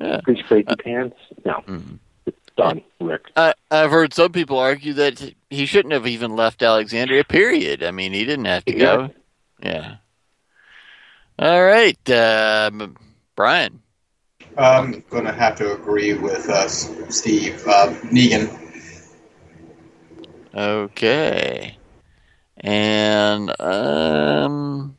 Yeah. 0.00 0.20
fish 0.24 0.42
crazy 0.46 0.68
pants. 0.82 1.16
No, 1.44 1.62
it's 2.24 2.38
done, 2.56 2.82
Rick. 3.00 3.26
I, 3.36 3.54
I've 3.70 3.90
heard 3.90 4.14
some 4.14 4.32
people 4.32 4.58
argue 4.58 4.94
that 4.94 5.34
he 5.50 5.66
shouldn't 5.66 5.92
have 5.92 6.06
even 6.06 6.36
left 6.36 6.62
Alexandria. 6.62 7.24
Period. 7.24 7.82
I 7.82 7.90
mean, 7.90 8.12
he 8.12 8.24
didn't 8.24 8.46
have 8.46 8.64
to 8.66 8.72
go. 8.72 9.10
Yeah. 9.62 9.96
All 11.36 11.62
right, 11.64 12.10
um, 12.10 12.96
Brian. 13.34 13.82
I'm 14.56 15.02
going 15.10 15.24
to 15.24 15.32
have 15.32 15.56
to 15.56 15.72
agree 15.74 16.14
with 16.14 16.48
uh, 16.48 16.68
Steve. 16.68 17.60
Uh, 17.66 17.92
Negan. 18.04 18.56
Okay. 20.54 21.76
And 22.64 23.60
um, 23.60 24.96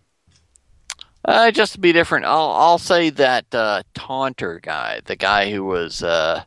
uh, 1.26 1.50
just 1.50 1.74
to 1.74 1.80
be 1.80 1.94
different, 1.94 2.26
I'll 2.26 2.52
I'll 2.52 2.78
say 2.78 3.10
that 3.10 3.54
uh, 3.56 3.82
taunter 3.96 4.60
guy, 4.62 5.02
the 5.06 5.16
guy 5.16 5.50
who 5.50 5.64
was 5.64 6.04
uh, 6.04 6.44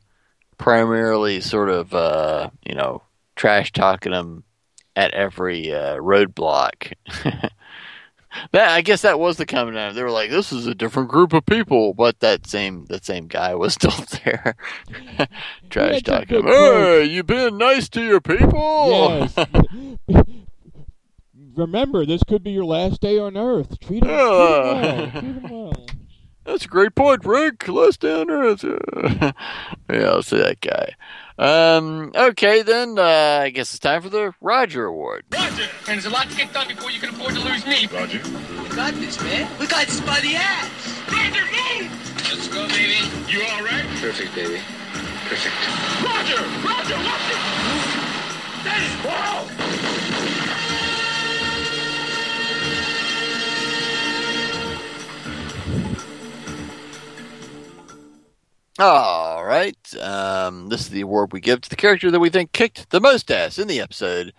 primarily 0.59 1.41
sort 1.41 1.71
of 1.71 1.93
uh, 1.93 2.51
you 2.65 2.77
know 2.77 3.03
trash 3.35 3.73
talking 3.73 4.13
him 4.13 4.45
at 4.95 5.13
every 5.13 5.73
uh, 5.73 5.97
roadblock. 5.97 6.93
that 7.25 8.69
I 8.69 8.81
guess 8.83 9.03
that 9.03 9.19
was 9.19 9.39
the 9.39 9.47
common 9.47 9.75
denominator. 9.75 9.95
They 9.97 10.05
were 10.05 10.13
like, 10.13 10.31
"This 10.31 10.53
is 10.53 10.69
a 10.69 10.75
different 10.75 11.09
group 11.09 11.33
of 11.33 11.45
people," 11.47 11.95
but 11.95 12.21
that 12.21 12.47
same 12.47 12.85
that 12.91 13.05
same 13.05 13.27
guy 13.27 13.57
was 13.57 13.75
still 13.75 14.05
there, 14.23 14.55
trash 15.69 16.03
talking. 16.03 16.45
Hey, 16.45 17.07
you 17.07 17.25
being 17.25 17.59
nice 17.59 17.89
to 17.89 18.05
your 18.05 18.21
people? 18.21 19.29
Yes. 19.35 20.27
Remember, 21.59 22.07
this 22.07 22.23
could 22.23 22.43
be 22.45 22.53
your 22.53 22.65
last 22.65 23.01
day 23.01 23.19
on 23.19 23.37
Earth. 23.37 23.79
Treat 23.81 24.03
him, 24.05 24.11
Yeah. 24.11 25.11
treat 25.13 25.23
him 25.25 25.43
well. 25.43 25.43
Treat 25.43 25.43
him 25.43 25.43
well. 25.51 25.87
That's 26.45 26.65
a 26.65 26.69
great 26.69 26.95
point, 26.95 27.25
Rick. 27.27 27.69
Last 27.69 28.01
day 28.01 28.21
on 28.21 28.31
Earth. 28.31 28.65
yeah, 28.65 29.33
I'll 29.91 30.23
say 30.23 30.39
that 30.39 30.61
guy. 30.63 30.95
Um, 31.39 32.11
okay, 32.17 32.63
then 32.63 32.99
uh, 32.99 33.41
I 33.43 33.51
guess 33.51 33.71
it's 33.71 33.79
time 33.81 34.01
for 34.03 34.09
the 34.09 34.33
Roger 34.41 34.87
Award. 34.87 35.25
Roger, 35.31 35.65
and 35.87 36.01
there's 36.01 36.07
a 36.07 36.11
lot 36.11 36.31
to 36.31 36.37
get 36.37 36.53
done 36.55 36.67
before 36.69 36.91
you 36.91 37.01
can 37.01 37.11
afford 37.11 37.35
to 37.35 37.41
lose 37.41 37.67
me. 37.67 37.87
Roger. 37.93 38.21
We 38.63 38.69
got 38.75 38.95
this, 38.95 39.21
man. 39.23 39.51
We 39.61 39.67
got 39.67 39.87
this 39.87 40.01
by 40.01 40.21
the 40.21 40.37
ass. 40.37 40.71
Roger, 41.13 41.45
move! 41.45 41.91
Let's 42.33 42.49
go, 42.49 42.67
baby. 42.69 42.97
You 43.29 43.43
all 43.53 43.63
right? 43.63 43.85
Perfect, 44.01 44.35
baby. 44.35 44.61
Perfect. 45.29 45.55
Roger! 46.03 46.41
Roger, 46.65 46.97
watch 47.05 47.29
it! 47.29 47.41
Dennis, 48.65 48.95
whoa! 49.05 50.78
All 58.79 59.45
right. 59.45 59.77
Um, 60.01 60.69
this 60.69 60.83
is 60.83 60.91
the 60.91 61.01
award 61.01 61.33
we 61.33 61.41
give 61.41 61.61
to 61.63 61.71
the 61.71 61.75
character 61.75 62.13
that 62.13 62.21
we 62.21 62.31
think 62.31 62.53
kicked 62.53 62.91
the 62.91 63.01
most 63.01 63.29
ass 63.29 63.59
in 63.59 63.67
the 63.67 63.81
episode, 63.81 64.33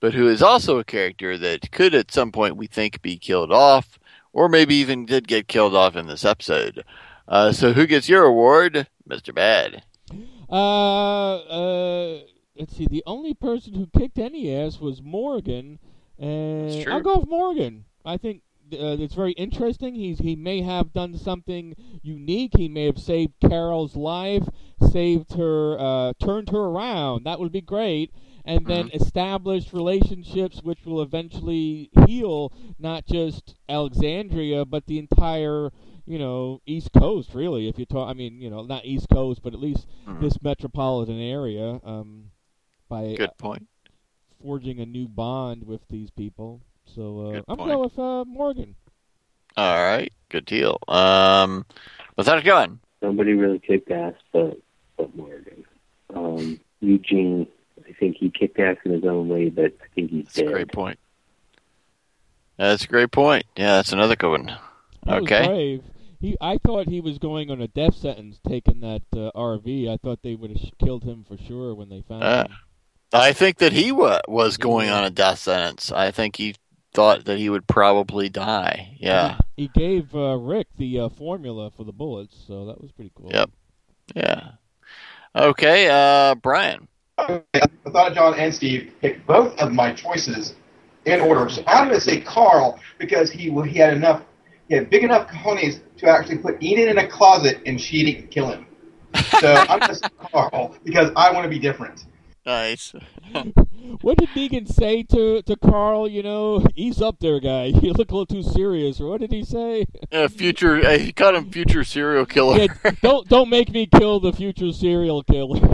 but 0.00 0.12
who 0.12 0.28
is 0.28 0.42
also 0.42 0.78
a 0.78 0.84
character 0.84 1.38
that 1.38 1.72
could 1.72 1.94
at 1.94 2.12
some 2.12 2.30
point 2.30 2.58
we 2.58 2.66
think 2.66 3.00
be 3.00 3.16
killed 3.16 3.50
off, 3.50 3.98
or 4.34 4.50
maybe 4.50 4.74
even 4.74 5.06
did 5.06 5.26
get 5.26 5.48
killed 5.48 5.74
off 5.74 5.96
in 5.96 6.08
this 6.08 6.26
episode. 6.26 6.84
Uh, 7.26 7.52
so 7.52 7.72
who 7.72 7.86
gets 7.86 8.06
your 8.06 8.24
award, 8.24 8.86
Mr. 9.08 9.34
Bad? 9.34 9.82
Uh, 10.50 11.36
uh, 11.36 12.20
let's 12.54 12.76
see. 12.76 12.86
The 12.86 13.02
only 13.06 13.32
person 13.32 13.72
who 13.72 13.86
kicked 13.98 14.18
any 14.18 14.54
ass 14.54 14.78
was 14.78 15.00
Morgan, 15.00 15.78
and 16.18 16.82
true. 16.82 16.92
I'll 16.92 17.00
go 17.00 17.18
with 17.20 17.28
Morgan. 17.30 17.86
I 18.04 18.18
think 18.18 18.42
uh, 18.72 18.96
it's 19.00 19.14
very 19.14 19.32
interesting. 19.32 19.94
He's 19.94 20.18
he 20.18 20.36
may 20.36 20.62
have 20.62 20.92
done 20.92 21.16
something 21.18 21.74
unique. 22.02 22.52
He 22.56 22.68
may 22.68 22.84
have 22.86 22.98
saved 22.98 23.34
Carol's 23.40 23.96
life, 23.96 24.44
saved 24.90 25.34
her, 25.34 25.76
uh, 25.78 26.12
turned 26.20 26.50
her 26.50 26.58
around. 26.64 27.24
That 27.24 27.38
would 27.40 27.52
be 27.52 27.60
great. 27.60 28.12
And 28.44 28.66
then 28.66 28.90
established 28.94 29.72
relationships 29.72 30.62
which 30.62 30.84
will 30.86 31.02
eventually 31.02 31.90
heal 32.06 32.52
not 32.78 33.04
just 33.04 33.56
Alexandria 33.68 34.64
but 34.64 34.86
the 34.86 34.98
entire 35.00 35.70
you 36.06 36.18
know 36.18 36.60
East 36.64 36.90
Coast 36.92 37.34
really. 37.34 37.68
If 37.68 37.76
you 37.78 37.86
talk, 37.86 38.08
I 38.08 38.12
mean 38.12 38.40
you 38.40 38.48
know 38.50 38.62
not 38.62 38.84
East 38.84 39.08
Coast 39.12 39.42
but 39.42 39.52
at 39.52 39.60
least 39.60 39.86
Mhm. 40.06 40.20
this 40.20 40.40
metropolitan 40.42 41.18
area. 41.20 41.80
Um, 41.82 42.30
by 42.88 43.14
Good 43.16 43.36
point. 43.38 43.66
forging 44.40 44.78
a 44.78 44.86
new 44.86 45.08
bond 45.08 45.64
with 45.64 45.88
these 45.88 46.10
people. 46.10 46.60
So 46.94 47.32
uh, 47.36 47.42
I'm 47.48 47.56
point. 47.56 47.70
going 47.70 47.80
with 47.80 47.98
uh, 47.98 48.24
Morgan. 48.24 48.74
All 49.56 49.82
right, 49.82 50.12
good 50.28 50.44
deal. 50.44 50.78
Um, 50.88 51.64
Methodic 52.16 52.44
John. 52.44 52.80
Somebody 53.02 53.32
really 53.32 53.58
kicked 53.58 53.90
ass, 53.90 54.14
but 54.32 54.58
but 54.96 55.14
Morgan. 55.16 55.64
Um, 56.14 56.60
Eugene, 56.80 57.46
I 57.86 57.92
think 57.98 58.16
he 58.18 58.30
kicked 58.30 58.58
ass 58.58 58.76
in 58.84 58.92
his 58.92 59.04
own 59.04 59.28
way, 59.28 59.48
but 59.48 59.72
I 59.82 59.86
think 59.94 60.10
he's 60.10 60.24
That's 60.26 60.38
a 60.38 60.44
great 60.44 60.72
point. 60.72 60.98
That's 62.56 62.84
a 62.84 62.88
great 62.88 63.10
point. 63.12 63.44
Yeah, 63.56 63.76
that's 63.76 63.92
another 63.92 64.16
good 64.16 64.30
one. 64.30 64.48
He 64.48 65.12
was 65.12 65.22
Okay. 65.22 65.46
brave. 65.46 65.82
He, 66.20 66.36
I 66.40 66.56
thought 66.58 66.88
he 66.88 67.00
was 67.02 67.18
going 67.18 67.50
on 67.50 67.60
a 67.60 67.68
death 67.68 67.94
sentence 67.96 68.40
taking 68.46 68.80
that 68.80 69.02
uh, 69.14 69.30
RV. 69.36 69.90
I 69.92 69.98
thought 69.98 70.20
they 70.22 70.34
would 70.34 70.50
have 70.50 70.58
sh- 70.60 70.70
killed 70.82 71.04
him 71.04 71.24
for 71.28 71.36
sure 71.36 71.74
when 71.74 71.90
they 71.90 72.02
found 72.08 72.22
Uh, 72.24 72.44
him. 72.44 72.56
I 73.12 73.32
think 73.34 73.58
that 73.58 73.72
he 73.72 73.92
wa- 73.92 74.22
was 74.26 74.56
going 74.56 74.88
on 74.88 75.04
a 75.04 75.10
death 75.10 75.40
sentence. 75.40 75.92
I 75.92 76.10
think 76.10 76.36
he 76.36 76.54
thought 76.96 77.26
that 77.26 77.38
he 77.38 77.50
would 77.50 77.66
probably 77.66 78.30
die. 78.30 78.96
Yeah. 78.98 79.36
He 79.56 79.68
gave 79.68 80.14
uh, 80.14 80.36
Rick 80.36 80.68
the 80.78 81.00
uh, 81.00 81.08
formula 81.10 81.70
for 81.70 81.84
the 81.84 81.92
bullets, 81.92 82.34
so 82.48 82.64
that 82.64 82.80
was 82.80 82.90
pretty 82.90 83.12
cool. 83.14 83.30
Yep. 83.32 83.50
Yeah. 84.14 84.52
Okay, 85.36 85.88
uh, 85.90 86.34
Brian. 86.36 86.88
I 87.18 87.42
thought 87.92 88.14
John 88.14 88.34
and 88.34 88.52
Steve 88.52 88.94
picked 89.02 89.26
both 89.26 89.58
of 89.58 89.72
my 89.72 89.92
choices 89.92 90.54
in 91.04 91.20
order. 91.20 91.48
So 91.50 91.62
I'm 91.66 91.88
going 91.88 91.98
to 91.98 92.04
say 92.04 92.20
Carl 92.20 92.80
because 92.98 93.30
he 93.30 93.50
he 93.50 93.78
had 93.78 93.92
enough, 93.94 94.22
he 94.68 94.74
had 94.74 94.88
big 94.88 95.04
enough 95.04 95.28
cojones 95.28 95.80
to 95.98 96.08
actually 96.08 96.38
put 96.38 96.62
Enid 96.62 96.88
in 96.88 96.98
a 96.98 97.06
closet 97.06 97.60
and 97.66 97.78
she 97.78 98.04
didn't 98.04 98.30
kill 98.30 98.48
him. 98.48 98.66
So 99.40 99.54
I'm 99.54 99.80
going 99.80 99.90
to 99.90 99.94
say 99.94 100.08
Carl 100.32 100.74
because 100.82 101.10
I 101.14 101.30
want 101.30 101.44
to 101.44 101.50
be 101.50 101.58
different. 101.58 102.06
Nice. 102.46 102.94
What 104.02 104.18
did 104.18 104.28
Negan 104.30 104.68
say 104.68 105.02
to, 105.04 105.42
to 105.42 105.56
Carl? 105.56 106.08
You 106.08 106.22
know, 106.22 106.64
ease 106.74 107.00
up 107.00 107.18
there, 107.20 107.40
guy. 107.40 107.66
You 107.86 107.92
look 107.92 108.10
a 108.10 108.16
little 108.16 108.26
too 108.26 108.42
serious. 108.42 109.00
Or 109.00 109.10
what 109.10 109.20
did 109.20 109.30
he 109.32 109.44
say? 109.44 109.86
Uh, 110.10 110.28
future, 110.28 110.84
uh, 110.84 110.98
he 110.98 111.12
called 111.12 111.36
him 111.36 111.50
future 111.50 111.84
serial 111.84 112.26
killer. 112.26 112.58
Yeah, 112.58 112.90
don't 113.02 113.28
don't 113.28 113.48
make 113.48 113.70
me 113.70 113.86
kill 113.86 114.18
the 114.20 114.32
future 114.32 114.72
serial 114.72 115.22
killer. 115.22 115.60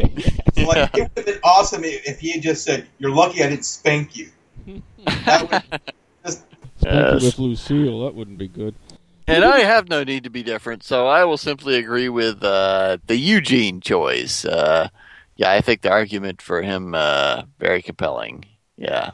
Like, 0.55 0.95
it 0.95 1.01
would 1.01 1.11
have 1.17 1.27
been 1.27 1.41
awesome 1.43 1.83
if 1.83 2.07
if 2.07 2.21
he 2.21 2.33
had 2.33 2.43
just 2.43 2.63
said, 2.63 2.87
"You're 2.99 3.11
lucky 3.11 3.43
I 3.43 3.49
didn't 3.49 3.65
spank 3.65 4.15
you." 4.17 4.31
That 5.25 5.51
would 5.51 5.81
just 6.25 6.45
Especially 6.77 7.13
Yes. 7.15 7.23
with 7.23 7.39
Lucille, 7.39 8.05
that 8.05 8.15
wouldn't 8.15 8.39
be 8.39 8.49
good. 8.49 8.75
And 9.27 9.45
I 9.45 9.61
have 9.61 9.89
no 9.89 10.03
need 10.03 10.25
to 10.25 10.31
be 10.31 10.43
different, 10.43 10.83
so 10.83 11.07
I 11.07 11.25
will 11.25 11.37
simply 11.37 11.77
agree 11.77 12.09
with 12.09 12.43
uh, 12.43 12.99
the 13.07 13.17
Eugene 13.17 13.81
choice. 13.81 14.45
Uh, 14.45 14.89
yeah, 15.37 15.51
I 15.53 15.61
think 15.61 15.83
the 15.83 15.91
argument 15.91 16.43
for 16.43 16.63
him 16.63 16.95
uh, 16.95 17.43
very 17.59 17.83
compelling. 17.83 18.45
Yeah, 18.77 19.13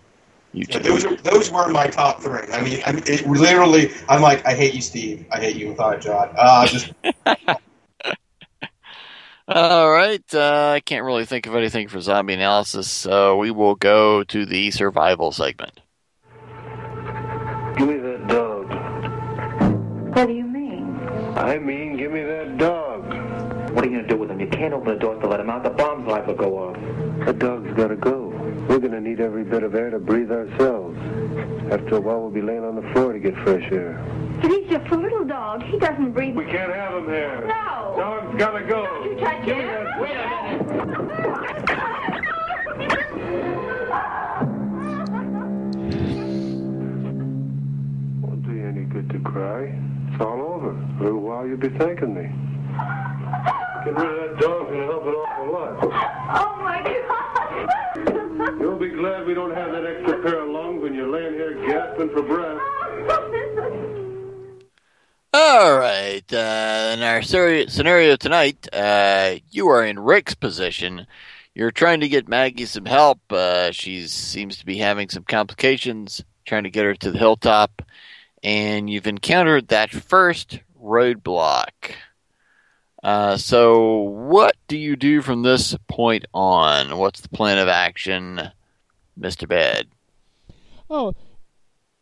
Yeah, 0.52 0.78
those 0.78 1.04
are, 1.04 1.16
those 1.16 1.50
were 1.50 1.68
my 1.68 1.86
top 1.88 2.20
three. 2.22 2.46
I 2.52 2.62
mean, 2.62 2.80
I 2.86 2.92
mean, 2.92 3.04
it 3.06 3.26
literally, 3.26 3.90
I'm 4.08 4.22
like, 4.22 4.44
I 4.46 4.54
hate 4.54 4.74
you, 4.74 4.80
Steve. 4.80 5.26
I 5.30 5.40
hate 5.40 5.56
you 5.56 5.68
Methodic 5.68 6.00
John. 6.02 6.30
Uh, 6.36 6.66
just 6.66 6.92
All 9.48 9.90
right, 9.90 10.22
uh, 10.34 10.72
I 10.74 10.80
can't 10.80 11.04
really 11.04 11.24
think 11.24 11.46
of 11.46 11.54
anything 11.54 11.88
for 11.88 12.00
zombie 12.02 12.34
analysis, 12.34 12.90
so 12.90 13.38
we 13.38 13.50
will 13.50 13.76
go 13.76 14.22
to 14.24 14.44
the 14.44 14.70
survival 14.70 15.32
segment. 15.32 15.80
Give 17.78 17.88
me 17.88 17.96
that 17.96 18.26
dog. 18.28 18.70
What 20.14 20.26
do 20.26 20.34
you 20.34 20.44
mean? 20.44 21.00
I 21.34 21.58
mean, 21.58 21.96
give 21.96 22.12
me 22.12 22.22
that 22.24 22.58
dog. 22.58 23.04
What 23.72 23.84
are 23.84 23.88
you 23.88 23.96
gonna 23.96 24.08
do 24.08 24.16
with 24.16 24.27
him? 24.27 24.27
You 24.27 24.27
can't 24.58 24.74
open 24.74 24.88
the 24.94 24.98
doors 24.98 25.20
to 25.22 25.28
let 25.28 25.38
him 25.38 25.48
out. 25.50 25.62
The 25.62 25.70
bomb's 25.70 26.06
liable 26.08 26.34
to 26.34 26.38
go 26.38 26.58
off. 26.58 26.76
The 27.26 27.32
dog's 27.32 27.72
gotta 27.76 27.94
go. 27.94 28.28
We're 28.68 28.80
gonna 28.80 29.00
need 29.00 29.20
every 29.20 29.44
bit 29.44 29.62
of 29.62 29.74
air 29.76 29.90
to 29.90 29.98
breathe 30.00 30.32
ourselves. 30.32 30.98
After 31.70 31.96
a 31.96 32.00
while, 32.00 32.20
we'll 32.22 32.30
be 32.30 32.42
laying 32.42 32.64
on 32.64 32.74
the 32.74 32.82
floor 32.92 33.12
to 33.12 33.18
get 33.20 33.36
fresh 33.36 33.70
air. 33.70 34.02
But 34.42 34.50
he's 34.50 34.68
just 34.68 34.90
a 34.90 34.96
little 34.96 35.24
dog. 35.24 35.62
He 35.62 35.78
doesn't 35.78 36.10
breathe. 36.12 36.34
We 36.34 36.44
can't 36.46 36.72
have 36.74 36.94
him 36.94 37.06
here. 37.06 37.40
No. 37.46 37.94
Dog's 37.96 38.36
gotta 38.38 38.64
go. 38.64 38.84
Don't 38.84 39.10
you 39.12 39.16
touch 39.24 39.44
Give 39.46 39.56
me 39.58 39.62
him. 39.62 39.84
that- 39.84 40.00
Wait 40.00 40.10
a 40.10 40.26
minute. 40.58 41.78
Won't 48.22 48.42
do 48.44 48.52
you 48.52 48.66
any 48.66 48.82
good 48.84 49.08
to 49.10 49.18
cry. 49.20 49.72
It's 50.12 50.20
all 50.20 50.40
over. 50.42 50.70
A 50.70 51.02
little 51.02 51.20
while 51.20 51.46
you'll 51.46 51.56
be 51.56 51.68
thanking 51.70 52.14
me. 52.14 52.28
Getting 53.84 53.94
rid 53.94 54.10
of 54.10 54.36
that 54.36 54.40
dog's 54.40 54.70
gonna 54.70 54.84
help 54.84 55.04
an 55.04 55.14
awful 55.14 55.52
lot. 55.52 55.78
Oh 56.34 56.56
my 56.62 56.82
God. 56.82 58.60
You'll 58.60 58.78
be 58.78 58.90
glad 58.90 59.26
we 59.26 59.34
don't 59.34 59.54
have 59.54 59.72
that 59.72 59.84
extra 59.86 60.22
pair 60.22 60.40
of 60.40 60.50
lungs 60.50 60.82
when 60.82 60.94
you're 60.94 61.08
laying 61.08 61.34
here 61.34 61.54
gasping 61.66 62.10
for 62.10 62.22
breath. 62.22 62.60
All 65.32 65.78
right. 65.78 66.24
Uh, 66.32 66.94
in 66.94 67.02
our 67.02 67.22
seri- 67.22 67.68
scenario 67.68 68.16
tonight, 68.16 68.68
uh, 68.72 69.36
you 69.50 69.68
are 69.68 69.84
in 69.84 69.98
Rick's 69.98 70.34
position. 70.34 71.06
You're 71.54 71.70
trying 71.70 72.00
to 72.00 72.08
get 72.08 72.28
Maggie 72.28 72.66
some 72.66 72.86
help. 72.86 73.20
Uh, 73.30 73.70
she 73.72 74.06
seems 74.06 74.56
to 74.58 74.66
be 74.66 74.78
having 74.78 75.08
some 75.08 75.24
complications, 75.24 76.24
trying 76.44 76.64
to 76.64 76.70
get 76.70 76.84
her 76.84 76.94
to 76.94 77.10
the 77.10 77.18
hilltop. 77.18 77.82
And 78.42 78.88
you've 78.88 79.06
encountered 79.06 79.68
that 79.68 79.90
first 79.90 80.60
roadblock. 80.80 81.92
Uh, 83.08 83.38
so, 83.38 84.00
what 84.00 84.54
do 84.66 84.76
you 84.76 84.94
do 84.94 85.22
from 85.22 85.40
this 85.40 85.74
point 85.88 86.26
on? 86.34 86.98
What's 86.98 87.22
the 87.22 87.30
plan 87.30 87.56
of 87.56 87.66
action, 87.66 88.50
Mr. 89.18 89.48
Bad? 89.48 89.88
Oh, 90.90 91.14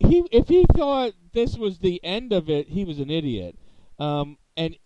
he 0.00 0.26
if 0.32 0.48
he 0.48 0.66
thought 0.74 1.12
this 1.32 1.57
was 1.57 1.78
the 1.78 2.02
end 2.02 2.32
of 2.32 2.50
it, 2.50 2.70
he 2.70 2.84
was 2.84 2.98
an 2.98 3.09
idiot. 3.09 3.57
Um, 4.00 4.38
and 4.57 4.78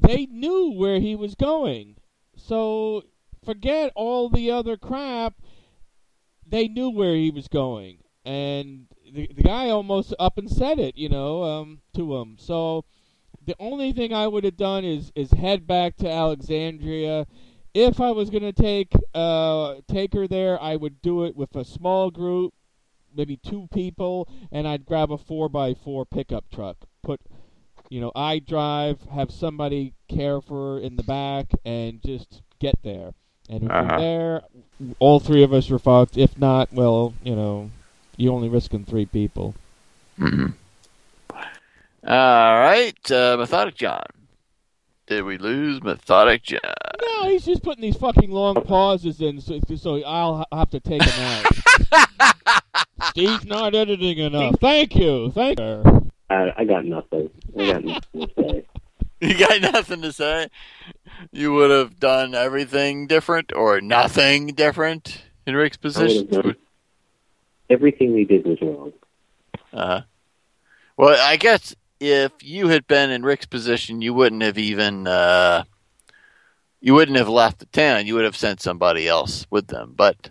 they 0.00 0.26
knew 0.26 0.70
where 0.70 1.00
he 1.00 1.16
was 1.16 1.34
going, 1.34 1.96
so 2.36 3.02
forget 3.44 3.90
all 3.96 4.28
the 4.28 4.52
other 4.52 4.76
crap. 4.76 5.34
They 6.46 6.68
knew 6.68 6.90
where 6.90 7.16
he 7.16 7.32
was 7.32 7.48
going, 7.48 8.04
and 8.24 8.86
the, 9.12 9.28
the 9.34 9.42
guy 9.42 9.68
almost 9.68 10.14
up 10.16 10.38
and 10.38 10.48
said 10.48 10.78
it, 10.78 10.96
you 10.96 11.08
know, 11.08 11.42
um, 11.42 11.80
to 11.96 12.18
him. 12.18 12.36
So 12.38 12.84
the 13.50 13.56
only 13.58 13.92
thing 13.92 14.12
I 14.14 14.28
would 14.28 14.44
have 14.44 14.56
done 14.56 14.84
is 14.84 15.10
is 15.16 15.32
head 15.32 15.66
back 15.66 15.96
to 15.96 16.08
Alexandria. 16.08 17.26
If 17.74 18.00
I 18.00 18.12
was 18.12 18.30
gonna 18.30 18.52
take 18.52 18.92
uh 19.12 19.76
take 19.88 20.14
her 20.14 20.28
there, 20.28 20.60
I 20.62 20.76
would 20.76 21.02
do 21.02 21.24
it 21.24 21.34
with 21.34 21.56
a 21.56 21.64
small 21.64 22.12
group, 22.12 22.54
maybe 23.16 23.36
two 23.36 23.68
people, 23.74 24.28
and 24.52 24.68
I'd 24.68 24.86
grab 24.86 25.10
a 25.10 25.18
four 25.18 25.48
by 25.48 25.74
four 25.74 26.06
pickup 26.06 26.44
truck. 26.54 26.76
Put, 27.02 27.20
you 27.88 28.00
know, 28.00 28.12
I 28.14 28.38
drive, 28.38 29.02
have 29.12 29.32
somebody 29.32 29.94
care 30.08 30.40
for 30.40 30.74
her 30.76 30.80
in 30.80 30.94
the 30.94 31.02
back, 31.02 31.46
and 31.64 32.00
just 32.04 32.42
get 32.60 32.76
there. 32.84 33.14
And 33.48 33.64
if 33.64 33.70
Uh-huh. 33.70 33.88
we're 33.90 33.98
there, 33.98 34.42
all 35.00 35.18
three 35.18 35.42
of 35.42 35.52
us 35.52 35.68
are 35.72 35.78
fucked. 35.80 36.16
If 36.16 36.38
not, 36.38 36.72
well, 36.72 37.14
you 37.24 37.34
know, 37.34 37.70
you're 38.16 38.32
only 38.32 38.48
risking 38.48 38.84
three 38.84 39.06
people. 39.06 39.54
Mhm. 40.20 40.52
All 42.06 42.49
right, 42.70 43.10
uh, 43.10 43.36
Methodic 43.38 43.74
John. 43.74 44.04
Did 45.06 45.24
we 45.24 45.38
lose 45.38 45.82
Methodic 45.82 46.42
John? 46.44 46.60
No, 47.02 47.28
he's 47.28 47.44
just 47.44 47.62
putting 47.62 47.82
these 47.82 47.96
fucking 47.96 48.30
long 48.30 48.62
pauses 48.62 49.20
in, 49.20 49.40
so, 49.40 49.58
so 49.76 50.02
I'll 50.04 50.46
have 50.52 50.70
to 50.70 50.80
take 50.80 51.02
him 51.02 51.42
out. 51.92 52.36
Steve's 53.10 53.44
not 53.44 53.74
editing 53.74 54.18
enough. 54.18 54.60
Thank 54.60 54.94
you, 54.94 55.30
thank 55.32 55.58
you. 55.58 56.10
I, 56.28 56.52
I 56.58 56.64
got 56.64 56.84
nothing. 56.84 57.28
I 57.58 57.72
got 57.72 57.84
nothing 57.84 58.20
to 58.26 58.28
say. 58.38 58.64
You 59.22 59.36
got 59.36 59.60
nothing 59.60 60.00
to 60.00 60.12
say? 60.14 60.48
You 61.30 61.52
would 61.52 61.70
have 61.70 62.00
done 62.00 62.34
everything 62.34 63.06
different 63.06 63.52
or 63.54 63.78
nothing 63.82 64.46
different 64.54 65.24
in 65.46 65.54
Rick's 65.54 65.76
I 65.76 65.86
would 65.88 65.92
position? 65.94 66.28
have 66.32 66.42
done 66.42 66.56
everything 67.68 68.14
we 68.14 68.24
did 68.24 68.46
was 68.46 68.56
wrong. 68.62 68.92
Uh, 69.74 70.00
well, 70.96 71.18
I 71.20 71.36
guess 71.36 71.76
if 72.00 72.32
you 72.42 72.68
had 72.68 72.86
been 72.86 73.10
in 73.10 73.22
Rick's 73.22 73.46
position, 73.46 74.00
you 74.00 74.14
wouldn't 74.14 74.42
have 74.42 74.58
even 74.58 75.06
uh, 75.06 75.64
you 76.80 76.94
wouldn't 76.94 77.18
have 77.18 77.28
left 77.28 77.58
the 77.58 77.66
town. 77.66 78.06
You 78.06 78.14
would 78.14 78.24
have 78.24 78.36
sent 78.36 78.60
somebody 78.60 79.06
else 79.06 79.46
with 79.50 79.68
them. 79.68 79.92
But 79.94 80.30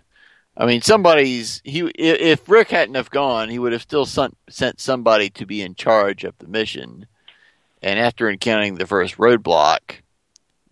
I 0.56 0.66
mean, 0.66 0.82
somebody's 0.82 1.62
he. 1.64 1.80
If 1.94 2.48
Rick 2.48 2.70
hadn't 2.70 2.96
have 2.96 3.10
gone, 3.10 3.48
he 3.48 3.58
would 3.58 3.72
have 3.72 3.82
still 3.82 4.04
sent 4.04 4.36
sent 4.48 4.80
somebody 4.80 5.30
to 5.30 5.46
be 5.46 5.62
in 5.62 5.76
charge 5.76 6.24
of 6.24 6.36
the 6.38 6.48
mission. 6.48 7.06
And 7.82 7.98
after 7.98 8.28
encountering 8.28 8.74
the 8.74 8.86
first 8.86 9.16
roadblock, 9.16 10.00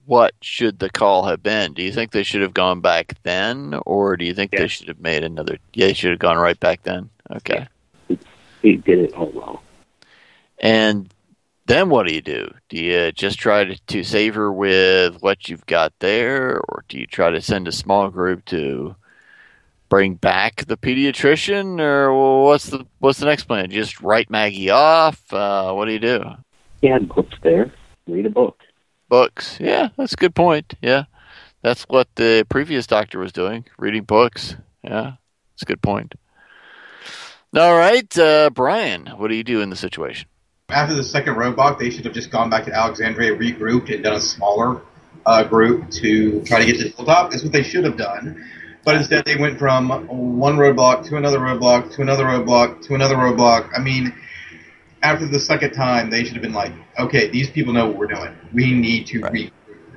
what 0.05 0.35
should 0.43 0.79
the 0.79 0.91
call 0.91 1.25
have 1.25 1.43
been? 1.43 1.73
Do 1.73 1.83
you 1.83 1.93
think 1.93 2.11
they 2.11 2.23
should 2.23 2.43
have 2.43 2.53
gone 2.53 2.81
back 2.81 3.15
then, 3.23 3.81
or 3.87 4.17
do 4.17 4.27
you 4.27 4.35
think 4.35 4.51
they 4.51 4.69
should 4.69 4.89
have 4.89 5.01
made 5.01 5.25
another? 5.25 5.59
Yeah, 5.73 5.87
they 5.87 5.95
should 5.95 6.11
have 6.11 6.19
gone 6.19 6.37
right 6.37 6.59
back 6.59 6.83
then. 6.83 7.09
Okay. 7.31 7.67
They 8.63 8.75
did 8.75 8.99
it 8.99 9.15
all 9.15 9.31
wrong. 9.33 9.61
And 10.61 11.13
then 11.67 11.91
what 11.91 12.07
do 12.07 12.15
you 12.15 12.23
do? 12.23 12.53
Do 12.69 12.79
you 12.79 13.13
just 13.13 13.39
try 13.39 13.65
to, 13.65 13.79
to 13.89 14.03
save 14.03 14.35
her 14.35 14.51
with 14.51 15.21
what 15.21 15.49
you've 15.49 15.67
got 15.67 15.93
there, 15.99 16.61
or 16.69 16.85
do 16.89 16.99
you 16.99 17.07
try 17.07 17.31
to 17.31 17.43
send 17.43 17.69
a 17.69 17.73
small 17.73 18.09
group 18.09 18.45
to 18.47 18.97
bring 19.89 20.15
back 20.15 20.65
the 20.67 20.77
pediatrician, 20.77 21.81
or 21.81 22.43
what's 22.45 22.67
the 22.67 22.87
what's 22.99 23.19
the 23.19 23.27
next 23.27 23.45
plan? 23.45 23.71
Just 23.71 24.01
write 24.01 24.31
Maggie 24.31 24.71
off? 24.71 25.33
Uh, 25.33 25.73
what 25.73 25.85
do 25.87 25.93
you 25.93 25.99
do? 25.99 26.25
Had 26.83 27.09
books 27.09 27.37
there. 27.43 27.73
Read 28.07 28.27
a 28.27 28.31
book. 28.31 28.59
Books. 29.09 29.59
Yeah, 29.61 29.89
that's 29.97 30.15
a 30.15 30.17
good 30.17 30.35
point. 30.35 30.75
Yeah, 30.81 31.05
that's 31.63 31.85
what 31.85 32.09
the 32.15 32.47
previous 32.49 32.87
doctor 32.87 33.19
was 33.19 33.33
doing, 33.33 33.67
reading 33.79 34.05
books. 34.05 34.57
Yeah, 34.83 35.13
that's 35.53 35.63
a 35.63 35.67
good 35.67 35.83
point. 35.83 36.15
All 37.57 37.77
right, 37.77 38.19
uh, 38.19 38.51
Brian, 38.51 39.07
what 39.17 39.29
do 39.29 39.35
you 39.35 39.45
do 39.45 39.61
in 39.61 39.71
the 39.71 39.77
situation? 39.77 40.29
After 40.71 40.95
the 40.95 41.03
second 41.03 41.37
roadblock, 41.37 41.79
they 41.79 41.89
should 41.89 42.05
have 42.05 42.13
just 42.13 42.31
gone 42.31 42.51
back 42.51 42.67
to 42.67 42.75
Alexandria, 42.75 43.35
regrouped, 43.35 43.91
and 43.91 44.05
done 44.05 44.17
a 44.17 44.21
smaller 44.21 44.83
uh, 45.25 45.43
group 45.43 45.91
to 45.93 46.43
try 46.43 46.61
to 46.61 46.67
get 46.67 46.77
to 46.77 46.85
the 46.85 46.89
hilltop. 46.91 47.31
That's 47.31 47.43
what 47.43 47.53
they 47.53 47.63
should 47.63 47.85
have 47.85 47.97
done. 47.97 48.45
But 48.85 48.97
instead, 48.97 49.25
they 49.25 49.37
went 49.37 49.59
from 49.59 49.89
one 50.09 50.59
roadblock 50.59 51.09
to 51.09 51.17
another 51.17 51.39
roadblock 51.39 51.95
to 51.95 52.03
another 52.03 52.25
roadblock 52.25 52.83
to 52.83 52.95
another 52.95 53.15
roadblock. 53.15 53.71
I 53.75 53.81
mean, 53.81 54.13
after 55.03 55.27
the 55.27 55.41
second 55.41 55.73
time, 55.73 56.11
they 56.11 56.23
should 56.23 56.35
have 56.35 56.43
been 56.43 56.53
like, 56.53 56.75
okay, 56.99 57.29
these 57.29 57.49
people 57.49 57.73
know 57.73 57.87
what 57.87 57.97
we're 57.97 58.07
doing. 58.07 58.37
We 58.53 58.75
need 58.75 59.07
to 59.07 59.23
regroup. 59.23 59.53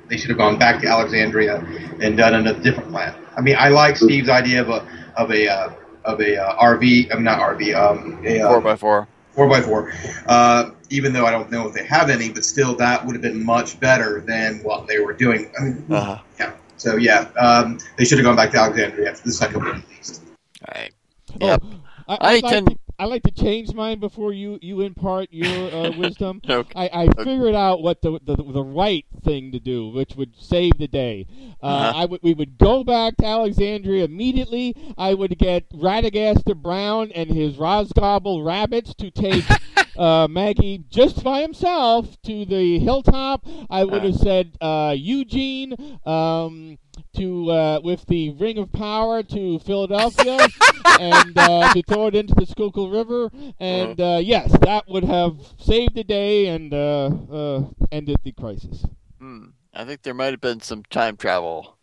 They 0.08 0.16
should 0.16 0.30
have 0.30 0.38
gone 0.38 0.58
back 0.58 0.80
to 0.80 0.88
Alexandria 0.88 1.56
and 2.00 2.16
done 2.16 2.46
a 2.46 2.54
different 2.54 2.88
plan. 2.88 3.14
I 3.36 3.42
mean, 3.42 3.56
I 3.58 3.68
like 3.68 3.98
Steve's 3.98 4.30
idea 4.30 4.62
of 4.62 4.70
a 4.70 5.12
of 5.18 5.30
a 5.32 5.48
uh, 5.48 5.74
of 6.06 6.20
a 6.22 6.42
uh, 6.42 6.56
RV. 6.56 7.14
I'm 7.14 7.22
not 7.22 7.40
RV. 7.40 7.74
Um, 7.74 8.22
a, 8.24 8.40
uh, 8.40 8.48
Four 8.48 8.60
by 8.62 8.76
four. 8.76 9.08
Four 9.32 9.48
by 9.48 9.60
four. 9.60 9.92
Uh, 10.26 10.70
even 10.90 11.12
though 11.12 11.26
I 11.26 11.30
don't 11.30 11.50
know 11.50 11.66
if 11.68 11.74
they 11.74 11.84
have 11.86 12.10
any, 12.10 12.30
but 12.30 12.44
still, 12.44 12.74
that 12.76 13.04
would 13.04 13.14
have 13.14 13.22
been 13.22 13.44
much 13.44 13.80
better 13.80 14.20
than 14.20 14.58
what 14.62 14.86
they 14.86 14.98
were 15.00 15.12
doing. 15.14 15.50
I 15.58 15.64
mean, 15.64 15.86
Uh-huh. 15.90 16.18
yeah. 16.38 16.52
So 16.76 16.96
yeah, 16.96 17.28
um, 17.38 17.78
they 17.96 18.04
should 18.04 18.18
have 18.18 18.24
gone 18.24 18.36
back 18.36 18.50
to 18.52 18.58
Alexandria 18.58 19.10
after 19.10 19.22
the 19.24 19.32
second 19.32 19.64
one 19.64 19.76
at 19.82 19.88
least. 19.88 20.22
All 20.68 20.74
right. 20.80 20.92
Yep. 21.40 21.62
I, 22.08 22.14
I 22.14 22.18
I, 22.20 22.32
like 22.34 22.44
tend- 22.44 22.66
to, 22.70 22.78
I 23.02 23.06
like 23.06 23.24
to 23.24 23.32
change 23.32 23.74
mine 23.74 23.98
before 23.98 24.32
you, 24.32 24.60
you 24.62 24.80
impart 24.82 25.28
your 25.32 25.74
uh, 25.74 25.90
wisdom. 25.98 26.40
Okay. 26.48 26.72
I, 26.76 27.02
I 27.02 27.24
figured 27.24 27.56
out 27.56 27.82
what 27.82 28.00
the, 28.00 28.20
the 28.22 28.36
the 28.36 28.62
right 28.62 29.04
thing 29.24 29.50
to 29.50 29.58
do, 29.58 29.88
which 29.88 30.14
would 30.14 30.34
save 30.40 30.78
the 30.78 30.86
day. 30.86 31.26
Uh, 31.60 31.66
Uh-huh. 31.66 31.98
I 32.00 32.04
would 32.04 32.20
we 32.22 32.32
would 32.32 32.58
go 32.58 32.84
back 32.84 33.16
to 33.16 33.26
Alexandria 33.26 34.04
immediately. 34.04 34.76
I 34.96 35.14
would 35.14 35.36
get 35.36 35.68
Radagast 35.70 36.44
the 36.44 36.54
Brown 36.54 37.10
and 37.12 37.28
his 37.28 37.56
Rhosgobel 37.56 38.44
rabbits 38.46 38.94
to 38.94 39.10
take 39.10 39.44
uh, 39.96 40.28
Maggie 40.30 40.84
just 40.88 41.24
by 41.24 41.40
himself 41.42 42.20
to 42.22 42.44
the 42.44 42.78
hilltop. 42.78 43.44
I 43.68 43.82
would 43.82 44.04
have 44.04 44.14
said 44.16 44.56
uh, 44.60 44.94
Eugene 44.96 45.74
um, 46.06 46.78
to 47.16 47.50
uh, 47.50 47.80
with 47.82 48.06
the 48.06 48.30
Ring 48.30 48.58
of 48.58 48.72
Power 48.72 49.22
to 49.22 49.58
Philadelphia 49.60 50.38
and 51.00 51.36
uh, 51.36 51.72
to 51.72 51.82
throw 51.82 52.06
it 52.06 52.14
into 52.14 52.34
the 52.34 52.46
Schuylkill 52.46 52.90
River. 52.90 53.30
And 53.58 54.00
uh, 54.00 54.20
yes, 54.22 54.50
that 54.60 54.88
would 54.88 55.04
have 55.04 55.36
saved 55.58 55.94
the 55.94 56.04
day 56.04 56.46
and 56.46 56.72
uh, 56.72 57.06
uh, 57.06 57.64
ended 57.90 58.18
the 58.24 58.32
crisis. 58.32 58.84
Hmm. 59.18 59.46
I 59.74 59.84
think 59.84 60.02
there 60.02 60.14
might 60.14 60.32
have 60.32 60.40
been 60.40 60.60
some 60.60 60.82
time 60.84 61.16
travel 61.16 61.78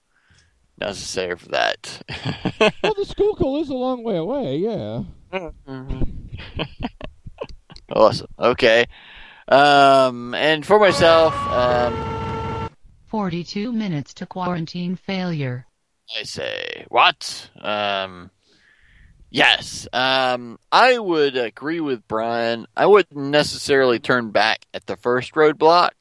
necessary 0.77 1.35
for 1.35 1.49
that. 1.49 2.01
well, 2.83 2.93
the 2.93 3.05
Schuylkill 3.05 3.57
is 3.57 3.69
a 3.69 3.73
long 3.73 4.03
way 4.03 4.17
away. 4.17 4.57
Yeah. 4.57 5.03
awesome. 7.91 8.27
Okay. 8.37 8.85
Um, 9.47 10.35
and 10.35 10.65
for 10.65 10.79
myself, 10.79 11.33
um, 11.47 12.18
42 13.09 13.71
minutes 13.71 14.13
to 14.15 14.25
quarantine 14.25 14.95
failure. 14.95 15.65
I 16.17 16.23
say 16.23 16.85
what? 16.89 17.49
Um, 17.59 18.31
yes. 19.29 19.87
Um, 19.91 20.59
I 20.71 20.97
would 20.97 21.35
agree 21.35 21.79
with 21.79 22.07
Brian. 22.07 22.67
I 22.77 22.85
wouldn't 22.85 23.15
necessarily 23.15 23.99
turn 23.99 24.31
back 24.31 24.65
at 24.73 24.85
the 24.85 24.95
first 24.95 25.33
roadblock 25.33 25.91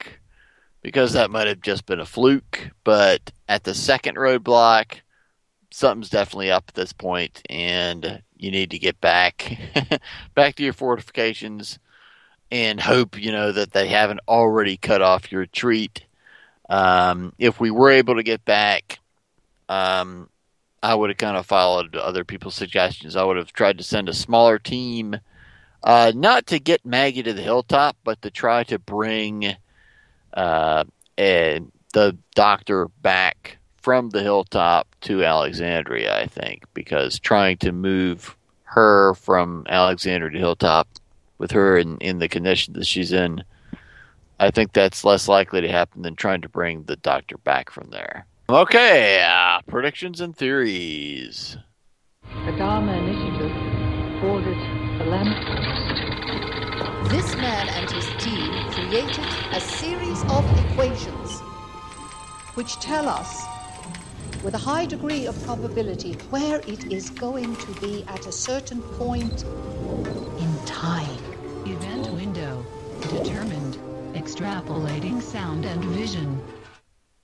because 0.82 1.12
that 1.12 1.30
might 1.30 1.46
have 1.46 1.60
just 1.60 1.86
been 1.86 2.00
a 2.00 2.06
fluke. 2.06 2.70
But 2.84 3.32
at 3.48 3.64
the 3.64 3.74
second 3.74 4.16
roadblock, 4.16 5.00
something's 5.70 6.10
definitely 6.10 6.50
up 6.50 6.64
at 6.68 6.74
this 6.74 6.92
point, 6.92 7.42
and 7.50 8.22
you 8.36 8.50
need 8.50 8.70
to 8.70 8.78
get 8.78 9.00
back 9.00 9.58
back 10.34 10.54
to 10.56 10.62
your 10.62 10.72
fortifications 10.72 11.78
and 12.50 12.80
hope 12.80 13.20
you 13.20 13.32
know 13.32 13.52
that 13.52 13.72
they 13.72 13.88
haven't 13.88 14.20
already 14.28 14.76
cut 14.76 15.02
off 15.02 15.30
your 15.30 15.42
retreat. 15.42 16.04
Um, 16.68 17.32
if 17.38 17.60
we 17.60 17.70
were 17.70 17.90
able 17.90 18.16
to 18.16 18.22
get 18.22 18.44
back, 18.44 18.98
um, 19.68 20.28
I 20.82 20.94
would 20.94 21.10
have 21.10 21.16
kind 21.16 21.36
of 21.36 21.46
followed 21.46 21.96
other 21.96 22.24
people's 22.24 22.54
suggestions. 22.54 23.16
I 23.16 23.24
would 23.24 23.36
have 23.36 23.52
tried 23.52 23.78
to 23.78 23.84
send 23.84 24.08
a 24.08 24.14
smaller 24.14 24.58
team, 24.58 25.16
uh, 25.82 26.12
not 26.14 26.46
to 26.48 26.58
get 26.58 26.84
Maggie 26.84 27.22
to 27.22 27.32
the 27.32 27.42
hilltop, 27.42 27.96
but 28.04 28.20
to 28.22 28.30
try 28.30 28.64
to 28.64 28.78
bring 28.78 29.56
uh, 30.34 30.84
eh, 31.16 31.60
the 31.92 32.16
doctor 32.34 32.88
back 33.02 33.58
from 33.76 34.10
the 34.10 34.22
hilltop 34.22 34.94
to 35.00 35.24
Alexandria. 35.24 36.16
I 36.20 36.26
think 36.26 36.64
because 36.74 37.18
trying 37.18 37.56
to 37.58 37.72
move 37.72 38.36
her 38.64 39.14
from 39.14 39.64
Alexandria 39.68 40.32
to 40.32 40.38
hilltop 40.38 40.88
with 41.38 41.52
her 41.52 41.78
in, 41.78 41.96
in 41.98 42.18
the 42.18 42.28
condition 42.28 42.74
that 42.74 42.86
she's 42.86 43.12
in, 43.12 43.42
I 44.40 44.50
think 44.50 44.72
that's 44.72 45.04
less 45.04 45.26
likely 45.28 45.60
to 45.60 45.68
happen 45.68 46.02
than 46.02 46.14
trying 46.14 46.42
to 46.42 46.48
bring 46.48 46.84
the 46.84 46.96
doctor 46.96 47.36
back 47.38 47.70
from 47.70 47.90
there. 47.90 48.26
Okay, 48.48 49.22
uh, 49.22 49.60
predictions 49.66 50.20
and 50.20 50.36
theories. 50.36 51.56
The 52.46 52.52
Dharma 52.52 52.92
Initiative 52.92 54.24
ordered 54.24 54.56
a 55.00 55.04
lamp. 55.04 55.36
This 57.10 57.34
man 57.36 57.68
and 57.68 57.90
his 57.90 58.06
team 58.22 58.52
created 58.70 59.24
a 59.52 59.60
series 59.60 60.22
of 60.24 60.44
equations 60.70 61.40
which 62.54 62.74
tell 62.80 63.08
us 63.08 63.44
with 64.42 64.54
a 64.54 64.58
high 64.58 64.86
degree 64.86 65.26
of 65.26 65.40
probability 65.44 66.12
where 66.30 66.60
it 66.66 66.92
is 66.92 67.10
going 67.10 67.56
to 67.56 67.80
be 67.80 68.04
at 68.08 68.26
a 68.26 68.32
certain 68.32 68.82
point 68.82 69.42
in 69.42 70.58
time. 70.64 71.18
Event 71.66 72.10
window 72.12 72.64
determined. 73.10 73.87
Extrapolating 74.14 75.20
sound 75.22 75.64
and 75.64 75.84
vision. 75.84 76.40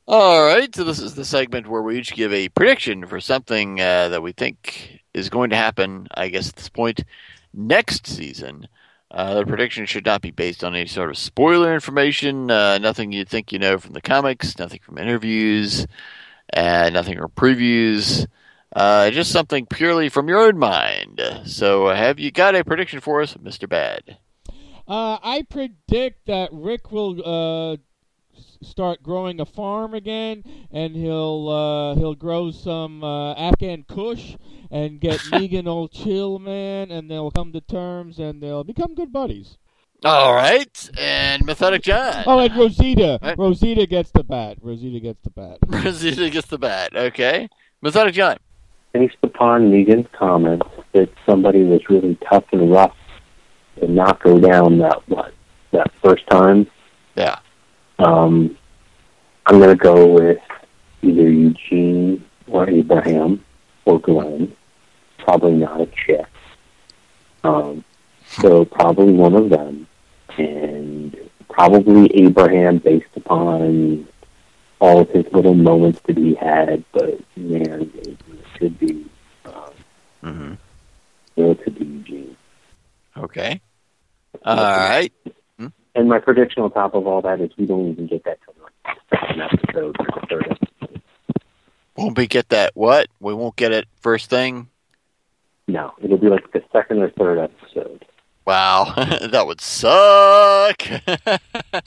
All 0.06 0.44
right, 0.44 0.74
so 0.74 0.84
this 0.84 1.00
is 1.00 1.14
the 1.14 1.24
segment 1.24 1.66
where 1.66 1.80
we 1.80 1.98
each 1.98 2.12
give 2.14 2.32
a 2.32 2.50
prediction 2.50 3.06
for 3.06 3.20
something 3.20 3.80
uh, 3.80 4.10
that 4.10 4.22
we 4.22 4.32
think 4.32 5.00
is 5.14 5.30
going 5.30 5.50
to 5.50 5.56
happen, 5.56 6.08
I 6.14 6.28
guess 6.28 6.50
at 6.50 6.56
this 6.56 6.68
point, 6.68 7.04
next 7.54 8.06
season. 8.06 8.68
Uh, 9.10 9.34
the 9.34 9.46
prediction 9.46 9.86
should 9.86 10.04
not 10.04 10.20
be 10.20 10.30
based 10.30 10.62
on 10.62 10.74
any 10.74 10.86
sort 10.86 11.08
of 11.08 11.16
spoiler 11.16 11.72
information, 11.72 12.50
uh, 12.50 12.76
nothing 12.78 13.12
you 13.12 13.24
think 13.24 13.52
you 13.52 13.58
know 13.58 13.78
from 13.78 13.94
the 13.94 14.00
comics, 14.02 14.58
nothing 14.58 14.80
from 14.82 14.98
interviews, 14.98 15.86
uh, 16.54 16.90
nothing 16.92 17.16
from 17.16 17.30
previews, 17.30 18.26
uh, 18.74 19.10
just 19.10 19.30
something 19.30 19.66
purely 19.66 20.08
from 20.08 20.28
your 20.28 20.40
own 20.40 20.58
mind. 20.58 21.20
So, 21.46 21.88
have 21.88 22.18
you 22.18 22.30
got 22.30 22.56
a 22.56 22.64
prediction 22.64 23.00
for 23.00 23.22
us, 23.22 23.34
Mr. 23.34 23.68
Bad? 23.68 24.18
Uh, 24.86 25.18
I 25.22 25.42
predict 25.48 26.26
that 26.26 26.50
Rick 26.52 26.92
will 26.92 27.20
uh, 27.24 27.76
start 28.62 29.02
growing 29.02 29.40
a 29.40 29.46
farm 29.46 29.94
again, 29.94 30.44
and 30.70 30.94
he'll 30.94 31.48
uh, 31.48 31.94
he'll 31.98 32.14
grow 32.14 32.50
some 32.50 33.02
uh, 33.02 33.32
Afghan 33.34 33.84
Kush 33.88 34.36
and 34.70 35.00
get 35.00 35.18
Negan 35.30 35.66
old 35.66 35.92
chill 35.92 36.38
man, 36.38 36.90
and 36.90 37.10
they'll 37.10 37.30
come 37.30 37.52
to 37.52 37.60
terms 37.60 38.18
and 38.18 38.42
they'll 38.42 38.64
become 38.64 38.94
good 38.94 39.12
buddies. 39.12 39.56
All 40.04 40.34
right, 40.34 40.90
and 40.98 41.46
Methodic 41.46 41.80
John. 41.82 42.24
Oh, 42.26 42.38
and 42.38 42.54
Rosita, 42.54 43.18
Right. 43.22 43.38
Rosita 43.38 43.86
gets 43.86 44.10
the 44.10 44.22
bat. 44.22 44.58
Rosita 44.60 45.00
gets 45.00 45.22
the 45.22 45.30
bat. 45.30 45.58
Rosita 45.66 46.28
gets 46.28 46.48
the 46.48 46.58
bat. 46.58 46.94
Okay, 46.94 47.48
Methodic 47.80 48.12
John. 48.14 48.36
Based 48.92 49.16
upon 49.22 49.70
Negan's 49.70 50.06
comments 50.12 50.66
that 50.92 51.08
somebody 51.26 51.62
was 51.62 51.80
really 51.88 52.18
tough 52.30 52.44
and 52.52 52.70
rough 52.70 52.94
and 53.80 53.94
not 53.94 54.22
go 54.22 54.38
down 54.38 54.78
that 54.78 55.06
what 55.08 55.32
that 55.72 55.90
first 56.02 56.26
time. 56.28 56.66
Yeah. 57.16 57.38
Um, 57.98 58.56
I'm 59.46 59.58
gonna 59.60 59.76
go 59.76 60.06
with 60.06 60.40
either 61.02 61.28
Eugene 61.28 62.24
or 62.46 62.68
Abraham 62.68 63.44
or 63.84 64.00
Glenn. 64.00 64.56
Probably 65.18 65.52
not 65.52 65.80
a 65.80 65.86
chick. 65.86 66.26
Um, 67.42 67.84
so 68.26 68.64
probably 68.64 69.12
one 69.12 69.34
of 69.34 69.50
them, 69.50 69.86
and 70.38 71.16
probably 71.48 72.14
Abraham 72.14 72.78
based 72.78 73.14
upon 73.16 74.08
all 74.80 75.00
of 75.00 75.10
his 75.10 75.26
little 75.32 75.54
moments 75.54 76.00
that 76.06 76.16
he 76.16 76.34
had. 76.34 76.84
But 76.92 77.20
man, 77.36 77.90
it 77.94 78.18
could 78.58 78.78
be. 78.78 79.06
Um, 79.44 79.72
mm-hmm. 80.22 80.54
It 81.36 81.62
could 81.62 81.78
be 81.78 81.84
Eugene. 81.84 82.36
Okay. 83.16 83.60
All 84.44 84.56
right. 84.56 85.12
And 85.96 86.08
my 86.08 86.18
prediction 86.18 86.62
on 86.62 86.72
top 86.72 86.94
of 86.94 87.06
all 87.06 87.22
that 87.22 87.40
is 87.40 87.50
we 87.56 87.66
don't 87.66 87.88
even 87.88 88.08
get 88.08 88.24
that 88.24 88.38
till 88.44 88.54
the 88.54 88.70
second 89.16 89.42
episode 89.42 89.96
or 90.00 90.06
the 90.06 90.26
third 90.28 90.46
episode. 90.50 91.02
Won't 91.96 92.18
we 92.18 92.26
get 92.26 92.48
that? 92.48 92.72
What? 92.74 93.06
We 93.20 93.32
won't 93.32 93.54
get 93.54 93.70
it 93.70 93.86
first 94.00 94.28
thing 94.28 94.68
No, 95.68 95.92
it'll 96.02 96.18
be 96.18 96.28
like 96.28 96.50
the 96.52 96.62
second 96.72 97.00
or 97.00 97.10
third 97.10 97.38
episode. 97.38 98.04
Wow, 98.44 98.92
that 98.96 99.46
would 99.46 99.60
suck. 99.60 100.82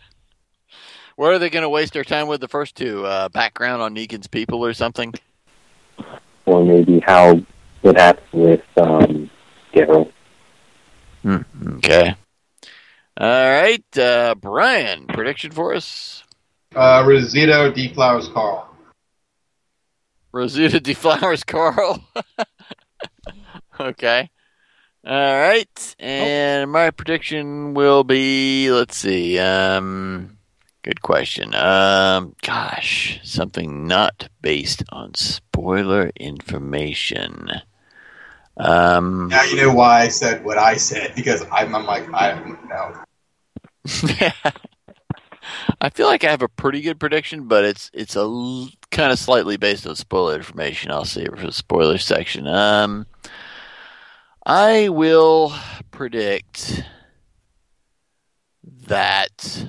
Where 1.18 1.32
are 1.34 1.40
they 1.40 1.50
going 1.50 1.64
to 1.64 1.70
waste 1.70 1.94
their 1.94 2.04
time 2.06 2.28
with 2.28 2.42
the 2.42 2.48
first 2.48 2.76
two? 2.76 3.06
Uh, 3.06 3.28
background 3.30 3.82
on 3.82 3.94
Negan's 3.96 4.28
people 4.28 4.64
or 4.66 4.74
something? 4.74 5.14
Or 6.46 6.64
maybe 6.64 7.00
how 7.06 7.42
it 7.84 7.98
happened 7.98 8.42
with 8.42 8.62
um, 8.78 9.30
Daryl. 9.74 10.12
Hmm, 11.28 11.42
okay. 11.80 12.16
All 13.18 13.28
right, 13.28 13.98
uh, 13.98 14.34
Brian, 14.36 15.08
prediction 15.08 15.52
for 15.52 15.74
us? 15.74 16.24
Uh, 16.74 17.04
Rosita 17.06 17.74
deflowers 17.76 18.32
Carl. 18.34 18.74
Rosita 20.32 20.80
deflowers 20.80 21.46
Carl. 21.46 22.02
okay. 23.82 24.30
All 25.06 25.14
right, 25.14 25.96
and 26.00 26.72
my 26.72 26.92
prediction 26.92 27.74
will 27.74 28.06
be. 28.06 28.72
Let's 28.72 28.96
see. 28.96 29.38
Um, 29.38 30.38
good 30.82 31.02
question. 31.02 31.54
Um, 31.56 32.38
gosh, 32.42 33.20
something 33.26 33.86
not 33.86 34.30
based 34.42 34.82
on 34.94 35.14
spoiler 35.16 36.10
information. 36.16 37.50
Um, 38.60 39.28
Now 39.28 39.44
you 39.44 39.56
know 39.58 39.74
why 39.74 40.02
I 40.02 40.08
said 40.08 40.44
what 40.44 40.58
I 40.58 40.76
said 40.78 41.14
because 41.16 41.46
I'm, 41.52 41.76
I'm 41.76 41.86
like 41.86 42.12
I 42.14 42.34
don't 42.34 42.70
know. 42.70 43.04
I 45.80 45.90
feel 45.90 46.08
like 46.08 46.24
I 46.24 46.32
have 46.32 46.42
a 46.42 46.48
pretty 46.50 46.82
good 46.82 47.00
prediction, 47.00 47.48
but 47.48 47.64
it's 47.64 47.92
it's 47.94 48.16
a 48.16 48.22
l- 48.22 48.70
kind 48.92 49.12
of 49.12 49.20
slightly 49.20 49.58
based 49.58 49.86
on 49.88 49.96
spoiler 49.96 50.36
information. 50.36 50.92
I'll 50.92 51.06
see 51.06 51.22
it 51.22 51.38
for 51.38 51.46
the 51.46 51.54
spoiler 51.54 51.98
section. 51.98 52.48
Um, 52.48 53.06
I 54.46 54.90
will 54.90 55.54
predict 55.92 56.84
that. 58.88 59.68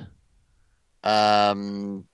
Um, 1.04 2.06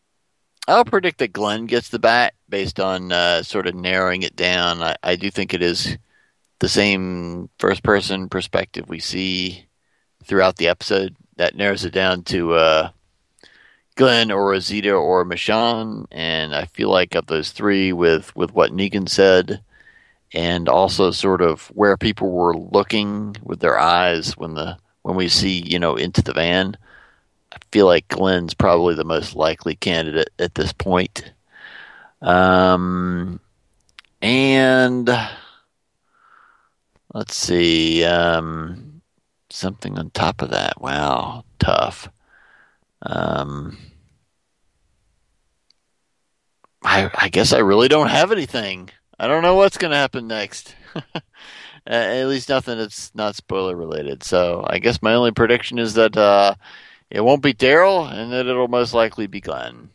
I'll 0.67 0.85
predict 0.85 1.19
that 1.19 1.33
Glenn 1.33 1.67
gets 1.67 1.89
the 1.89 1.99
bat 1.99 2.35
based 2.49 2.81
on 2.81 3.13
uh, 3.13 3.43
sort 3.43 3.67
of 3.67 3.75
narrowing 3.75 4.23
it 4.23 4.35
down. 4.37 4.83
I, 4.83 4.97
I 5.03 5.17
do 5.17 5.31
think 5.31 5.53
it 5.55 5.63
is 5.63 5.97
the 6.65 6.69
same 6.71 7.51
first 7.59 7.83
person 7.83 8.27
perspective 8.27 8.89
we 8.89 8.99
see 8.99 9.67
throughout 10.25 10.57
the 10.57 10.69
episode. 10.69 11.15
That 11.37 11.57
narrows 11.57 11.85
it 11.85 11.93
down 11.93 12.23
to 12.25 12.55
uh, 12.55 12.91
Glenn 13.97 14.31
or 14.31 14.49
Rosita 14.49 14.93
or 14.93 15.27
Michonne, 15.27 16.07
and 16.11 16.55
I 16.55 16.65
feel 16.65 16.89
like 16.89 17.15
of 17.15 17.27
those 17.27 17.51
three, 17.51 17.93
with 17.93 18.35
with 18.35 18.55
what 18.55 18.73
Negan 18.73 19.11
said, 19.11 19.61
and 20.33 20.67
also 20.71 21.11
sort 21.11 21.43
of 21.43 21.67
where 21.75 21.99
people 21.99 22.31
were 22.31 22.57
looking 22.57 23.37
with 23.43 23.61
their 23.61 23.79
eyes 23.79 24.35
when 24.35 24.55
the 24.55 24.79
when 25.03 25.17
we 25.17 25.29
see 25.29 25.61
you 25.61 25.79
know 25.79 25.97
into 25.97 26.23
the 26.23 26.33
van, 26.33 26.79
I 27.53 27.59
feel 27.73 27.85
like 27.85 28.09
Glenn's 28.09 28.55
probably 28.55 28.95
the 28.95 29.05
most 29.05 29.37
likely 29.37 29.75
candidate 29.75 30.31
at 30.39 30.55
this 30.55 30.73
point. 30.73 31.31
Um, 32.23 33.39
and 34.23 35.11
let's 37.15 37.37
see, 37.37 38.05
um, 38.05 39.03
something 39.51 39.99
on 39.99 40.11
top 40.11 40.43
of 40.43 40.51
that. 40.51 40.81
Wow, 40.81 41.45
tough. 41.59 42.11
Um, 43.03 43.79
I, 46.85 47.11
I 47.15 47.29
guess 47.31 47.53
I 47.53 47.59
really 47.59 47.89
don't 47.89 48.09
have 48.11 48.33
anything. 48.33 48.91
I 49.19 49.27
don't 49.27 49.43
know 49.43 49.55
what's 49.55 49.79
going 49.79 49.93
to 49.93 49.97
happen 49.97 50.27
next. 50.29 50.75
At 51.87 52.27
least 52.29 52.49
nothing 52.49 52.79
that's 52.79 53.15
not 53.15 53.37
spoiler 53.37 53.77
related. 53.77 54.23
So 54.23 54.65
I 54.69 54.79
guess 54.79 55.03
my 55.03 55.15
only 55.15 55.33
prediction 55.33 55.79
is 55.79 55.95
that 55.95 56.17
uh, 56.17 56.55
it 57.11 57.23
won't 57.23 57.43
be 57.43 57.55
Daryl, 57.55 58.11
and 58.11 58.33
that 58.33 58.47
it'll 58.47 58.69
most 58.69 58.95
likely 58.95 59.27
be 59.27 59.41
Glenn. 59.41 59.91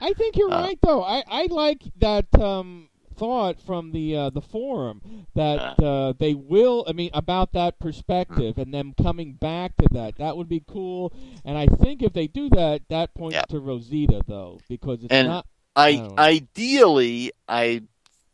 I 0.00 0.12
think 0.12 0.36
you're 0.36 0.50
Uh, 0.50 0.66
right, 0.66 0.78
though. 0.82 1.02
I, 1.02 1.24
I 1.26 1.46
like 1.50 1.82
that 1.98 2.26
um, 2.38 2.88
thought 3.16 3.60
from 3.60 3.92
the 3.92 4.16
uh, 4.16 4.30
the 4.30 4.40
forum 4.40 5.26
that 5.34 5.80
uh, 5.82 6.12
they 6.18 6.34
will. 6.34 6.84
I 6.88 6.92
mean, 6.92 7.10
about 7.12 7.52
that 7.52 7.78
perspective 7.78 8.58
and 8.58 8.72
them 8.72 8.94
coming 9.00 9.32
back 9.32 9.76
to 9.78 9.88
that. 9.92 10.16
That 10.16 10.36
would 10.36 10.48
be 10.48 10.62
cool. 10.66 11.12
And 11.44 11.56
I 11.58 11.66
think 11.66 12.02
if 12.02 12.12
they 12.12 12.26
do 12.26 12.48
that, 12.50 12.82
that 12.88 13.14
points 13.14 13.38
to 13.48 13.60
Rosita, 13.60 14.22
though, 14.26 14.60
because 14.68 15.02
it's 15.02 15.12
and 15.12 15.28
not. 15.28 15.46
I 15.74 15.96
don't 15.96 16.18
ideally, 16.18 17.32
I 17.48 17.82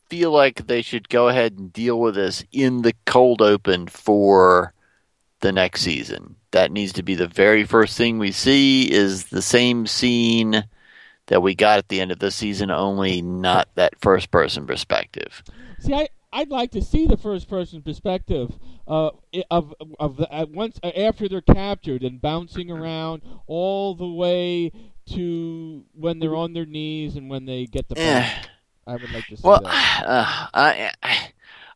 feel 0.09 0.31
like 0.31 0.67
they 0.67 0.83
should 0.83 1.09
go 1.09 1.29
ahead 1.29 1.59
and 1.59 1.73
deal 1.73 1.99
with 1.99 2.15
this 2.15 2.45
in 2.53 2.83
the 2.83 2.95
cold 3.07 3.43
open 3.43 3.89
for 3.89 4.75
the 5.41 5.53
next 5.53 5.83
season. 5.83 6.37
That 6.53 6.71
needs 6.71 6.93
to 6.95 7.03
be 7.03 7.15
the 7.15 7.27
very 7.27 7.65
first 7.65 7.97
thing 7.97 8.19
we 8.19 8.31
see. 8.31 8.91
Is 8.91 9.25
the 9.25 9.43
same 9.43 9.87
scene 9.87 10.65
that 11.33 11.41
we 11.41 11.55
got 11.55 11.79
at 11.79 11.89
the 11.89 11.99
end 11.99 12.13
of 12.13 12.19
the 12.19 12.31
season, 12.31 12.71
only 12.71 13.23
not 13.49 13.67
that 13.75 13.99
first 13.99 14.31
person 14.31 14.67
perspective. 14.67 15.43
See, 15.81 15.95
I 15.95 16.09
I'd 16.31 16.51
like 16.51 16.73
to 16.73 16.83
see 16.83 17.07
the 17.07 17.17
first 17.17 17.49
person 17.49 17.81
perspective 17.81 18.59
uh, 18.87 19.11
of 19.51 19.75
of 19.99 20.19
the, 20.19 20.33
at 20.33 20.51
once 20.51 20.79
uh, 20.83 20.89
after 20.89 21.31
they're 21.31 21.41
captured 21.41 22.03
and 22.03 22.21
bouncing 22.21 22.71
around 22.71 23.23
all 23.47 23.95
the 23.95 24.07
way 24.07 24.73
to 25.15 25.87
when 25.95 26.19
they're 26.19 26.37
on 26.37 26.53
their 26.53 26.67
knees 26.67 27.17
and 27.17 27.31
when 27.31 27.47
they 27.47 27.65
get 27.65 27.89
the. 27.89 27.95
Bat. 27.95 28.51
I 28.87 28.93
would 28.93 29.11
like 29.13 29.27
to 29.29 29.37
see 29.39 29.43
Well, 29.43 29.63
that. 29.63 30.05
uh, 30.07 30.47
I, 30.53 30.91
I 31.03 31.29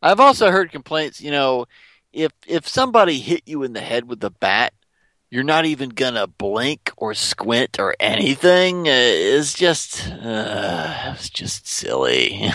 I've 0.03 0.21
also 0.21 0.51
heard 0.51 0.71
complaints. 0.71 1.23
You 1.23 1.31
know, 1.31 1.65
if 2.13 2.33
if 2.47 2.69
somebody 2.69 3.21
hit 3.21 3.41
you 3.47 3.63
in 3.63 3.73
the 3.73 3.81
head 3.81 4.07
with 4.07 4.23
a 4.23 4.31
bat, 4.31 4.75
you're 5.37 5.45
not 5.45 5.67
even 5.67 5.91
gonna 5.91 6.27
blink 6.27 6.91
or 6.97 7.13
squint 7.13 7.79
or 7.79 7.95
anything. 8.01 8.89
Uh, 8.89 8.93
it's 8.95 9.53
just 9.53 10.09
uh, 10.11 11.13
it's 11.15 11.29
just 11.29 11.69
silly. 11.69 12.51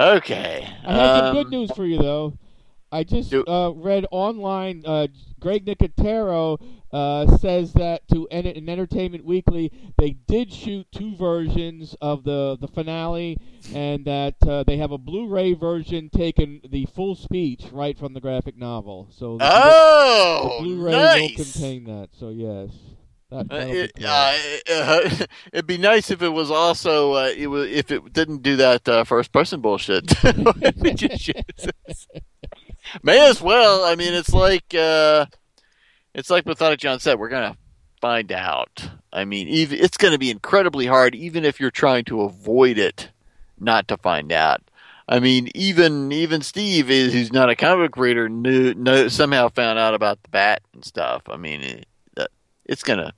okay. 0.00 0.66
I 0.82 0.92
have 0.94 1.18
some 1.18 1.26
um, 1.26 1.34
good 1.34 1.50
news 1.50 1.70
for 1.72 1.84
you, 1.84 1.98
though. 1.98 2.32
I 2.90 3.04
just 3.04 3.32
uh, 3.34 3.72
read 3.74 4.06
online. 4.10 4.82
Uh, 4.84 5.08
Greg 5.40 5.66
Nicotero 5.66 6.58
uh, 6.92 7.36
says 7.36 7.72
that 7.74 8.08
to 8.08 8.26
En- 8.30 8.46
in 8.46 8.68
Entertainment 8.68 9.24
Weekly, 9.24 9.70
they 9.98 10.10
did 10.12 10.52
shoot 10.52 10.86
two 10.90 11.14
versions 11.16 11.94
of 12.00 12.24
the 12.24 12.56
the 12.60 12.68
finale, 12.68 13.38
and 13.74 14.04
that 14.06 14.36
uh, 14.46 14.62
they 14.64 14.78
have 14.78 14.90
a 14.92 14.98
Blu-ray 14.98 15.52
version 15.54 16.08
taking 16.08 16.60
the 16.68 16.86
full 16.86 17.14
speech 17.14 17.66
right 17.72 17.96
from 17.98 18.14
the 18.14 18.20
graphic 18.20 18.56
novel. 18.56 19.08
So 19.10 19.36
the, 19.38 19.48
Oh, 19.52 20.56
the 20.58 20.64
Blu-ray 20.64 20.92
nice. 20.92 21.20
will 21.20 21.44
contain 21.44 21.84
that. 21.84 22.08
So 22.18 22.30
yes, 22.30 22.70
that, 23.30 23.46
Uh, 23.52 23.66
be 23.66 23.72
it, 23.80 23.92
cool. 23.96 24.06
uh, 24.08 25.26
it'd 25.52 25.66
be 25.66 25.76
nice 25.78 26.10
if 26.10 26.22
it 26.22 26.30
was 26.30 26.50
also 26.50 27.16
it 27.26 27.46
was, 27.48 27.70
if 27.70 27.90
it 27.90 28.12
didn't 28.14 28.42
do 28.42 28.56
that 28.56 29.06
first 29.06 29.30
person 29.30 29.60
bullshit. 29.60 30.10
We 32.94 32.96
just 32.96 32.96
shoot- 32.96 33.04
May 33.04 33.28
as 33.30 33.42
well. 33.42 33.84
I 33.84 33.94
mean, 33.94 34.14
it's 34.14 34.32
like 34.32 34.74
uh, 34.74 35.26
it's 36.14 36.30
like 36.30 36.46
Methodic 36.46 36.80
John 36.80 37.00
said. 37.00 37.18
We're 37.18 37.28
gonna 37.28 37.56
find 38.00 38.32
out. 38.32 38.90
I 39.12 39.24
mean, 39.24 39.48
even, 39.48 39.78
it's 39.78 39.96
going 39.96 40.12
to 40.12 40.18
be 40.18 40.30
incredibly 40.30 40.86
hard, 40.86 41.14
even 41.14 41.44
if 41.44 41.58
you're 41.58 41.70
trying 41.70 42.04
to 42.04 42.20
avoid 42.22 42.76
it, 42.78 43.10
not 43.58 43.88
to 43.88 43.96
find 43.96 44.30
out. 44.32 44.62
I 45.08 45.18
mean, 45.20 45.48
even 45.54 46.12
even 46.12 46.42
Steve 46.42 46.90
is 46.90 47.14
who's 47.14 47.32
not 47.32 47.48
a 47.48 47.56
comic 47.56 47.92
book 47.92 47.96
reader 48.02 48.28
knew, 48.28 48.74
know, 48.74 49.08
somehow 49.08 49.48
found 49.48 49.78
out 49.78 49.94
about 49.94 50.22
the 50.22 50.28
bat 50.28 50.60
and 50.74 50.84
stuff. 50.84 51.22
I 51.28 51.38
mean, 51.38 51.62
it, 51.62 51.86
it's 52.66 52.82
gonna 52.82 53.14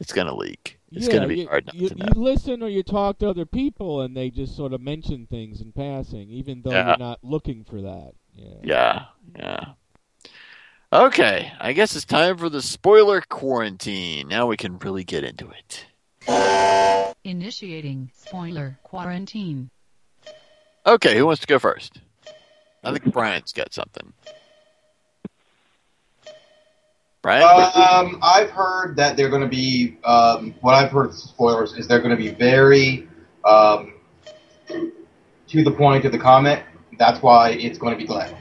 it's 0.00 0.12
gonna 0.12 0.34
leak. 0.34 0.78
It's 0.90 1.06
yeah, 1.06 1.12
gonna 1.12 1.28
be 1.28 1.40
you, 1.40 1.46
hard 1.48 1.66
not 1.66 1.74
you, 1.74 1.88
to 1.90 1.94
know. 1.96 2.06
you 2.14 2.22
listen 2.22 2.62
or 2.62 2.68
you 2.70 2.82
talk 2.82 3.18
to 3.18 3.28
other 3.28 3.44
people, 3.44 4.00
and 4.00 4.16
they 4.16 4.30
just 4.30 4.56
sort 4.56 4.72
of 4.72 4.80
mention 4.80 5.26
things 5.26 5.60
in 5.60 5.72
passing, 5.72 6.30
even 6.30 6.62
though 6.62 6.70
Yeah. 6.70 6.88
you're 6.88 6.96
not 6.98 7.18
looking 7.22 7.62
for 7.62 7.82
that. 7.82 8.12
Yeah. 8.38 8.54
Yeah, 8.62 9.04
yeah. 9.36 9.64
Okay, 10.92 11.52
I 11.60 11.72
guess 11.74 11.94
it's 11.94 12.04
time 12.04 12.38
for 12.38 12.48
the 12.48 12.62
spoiler 12.62 13.20
quarantine. 13.20 14.28
Now 14.28 14.46
we 14.46 14.56
can 14.56 14.78
really 14.78 15.04
get 15.04 15.24
into 15.24 15.50
it. 15.50 15.84
Initiating 17.24 18.10
spoiler 18.14 18.78
quarantine. 18.82 19.70
Okay, 20.86 21.16
who 21.16 21.26
wants 21.26 21.42
to 21.42 21.46
go 21.46 21.58
first? 21.58 22.00
I 22.82 22.92
think 22.92 23.12
Brian's 23.12 23.52
got 23.52 23.74
something. 23.74 24.12
Brian? 27.20 27.42
Um, 27.74 28.18
I've 28.22 28.50
heard 28.50 28.96
that 28.96 29.16
they're 29.16 29.28
going 29.28 29.42
to 29.42 29.48
be. 29.48 29.98
Um, 30.04 30.54
what 30.60 30.74
I've 30.74 30.90
heard 30.90 31.12
spoilers 31.12 31.74
is 31.74 31.88
they're 31.88 32.00
going 32.00 32.16
to 32.16 32.22
be 32.22 32.30
very 32.30 33.08
um, 33.44 33.94
to 34.68 35.64
the 35.64 35.72
point 35.72 36.04
of 36.04 36.12
the 36.12 36.18
comment. 36.18 36.62
That's 36.98 37.22
why 37.22 37.50
it's 37.50 37.78
going 37.78 37.94
to 37.94 37.98
be 37.98 38.06
Glenn. 38.06 38.34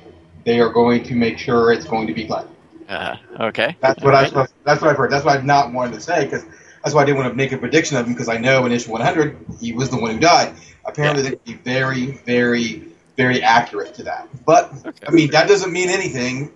They 0.45 0.59
are 0.59 0.69
going 0.69 1.03
to 1.03 1.15
make 1.15 1.37
sure 1.37 1.71
it's 1.71 1.85
going 1.85 2.07
to 2.07 2.13
be 2.13 2.25
Glenn. 2.25 2.47
Uh, 2.89 3.17
okay. 3.39 3.75
That's 3.81 4.03
what 4.03 4.15
I. 4.15 4.29
That's 4.63 4.81
what 4.81 4.89
I've 4.89 4.97
heard. 4.97 5.11
That's 5.11 5.25
what 5.25 5.37
I've 5.37 5.45
not 5.45 5.73
wanted 5.73 5.93
to 5.93 6.01
say 6.01 6.25
because 6.25 6.45
that's 6.83 6.95
why 6.95 7.01
I 7.01 7.05
didn't 7.05 7.17
want 7.17 7.29
to 7.31 7.35
make 7.35 7.51
a 7.51 7.57
prediction 7.57 7.97
of 7.97 8.05
him 8.05 8.13
because 8.13 8.29
I 8.29 8.37
know 8.37 8.65
in 8.65 8.71
issue 8.71 8.91
100 8.91 9.37
he 9.59 9.73
was 9.73 9.89
the 9.89 9.99
one 9.99 10.11
who 10.11 10.19
died. 10.19 10.55
Apparently, 10.85 11.21
they 11.21 11.31
can 11.31 11.39
be 11.45 11.53
very, 11.55 12.11
very, 12.25 12.83
very 13.17 13.43
accurate 13.43 13.93
to 13.95 14.03
that. 14.03 14.29
But 14.45 14.71
I 15.05 15.11
mean, 15.11 15.31
that 15.31 15.49
doesn't 15.49 15.73
mean 15.73 15.89
anything. 15.89 16.51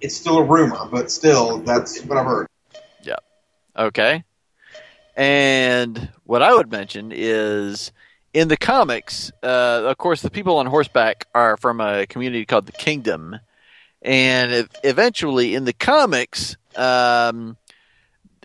It's 0.00 0.16
still 0.16 0.38
a 0.38 0.42
rumor, 0.42 0.86
but 0.90 1.10
still, 1.10 1.58
that's 1.58 2.00
what 2.04 2.16
I've 2.16 2.26
heard. 2.26 2.48
Yeah. 3.02 3.16
Okay. 3.76 4.24
And 5.14 6.10
what 6.24 6.42
I 6.42 6.54
would 6.54 6.70
mention 6.70 7.12
is 7.14 7.92
in 8.36 8.48
the 8.48 8.56
comics, 8.58 9.32
uh, 9.42 9.84
of 9.86 9.96
course, 9.96 10.20
the 10.20 10.30
people 10.30 10.58
on 10.58 10.66
horseback 10.66 11.26
are 11.34 11.56
from 11.56 11.80
a 11.80 12.06
community 12.06 12.44
called 12.44 12.66
the 12.66 12.72
Kingdom. 12.72 13.40
And 14.02 14.68
eventually, 14.84 15.54
in 15.54 15.64
the 15.64 15.72
comics, 15.72 16.58
um, 16.76 17.56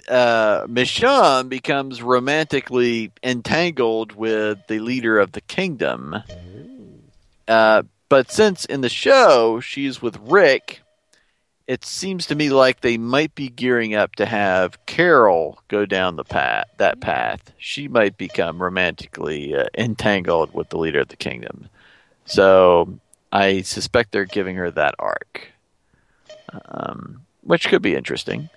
uh, 0.08 0.66
Michonne 0.68 1.50
becomes 1.50 2.02
romantically 2.02 3.12
entangled 3.22 4.14
with 4.14 4.60
the 4.68 4.80
leader 4.80 5.20
of 5.20 5.34
the 5.34 5.42
kingdom. 5.42 6.16
Uh, 7.46 7.84
but 8.08 8.32
since 8.32 8.64
in 8.64 8.80
the 8.80 8.88
show 8.88 9.60
she's 9.60 10.02
with 10.02 10.18
Rick, 10.22 10.84
it 11.72 11.86
seems 11.86 12.26
to 12.26 12.36
me 12.36 12.50
like 12.50 12.82
they 12.82 12.98
might 12.98 13.34
be 13.34 13.48
gearing 13.48 13.96
up 13.96 14.16
to 14.16 14.26
have 14.26 14.86
Carol 14.88 15.64
go 15.70 15.86
down 15.86 16.18
the 16.18 16.26
path 16.26 16.66
that 16.80 17.00
path. 17.00 17.54
She 17.58 17.88
might 17.88 18.18
become 18.18 18.62
romantically 18.62 19.56
uh, 19.56 19.68
entangled 19.78 20.54
with 20.54 20.68
the 20.68 20.78
leader 20.78 21.00
of 21.00 21.08
the 21.08 21.16
kingdom. 21.16 21.70
So 22.26 23.00
I 23.32 23.62
suspect 23.62 24.12
they're 24.12 24.26
giving 24.26 24.58
her 24.58 24.70
that 24.70 24.96
arc, 25.00 25.54
um, 26.66 27.22
which 27.40 27.70
could 27.70 27.82
be 27.82 27.96
interesting. 27.96 28.50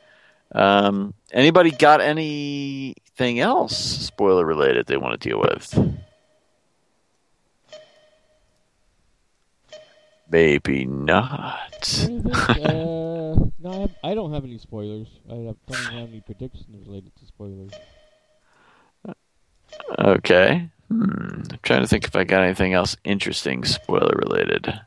Um, 0.50 1.14
anybody 1.30 1.70
got 1.70 2.00
anything 2.00 3.38
else 3.38 3.78
spoiler 3.78 4.44
related 4.44 4.86
they 4.86 4.96
want 4.96 5.20
to 5.20 5.28
deal 5.28 5.38
with? 5.38 5.72
Maybe 10.35 10.85
not. 10.85 12.09
uh, 12.11 12.59
no, 12.66 13.51
I, 13.66 13.77
have, 13.77 13.94
I 14.02 14.15
don't 14.16 14.32
have 14.32 14.43
any 14.43 14.59
spoilers. 14.59 15.06
I 15.31 15.35
have, 15.35 15.56
don't 15.69 15.93
have 15.93 16.09
any 16.09 16.23
predictions 16.23 16.89
related 16.89 17.15
to 17.20 17.24
spoilers. 17.27 17.70
Okay. 19.97 20.69
Hmm. 20.89 21.43
I'm 21.52 21.59
trying 21.62 21.82
to 21.82 21.86
think 21.86 22.09
if 22.09 22.16
I 22.16 22.24
got 22.24 22.43
anything 22.43 22.73
else 22.73 22.97
interesting 23.05 23.65
spoiler 23.65 24.16
related. 24.16 24.81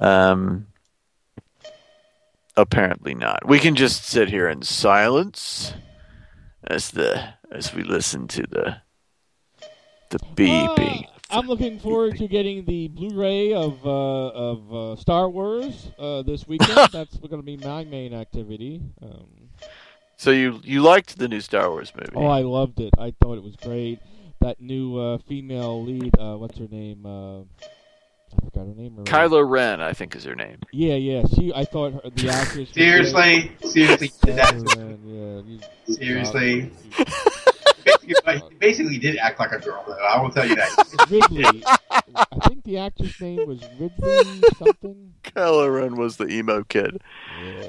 Um. 0.00 0.66
Apparently 2.56 3.14
not. 3.14 3.46
We 3.46 3.60
can 3.60 3.76
just 3.76 4.06
sit 4.06 4.28
here 4.28 4.48
in 4.48 4.62
silence 4.62 5.72
as 6.64 6.90
the 6.90 7.34
as 7.52 7.72
we 7.72 7.84
listen 7.84 8.26
to 8.26 8.42
the 8.42 8.78
the 10.10 10.18
beeping. 10.34 11.04
Uh, 11.04 11.15
I'm 11.30 11.46
looking 11.46 11.78
forward 11.80 12.16
to 12.18 12.28
getting 12.28 12.64
the 12.64 12.88
Blu-ray 12.88 13.52
of 13.52 13.84
uh, 13.84 14.28
of 14.28 14.74
uh, 14.74 14.96
Star 14.96 15.28
Wars 15.28 15.88
uh, 15.98 16.22
this 16.22 16.46
weekend. 16.46 16.78
That's 16.92 17.16
going 17.18 17.36
to 17.38 17.42
be 17.42 17.56
my 17.56 17.84
main 17.84 18.14
activity. 18.14 18.80
Um, 19.02 19.26
So 20.16 20.30
you 20.30 20.60
you 20.64 20.82
liked 20.82 21.18
the 21.18 21.28
new 21.28 21.40
Star 21.40 21.68
Wars 21.70 21.92
movie? 21.94 22.12
oh, 22.14 22.26
I 22.26 22.42
loved 22.42 22.80
it. 22.80 22.94
I 22.98 23.12
thought 23.20 23.38
it 23.38 23.42
was 23.44 23.56
great. 23.56 23.98
That 24.40 24.60
new 24.60 24.96
uh, 24.98 25.18
female 25.28 25.82
lead, 25.84 26.12
uh, 26.18 26.36
what's 26.36 26.58
her 26.58 26.68
name? 26.70 27.04
Uh, 27.04 27.40
I 27.40 28.44
forgot 28.44 28.66
her 28.68 28.74
name. 28.74 28.94
already. 28.98 29.10
Kylo 29.10 29.48
Ren, 29.48 29.80
I 29.80 29.92
think 29.94 30.14
is 30.14 30.24
her 30.24 30.34
name. 30.34 30.58
Yeah, 30.72 30.94
yeah. 30.94 31.22
She, 31.34 31.52
I 31.54 31.64
thought 31.64 31.94
her, 31.94 32.00
the 32.14 32.28
actress. 32.28 32.68
Seriously, 32.70 33.50
seriously, 33.64 34.12
did 34.24 34.36
that. 34.36 34.54
Kylo 34.54 34.76
Ren, 34.76 35.00
yeah, 35.06 35.52
you- 35.86 35.94
Seriously. 35.94 36.70
Basically, 37.86 38.38
he 38.50 38.54
basically 38.56 38.98
did 38.98 39.16
act 39.18 39.38
like 39.40 39.52
a 39.52 39.58
girl, 39.58 39.82
though. 39.86 39.94
I 39.94 40.20
will 40.20 40.30
tell 40.30 40.46
you 40.46 40.56
that. 40.56 41.06
Ridley. 41.10 41.62
I 42.14 42.48
think 42.48 42.64
the 42.64 42.78
actress 42.78 43.18
name 43.20 43.46
was 43.46 43.60
Ridley 43.78 44.42
something. 44.58 45.14
Kylo 45.24 45.74
Ren 45.74 45.96
was 45.96 46.16
the 46.18 46.26
emo 46.28 46.62
kid, 46.64 47.00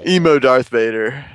emo 0.05 0.39
Darth 0.39 0.69
Vader. 0.69 1.25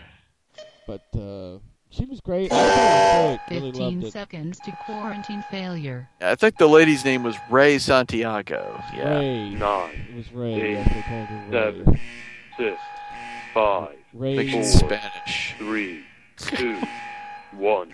But 0.86 1.02
uh, 1.16 1.59
she 1.90 2.04
was 2.06 2.20
great. 2.20 2.52
I 2.52 2.56
thought 2.56 3.22
it 3.24 3.30
was 3.30 3.38
great. 3.48 3.60
Really 3.60 3.70
15 3.72 3.94
loved 4.00 4.04
it. 4.09 4.12
seconds 4.12 4.59
to 4.64 4.72
quarantine 4.84 5.44
failure. 5.50 6.09
I 6.20 6.34
think 6.34 6.59
the 6.59 6.66
lady's 6.66 7.04
name 7.04 7.22
was 7.22 7.36
Ray 7.50 7.78
Santiago. 7.78 8.82
Yeah. 8.94 9.18
Ray. 9.18 9.50
Nine, 9.50 10.06
It 10.10 10.16
was 10.16 10.32
Ray. 10.32 10.54
eight, 10.54 10.72
Yes, 10.72 10.88
they 10.88 11.02
called 11.02 11.26
her 11.28 11.44
Ray. 11.48 11.50
seven, 11.84 12.00
six, 12.59 12.80
five, 13.54 13.96
Ray. 14.14 14.36
Think 14.36 14.50
four, 14.50 14.60
it's 14.60 14.72
Spanish. 14.78 15.54
three, 15.59 16.04
two, 16.36 16.78
one. 17.52 17.92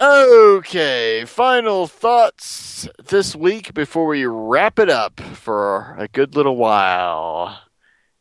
Okay, 0.00 1.24
final 1.26 1.86
thoughts 1.86 2.88
this 3.04 3.36
week 3.36 3.72
before 3.72 4.06
we 4.06 4.26
wrap 4.26 4.78
it 4.78 4.90
up 4.90 5.20
for 5.20 5.94
a 5.98 6.08
good 6.08 6.34
little 6.34 6.56
while. 6.56 7.60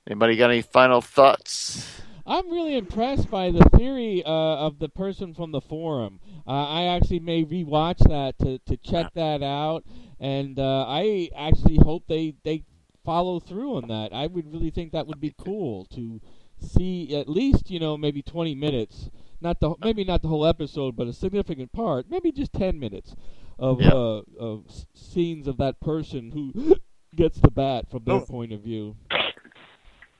Anybody 0.07 0.35
got 0.35 0.51
any 0.51 0.61
final 0.61 1.01
thoughts? 1.01 2.01
I'm 2.25 2.49
really 2.51 2.77
impressed 2.77 3.29
by 3.31 3.51
the 3.51 3.67
theory 3.77 4.23
uh, 4.23 4.29
of 4.29 4.79
the 4.79 4.89
person 4.89 5.33
from 5.33 5.51
the 5.51 5.61
forum. 5.61 6.19
Uh, 6.47 6.67
I 6.67 6.83
actually 6.83 7.19
may 7.19 7.43
rewatch 7.43 7.97
that 8.07 8.37
to, 8.39 8.59
to 8.59 8.77
check 8.77 9.13
that 9.15 9.41
out, 9.41 9.83
and 10.19 10.59
uh, 10.59 10.85
I 10.87 11.29
actually 11.35 11.77
hope 11.77 12.03
they, 12.07 12.35
they 12.43 12.63
follow 13.03 13.39
through 13.39 13.77
on 13.77 13.87
that. 13.87 14.13
I 14.13 14.27
would 14.27 14.51
really 14.51 14.69
think 14.69 14.91
that 14.91 15.07
would 15.07 15.19
be 15.19 15.33
cool 15.37 15.85
to 15.93 16.21
see 16.59 17.15
at 17.15 17.27
least 17.27 17.71
you 17.71 17.79
know 17.79 17.97
maybe 17.97 18.21
20 18.21 18.53
minutes, 18.55 19.09
not 19.41 19.59
the 19.59 19.73
maybe 19.83 20.03
not 20.03 20.21
the 20.21 20.27
whole 20.27 20.45
episode, 20.45 20.95
but 20.95 21.07
a 21.07 21.13
significant 21.13 21.71
part, 21.71 22.05
maybe 22.09 22.31
just 22.31 22.53
10 22.53 22.79
minutes 22.79 23.15
of 23.59 23.81
Yeah. 23.81 23.89
uh, 23.93 24.21
of 24.39 24.65
s- 24.69 24.85
scenes 24.93 25.47
of 25.47 25.57
that 25.57 25.79
person 25.79 26.31
who 26.31 26.75
gets 27.15 27.39
the 27.39 27.51
bat 27.51 27.89
from 27.89 28.03
their 28.05 28.15
Oh. 28.15 28.25
point 28.25 28.53
of 28.53 28.61
view. 28.61 28.95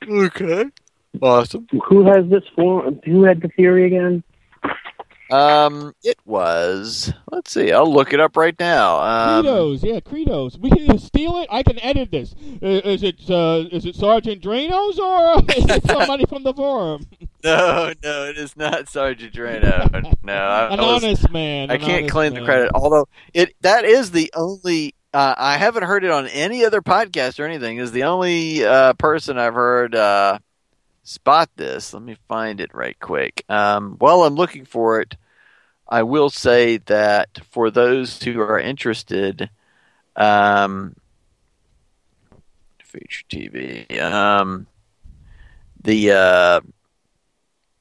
Okay. 0.07 0.65
Awesome. 1.22 1.68
Who 1.89 2.06
has 2.06 2.27
this 2.30 2.43
form? 2.56 2.99
Who 3.06 3.23
had 3.23 3.41
the 3.41 3.49
theory 3.49 3.85
again? 3.85 4.23
Um, 5.32 5.94
it 6.03 6.18
was. 6.26 7.14
Let's 7.32 7.52
see. 7.52 7.72
I'll 7.72 7.91
look 7.91 8.14
it 8.14 8.20
up 8.20 8.36
right 8.36 8.58
now. 8.60 8.99
Um, 9.02 9.45
Credos, 9.45 9.84
yeah, 9.84 9.99
Credos. 9.99 10.58
We 10.60 10.70
can 10.70 10.98
steal 10.99 11.38
it. 11.38 11.48
I 11.52 11.64
can 11.64 11.80
edit 11.80 12.12
this. 12.12 12.36
Is 12.62 13.03
it 13.03 13.30
uh, 13.30 13.66
is 13.72 13.86
it 13.86 13.95
Sergeant 13.95 14.41
Dranos 14.44 14.98
or 14.98 15.38
uh, 15.38 15.41
is 15.56 15.66
it 15.70 15.86
somebody 15.86 16.26
from 16.26 16.44
the 16.44 16.53
forum? 16.53 17.06
no, 17.44 17.94
no, 18.03 18.26
it 18.26 18.38
is 18.38 18.56
not 18.58 18.90
Sergeant 18.90 19.34
Drano. 19.34 20.14
No, 20.24 20.34
I, 20.34 20.74
An 20.74 20.80
I 20.80 20.84
was- 20.84 21.03
honest 21.03 21.30
man. 21.32 21.72
I 21.72 21.78
can't 21.78 22.10
claim 22.10 22.34
man. 22.34 22.41
the 22.41 22.45
credit. 22.45 22.72
Although 22.76 23.08
it 23.34 23.56
that 23.62 23.86
is 23.86 24.12
the 24.12 24.32
only 24.36 24.95
uh, 25.14 25.36
I 25.38 25.58
haven't 25.58 25.84
heard 25.84 26.03
it 26.03 26.12
on 26.12 26.28
any 26.28 26.64
other 26.66 26.82
podcast 26.82 27.40
or 27.40 27.45
anything. 27.45 27.78
Is 27.78 27.91
the 27.91 28.03
only 28.03 28.64
uh, 28.66 28.94
person 28.94 29.38
I've 29.38 29.53
heard 29.53 29.95
uh, 29.95 30.40
spot 31.03 31.49
this. 31.56 31.94
Let 31.94 32.03
me 32.03 32.18
find 32.28 32.60
it 32.60 32.73
right 32.73 32.99
quick. 32.99 33.44
Um, 33.49 33.95
while 33.99 34.23
I'm 34.23 34.36
looking 34.36 34.65
for 34.65 35.02
it, 35.02 35.15
I 35.88 36.03
will 36.03 36.30
say 36.30 36.78
that 36.78 37.40
for 37.52 37.69
those 37.69 38.22
who 38.23 38.40
are 38.40 38.60
interested, 38.60 39.49
um, 40.15 40.95
feature 42.84 43.23
TV, 43.30 44.02
um, 44.02 44.68
the 45.82 46.11
uh, 46.11 46.61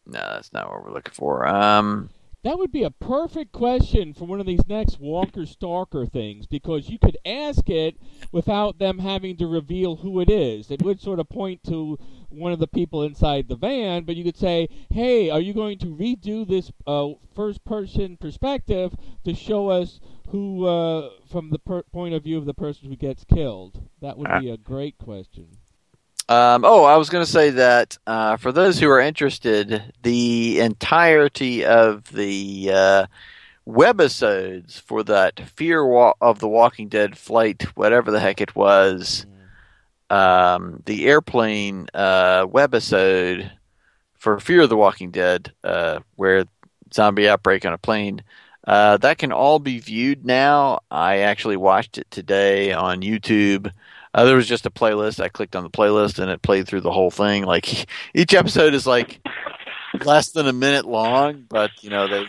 no, 0.06 0.18
that's 0.18 0.52
not 0.52 0.70
what 0.70 0.84
we're 0.84 0.92
looking 0.94 1.14
for. 1.14 1.46
Um. 1.46 2.10
That 2.42 2.58
would 2.58 2.72
be 2.72 2.84
a 2.84 2.90
perfect 2.90 3.52
question 3.52 4.14
for 4.14 4.24
one 4.24 4.40
of 4.40 4.46
these 4.46 4.66
next 4.66 4.98
Walker 4.98 5.44
Stalker 5.44 6.06
things 6.06 6.46
because 6.46 6.88
you 6.88 6.98
could 6.98 7.18
ask 7.26 7.68
it 7.68 7.98
without 8.32 8.78
them 8.78 8.98
having 8.98 9.36
to 9.36 9.46
reveal 9.46 9.96
who 9.96 10.20
it 10.20 10.30
is. 10.30 10.70
It 10.70 10.82
would 10.82 11.02
sort 11.02 11.20
of 11.20 11.28
point 11.28 11.62
to 11.64 11.98
one 12.30 12.52
of 12.52 12.58
the 12.58 12.66
people 12.66 13.02
inside 13.02 13.48
the 13.48 13.56
van, 13.56 14.04
but 14.04 14.16
you 14.16 14.24
could 14.24 14.38
say, 14.38 14.68
"Hey, 14.88 15.28
are 15.28 15.40
you 15.40 15.52
going 15.52 15.76
to 15.80 15.94
redo 15.94 16.48
this 16.48 16.72
uh, 16.86 17.10
first-person 17.34 18.16
perspective 18.16 18.94
to 19.24 19.34
show 19.34 19.68
us 19.68 20.00
who, 20.28 20.64
uh, 20.64 21.10
from 21.26 21.50
the 21.50 21.58
per- 21.58 21.82
point 21.92 22.14
of 22.14 22.22
view 22.24 22.38
of 22.38 22.46
the 22.46 22.54
person 22.54 22.88
who 22.88 22.96
gets 22.96 23.22
killed?" 23.22 23.82
That 24.00 24.16
would 24.16 24.30
be 24.40 24.48
a 24.48 24.56
great 24.56 24.96
question. 24.96 25.59
Um, 26.30 26.64
oh, 26.64 26.84
I 26.84 26.96
was 26.96 27.10
going 27.10 27.24
to 27.24 27.30
say 27.30 27.50
that 27.50 27.98
uh, 28.06 28.36
for 28.36 28.52
those 28.52 28.78
who 28.78 28.88
are 28.88 29.00
interested, 29.00 29.92
the 30.04 30.60
entirety 30.60 31.64
of 31.64 32.04
the 32.12 32.70
uh, 32.72 33.06
webisodes 33.66 34.80
for 34.80 35.02
that 35.02 35.40
Fear 35.40 35.84
wa- 35.84 36.14
of 36.20 36.38
the 36.38 36.46
Walking 36.46 36.86
Dead 36.86 37.18
flight, 37.18 37.62
whatever 37.74 38.12
the 38.12 38.20
heck 38.20 38.40
it 38.40 38.54
was, 38.54 39.26
um, 40.08 40.80
the 40.86 41.08
airplane 41.08 41.88
uh, 41.94 42.46
webisode 42.46 43.50
for 44.14 44.38
Fear 44.38 44.60
of 44.60 44.68
the 44.68 44.76
Walking 44.76 45.10
Dead, 45.10 45.52
uh, 45.64 45.98
where 46.14 46.44
zombie 46.94 47.28
outbreak 47.28 47.66
on 47.66 47.72
a 47.72 47.78
plane. 47.78 48.22
Uh, 48.64 48.98
that 48.98 49.18
can 49.18 49.32
all 49.32 49.58
be 49.58 49.80
viewed 49.80 50.24
now. 50.24 50.78
I 50.92 51.18
actually 51.18 51.56
watched 51.56 51.98
it 51.98 52.08
today 52.12 52.72
on 52.72 53.00
YouTube. 53.02 53.72
Uh, 54.12 54.24
there 54.24 54.36
was 54.36 54.48
just 54.48 54.66
a 54.66 54.70
playlist. 54.70 55.22
I 55.22 55.28
clicked 55.28 55.54
on 55.54 55.62
the 55.62 55.70
playlist 55.70 56.18
and 56.18 56.30
it 56.30 56.42
played 56.42 56.66
through 56.66 56.80
the 56.80 56.90
whole 56.90 57.10
thing. 57.10 57.44
Like 57.44 57.86
each 58.14 58.34
episode 58.34 58.74
is 58.74 58.86
like 58.86 59.20
less 60.04 60.30
than 60.30 60.46
a 60.46 60.52
minute 60.52 60.84
long, 60.84 61.46
but 61.48 61.70
you 61.82 61.90
know 61.90 62.08
they. 62.08 62.26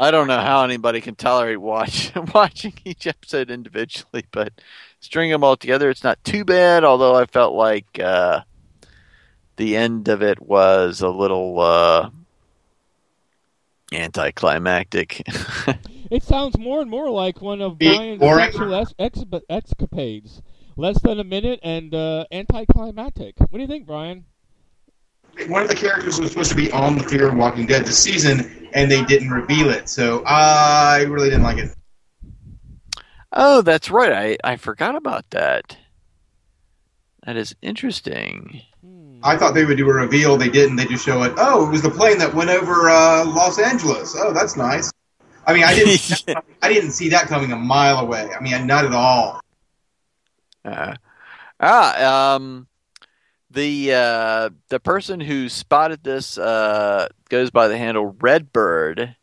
I 0.00 0.10
don't 0.10 0.26
know 0.26 0.40
how 0.40 0.64
anybody 0.64 1.00
can 1.00 1.14
tolerate 1.14 1.60
watch 1.60 2.12
watching 2.34 2.72
each 2.84 3.06
episode 3.06 3.50
individually, 3.50 4.24
but 4.32 4.52
string 5.00 5.30
them 5.30 5.44
all 5.44 5.56
together, 5.56 5.90
it's 5.90 6.02
not 6.02 6.22
too 6.24 6.44
bad. 6.44 6.82
Although 6.82 7.14
I 7.14 7.26
felt 7.26 7.54
like 7.54 8.00
uh, 8.00 8.40
the 9.56 9.76
end 9.76 10.08
of 10.08 10.22
it 10.22 10.40
was 10.40 11.02
a 11.02 11.08
little 11.08 11.60
uh, 11.60 12.10
anticlimactic. 13.92 15.22
It 16.12 16.22
sounds 16.22 16.58
more 16.58 16.82
and 16.82 16.90
more 16.90 17.08
like 17.08 17.40
one 17.40 17.62
of 17.62 17.78
Brian's 17.78 18.20
boring. 18.20 18.44
sexual 18.52 18.74
ex- 18.74 18.92
ex- 18.98 19.24
escapades. 19.48 20.42
Less 20.76 21.00
than 21.00 21.18
a 21.18 21.24
minute 21.24 21.58
and 21.62 21.94
uh, 21.94 22.26
anticlimactic. 22.30 23.40
What 23.40 23.52
do 23.54 23.60
you 23.60 23.66
think, 23.66 23.86
Brian? 23.86 24.26
One 25.48 25.62
of 25.62 25.68
the 25.68 25.74
characters 25.74 26.20
was 26.20 26.28
supposed 26.28 26.50
to 26.50 26.56
be 26.56 26.70
on 26.70 26.98
the 26.98 27.04
Fear 27.04 27.28
of 27.28 27.34
Walking 27.36 27.64
Dead 27.64 27.86
this 27.86 27.98
season, 27.98 28.68
and 28.74 28.90
they 28.90 29.02
didn't 29.06 29.30
reveal 29.30 29.70
it. 29.70 29.88
So 29.88 30.22
I 30.26 31.04
really 31.08 31.30
didn't 31.30 31.44
like 31.44 31.56
it. 31.56 31.70
oh, 33.32 33.62
that's 33.62 33.90
right. 33.90 34.12
I, 34.12 34.52
I 34.52 34.56
forgot 34.56 34.94
about 34.94 35.30
that. 35.30 35.78
That 37.24 37.36
is 37.38 37.56
interesting. 37.62 38.60
I 39.22 39.38
thought 39.38 39.54
they 39.54 39.64
would 39.64 39.78
do 39.78 39.88
a 39.88 39.94
reveal. 39.94 40.36
They 40.36 40.50
didn't. 40.50 40.76
They 40.76 40.84
just 40.84 41.06
show 41.06 41.22
it. 41.22 41.32
Oh, 41.38 41.66
it 41.66 41.70
was 41.70 41.80
the 41.80 41.90
plane 41.90 42.18
that 42.18 42.34
went 42.34 42.50
over 42.50 42.90
uh, 42.90 43.24
Los 43.24 43.58
Angeles. 43.58 44.14
Oh, 44.18 44.34
that's 44.34 44.58
nice. 44.58 44.92
I 45.46 45.52
mean, 45.54 45.64
I 45.64 45.74
didn't. 45.74 46.24
I 46.62 46.72
didn't 46.72 46.92
see 46.92 47.10
that 47.10 47.26
coming 47.26 47.52
a 47.52 47.56
mile 47.56 47.98
away. 47.98 48.30
I 48.34 48.40
mean, 48.40 48.66
not 48.66 48.84
at 48.84 48.92
all. 48.92 49.40
Uh, 50.64 50.94
ah, 51.60 52.34
um, 52.34 52.68
the 53.50 53.92
uh, 53.92 54.50
the 54.68 54.80
person 54.80 55.20
who 55.20 55.48
spotted 55.48 56.04
this 56.04 56.38
uh, 56.38 57.08
goes 57.28 57.50
by 57.50 57.68
the 57.68 57.78
handle 57.78 58.16
Redbird. 58.20 59.16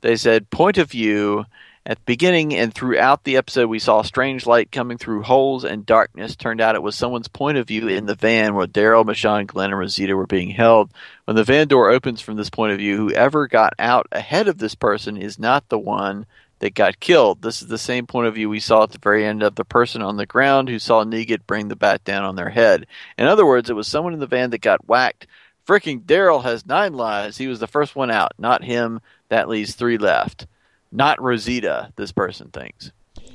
They 0.00 0.16
said 0.16 0.50
point 0.50 0.78
of 0.78 0.90
view 0.90 1.44
at 1.88 1.96
the 1.96 2.04
beginning 2.04 2.54
and 2.54 2.74
throughout 2.74 3.24
the 3.24 3.38
episode 3.38 3.66
we 3.66 3.78
saw 3.78 4.02
strange 4.02 4.44
light 4.44 4.70
coming 4.70 4.98
through 4.98 5.22
holes 5.22 5.64
and 5.64 5.86
darkness. 5.86 6.36
Turned 6.36 6.60
out 6.60 6.74
it 6.74 6.82
was 6.82 6.94
someone's 6.94 7.28
point 7.28 7.56
of 7.56 7.66
view 7.66 7.88
in 7.88 8.04
the 8.04 8.14
van 8.14 8.54
where 8.54 8.66
Daryl, 8.66 9.06
Michonne, 9.06 9.46
Glenn, 9.46 9.70
and 9.70 9.78
Rosita 9.78 10.14
were 10.14 10.26
being 10.26 10.50
held. 10.50 10.92
When 11.24 11.34
the 11.34 11.44
van 11.44 11.66
door 11.66 11.88
opens 11.88 12.20
from 12.20 12.36
this 12.36 12.50
point 12.50 12.72
of 12.72 12.78
view, 12.78 12.98
whoever 12.98 13.48
got 13.48 13.72
out 13.78 14.06
ahead 14.12 14.48
of 14.48 14.58
this 14.58 14.74
person 14.74 15.16
is 15.16 15.38
not 15.38 15.66
the 15.70 15.78
one 15.78 16.26
that 16.58 16.74
got 16.74 17.00
killed. 17.00 17.40
This 17.40 17.62
is 17.62 17.68
the 17.68 17.78
same 17.78 18.06
point 18.06 18.28
of 18.28 18.34
view 18.34 18.50
we 18.50 18.60
saw 18.60 18.82
at 18.82 18.90
the 18.90 18.98
very 18.98 19.24
end 19.24 19.42
of 19.42 19.54
the 19.54 19.64
person 19.64 20.02
on 20.02 20.18
the 20.18 20.26
ground 20.26 20.68
who 20.68 20.78
saw 20.78 21.04
Negan 21.04 21.46
bring 21.46 21.68
the 21.68 21.76
bat 21.76 22.04
down 22.04 22.22
on 22.22 22.36
their 22.36 22.50
head. 22.50 22.86
In 23.16 23.26
other 23.26 23.46
words, 23.46 23.70
it 23.70 23.76
was 23.76 23.88
someone 23.88 24.12
in 24.12 24.20
the 24.20 24.26
van 24.26 24.50
that 24.50 24.60
got 24.60 24.86
whacked. 24.86 25.26
Freaking 25.66 26.02
Daryl 26.02 26.42
has 26.42 26.66
nine 26.66 26.92
lives. 26.92 27.38
He 27.38 27.46
was 27.46 27.60
the 27.60 27.66
first 27.66 27.96
one 27.96 28.10
out, 28.10 28.32
not 28.36 28.62
him. 28.62 29.00
That 29.30 29.48
leaves 29.48 29.74
three 29.74 29.96
left. 29.96 30.46
Not 30.90 31.20
Rosita, 31.20 31.92
this 31.96 32.12
person 32.12 32.50
thinks. 32.50 32.92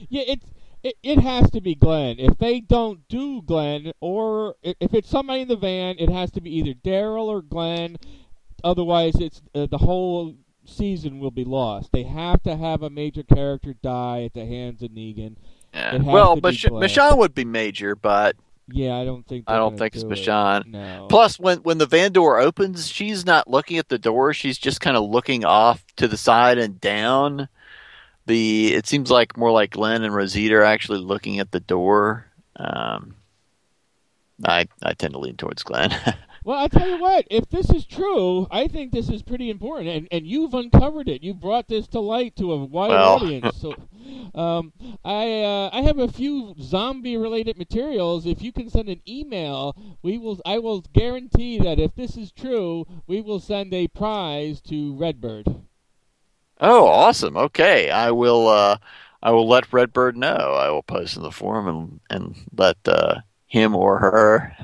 Yeah, 0.09 0.23
it, 0.27 0.43
it 0.83 0.95
it 1.03 1.19
has 1.19 1.49
to 1.51 1.61
be 1.61 1.75
Glenn. 1.75 2.17
If 2.19 2.37
they 2.37 2.59
don't 2.59 3.07
do 3.07 3.41
Glenn, 3.41 3.93
or 3.99 4.55
if 4.63 4.93
it's 4.93 5.09
somebody 5.09 5.41
in 5.41 5.47
the 5.47 5.55
van, 5.55 5.95
it 5.99 6.09
has 6.09 6.31
to 6.31 6.41
be 6.41 6.55
either 6.57 6.73
Daryl 6.73 7.25
or 7.25 7.41
Glenn. 7.41 7.97
Otherwise, 8.63 9.15
it's 9.15 9.41
uh, 9.53 9.67
the 9.67 9.77
whole 9.77 10.35
season 10.65 11.19
will 11.19 11.31
be 11.31 11.43
lost. 11.43 11.91
They 11.91 12.03
have 12.03 12.41
to 12.43 12.55
have 12.55 12.81
a 12.81 12.89
major 12.89 13.23
character 13.23 13.73
die 13.73 14.23
at 14.23 14.33
the 14.33 14.45
hands 14.45 14.81
of 14.81 14.91
Negan. 14.91 15.35
Yeah. 15.73 15.97
Well, 15.97 16.35
Mich- 16.37 16.65
Michonne 16.65 17.17
would 17.17 17.33
be 17.33 17.45
major, 17.45 17.95
but 17.95 18.35
Yeah, 18.67 18.97
I 18.97 19.03
don't 19.03 19.27
think. 19.27 19.45
I 19.47 19.57
don't 19.57 19.77
think 19.77 19.95
it's 19.95 20.03
do 20.03 20.11
it. 20.11 20.67
No. 20.67 21.07
Plus, 21.09 21.37
when 21.37 21.59
when 21.59 21.77
the 21.77 21.85
van 21.85 22.13
door 22.13 22.39
opens, 22.39 22.87
she's 22.87 23.25
not 23.25 23.49
looking 23.49 23.77
at 23.77 23.89
the 23.89 23.99
door. 23.99 24.33
She's 24.33 24.57
just 24.57 24.79
kind 24.79 24.95
of 24.95 25.09
looking 25.09 25.43
off 25.43 25.83
to 25.97 26.07
the 26.07 26.17
side 26.17 26.57
and 26.57 26.79
down. 26.79 27.49
The 28.25 28.73
it 28.73 28.87
seems 28.87 29.11
like 29.11 29.37
more 29.37 29.51
like 29.51 29.71
Glenn 29.71 30.03
and 30.03 30.15
Rosita 30.15 30.55
are 30.55 30.63
actually 30.63 30.99
looking 30.99 31.39
at 31.39 31.51
the 31.51 31.59
door. 31.59 32.27
Um, 32.55 33.15
I 34.45 34.67
I 34.81 34.93
tend 34.93 35.13
to 35.13 35.19
lean 35.19 35.35
towards 35.35 35.63
Glenn. 35.63 35.91
Well, 36.45 36.57
I'll 36.59 36.69
tell 36.69 36.87
you 36.89 36.99
what. 36.99 37.25
If 37.31 37.49
this 37.49 37.69
is 37.69 37.85
true, 37.85 38.47
I 38.51 38.67
think 38.67 38.91
this 38.91 39.09
is 39.09 39.23
pretty 39.23 39.49
important, 39.49 39.89
and 39.89 40.07
and 40.11 40.27
you've 40.27 40.53
uncovered 40.53 41.07
it. 41.07 41.23
You 41.23 41.33
brought 41.33 41.67
this 41.69 41.87
to 41.87 41.99
light 41.99 42.35
to 42.37 42.51
a 42.53 42.65
wide 42.65 42.89
Well. 42.89 43.15
audience. 43.15 43.55
So, 43.57 43.73
um, 44.35 44.73
I 45.05 45.41
uh, 45.41 45.69
I 45.71 45.81
have 45.83 45.99
a 45.99 46.07
few 46.11 46.53
zombie-related 46.61 47.57
materials. 47.57 48.25
If 48.25 48.41
you 48.41 48.51
can 48.51 48.69
send 48.69 48.89
an 48.89 49.01
email, 49.07 49.75
we 50.01 50.17
will. 50.17 50.41
I 50.45 50.59
will 50.59 50.81
guarantee 50.93 51.59
that 51.59 51.79
if 51.79 51.95
this 51.95 52.17
is 52.17 52.31
true, 52.31 52.85
we 53.07 53.21
will 53.21 53.39
send 53.39 53.73
a 53.73 53.87
prize 53.87 54.59
to 54.61 54.93
Redbird. 54.95 55.47
oh, 56.59 56.87
awesome! 56.87 57.37
Okay, 57.37 57.89
I 57.89 58.11
will. 58.11 58.47
Uh, 58.49 58.77
I 59.21 59.31
will 59.31 59.47
let 59.47 59.71
Redbird 59.71 60.17
know. 60.17 60.35
I 60.59 60.69
will 60.69 60.83
post 60.83 61.15
in 61.15 61.23
the 61.23 61.31
forum 61.31 61.67
and 61.67 61.99
and 62.09 62.35
let 62.57 62.77
uh, 62.85 63.21
him 63.53 63.75
or 63.75 63.99
her. 63.99 64.55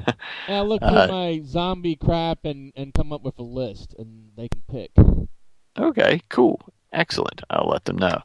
And 0.48 0.58
I'll 0.58 0.68
look 0.68 0.82
Uh, 0.90 1.08
through 1.08 1.16
my 1.16 1.42
zombie 1.46 1.96
crap 1.96 2.44
and 2.44 2.74
and 2.76 2.94
come 2.94 3.14
up 3.14 3.22
with 3.22 3.38
a 3.38 3.44
list, 3.44 3.94
and 3.98 4.32
they 4.36 4.50
can 4.50 4.64
pick. 4.70 4.92
Okay, 5.78 6.22
cool, 6.30 6.60
excellent. 6.92 7.42
I'll 7.50 7.70
let 7.70 7.86
them 7.86 7.98
know. 7.98 8.22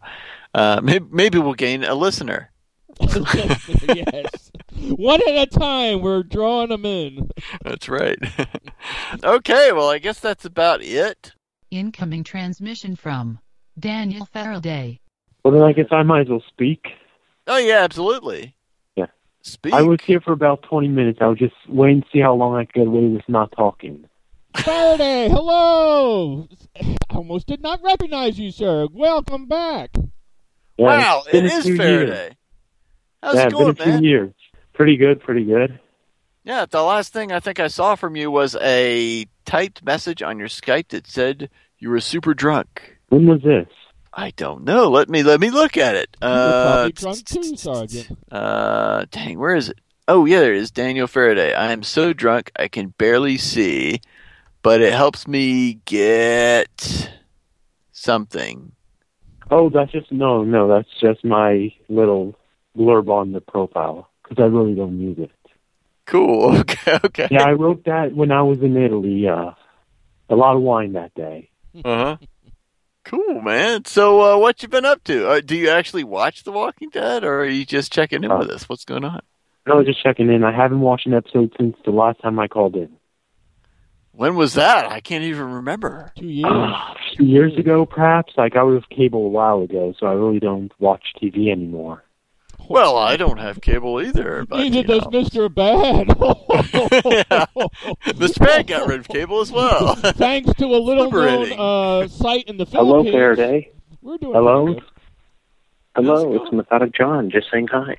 Uh, 0.55 0.81
maybe, 0.82 1.05
maybe 1.11 1.39
we'll 1.39 1.55
gain 1.55 1.85
a 1.85 1.95
listener. 1.95 2.51
yes, 3.01 4.51
one 4.89 5.20
at 5.28 5.35
a 5.36 5.47
time. 5.47 6.01
We're 6.01 6.23
drawing 6.23 6.70
them 6.70 6.86
in. 6.86 7.28
That's 7.62 7.89
right. 7.89 8.19
okay, 9.24 9.73
well, 9.73 9.91
I 9.91 9.99
guess 9.99 10.20
that's 10.20 10.45
about 10.45 10.81
it. 10.82 11.32
Incoming 11.70 12.24
transmission 12.24 12.97
from 12.97 13.41
Daniel 13.78 14.24
Faraday. 14.27 15.01
Well, 15.45 15.53
then 15.53 15.62
I 15.62 15.73
guess 15.73 15.89
I 15.91 16.05
might 16.05 16.23
as 16.23 16.28
well 16.28 16.45
speak. 16.49 16.86
Oh 17.47 17.59
yeah, 17.59 17.81
absolutely. 17.81 18.55
Yeah. 19.45 19.51
Speak. 19.51 19.75
I 19.75 19.83
was 19.83 20.01
here 20.05 20.21
for 20.21 20.33
about 20.33 20.62
20 20.62 20.89
minutes. 20.89 21.19
I 21.21 21.27
was 21.27 21.39
just 21.39 21.55
waiting 21.69 22.03
to 22.03 22.09
see 22.12 22.21
how 22.21 22.35
long 22.35 22.57
I 22.57 22.65
could 22.65 22.75
get 22.75 22.87
away 22.87 23.07
with 23.07 23.29
not 23.29 23.53
talking. 23.53 24.09
Faraday, 24.57 25.29
hello. 25.29 26.49
I 26.81 26.97
almost 27.11 27.47
did 27.47 27.61
not 27.61 27.81
recognize 27.83 28.39
you, 28.39 28.51
sir. 28.51 28.87
Welcome 28.93 29.47
back. 29.47 29.91
Yeah, 30.77 30.87
wow, 30.87 31.23
it's 31.25 31.33
been 31.33 31.47
it 31.47 31.53
a 31.53 31.57
is 31.57 31.65
few 31.65 31.77
Faraday. 31.77 32.23
Years. 32.23 32.35
How's 33.23 33.35
yeah, 33.35 33.47
it 33.47 33.53
going, 33.53 33.65
been 33.75 33.81
a 33.81 33.85
few 33.85 33.93
man? 33.93 34.05
years. 34.05 34.35
Pretty 34.73 34.97
good, 34.97 35.21
pretty 35.21 35.45
good. 35.45 35.79
Yeah, 36.45 36.66
the 36.69 36.83
last 36.83 37.12
thing 37.12 37.33
I 37.33 37.41
think 37.41 37.59
I 37.59 37.69
saw 37.69 37.95
from 37.95 38.16
you 38.16 38.31
was 38.31 38.57
a 38.61 39.27
typed 39.45 39.85
message 39.85 40.23
on 40.23 40.39
your 40.39 40.49
Skype 40.49 40.89
that 40.89 41.07
said 41.07 41.49
you 41.79 41.91
were 41.91 42.01
super 42.01 42.35
drunk. 42.35 42.99
When 43.09 43.27
was 43.27 43.43
this? 43.43 43.69
I 44.16 44.31
don't 44.36 44.65
know. 44.65 44.91
Let 44.91 45.09
me 45.09 45.23
let 45.23 45.41
me 45.41 45.51
look 45.51 45.77
at 45.77 45.97
it. 45.97 46.16
Uh, 46.23 46.62
probably 46.62 46.93
drunk 46.93 47.24
too, 47.24 47.57
Sergeant. 47.57 48.16
Uh, 48.31 49.07
dang, 49.11 49.39
where 49.39 49.57
is 49.57 49.70
it? 49.70 49.78
Oh, 50.07 50.24
yeah, 50.24 50.41
there 50.41 50.55
it 50.55 50.61
is. 50.61 50.70
Daniel 50.70 51.07
Faraday. 51.07 51.55
I 51.55 51.73
am 51.73 51.82
so 51.82 52.12
drunk 52.12 52.53
I 52.57 52.69
can 52.69 52.89
barely 52.89 53.39
see, 53.39 54.01
but 54.62 54.82
it 54.82 54.93
helps 54.93 55.27
me 55.27 55.81
get 55.86 57.11
something. 57.93 58.73
Oh, 59.51 59.70
that's 59.70 59.93
just 59.93 60.12
no, 60.12 60.45
no. 60.45 60.69
That's 60.69 60.89
just 61.01 61.24
my 61.24 61.73
little 61.89 62.35
blurb 62.77 63.09
on 63.09 63.32
the 63.32 63.41
profile 63.41 64.09
because 64.23 64.43
I 64.43 64.47
really 64.47 64.74
don't 64.74 65.01
use 65.01 65.19
it. 65.19 65.31
Cool. 66.07 66.59
Okay. 66.61 66.99
Okay. 67.05 67.28
Yeah, 67.31 67.45
I 67.45 67.53
wrote 67.53 67.85
that 67.86 68.15
when 68.15 68.31
I 68.31 68.43
was 68.43 68.61
in 68.61 68.77
Italy. 68.77 69.27
Uh, 69.27 69.53
a 70.28 70.36
lot 70.36 70.55
of 70.57 70.62
wine 70.62 70.93
that 70.93 71.15
day. 71.15 71.51
Uh 71.85 71.97
huh. 71.97 72.16
Cool, 73.05 73.40
man. 73.43 73.85
So, 73.85 74.20
uh, 74.35 74.39
what 74.39 74.62
you 74.62 74.68
been 74.68 74.85
up 74.86 75.05
to? 75.05 75.28
Uh, 75.28 75.40
do 75.44 75.56
you 75.56 75.68
actually 75.68 76.05
watch 76.05 76.43
The 76.44 76.52
Walking 76.52 76.89
Dead, 76.90 77.22
or 77.22 77.40
are 77.40 77.47
you 77.47 77.64
just 77.66 77.93
checking 77.93 78.24
in 78.24 78.31
Uh, 78.31 78.39
with 78.39 78.51
us? 78.51 78.68
What's 78.68 78.85
going 78.85 79.05
on? 79.05 79.20
No, 79.66 79.82
just 79.85 80.02
checking 80.02 80.31
in. 80.31 80.43
I 80.44 80.52
haven't 80.52 80.81
watched 80.81 81.06
an 81.06 81.14
episode 81.14 81.52
since 81.59 81.76
the 81.85 81.90
last 81.90 82.20
time 82.20 82.39
I 82.39 82.48
called 82.48 82.76
in. 82.76 82.90
When 84.12 84.36
was 84.36 84.55
that? 84.55 84.90
I 84.90 85.01
can't 85.01 85.24
even 85.24 85.51
remember. 85.51 86.12
Two 86.16 86.26
years. 86.26 86.52
Uh, 86.52 86.94
two 87.16 87.24
years 87.24 87.56
ago, 87.59 87.85
perhaps. 87.85 88.32
Like 88.36 88.56
I 88.56 88.62
was 88.62 88.82
cable 88.90 89.26
a 89.26 89.28
while 89.28 89.62
ago, 89.62 89.93
so 89.98 90.06
I 90.06 90.12
really 90.12 90.39
don't 90.39 90.72
watch 90.78 91.02
TV 91.20 91.51
anymore. 91.51 92.05
Well, 92.69 92.97
I 92.97 93.16
don't 93.16 93.39
have 93.39 93.61
cable 93.61 94.01
either. 94.01 94.45
But, 94.49 94.59
Neither 94.61 94.77
you 94.78 94.85
does 94.85 95.03
know. 95.03 95.23
Mr. 95.23 95.55
Bad. 95.55 96.09
Mr. 98.16 98.39
Bad 98.39 98.66
got 98.66 98.89
rid 98.89 99.01
of 99.01 99.09
cable 99.09 99.41
as 99.41 99.51
well. 99.53 99.95
Thanks 99.97 100.53
to 100.55 100.66
a 100.66 100.78
little 100.78 101.11
known 101.11 101.53
uh, 101.59 102.09
site 102.09 102.45
in 102.45 102.57
the 102.57 102.65
Hello, 102.65 103.03
Faraday. 103.05 103.70
We're 104.03 104.19
doing 104.19 104.35
Hello? 104.35 104.65
pretty 104.66 104.81
good. 104.81 104.91
Hello, 105.97 106.35
it's 106.35 106.53
Methodic 106.53 106.93
John, 106.95 107.31
just 107.31 107.49
saying 107.53 107.69
hi. 107.70 107.97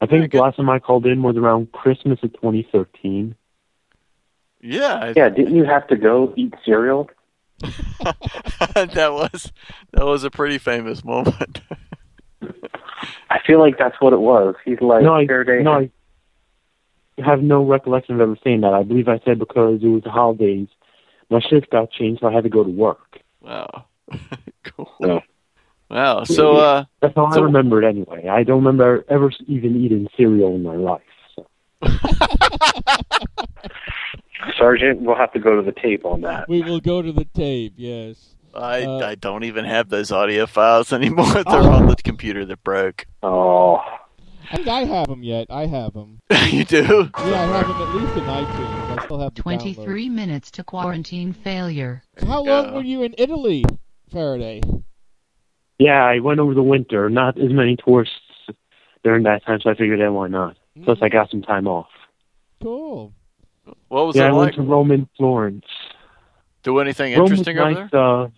I 0.00 0.06
think 0.06 0.32
the 0.32 0.38
last 0.40 0.56
time 0.56 0.70
I 0.70 0.78
called 0.78 1.04
in 1.06 1.22
was 1.22 1.36
around 1.36 1.72
Christmas 1.72 2.18
of 2.22 2.32
2013. 2.32 3.34
Yeah. 4.62 4.94
I- 4.94 5.12
Yeah, 5.14 5.28
didn't 5.28 5.54
you 5.54 5.64
have 5.64 5.86
to 5.88 5.96
go 5.96 6.32
eat 6.36 6.54
cereal? 6.64 7.10
that 7.60 9.10
was 9.12 9.52
that 9.92 10.04
was 10.06 10.24
a 10.24 10.30
pretty 10.30 10.58
famous 10.58 11.04
moment. 11.04 11.60
I 13.30 13.38
feel 13.46 13.58
like 13.58 13.78
that's 13.78 14.00
what 14.00 14.12
it 14.12 14.20
was. 14.20 14.54
He's 14.64 14.80
like, 14.80 15.02
no, 15.02 15.14
I, 15.14 15.26
Faraday. 15.26 15.62
no, 15.62 15.72
I 15.72 15.90
have 17.24 17.42
no 17.42 17.64
recollection 17.64 18.14
of 18.14 18.20
ever 18.20 18.36
saying 18.42 18.60
that. 18.62 18.74
I 18.74 18.82
believe 18.82 19.08
I 19.08 19.20
said 19.24 19.38
because 19.38 19.82
it 19.82 19.88
was 19.88 20.02
the 20.02 20.10
holidays, 20.10 20.68
my 21.30 21.40
shift 21.40 21.70
got 21.70 21.90
changed, 21.90 22.20
so 22.20 22.28
I 22.28 22.32
had 22.32 22.44
to 22.44 22.50
go 22.50 22.62
to 22.64 22.70
work. 22.70 23.20
Wow. 23.40 23.86
cool. 24.64 24.90
So, 25.02 25.20
Wow. 25.90 26.24
So, 26.24 26.56
uh, 26.56 26.84
that's 27.00 27.14
how 27.14 27.26
I 27.26 27.34
so- 27.34 27.42
remember 27.42 27.82
it 27.82 27.86
anyway. 27.86 28.26
I 28.28 28.44
don't 28.44 28.64
remember 28.64 29.04
ever 29.10 29.30
even 29.46 29.76
eating 29.76 30.08
cereal 30.16 30.54
in 30.54 30.62
my 30.62 30.76
life. 30.76 31.02
So. 31.36 31.46
Sergeant, 34.58 35.02
we'll 35.02 35.16
have 35.16 35.32
to 35.34 35.38
go 35.38 35.54
to 35.56 35.62
the 35.62 35.78
tape 35.78 36.04
on 36.04 36.22
that. 36.22 36.48
We 36.48 36.62
will 36.62 36.80
go 36.80 37.02
to 37.02 37.12
the 37.12 37.24
tape. 37.26 37.74
Yes. 37.76 38.34
I 38.54 38.82
Uh, 38.82 38.98
I 38.98 39.14
don't 39.14 39.44
even 39.44 39.64
have 39.64 39.88
those 39.88 40.12
audio 40.12 40.46
files 40.46 40.92
anymore. 40.92 41.32
They're 41.32 41.46
on 41.46 41.86
the 41.86 41.96
computer 41.96 42.44
that 42.46 42.62
broke. 42.62 43.06
Oh. 43.22 43.82
I 44.50 44.56
think 44.56 44.68
I 44.68 44.84
have 44.84 45.06
them 45.08 45.22
yet. 45.22 45.46
I 45.48 45.66
have 45.66 45.94
them. 45.94 46.18
you 46.50 46.64
do? 46.64 47.10
Yeah, 47.18 47.42
I 47.42 47.46
have 47.46 47.68
them 47.68 47.80
at 47.80 47.94
least 47.94 48.16
in 48.16 48.24
iTunes. 48.24 48.98
I 48.98 49.04
still 49.04 49.20
have 49.20 49.34
the 49.34 49.42
download. 49.42 49.44
23 49.44 50.08
minutes 50.10 50.50
to 50.52 50.64
quarantine 50.64 51.32
failure. 51.32 52.02
How 52.26 52.42
long 52.42 52.74
were 52.74 52.82
you 52.82 53.02
in 53.02 53.14
Italy, 53.16 53.64
Faraday? 54.10 54.60
Yeah, 55.78 56.04
I 56.04 56.18
went 56.18 56.38
over 56.38 56.52
the 56.52 56.62
winter. 56.62 57.08
Not 57.08 57.38
as 57.38 57.50
many 57.50 57.76
tourists 57.76 58.14
during 59.02 59.22
that 59.22 59.44
time, 59.46 59.60
so 59.62 59.70
I 59.70 59.74
figured, 59.74 60.00
eh, 60.00 60.08
why 60.08 60.28
not? 60.28 60.56
Plus, 60.84 60.98
I 61.00 61.08
got 61.08 61.30
some 61.30 61.42
time 61.42 61.66
off. 61.66 61.88
Cool. 62.62 63.12
What 63.88 64.06
was 64.06 64.16
yeah, 64.16 64.26
it 64.26 64.28
I 64.28 64.32
like? 64.32 64.38
went 64.38 64.54
to 64.56 64.62
Rome 64.62 64.90
and 64.90 65.06
Florence. 65.16 65.64
Do 66.62 66.78
anything 66.78 67.12
Rome 67.14 67.22
interesting 67.22 67.56
was 67.56 67.64
over 67.64 67.80
nice. 67.82 67.90
there? 67.90 68.00
Uh, 68.00 68.28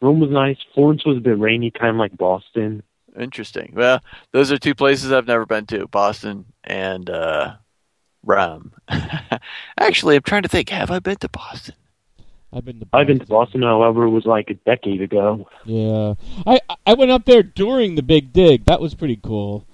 Rome 0.00 0.20
was 0.20 0.30
nice. 0.30 0.56
Florence 0.74 1.04
was 1.04 1.18
a 1.18 1.20
bit 1.20 1.38
rainy, 1.38 1.70
kind 1.70 1.90
of 1.90 1.96
like 1.96 2.16
Boston. 2.16 2.82
Interesting. 3.18 3.72
Well, 3.74 4.00
those 4.32 4.52
are 4.52 4.58
two 4.58 4.74
places 4.74 5.12
I've 5.12 5.26
never 5.26 5.46
been 5.46 5.66
to: 5.66 5.86
Boston 5.88 6.46
and 6.64 7.10
uh, 7.10 7.56
Rome. 8.24 8.72
Actually, 9.78 10.16
I'm 10.16 10.22
trying 10.22 10.42
to 10.42 10.48
think. 10.48 10.70
Have 10.70 10.90
I 10.90 11.00
been 11.00 11.16
to 11.16 11.28
Boston? 11.28 11.74
I've 12.52 12.64
been 12.64 12.80
to. 12.80 12.86
I've 12.92 13.06
been 13.06 13.18
to 13.18 13.26
Boston, 13.26 13.62
however, 13.62 14.04
it 14.04 14.10
was 14.10 14.26
like 14.26 14.50
a 14.50 14.54
decade 14.54 15.02
ago. 15.02 15.48
Yeah, 15.64 16.14
I 16.46 16.60
I 16.86 16.94
went 16.94 17.10
up 17.10 17.24
there 17.24 17.42
during 17.42 17.94
the 17.94 18.02
Big 18.02 18.32
Dig. 18.32 18.64
That 18.64 18.80
was 18.80 18.94
pretty 18.94 19.16
cool. 19.16 19.66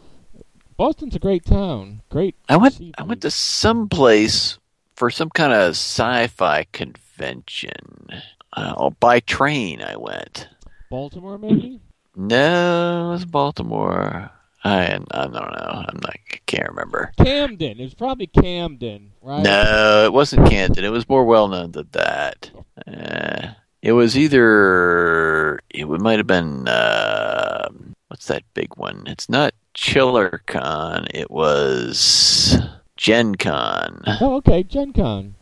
Boston's 0.76 1.16
a 1.16 1.18
great 1.18 1.44
town. 1.44 2.02
Great. 2.10 2.34
I 2.48 2.56
went. 2.56 2.80
I 2.98 3.02
went 3.02 3.22
to 3.22 3.30
some 3.30 3.88
place 3.88 4.58
for 4.94 5.10
some 5.10 5.30
kind 5.30 5.52
of 5.52 5.70
sci-fi 5.70 6.64
convention. 6.72 8.08
Uh, 8.56 8.90
by 9.00 9.20
train, 9.20 9.82
I 9.82 9.96
went. 9.96 10.48
Baltimore, 10.90 11.38
maybe. 11.38 11.80
No, 12.16 13.08
it 13.08 13.12
was 13.12 13.24
Baltimore. 13.26 14.30
I 14.64 14.98
I 15.10 15.20
don't 15.20 15.32
know. 15.32 15.84
I'm 15.88 16.00
not. 16.02 16.16
I 16.32 16.38
can't 16.46 16.70
remember. 16.70 17.12
Camden. 17.18 17.78
It 17.78 17.84
was 17.84 17.94
probably 17.94 18.26
Camden, 18.26 19.12
right? 19.22 19.42
No, 19.42 20.04
it 20.06 20.12
wasn't 20.12 20.48
Canton. 20.48 20.84
It 20.84 20.90
was 20.90 21.08
more 21.08 21.24
well 21.24 21.46
known 21.48 21.72
than 21.72 21.88
that. 21.92 22.50
Uh, 22.86 23.52
it 23.82 23.92
was 23.92 24.16
either 24.18 25.60
it 25.70 25.86
might 25.86 26.18
have 26.18 26.26
been 26.26 26.66
uh, 26.66 27.68
what's 28.08 28.26
that 28.26 28.42
big 28.54 28.76
one? 28.76 29.04
It's 29.06 29.28
not 29.28 29.54
ChillerCon. 29.74 31.08
It 31.14 31.30
was 31.30 32.58
Gen 32.96 33.34
Con. 33.36 34.02
Oh, 34.20 34.36
okay, 34.36 34.62
Gen 34.62 34.92
Con. 34.92 35.34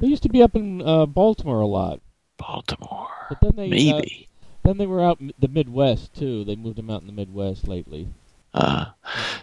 They 0.00 0.08
used 0.08 0.22
to 0.24 0.28
be 0.28 0.42
up 0.42 0.56
in 0.56 0.82
uh, 0.82 1.06
Baltimore 1.06 1.60
a 1.60 1.66
lot. 1.66 2.00
Baltimore. 2.36 3.08
But 3.28 3.38
then 3.40 3.56
they 3.56 3.66
uh, 3.66 3.96
Maybe. 3.96 4.28
then 4.64 4.78
they 4.78 4.86
were 4.86 5.02
out 5.02 5.20
in 5.20 5.32
the 5.38 5.48
Midwest 5.48 6.14
too. 6.14 6.44
They 6.44 6.56
moved 6.56 6.76
them 6.76 6.90
out 6.90 7.00
in 7.00 7.06
the 7.06 7.12
Midwest 7.12 7.66
lately. 7.68 8.08
Uh, 8.54 8.86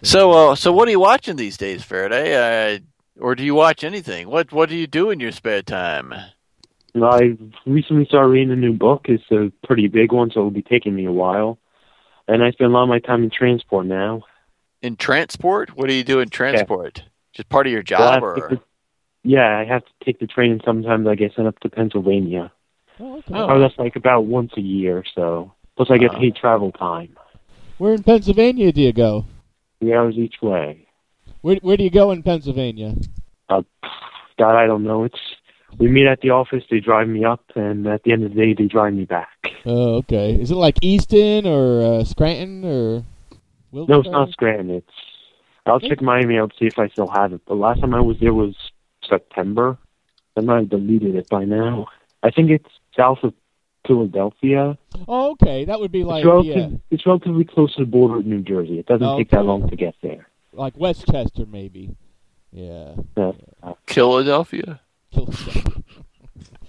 so, 0.02 0.32
uh, 0.32 0.54
so 0.54 0.72
what 0.72 0.88
are 0.88 0.90
you 0.90 1.00
watching 1.00 1.36
these 1.36 1.56
days, 1.56 1.84
Faraday? 1.84 2.74
Uh, 2.74 2.78
or 3.20 3.34
do 3.34 3.44
you 3.44 3.54
watch 3.54 3.84
anything? 3.84 4.28
What 4.28 4.52
What 4.52 4.68
do 4.68 4.76
you 4.76 4.86
do 4.86 5.10
in 5.10 5.20
your 5.20 5.32
spare 5.32 5.62
time? 5.62 6.12
I 6.96 7.36
recently 7.66 8.04
started 8.06 8.28
reading 8.28 8.52
a 8.52 8.56
new 8.56 8.72
book. 8.72 9.06
It's 9.08 9.30
a 9.30 9.50
pretty 9.66 9.88
big 9.88 10.12
one, 10.12 10.30
so 10.30 10.40
it'll 10.40 10.50
be 10.50 10.62
taking 10.62 10.94
me 10.94 11.06
a 11.06 11.12
while. 11.12 11.58
And 12.28 12.42
I 12.42 12.52
spend 12.52 12.70
a 12.70 12.74
lot 12.74 12.84
of 12.84 12.88
my 12.88 13.00
time 13.00 13.24
in 13.24 13.30
transport 13.30 13.86
now. 13.86 14.22
In 14.80 14.96
transport? 14.96 15.76
What 15.76 15.88
do 15.88 15.94
you 15.94 16.04
do 16.04 16.20
in 16.20 16.28
transport? 16.28 17.02
Just 17.32 17.48
part 17.48 17.66
of 17.66 17.72
your 17.72 17.82
job, 17.82 18.14
have 18.14 18.20
to 18.22 18.26
or 18.26 18.48
the- 18.50 18.60
yeah, 19.24 19.58
I 19.58 19.64
have 19.64 19.84
to 19.84 19.92
take 20.04 20.20
the 20.20 20.26
train, 20.26 20.52
and 20.52 20.62
sometimes 20.64 21.06
I 21.06 21.14
get 21.14 21.34
sent 21.34 21.48
up 21.48 21.58
to 21.60 21.68
Pennsylvania. 21.68 22.52
Oh, 23.00 23.18
okay. 23.18 23.34
Oh, 23.34 23.58
that's 23.58 23.76
like 23.78 23.96
about 23.96 24.26
once 24.26 24.52
a 24.56 24.60
year, 24.60 25.04
so. 25.14 25.52
Plus, 25.76 25.90
I 25.90 25.98
get 25.98 26.10
Uh-huh. 26.10 26.20
paid 26.20 26.36
travel 26.36 26.70
time. 26.72 27.16
Where 27.78 27.94
in 27.94 28.02
Pennsylvania 28.02 28.72
do 28.72 28.80
you 28.80 28.92
go? 28.92 29.24
Three 29.80 29.92
hours 29.94 30.16
each 30.16 30.36
way. 30.40 30.86
Where 31.40 31.56
Where 31.56 31.76
do 31.76 31.82
you 31.84 31.90
go 31.90 32.12
in 32.12 32.22
Pennsylvania? 32.22 32.94
Uh, 33.48 33.62
God, 34.38 34.56
I 34.56 34.66
don't 34.66 34.84
know. 34.84 35.04
It's 35.04 35.18
we 35.78 35.88
meet 35.88 36.06
at 36.06 36.20
the 36.20 36.30
office. 36.30 36.62
They 36.70 36.78
drive 36.80 37.08
me 37.08 37.24
up, 37.24 37.42
and 37.56 37.86
at 37.88 38.04
the 38.04 38.12
end 38.12 38.22
of 38.24 38.32
the 38.32 38.36
day, 38.40 38.54
they 38.54 38.66
drive 38.68 38.94
me 38.94 39.04
back. 39.04 39.28
Oh, 39.66 39.96
okay. 39.96 40.34
Is 40.40 40.50
it 40.52 40.54
like 40.56 40.76
Easton 40.82 41.46
or 41.46 41.82
uh, 42.00 42.04
Scranton 42.04 42.64
or? 42.64 43.02
No, 43.72 44.00
it's 44.00 44.08
not 44.08 44.30
Scranton. 44.30 44.70
It's. 44.70 44.92
I'll 45.66 45.80
check 45.80 46.00
my 46.00 46.20
email 46.20 46.48
to 46.48 46.54
see 46.58 46.66
if 46.66 46.78
I 46.78 46.88
still 46.88 47.08
have 47.08 47.32
it. 47.32 47.44
The 47.46 47.54
last 47.54 47.80
time 47.80 47.94
I 47.94 48.00
was 48.00 48.18
there 48.20 48.34
was 48.34 48.54
September. 49.08 49.76
I 50.36 50.42
might 50.42 50.58
have 50.60 50.68
deleted 50.68 51.14
it 51.16 51.28
by 51.28 51.44
now. 51.44 51.86
I 52.22 52.30
think 52.30 52.50
it's 52.50 52.68
south 52.96 53.18
of 53.22 53.34
Philadelphia. 53.86 54.78
Oh, 55.06 55.32
okay. 55.32 55.64
That 55.64 55.80
would 55.80 55.92
be 55.92 56.04
like 56.04 56.24
it's, 56.24 56.26
relative, 56.26 56.72
yeah, 56.72 56.78
it's 56.90 57.06
relatively 57.06 57.44
close 57.44 57.74
to 57.74 57.84
the 57.84 57.90
border 57.90 58.18
of 58.18 58.26
New 58.26 58.40
Jersey. 58.40 58.78
It 58.78 58.86
doesn't 58.86 59.06
oh, 59.06 59.18
take 59.18 59.30
that 59.30 59.44
long 59.44 59.68
to 59.68 59.76
get 59.76 59.94
there. 60.02 60.26
like 60.52 60.76
West 60.76 61.06
Chester 61.10 61.46
maybe. 61.46 61.96
Yeah. 62.52 62.94
Yeah. 63.16 63.32
Philadelphia? 63.86 64.80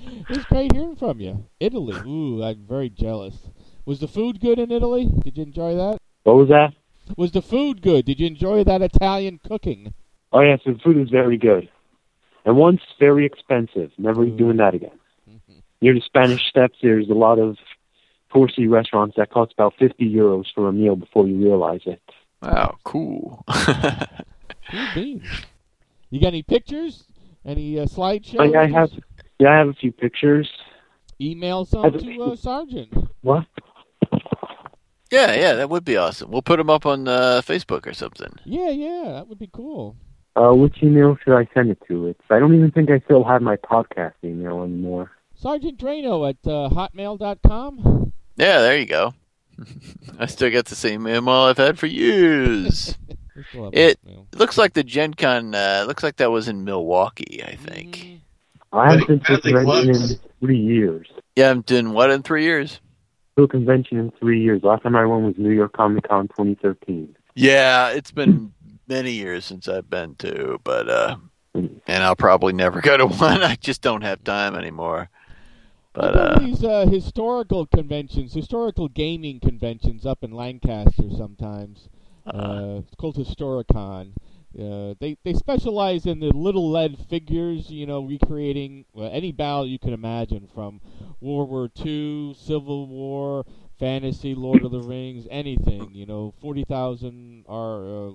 It 0.08 0.30
was 0.30 0.46
great 0.46 0.72
hearing 0.72 0.96
from 0.96 1.20
you. 1.20 1.46
Italy. 1.60 1.96
Ooh, 2.06 2.44
I'm 2.44 2.66
very 2.68 2.90
jealous. 2.90 3.50
Was 3.86 4.00
the 4.00 4.08
food 4.08 4.40
good 4.40 4.60
in 4.60 4.72
Italy? 4.72 5.10
Did 5.24 5.38
you 5.38 5.44
enjoy 5.44 5.76
that? 5.76 5.98
What 6.24 6.36
was 6.36 6.50
that? 6.50 6.74
Was 7.18 7.32
the 7.32 7.42
food 7.42 7.82
good? 7.82 8.06
Did 8.06 8.20
you 8.20 8.28
enjoy 8.28 8.64
that 8.64 8.82
Italian 8.82 9.40
cooking? 9.48 9.94
Oh 10.32 10.42
yes, 10.42 10.60
the 10.66 10.80
food 10.84 10.98
is 10.98 11.10
very 11.10 11.38
good, 11.38 11.70
and 12.46 12.58
once 12.58 12.82
very 13.00 13.26
expensive. 13.26 13.92
Never 13.98 14.26
mm. 14.26 14.38
doing 14.38 14.58
that 14.58 14.74
again. 14.74 15.00
Near 15.82 15.94
the 15.94 16.02
Spanish 16.02 16.48
Steps, 16.50 16.78
there's 16.82 17.10
a 17.10 17.14
lot 17.14 17.38
of 17.40 17.58
touristy 18.34 18.70
restaurants 18.70 19.16
that 19.18 19.30
cost 19.30 19.54
about 19.54 19.74
fifty 19.78 20.12
euros 20.12 20.46
for 20.54 20.68
a 20.68 20.74
meal 20.74 20.96
before 20.96 21.28
you 21.28 21.38
realize 21.38 21.82
it. 21.86 22.02
Wow, 22.42 22.78
cool. 22.84 23.44
Cool. 24.94 25.22
You 26.10 26.22
got 26.22 26.28
any 26.28 26.44
pictures? 26.44 27.04
Any 27.46 27.80
uh, 27.80 27.86
slideshows? 27.86 28.56
I, 28.56 28.64
I 28.64 28.68
have, 28.68 28.90
yeah, 29.38 29.52
I 29.52 29.58
have 29.58 29.68
a 29.68 29.74
few 29.74 29.92
pictures. 29.92 30.50
Email 31.22 31.66
some 31.66 31.82
I 31.82 31.86
have 31.86 31.96
a 31.96 32.00
to 32.00 32.24
uh, 32.24 32.36
Sergeant. 32.36 32.94
What? 33.22 33.46
Yeah, 35.12 35.36
yeah, 35.36 35.54
that 35.54 35.70
would 35.70 35.86
be 35.86 35.98
awesome. 35.98 36.32
We'll 36.32 36.42
put 36.42 36.58
them 36.58 36.70
up 36.70 36.86
on 36.86 37.08
uh, 37.08 37.42
Facebook 37.46 37.86
or 37.86 37.94
something. 37.94 38.34
Yeah, 38.44 38.72
yeah, 38.72 39.12
that 39.14 39.28
would 39.28 39.40
be 39.40 39.50
cool. 39.52 39.96
Uh, 40.36 40.54
which 40.54 40.84
email 40.84 41.16
should 41.24 41.38
I 41.38 41.48
send 41.54 41.70
it 41.70 41.82
to? 41.88 42.08
It's. 42.08 42.22
I 42.30 42.40
don't 42.40 42.54
even 42.56 42.72
think 42.72 42.90
I 42.90 43.00
still 43.06 43.24
have 43.24 43.42
my 43.42 43.56
podcast 43.56 44.14
email 44.24 44.64
anymore. 44.64 45.12
Sergeant 45.46 45.78
Drano 45.78 46.28
at 46.28 46.38
uh, 46.48 46.70
hotmail.com. 46.74 48.12
Yeah, 48.36 48.62
there 48.62 48.80
you 48.80 48.88
go. 48.88 49.14
I 50.20 50.26
still 50.26 50.50
got 50.50 50.66
the 50.66 50.76
same 50.76 51.08
email 51.08 51.30
I've 51.30 51.58
had 51.58 51.78
for 51.78 51.86
years. 51.86 52.98
We 53.36 53.44
still 53.50 53.66
have 53.66 53.74
it 53.74 54.00
Hotmail. 54.08 54.40
looks 54.40 54.58
like 54.58 54.74
the 54.74 54.84
Gen 54.84 55.14
Con, 55.14 55.54
uh, 55.54 55.84
looks 55.86 56.04
like 56.04 56.16
that 56.16 56.32
was 56.32 56.48
in 56.48 56.64
Milwaukee, 56.64 57.44
I 57.44 57.56
think. 57.56 58.22
I 58.72 58.92
haven't 58.92 59.08
been 59.08 59.20
to 59.20 59.34
a 59.34 59.42
convention 59.42 60.04
in 60.14 60.20
three 60.40 60.58
years. 60.58 61.08
Yeah, 61.36 61.52
I'm 61.52 61.60
doing 61.62 61.92
what 61.92 62.12
in 62.12 62.24
three 62.24 62.44
years? 62.44 62.80
To 63.36 63.44
a 63.44 63.48
convention 63.50 64.00
in 64.00 64.12
three 64.12 64.42
years. 64.42 64.64
Last 64.64 64.84
time 64.84 64.96
I 64.96 65.06
went 65.06 65.26
was 65.26 65.36
New 65.38 65.50
York 65.50 65.74
Comic 65.74 66.08
Con 66.08 66.30
2013. 66.30 67.14
Yeah, 67.36 67.90
it's 67.90 68.12
been 68.12 68.54
many 68.88 69.12
years 69.12 69.44
since 69.44 69.68
I've 69.68 69.90
been 69.90 70.16
to, 70.16 70.60
but 70.64 70.90
uh 70.90 71.18
and 71.54 72.04
I'll 72.04 72.16
probably 72.16 72.54
never 72.54 72.80
go 72.80 72.96
to 72.96 73.06
one. 73.18 73.44
I 73.44 73.56
just 73.56 73.82
don't 73.82 74.02
have 74.02 74.24
time 74.24 74.56
anymore. 74.56 75.10
But 75.96 76.16
uh 76.16 76.40
these 76.40 76.64
uh, 76.64 76.86
historical 76.86 77.66
conventions, 77.66 78.34
historical 78.34 78.88
gaming 78.90 79.40
conventions 79.40 80.06
up 80.06 80.24
in 80.24 80.32
Lancaster 80.32 81.10
sometimes. 81.16 81.90
Uh, 82.26 82.82
it's 82.86 82.96
called 82.96 83.16
Historicon. 83.16 84.14
Uh, 84.58 84.96
they 85.00 85.18
they 85.24 85.34
specialize 85.34 86.06
in 86.06 86.20
the 86.20 86.32
little 86.32 86.70
lead 86.70 86.98
figures, 86.98 87.70
you 87.72 87.86
know, 87.86 88.02
recreating 88.04 88.86
well, 88.94 89.10
any 89.12 89.32
battle 89.32 89.68
you 89.68 89.80
can 89.80 89.94
imagine 89.94 90.48
from 90.54 90.82
World 91.22 91.50
War 91.50 91.70
II, 91.86 92.34
Civil 92.36 92.88
War, 92.88 93.46
fantasy, 93.80 94.36
Lord 94.36 94.64
of 94.64 94.72
the 94.72 94.82
Rings, 94.82 95.28
anything. 95.30 95.94
You 95.94 96.06
know, 96.06 96.34
forty 96.42 96.64
thousand 96.64 97.46
are 97.48 97.86
uh, 97.86 98.12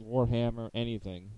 Warhammer, 0.00 0.70
anything. 0.74 1.30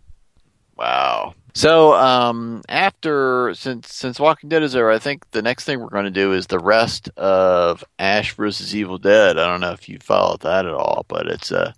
Wow. 0.80 1.34
So 1.54 1.92
um 1.94 2.62
after 2.68 3.54
since 3.54 3.92
since 3.94 4.18
Walking 4.20 4.48
Dead 4.48 4.62
is 4.62 4.74
over, 4.74 4.90
I 4.90 4.98
think 4.98 5.30
the 5.32 5.42
next 5.42 5.64
thing 5.64 5.80
we're 5.80 5.88
going 5.88 6.04
to 6.04 6.10
do 6.10 6.32
is 6.32 6.46
the 6.46 6.58
rest 6.58 7.08
of 7.16 7.84
Ash 7.98 8.34
versus 8.34 8.74
Evil 8.74 8.98
Dead. 8.98 9.38
I 9.38 9.46
don't 9.46 9.60
know 9.60 9.72
if 9.72 9.88
you 9.88 9.98
followed 9.98 10.40
that 10.40 10.66
at 10.66 10.72
all, 10.72 11.04
but 11.08 11.26
it's 11.26 11.52
uh 11.52 11.72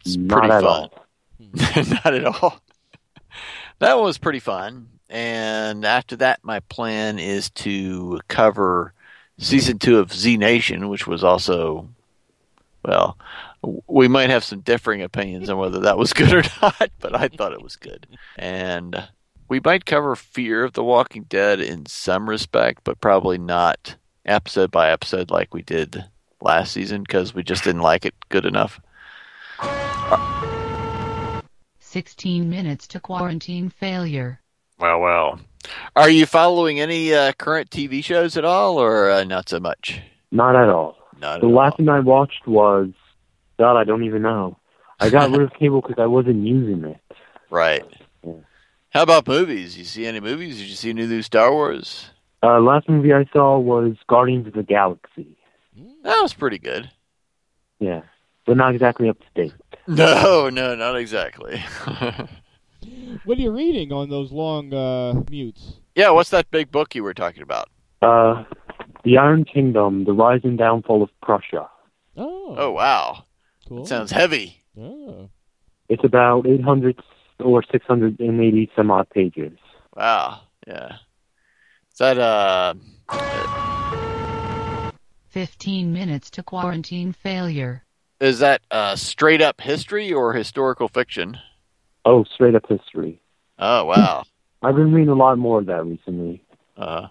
it's 0.00 0.16
Not 0.16 0.38
pretty 0.40 0.54
at 0.54 0.62
fun. 0.62 0.88
Not 2.04 2.14
at 2.14 2.24
all. 2.26 2.60
that 3.78 3.98
was 3.98 4.18
pretty 4.18 4.40
fun. 4.40 4.88
And 5.08 5.84
after 5.84 6.16
that, 6.16 6.40
my 6.42 6.60
plan 6.60 7.18
is 7.18 7.50
to 7.50 8.20
cover 8.28 8.92
season 9.38 9.78
two 9.78 9.98
of 9.98 10.12
Z 10.12 10.36
Nation, 10.36 10.88
which 10.88 11.06
was 11.06 11.22
also, 11.22 11.88
well, 12.84 13.16
w- 13.16 13.22
we 13.86 14.08
might 14.08 14.30
have 14.30 14.44
some 14.44 14.60
differing 14.60 15.02
opinions 15.02 15.48
on 15.48 15.58
whether 15.58 15.80
that 15.80 15.98
was 15.98 16.12
good 16.12 16.32
or 16.32 16.42
not, 16.62 16.90
but 17.00 17.14
I 17.14 17.28
thought 17.28 17.52
it 17.52 17.62
was 17.62 17.76
good. 17.76 18.06
And 18.36 19.08
we 19.48 19.60
might 19.64 19.84
cover 19.84 20.16
Fear 20.16 20.64
of 20.64 20.72
the 20.72 20.84
Walking 20.84 21.24
Dead 21.24 21.60
in 21.60 21.86
some 21.86 22.28
respect, 22.28 22.82
but 22.84 23.00
probably 23.00 23.38
not 23.38 23.96
episode 24.24 24.70
by 24.70 24.90
episode 24.90 25.30
like 25.30 25.52
we 25.52 25.62
did 25.62 26.04
last 26.40 26.72
season 26.72 27.02
because 27.02 27.34
we 27.34 27.42
just 27.42 27.64
didn't 27.64 27.82
like 27.82 28.04
it 28.04 28.14
good 28.28 28.46
enough. 28.46 28.80
16 31.78 32.48
minutes 32.48 32.86
to 32.88 33.00
quarantine 33.00 33.70
failure. 33.70 34.40
Well, 34.78 35.00
well. 35.00 35.40
Are 35.94 36.10
you 36.10 36.26
following 36.26 36.80
any 36.80 37.14
uh, 37.14 37.32
current 37.32 37.70
TV 37.70 38.02
shows 38.02 38.36
at 38.36 38.44
all, 38.44 38.78
or 38.78 39.10
uh, 39.10 39.24
not 39.24 39.48
so 39.48 39.60
much? 39.60 40.00
Not 40.30 40.56
at 40.56 40.68
all. 40.68 40.96
Not 41.20 41.40
the 41.40 41.46
at 41.46 41.52
last 41.52 41.76
thing 41.76 41.88
I 41.88 42.00
watched 42.00 42.46
was 42.46 42.88
God. 43.58 43.76
I 43.78 43.84
don't 43.84 44.04
even 44.04 44.22
know. 44.22 44.56
I 45.00 45.10
got 45.10 45.30
rid 45.30 45.42
of 45.42 45.52
cable 45.58 45.80
because 45.80 45.96
I 45.98 46.06
wasn't 46.06 46.46
using 46.46 46.84
it. 46.84 46.98
Right. 47.50 47.84
How 48.90 49.02
about 49.02 49.26
movies? 49.26 49.76
You 49.76 49.84
see 49.84 50.06
any 50.06 50.20
movies? 50.20 50.58
Did 50.58 50.66
you 50.68 50.76
see 50.76 50.90
any 50.90 51.06
new 51.06 51.22
Star 51.22 51.50
Wars? 51.52 52.10
Uh, 52.42 52.60
last 52.60 52.88
movie 52.88 53.12
I 53.12 53.24
saw 53.32 53.58
was 53.58 53.96
Guardians 54.08 54.46
of 54.46 54.52
the 54.52 54.62
Galaxy. 54.62 55.36
That 56.04 56.20
was 56.22 56.32
pretty 56.34 56.58
good. 56.58 56.90
Yeah, 57.80 58.02
but 58.46 58.56
not 58.56 58.72
exactly 58.74 59.08
up 59.08 59.18
to 59.18 59.26
date. 59.42 59.52
No, 59.86 60.48
no, 60.48 60.74
not 60.74 60.96
exactly. 60.96 61.62
What 63.24 63.38
are 63.38 63.40
you 63.40 63.50
reading 63.50 63.92
on 63.92 64.10
those 64.10 64.30
long 64.32 64.72
uh, 64.74 65.14
mutes? 65.30 65.74
yeah, 65.94 66.10
what's 66.10 66.30
that 66.30 66.50
big 66.50 66.70
book 66.70 66.94
you 66.94 67.02
were 67.02 67.14
talking 67.14 67.42
about? 67.42 67.68
Uh, 68.02 68.44
The 69.04 69.16
Iron 69.18 69.44
Kingdom: 69.44 70.04
The 70.04 70.12
Rise 70.12 70.40
and 70.44 70.58
Downfall 70.58 71.02
of 71.02 71.08
Prussia. 71.22 71.68
Oh, 72.16 72.54
Oh, 72.58 72.70
wow. 72.72 73.24
Cool. 73.68 73.82
That 73.82 73.88
sounds 73.88 74.10
heavy. 74.10 74.62
Oh. 74.78 75.28
It's 75.88 76.04
about 76.04 76.46
800 76.46 77.00
or 77.40 77.62
680 77.70 78.70
some 78.76 78.90
odd 78.90 79.08
pages. 79.10 79.58
Wow. 79.94 80.40
Yeah. 80.66 80.96
Is 81.92 81.98
that 81.98 82.18
uh 82.18 82.74
15 85.28 85.92
minutes 85.92 86.30
to 86.30 86.42
quarantine 86.42 87.12
failure. 87.12 87.84
is 88.20 88.38
that 88.38 88.62
uh 88.70 88.96
straight 88.96 89.42
up 89.42 89.60
history 89.60 90.12
or 90.12 90.32
historical 90.32 90.88
fiction? 90.88 91.38
Oh, 92.04 92.24
straight 92.24 92.54
up 92.54 92.66
history. 92.68 93.20
Oh, 93.58 93.84
wow. 93.84 94.24
I've 94.62 94.76
been 94.76 94.92
reading 94.92 95.10
a 95.10 95.14
lot 95.14 95.36
more 95.38 95.58
of 95.60 95.66
that 95.66 95.84
recently. 95.84 96.42
Uh 96.76 97.08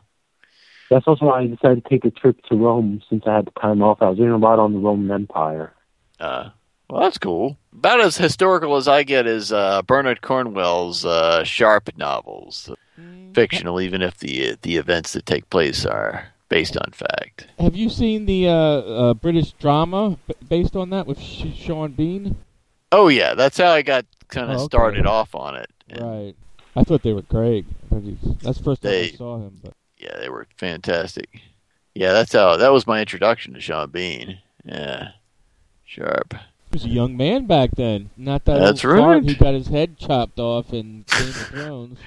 That's 0.89 1.07
also 1.07 1.25
why 1.25 1.41
I 1.41 1.47
decided 1.47 1.83
to 1.83 1.89
take 1.89 2.05
a 2.05 2.11
trip 2.11 2.41
to 2.49 2.55
Rome 2.55 3.01
since 3.09 3.23
I 3.27 3.35
had 3.35 3.45
the 3.47 3.59
time 3.59 3.81
off. 3.83 4.01
I 4.01 4.09
was 4.09 4.17
reading 4.19 4.33
a 4.33 4.37
lot 4.37 4.59
on 4.59 4.73
the 4.73 4.79
Roman 4.79 5.11
Empire. 5.11 5.73
Uh, 6.19 6.49
well, 6.89 7.01
that's 7.01 7.17
cool. 7.17 7.57
About 7.73 8.01
as 8.01 8.17
historical 8.17 8.75
as 8.75 8.87
I 8.87 9.03
get 9.03 9.25
is 9.25 9.51
uh, 9.51 9.81
Bernard 9.81 10.21
Cornwell's 10.21 11.05
uh, 11.05 11.43
Sharpe 11.43 11.89
novels, 11.97 12.69
fictional, 13.33 13.81
even 13.81 14.01
if 14.01 14.17
the 14.19 14.57
the 14.61 14.77
events 14.77 15.13
that 15.13 15.25
take 15.25 15.49
place 15.49 15.85
are 15.85 16.27
based 16.49 16.77
on 16.77 16.91
fact. 16.91 17.47
Have 17.57 17.75
you 17.75 17.89
seen 17.89 18.25
the 18.25 18.47
uh, 18.47 18.51
uh, 18.53 19.13
British 19.15 19.51
drama 19.53 20.17
based 20.47 20.75
on 20.75 20.91
that 20.91 21.07
with 21.07 21.19
Sh- 21.19 21.47
Sean 21.55 21.91
Bean? 21.93 22.35
Oh 22.91 23.07
yeah, 23.07 23.33
that's 23.33 23.57
how 23.57 23.71
I 23.71 23.81
got 23.81 24.05
kind 24.27 24.51
of 24.51 24.57
Oh, 24.57 24.59
okay. 24.61 24.65
started 24.65 25.07
off 25.07 25.33
on 25.33 25.55
it. 25.55 25.69
Right. 25.99 26.35
I 26.75 26.83
thought 26.83 27.01
they 27.03 27.13
were 27.13 27.21
great. 27.23 27.65
I 27.85 27.89
thought 27.95 28.03
he- 28.03 28.17
That's 28.41 28.57
the 28.59 28.63
first 28.63 28.81
time 28.83 28.91
They- 28.91 29.09
I 29.13 29.15
saw 29.15 29.37
him. 29.37 29.59
But 29.63 29.73
Yeah, 29.97 30.17
they 30.19 30.29
were 30.29 30.45
fantastic. 30.57 31.41
Yeah, 31.95 32.13
that's 32.13 32.33
how 32.33 32.57
that 32.57 32.71
was 32.71 32.85
my 32.85 32.99
introduction 32.99 33.53
to 33.55 33.59
Sean 33.61 33.89
Bean. 33.89 34.39
Yeah, 34.65 35.09
Sharpe. 35.93 36.33
he 36.33 36.39
was 36.73 36.85
a 36.85 36.89
young 36.89 37.15
man 37.15 37.45
back 37.45 37.69
then. 37.75 38.09
Not 38.17 38.45
that 38.45 38.59
That's 38.59 38.83
old 38.83 38.97
right. 38.97 39.23
who 39.23 39.35
got 39.35 39.53
his 39.53 39.67
head 39.67 39.97
chopped 39.97 40.39
off 40.39 40.73
in 40.73 41.05
Game 41.07 41.27
of 41.29 41.35
Thrones. 41.35 41.99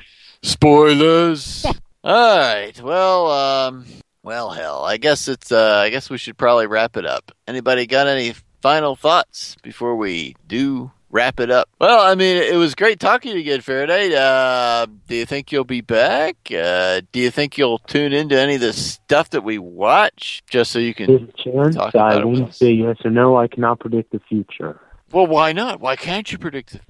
Spoilers. 0.42 1.64
All 2.04 2.38
right. 2.38 2.80
Well, 2.82 3.30
um, 3.30 3.86
well, 4.22 4.50
hell, 4.50 4.84
I 4.84 4.96
guess 4.96 5.28
it's. 5.28 5.52
Uh, 5.52 5.76
I 5.84 5.90
guess 5.90 6.10
we 6.10 6.18
should 6.18 6.36
probably 6.36 6.66
wrap 6.66 6.96
it 6.96 7.06
up. 7.06 7.30
Anybody 7.46 7.86
got 7.86 8.06
any 8.08 8.34
final 8.60 8.96
thoughts 8.96 9.56
before 9.62 9.94
we 9.96 10.34
do 10.48 10.90
wrap 11.10 11.40
it 11.40 11.50
up? 11.50 11.68
Well, 11.80 12.00
I 12.00 12.14
mean, 12.14 12.36
it 12.36 12.56
was 12.56 12.74
great 12.74 13.00
talking 13.00 13.32
to 13.32 13.36
you 13.36 13.42
again, 13.42 13.60
Faraday. 13.60 14.14
Uh, 14.16 14.86
do 15.08 15.16
you 15.16 15.26
think 15.26 15.52
you'll 15.52 15.64
be 15.64 15.80
back? 15.80 16.36
Uh, 16.50 17.00
do 17.12 17.20
you 17.20 17.30
think 17.30 17.56
you'll 17.58 17.78
tune 17.78 18.12
into 18.12 18.38
any 18.38 18.56
of 18.56 18.60
the 18.60 18.72
stuff 18.72 19.30
that 19.30 19.42
we 19.42 19.58
watch, 19.58 20.42
just 20.48 20.70
so 20.70 20.78
you 20.78 20.94
There's 20.94 21.20
can 21.20 21.28
a 21.28 21.42
chance 21.42 21.76
talk 21.76 21.94
about 21.94 22.12
I 22.12 22.20
it 22.20 22.26
won't 22.26 22.54
say 22.54 22.72
yes 22.72 22.96
or 23.04 23.10
no. 23.10 23.36
I 23.36 23.48
cannot 23.48 23.80
predict 23.80 24.12
the 24.12 24.20
future. 24.28 24.80
Well, 25.12 25.26
why 25.26 25.52
not? 25.52 25.80
Why 25.80 25.96
can't 25.96 26.30
you 26.30 26.38
predict 26.38 26.72
the 26.72 26.80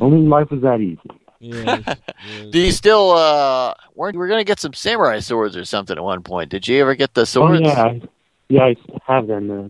Only 0.00 0.26
life 0.26 0.52
is 0.52 0.62
that 0.62 0.80
easy. 0.80 1.00
Do 2.50 2.58
you 2.58 2.72
still 2.72 3.10
uh 3.10 3.74
weren't 3.94 4.16
we're 4.16 4.28
gonna 4.28 4.44
get 4.44 4.60
some 4.60 4.72
samurai 4.72 5.18
swords 5.20 5.58
or 5.58 5.64
something 5.66 5.94
at 5.94 6.02
one 6.02 6.22
point? 6.22 6.48
Did 6.48 6.66
you 6.66 6.80
ever 6.80 6.94
get 6.94 7.12
the 7.12 7.26
swords? 7.26 7.60
Oh, 7.62 7.68
yeah, 7.68 7.82
I, 7.82 8.00
yeah, 8.48 8.62
I 8.62 8.76
have 9.12 9.26
them. 9.26 9.50
Uh, 9.50 9.68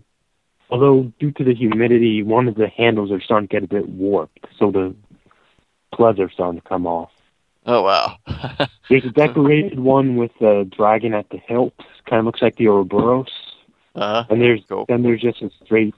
although 0.69 1.11
due 1.19 1.31
to 1.31 1.43
the 1.43 1.53
humidity, 1.53 2.23
one 2.23 2.47
of 2.47 2.55
the 2.55 2.67
handles 2.67 3.11
are 3.11 3.21
starting 3.21 3.47
to 3.47 3.51
get 3.51 3.63
a 3.63 3.67
bit 3.67 3.89
warped, 3.89 4.45
so 4.57 4.71
the 4.71 4.95
plebs 5.93 6.19
are 6.19 6.29
starting 6.29 6.61
to 6.61 6.67
come 6.67 6.85
off. 6.85 7.11
Oh 7.65 7.81
wow. 7.81 8.17
There's 8.89 9.05
a 9.05 9.09
decorated 9.09 9.79
one 9.79 10.17
with 10.17 10.39
a 10.41 10.65
dragon 10.65 11.13
at 11.13 11.29
the 11.29 11.37
hilt. 11.37 11.73
Kind 12.07 12.19
of 12.19 12.25
looks 12.25 12.41
like 12.41 12.57
the 12.57 12.67
Ouroboros. 12.67 13.31
Uh-huh. 13.95 14.25
And 14.29 14.41
there's 14.41 14.61
then 14.87 15.03
there's 15.03 15.21
just 15.21 15.41
a 15.41 15.49
straight 15.63 15.95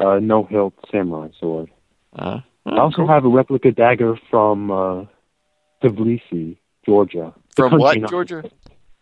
uh, 0.00 0.18
no 0.20 0.44
hilt 0.44 0.74
samurai 0.90 1.28
sword. 1.38 1.70
Uh-huh. 2.14 2.40
I 2.66 2.78
also 2.78 3.06
have 3.06 3.24
a 3.24 3.28
replica 3.28 3.70
dagger 3.70 4.18
from 4.28 4.70
uh, 4.72 5.04
Tbilisi, 5.82 6.56
Georgia. 6.84 7.32
From 7.54 7.78
what, 7.78 7.96
Georgia? 8.10 8.42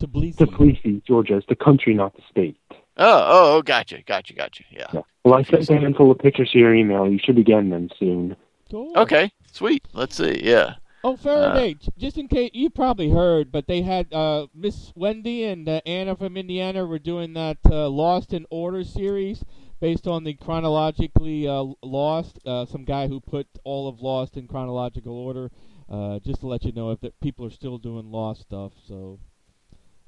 Tbilisi. 0.02 0.36
Tbilisi, 0.36 1.04
Georgia. 1.04 1.38
It's 1.38 1.46
the 1.46 1.56
country, 1.56 1.94
not 1.94 2.14
the 2.14 2.22
state. 2.30 2.58
Oh, 2.96 3.06
oh, 3.06 3.56
oh, 3.56 3.62
gotcha, 3.62 4.02
gotcha, 4.06 4.34
gotcha. 4.34 4.64
Yeah. 4.70 5.02
Well, 5.24 5.34
I 5.34 5.42
sent 5.42 5.68
a 5.68 5.78
handful 5.78 6.10
of 6.10 6.18
pictures 6.18 6.50
to 6.52 6.58
your 6.58 6.74
email. 6.74 7.08
You 7.08 7.18
should 7.18 7.36
be 7.36 7.42
getting 7.42 7.70
them 7.70 7.90
soon. 7.98 8.36
Okay, 8.72 9.32
sweet. 9.52 9.86
Let's 9.92 10.16
see. 10.16 10.40
Yeah. 10.44 10.74
Oh, 11.02 11.16
Faraday, 11.16 11.74
j- 11.74 11.88
just 11.98 12.16
in 12.16 12.28
case 12.28 12.50
you 12.54 12.70
probably 12.70 13.10
heard, 13.10 13.52
but 13.52 13.66
they 13.66 13.82
had 13.82 14.12
uh, 14.12 14.46
Miss 14.54 14.90
Wendy 14.94 15.44
and 15.44 15.68
uh, 15.68 15.80
Anna 15.84 16.16
from 16.16 16.36
Indiana 16.36 16.86
were 16.86 16.98
doing 16.98 17.34
that 17.34 17.58
uh, 17.70 17.88
Lost 17.90 18.32
in 18.32 18.46
Order 18.48 18.84
series 18.84 19.44
based 19.80 20.06
on 20.06 20.24
the 20.24 20.32
chronologically 20.32 21.46
uh, 21.46 21.66
Lost. 21.82 22.38
Uh, 22.46 22.64
some 22.64 22.84
guy 22.84 23.06
who 23.06 23.20
put 23.20 23.46
all 23.64 23.86
of 23.86 24.00
Lost 24.00 24.36
in 24.36 24.46
chronological 24.46 25.14
order. 25.14 25.50
Uh, 25.90 26.18
just 26.20 26.40
to 26.40 26.46
let 26.46 26.64
you 26.64 26.72
know 26.72 26.90
if 26.90 27.00
the, 27.00 27.12
people 27.20 27.44
are 27.44 27.50
still 27.50 27.76
doing 27.76 28.10
Lost 28.10 28.40
stuff. 28.40 28.72
So. 28.88 29.18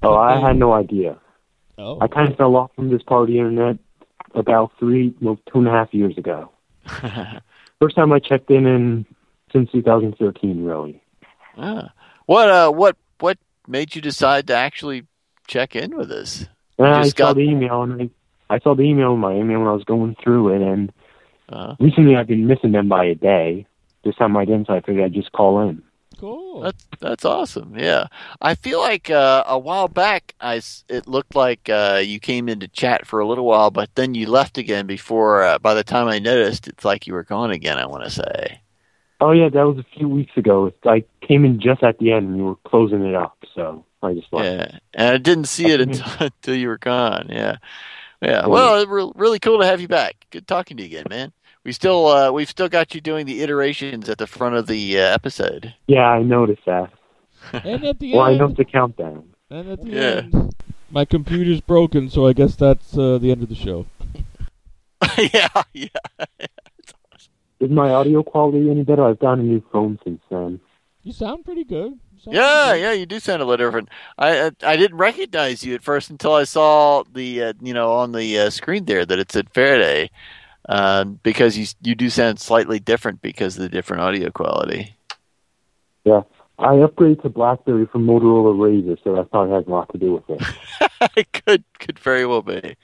Oh, 0.01 0.15
I 0.15 0.39
had 0.39 0.57
no 0.57 0.73
idea. 0.73 1.19
Oh. 1.77 1.97
I 2.01 2.07
kind 2.07 2.29
of 2.31 2.37
fell 2.37 2.55
off 2.55 2.71
from 2.75 2.89
this 2.89 3.03
part 3.03 3.23
of 3.23 3.27
the 3.27 3.37
internet 3.37 3.77
about 4.33 4.71
three, 4.79 5.13
well, 5.21 5.37
two 5.51 5.59
and 5.59 5.67
a 5.67 5.71
half 5.71 5.93
years 5.93 6.17
ago. 6.17 6.51
First 7.79 7.95
time 7.95 8.11
I 8.11 8.19
checked 8.19 8.49
in 8.49 8.65
in 8.65 9.05
since 9.51 9.71
2013, 9.71 10.63
really. 10.63 11.01
Ah. 11.57 11.91
What 12.25 12.49
uh 12.49 12.71
what 12.71 12.97
what 13.19 13.37
made 13.67 13.95
you 13.95 14.01
decide 14.01 14.47
to 14.47 14.55
actually 14.55 15.05
check 15.47 15.75
in 15.75 15.95
with 15.95 16.11
us? 16.11 16.45
I 16.79 17.03
just 17.03 17.17
saw 17.17 17.27
got- 17.27 17.35
the 17.37 17.41
email, 17.43 17.83
and 17.83 18.11
I, 18.49 18.55
I 18.55 18.59
saw 18.59 18.75
the 18.75 18.83
email 18.83 19.13
in 19.13 19.19
my 19.19 19.33
email 19.33 19.59
when 19.59 19.67
I 19.67 19.73
was 19.73 19.83
going 19.83 20.15
through 20.23 20.55
it, 20.55 20.61
and 20.61 20.91
Uh, 21.49 21.75
recently 21.79 22.15
I've 22.17 22.27
been 22.27 22.47
missing 22.47 22.71
them 22.73 22.89
by 22.89 23.05
a 23.05 23.15
day. 23.15 23.65
This 24.03 24.15
time 24.15 24.35
I 24.37 24.45
didn't, 24.45 24.67
so 24.67 24.73
I 24.73 24.81
figured 24.81 25.05
I'd 25.05 25.13
just 25.13 25.31
call 25.31 25.61
in. 25.69 25.81
Cool. 26.17 26.61
That's 26.63 26.85
that's 26.99 27.25
awesome. 27.25 27.77
Yeah, 27.77 28.07
I 28.41 28.55
feel 28.55 28.79
like 28.79 29.09
uh, 29.11 29.43
a 29.45 29.59
while 29.59 29.87
back, 29.87 30.33
I 30.41 30.57
s- 30.57 30.83
it 30.89 31.07
looked 31.07 31.35
like 31.35 31.69
uh, 31.69 32.01
you 32.03 32.19
came 32.19 32.49
into 32.49 32.67
chat 32.67 33.05
for 33.05 33.19
a 33.19 33.27
little 33.27 33.45
while, 33.45 33.69
but 33.69 33.93
then 33.95 34.15
you 34.15 34.27
left 34.27 34.57
again. 34.57 34.87
Before 34.87 35.43
uh, 35.43 35.59
by 35.59 35.75
the 35.75 35.83
time 35.83 36.07
I 36.07 36.17
noticed, 36.19 36.67
it's 36.67 36.83
like 36.83 37.05
you 37.05 37.13
were 37.13 37.23
gone 37.23 37.51
again. 37.51 37.77
I 37.77 37.85
want 37.85 38.03
to 38.05 38.09
say. 38.09 38.61
Oh 39.19 39.31
yeah, 39.31 39.49
that 39.49 39.63
was 39.63 39.77
a 39.79 39.85
few 39.97 40.07
weeks 40.07 40.35
ago. 40.37 40.71
I 40.85 41.03
came 41.21 41.45
in 41.45 41.59
just 41.59 41.83
at 41.83 41.97
the 41.99 42.11
end, 42.11 42.27
and 42.29 42.37
you 42.37 42.45
were 42.45 42.55
closing 42.67 43.03
it 43.03 43.15
up, 43.15 43.37
so 43.55 43.85
I 44.01 44.13
just 44.13 44.31
left. 44.31 44.49
Yeah, 44.49 44.79
and 44.93 45.09
I 45.09 45.17
didn't 45.17 45.45
see 45.45 45.71
it 45.71 45.81
until, 45.81 46.05
until 46.19 46.55
you 46.55 46.67
were 46.67 46.77
gone. 46.77 47.27
Yeah, 47.29 47.57
yeah. 48.21 48.45
Oh, 48.45 48.49
Well, 48.49 48.81
it's 48.81 48.89
re- 48.89 49.11
really 49.15 49.39
cool 49.39 49.59
to 49.59 49.65
have 49.65 49.81
you 49.81 49.87
back. 49.87 50.27
Good 50.31 50.47
talking 50.47 50.77
to 50.77 50.83
you 50.83 50.87
again, 50.99 51.05
man. 51.09 51.33
We 51.67 51.73
still 51.73 52.07
uh, 52.07 52.31
we've 52.31 52.47
still 52.47 52.69
got 52.69 52.95
you 52.95 53.01
doing 53.01 53.25
the 53.25 53.41
iterations 53.41 54.07
at 54.07 54.19
the 54.19 54.25
front 54.25 54.55
of 54.55 54.67
the 54.67 54.97
uh, 54.97 55.01
episode. 55.01 55.73
Yeah, 55.87 56.07
I 56.07 56.23
noticed 56.23 56.61
that. 56.65 56.89
And 57.65 57.83
at 57.83 57.99
the 57.99 58.13
Well, 58.13 58.21
I 58.21 58.29
end, 58.29 58.39
know 58.39 58.47
the 58.47 58.63
countdown. 58.63 59.25
and 59.49 59.71
at 59.71 59.81
the 59.83 59.89
Yeah. 59.89 60.01
end, 60.23 60.55
my 60.89 61.03
computer's 61.03 61.59
broken, 61.59 62.09
so 62.09 62.25
I 62.25 62.31
guess 62.31 62.55
that's 62.55 62.97
uh, 62.97 63.17
the 63.17 63.31
end 63.31 63.43
of 63.43 63.49
the 63.49 63.55
show. 63.55 63.85
yeah, 65.33 65.49
yeah. 65.73 65.87
Is 67.59 67.69
my 67.69 67.89
audio 67.89 68.23
quality 68.23 68.71
any 68.71 68.83
better? 68.83 69.03
I've 69.03 69.19
gotten 69.19 69.41
a 69.41 69.43
new 69.43 69.61
phone 69.69 69.99
since 70.05 70.21
then. 70.31 70.61
You 71.03 71.11
sound 71.11 71.43
pretty 71.43 71.65
good. 71.65 71.99
Yeah, 72.23 72.75
yeah, 72.75 72.93
you 72.93 73.05
do 73.05 73.19
sound 73.19 73.41
a 73.41 73.45
little 73.45 73.65
different. 73.67 73.89
I 74.17 74.45
I, 74.45 74.51
I 74.63 74.77
didn't 74.77 74.99
recognize 74.99 75.65
you 75.65 75.75
at 75.75 75.83
first 75.83 76.09
until 76.09 76.33
I 76.33 76.45
saw 76.45 77.03
the 77.11 77.43
uh, 77.43 77.53
you 77.61 77.73
know 77.73 77.91
on 77.91 78.13
the 78.13 78.39
uh, 78.39 78.49
screen 78.51 78.85
there 78.85 79.05
that 79.05 79.19
it 79.19 79.33
said 79.33 79.49
Faraday, 79.53 80.09
uh, 80.67 81.03
because 81.03 81.57
you 81.57 81.65
you 81.81 81.95
do 81.95 82.09
sound 82.09 82.39
slightly 82.39 82.79
different 82.79 83.21
because 83.21 83.55
of 83.55 83.63
the 83.63 83.69
different 83.69 84.03
audio 84.03 84.29
quality. 84.29 84.95
Yeah. 86.03 86.21
I 86.59 86.73
upgraded 86.77 87.21
to 87.21 87.29
BlackBerry 87.29 87.85
from 87.85 88.07
Motorola 88.07 88.55
Razr, 88.55 88.97
so 89.03 89.15
that 89.15 89.29
probably 89.29 89.53
has 89.53 89.67
a 89.67 89.69
lot 89.69 89.91
to 89.91 89.99
do 89.99 90.13
with 90.13 90.23
it. 90.27 90.41
it 91.15 91.45
could 91.45 91.63
could 91.79 91.99
very 91.99 92.25
well 92.25 92.41
be. 92.41 92.75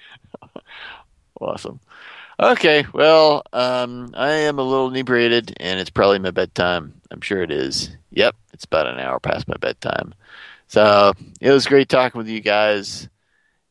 awesome. 1.41 1.79
Okay, 2.39 2.85
well, 2.93 3.43
um, 3.51 4.13
I 4.15 4.29
am 4.31 4.59
a 4.59 4.63
little 4.63 4.89
inebriated, 4.89 5.55
and 5.59 5.79
it's 5.79 5.89
probably 5.89 6.19
my 6.19 6.31
bedtime. 6.31 7.01
I'm 7.11 7.21
sure 7.21 7.41
it 7.41 7.51
is. 7.51 7.95
Yep, 8.11 8.35
it's 8.53 8.65
about 8.65 8.87
an 8.87 8.99
hour 8.99 9.19
past 9.19 9.47
my 9.47 9.57
bedtime. 9.57 10.13
So 10.67 11.13
it 11.39 11.51
was 11.51 11.67
great 11.67 11.89
talking 11.89 12.17
with 12.19 12.27
you 12.27 12.41
guys, 12.41 13.07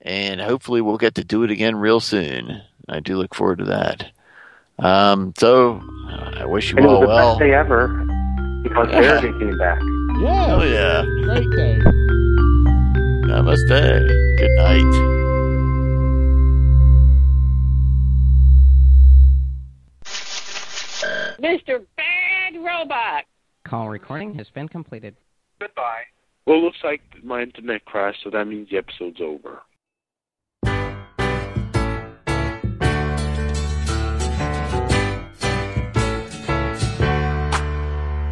and 0.01 0.41
hopefully 0.41 0.81
we'll 0.81 0.99
get 0.99 1.17
to 1.17 1.25
do 1.25 1.43
it 1.45 1.51
again 1.51 1.77
real 1.77 2.01
soon. 2.01 2.63
I 2.89 3.01
do 3.01 3.17
look 3.17 3.35
forward 3.35 3.59
to 3.59 3.65
that. 3.67 4.13
Um, 4.79 5.33
so 5.39 5.81
uh, 6.09 6.33
I 6.41 6.45
wish 6.47 6.71
you 6.71 6.77
And 6.77 6.87
it 6.87 6.89
was 6.89 6.95
all 6.97 7.01
the 7.03 7.07
well. 7.07 7.31
best 7.35 7.41
day 7.41 7.55
ever 7.55 7.89
because 8.63 8.89
Yeah. 8.91 9.21
Faraday 9.21 9.39
came 9.39 9.59
back. 9.59 9.81
Yeah. 10.21 10.55
Oh 10.55 10.63
yeah. 10.63 11.05
Great 11.25 11.51
day. 11.57 11.79
Namaste. 13.29 14.39
Good 14.39 14.57
night. 14.57 15.09
Mr. 21.41 21.85
Bad 21.97 22.55
Robot. 22.57 23.25
Call 23.65 23.89
recording 23.89 24.35
has 24.35 24.49
been 24.51 24.69
completed. 24.69 25.17
Goodbye. 25.61 26.03
Well, 26.47 26.59
it 26.59 26.63
looks 26.63 26.79
like 26.83 27.01
my 27.23 27.43
internet 27.43 27.85
crashed, 27.85 28.23
so 28.25 28.31
that 28.31 28.47
means 28.47 28.69
the 28.71 28.79
episode's 28.79 29.21
over. 29.21 29.63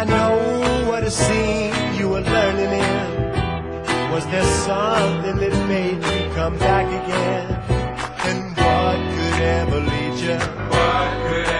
I 0.00 0.04
know 0.04 0.88
what 0.88 1.04
a 1.04 1.10
scene 1.10 1.74
you 1.98 2.08
were 2.08 2.22
learning 2.22 2.72
in. 2.72 4.12
Was 4.12 4.24
there 4.28 4.48
something 4.64 5.36
that 5.36 5.68
made 5.68 6.02
you 6.02 6.34
come 6.34 6.56
back 6.56 6.86
again? 6.86 7.44
And 8.28 8.56
what 8.56 8.96
could 9.14 9.42
ever 9.60 9.80
lead 9.80 10.16
you? 10.24 10.38
What 10.72 11.10
could 11.28 11.59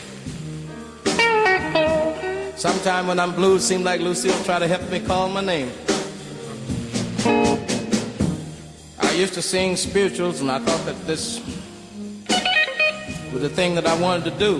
Sometime 2.61 3.07
when 3.07 3.19
I'm 3.19 3.33
blue, 3.33 3.55
it 3.55 3.61
seems 3.61 3.83
like 3.83 4.01
Lucille 4.01 4.39
try 4.43 4.59
to 4.59 4.67
help 4.67 4.87
me 4.91 4.99
call 4.99 5.27
my 5.29 5.41
name. 5.41 5.71
I 8.99 9.13
used 9.13 9.33
to 9.33 9.41
sing 9.41 9.75
spirituals, 9.75 10.41
and 10.41 10.51
I 10.51 10.59
thought 10.59 10.85
that 10.85 11.07
this 11.07 11.39
was 13.33 13.41
the 13.41 13.49
thing 13.49 13.73
that 13.73 13.87
I 13.87 13.99
wanted 13.99 14.25
to 14.25 14.37
do. 14.37 14.59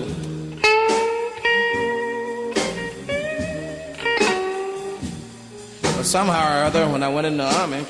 But 5.82 6.02
somehow 6.02 6.60
or 6.60 6.64
other, 6.64 6.88
when 6.88 7.04
I 7.04 7.08
went 7.08 7.28
in 7.28 7.36
the 7.36 7.44
army, 7.44 7.86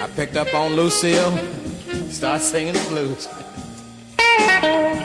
I 0.00 0.08
picked 0.14 0.36
up 0.36 0.54
on 0.54 0.76
Lucille, 0.76 1.36
started 2.08 2.44
singing 2.44 2.74
the 2.74 2.86
blues. 2.88 3.26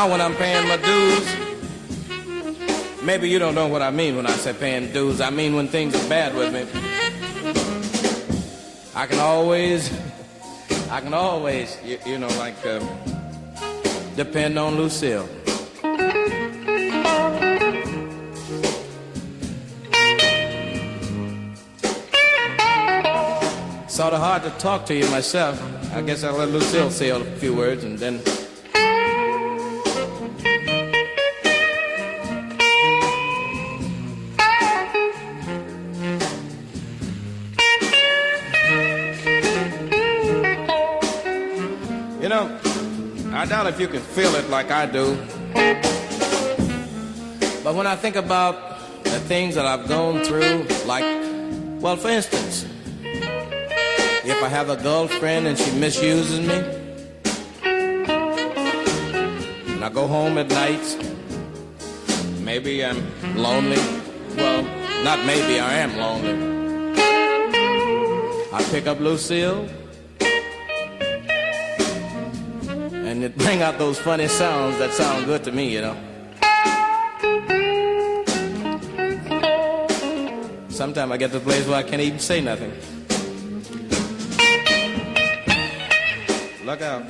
now 0.00 0.08
when 0.08 0.22
I'm 0.22 0.34
paying 0.34 0.66
my 0.66 0.78
dues, 0.78 1.26
maybe 3.02 3.28
you 3.28 3.38
don't 3.38 3.54
know 3.54 3.66
what 3.66 3.82
I 3.82 3.90
mean 3.90 4.16
when 4.16 4.24
I 4.24 4.30
say 4.30 4.54
paying 4.54 4.90
dues. 4.94 5.20
I 5.20 5.28
mean 5.28 5.54
when 5.54 5.68
things 5.68 5.94
are 5.94 6.08
bad 6.08 6.34
with 6.34 6.54
me. 6.54 6.62
I 8.94 9.06
can 9.06 9.18
always, 9.18 9.92
I 10.90 11.02
can 11.02 11.12
always, 11.12 11.76
you, 11.84 11.98
you 12.06 12.18
know, 12.18 12.28
like 12.38 12.56
um, 12.64 12.88
depend 14.16 14.58
on 14.58 14.76
Lucille. 14.76 15.28
Sort 23.86 24.14
of 24.14 24.20
hard 24.20 24.44
to 24.44 24.50
talk 24.58 24.86
to 24.86 24.94
you 24.94 25.06
myself. 25.10 25.62
I 25.92 26.00
guess 26.00 26.24
I'll 26.24 26.38
let 26.38 26.48
Lucille 26.48 26.90
say 26.90 27.10
a 27.10 27.22
few 27.36 27.54
words 27.54 27.84
and 27.84 27.98
then. 27.98 28.22
You 43.80 43.88
can 43.88 44.02
feel 44.02 44.34
it 44.34 44.50
like 44.50 44.70
I 44.70 44.84
do. 44.84 45.16
But 47.64 47.74
when 47.74 47.86
I 47.86 47.96
think 47.96 48.16
about 48.16 48.78
the 49.04 49.18
things 49.20 49.54
that 49.54 49.64
I've 49.64 49.88
gone 49.88 50.22
through, 50.22 50.66
like, 50.84 51.04
well, 51.80 51.96
for 51.96 52.08
instance, 52.08 52.66
if 53.02 54.42
I 54.42 54.48
have 54.48 54.68
a 54.68 54.76
girlfriend 54.76 55.46
and 55.46 55.56
she 55.58 55.70
misuses 55.72 56.40
me, 56.40 56.62
and 59.72 59.82
I 59.82 59.88
go 59.88 60.06
home 60.06 60.36
at 60.36 60.48
night, 60.48 60.84
maybe 62.40 62.84
I'm 62.84 63.02
lonely. 63.34 63.80
Well, 64.36 64.62
not 65.04 65.24
maybe, 65.24 65.58
I 65.58 65.72
am 65.78 65.96
lonely. 65.96 66.36
I 68.52 68.62
pick 68.70 68.86
up 68.86 69.00
Lucille, 69.00 69.66
bring 73.36 73.62
out 73.62 73.78
those 73.78 73.98
funny 73.98 74.26
sounds 74.28 74.78
that 74.78 74.92
sound 74.92 75.26
good 75.26 75.44
to 75.44 75.52
me, 75.52 75.72
you 75.72 75.80
know. 75.80 75.96
Sometimes 80.68 81.12
I 81.12 81.16
get 81.16 81.30
to 81.32 81.36
a 81.36 81.40
place 81.40 81.66
where 81.66 81.76
I 81.76 81.82
can't 81.82 82.00
even 82.00 82.18
say 82.18 82.40
nothing. 82.40 82.72
Look 86.64 86.82
out. 86.82 87.04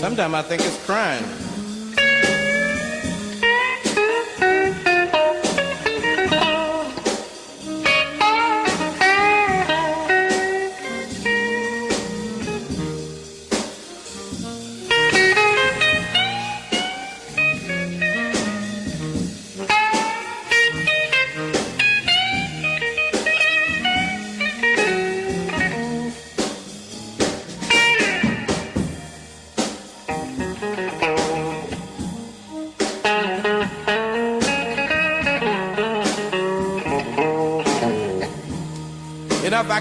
Sometimes 0.00 0.34
I 0.34 0.42
think 0.42 0.62
it's 0.62 0.84
crying. 0.84 1.37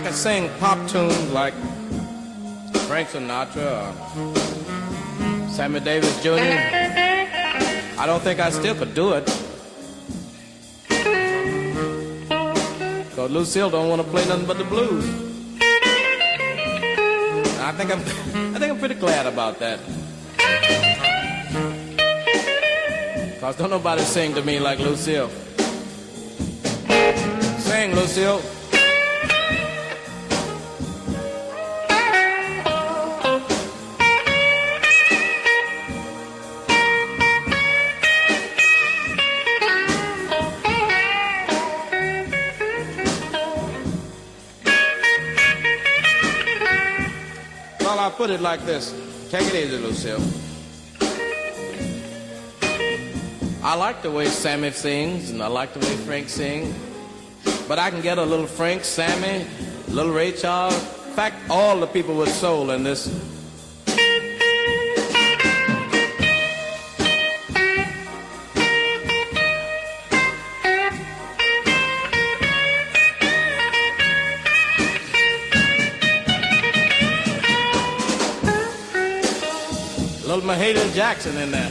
Could 0.07 0.15
sing 0.15 0.49
pop 0.59 0.77
tunes 0.87 1.33
like 1.33 1.53
Frank 2.87 3.09
Sinatra 3.09 3.91
or 3.91 5.49
Sammy 5.49 5.81
Davis 5.81 6.23
Jr., 6.23 6.31
I 7.99 8.05
don't 8.05 8.21
think 8.21 8.39
I 8.39 8.49
still 8.49 8.73
could 8.73 8.93
do 8.93 9.11
it. 9.11 9.25
Because 13.09 13.31
Lucille 13.31 13.69
don't 13.69 13.89
want 13.89 14.01
to 14.01 14.07
play 14.07 14.25
nothing 14.29 14.45
but 14.45 14.57
the 14.57 14.63
blues. 14.63 15.03
I 17.59 17.73
think 17.73 17.91
I'm, 17.91 17.99
I 18.55 18.59
think 18.59 18.71
I'm 18.71 18.79
pretty 18.79 18.95
glad 18.95 19.25
about 19.27 19.59
that. 19.59 19.81
Cause 23.41 23.57
don't 23.57 23.71
nobody 23.71 24.03
sing 24.03 24.33
to 24.35 24.41
me 24.41 24.61
like 24.61 24.79
Lucille. 24.79 25.29
Sing, 27.59 27.93
Lucille. 27.93 28.41
Like 48.47 48.65
this. 48.65 48.95
Take 49.29 49.45
it 49.53 49.55
easy, 49.55 49.77
Lucille. 49.77 50.23
I 53.61 53.75
like 53.75 54.01
the 54.01 54.09
way 54.09 54.27
Sammy 54.27 54.71
sings, 54.71 55.31
and 55.31 55.43
I 55.43 55.47
like 55.47 55.73
the 55.73 55.79
way 55.79 55.97
Frank 56.05 56.29
sings. 56.29 56.73
But 57.67 57.77
I 57.77 57.89
can 57.89 57.99
get 57.99 58.17
a 58.17 58.23
little 58.23 58.47
Frank, 58.47 58.85
Sammy, 58.85 59.45
little 59.89 60.13
Ray 60.13 60.31
Charles. 60.31 60.73
In 61.07 61.13
fact, 61.13 61.35
all 61.49 61.77
the 61.77 61.87
people 61.87 62.15
with 62.15 62.29
soul 62.29 62.71
in 62.71 62.85
this. 62.85 63.07
Jackson 80.93 81.37
in 81.37 81.49
there. 81.49 81.69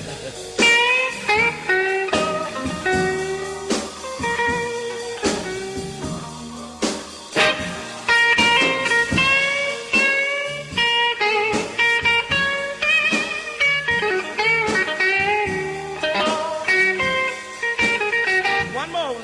One 18.74 18.90
more. 18.92 19.14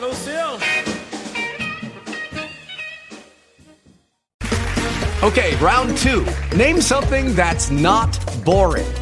Okay, 5.23 5.57
round 5.57 5.97
two. 5.97 6.27
Name 6.55 6.83
something 6.83 7.35
that's 7.35 7.71
not 7.71 8.19
boring. 8.45 9.02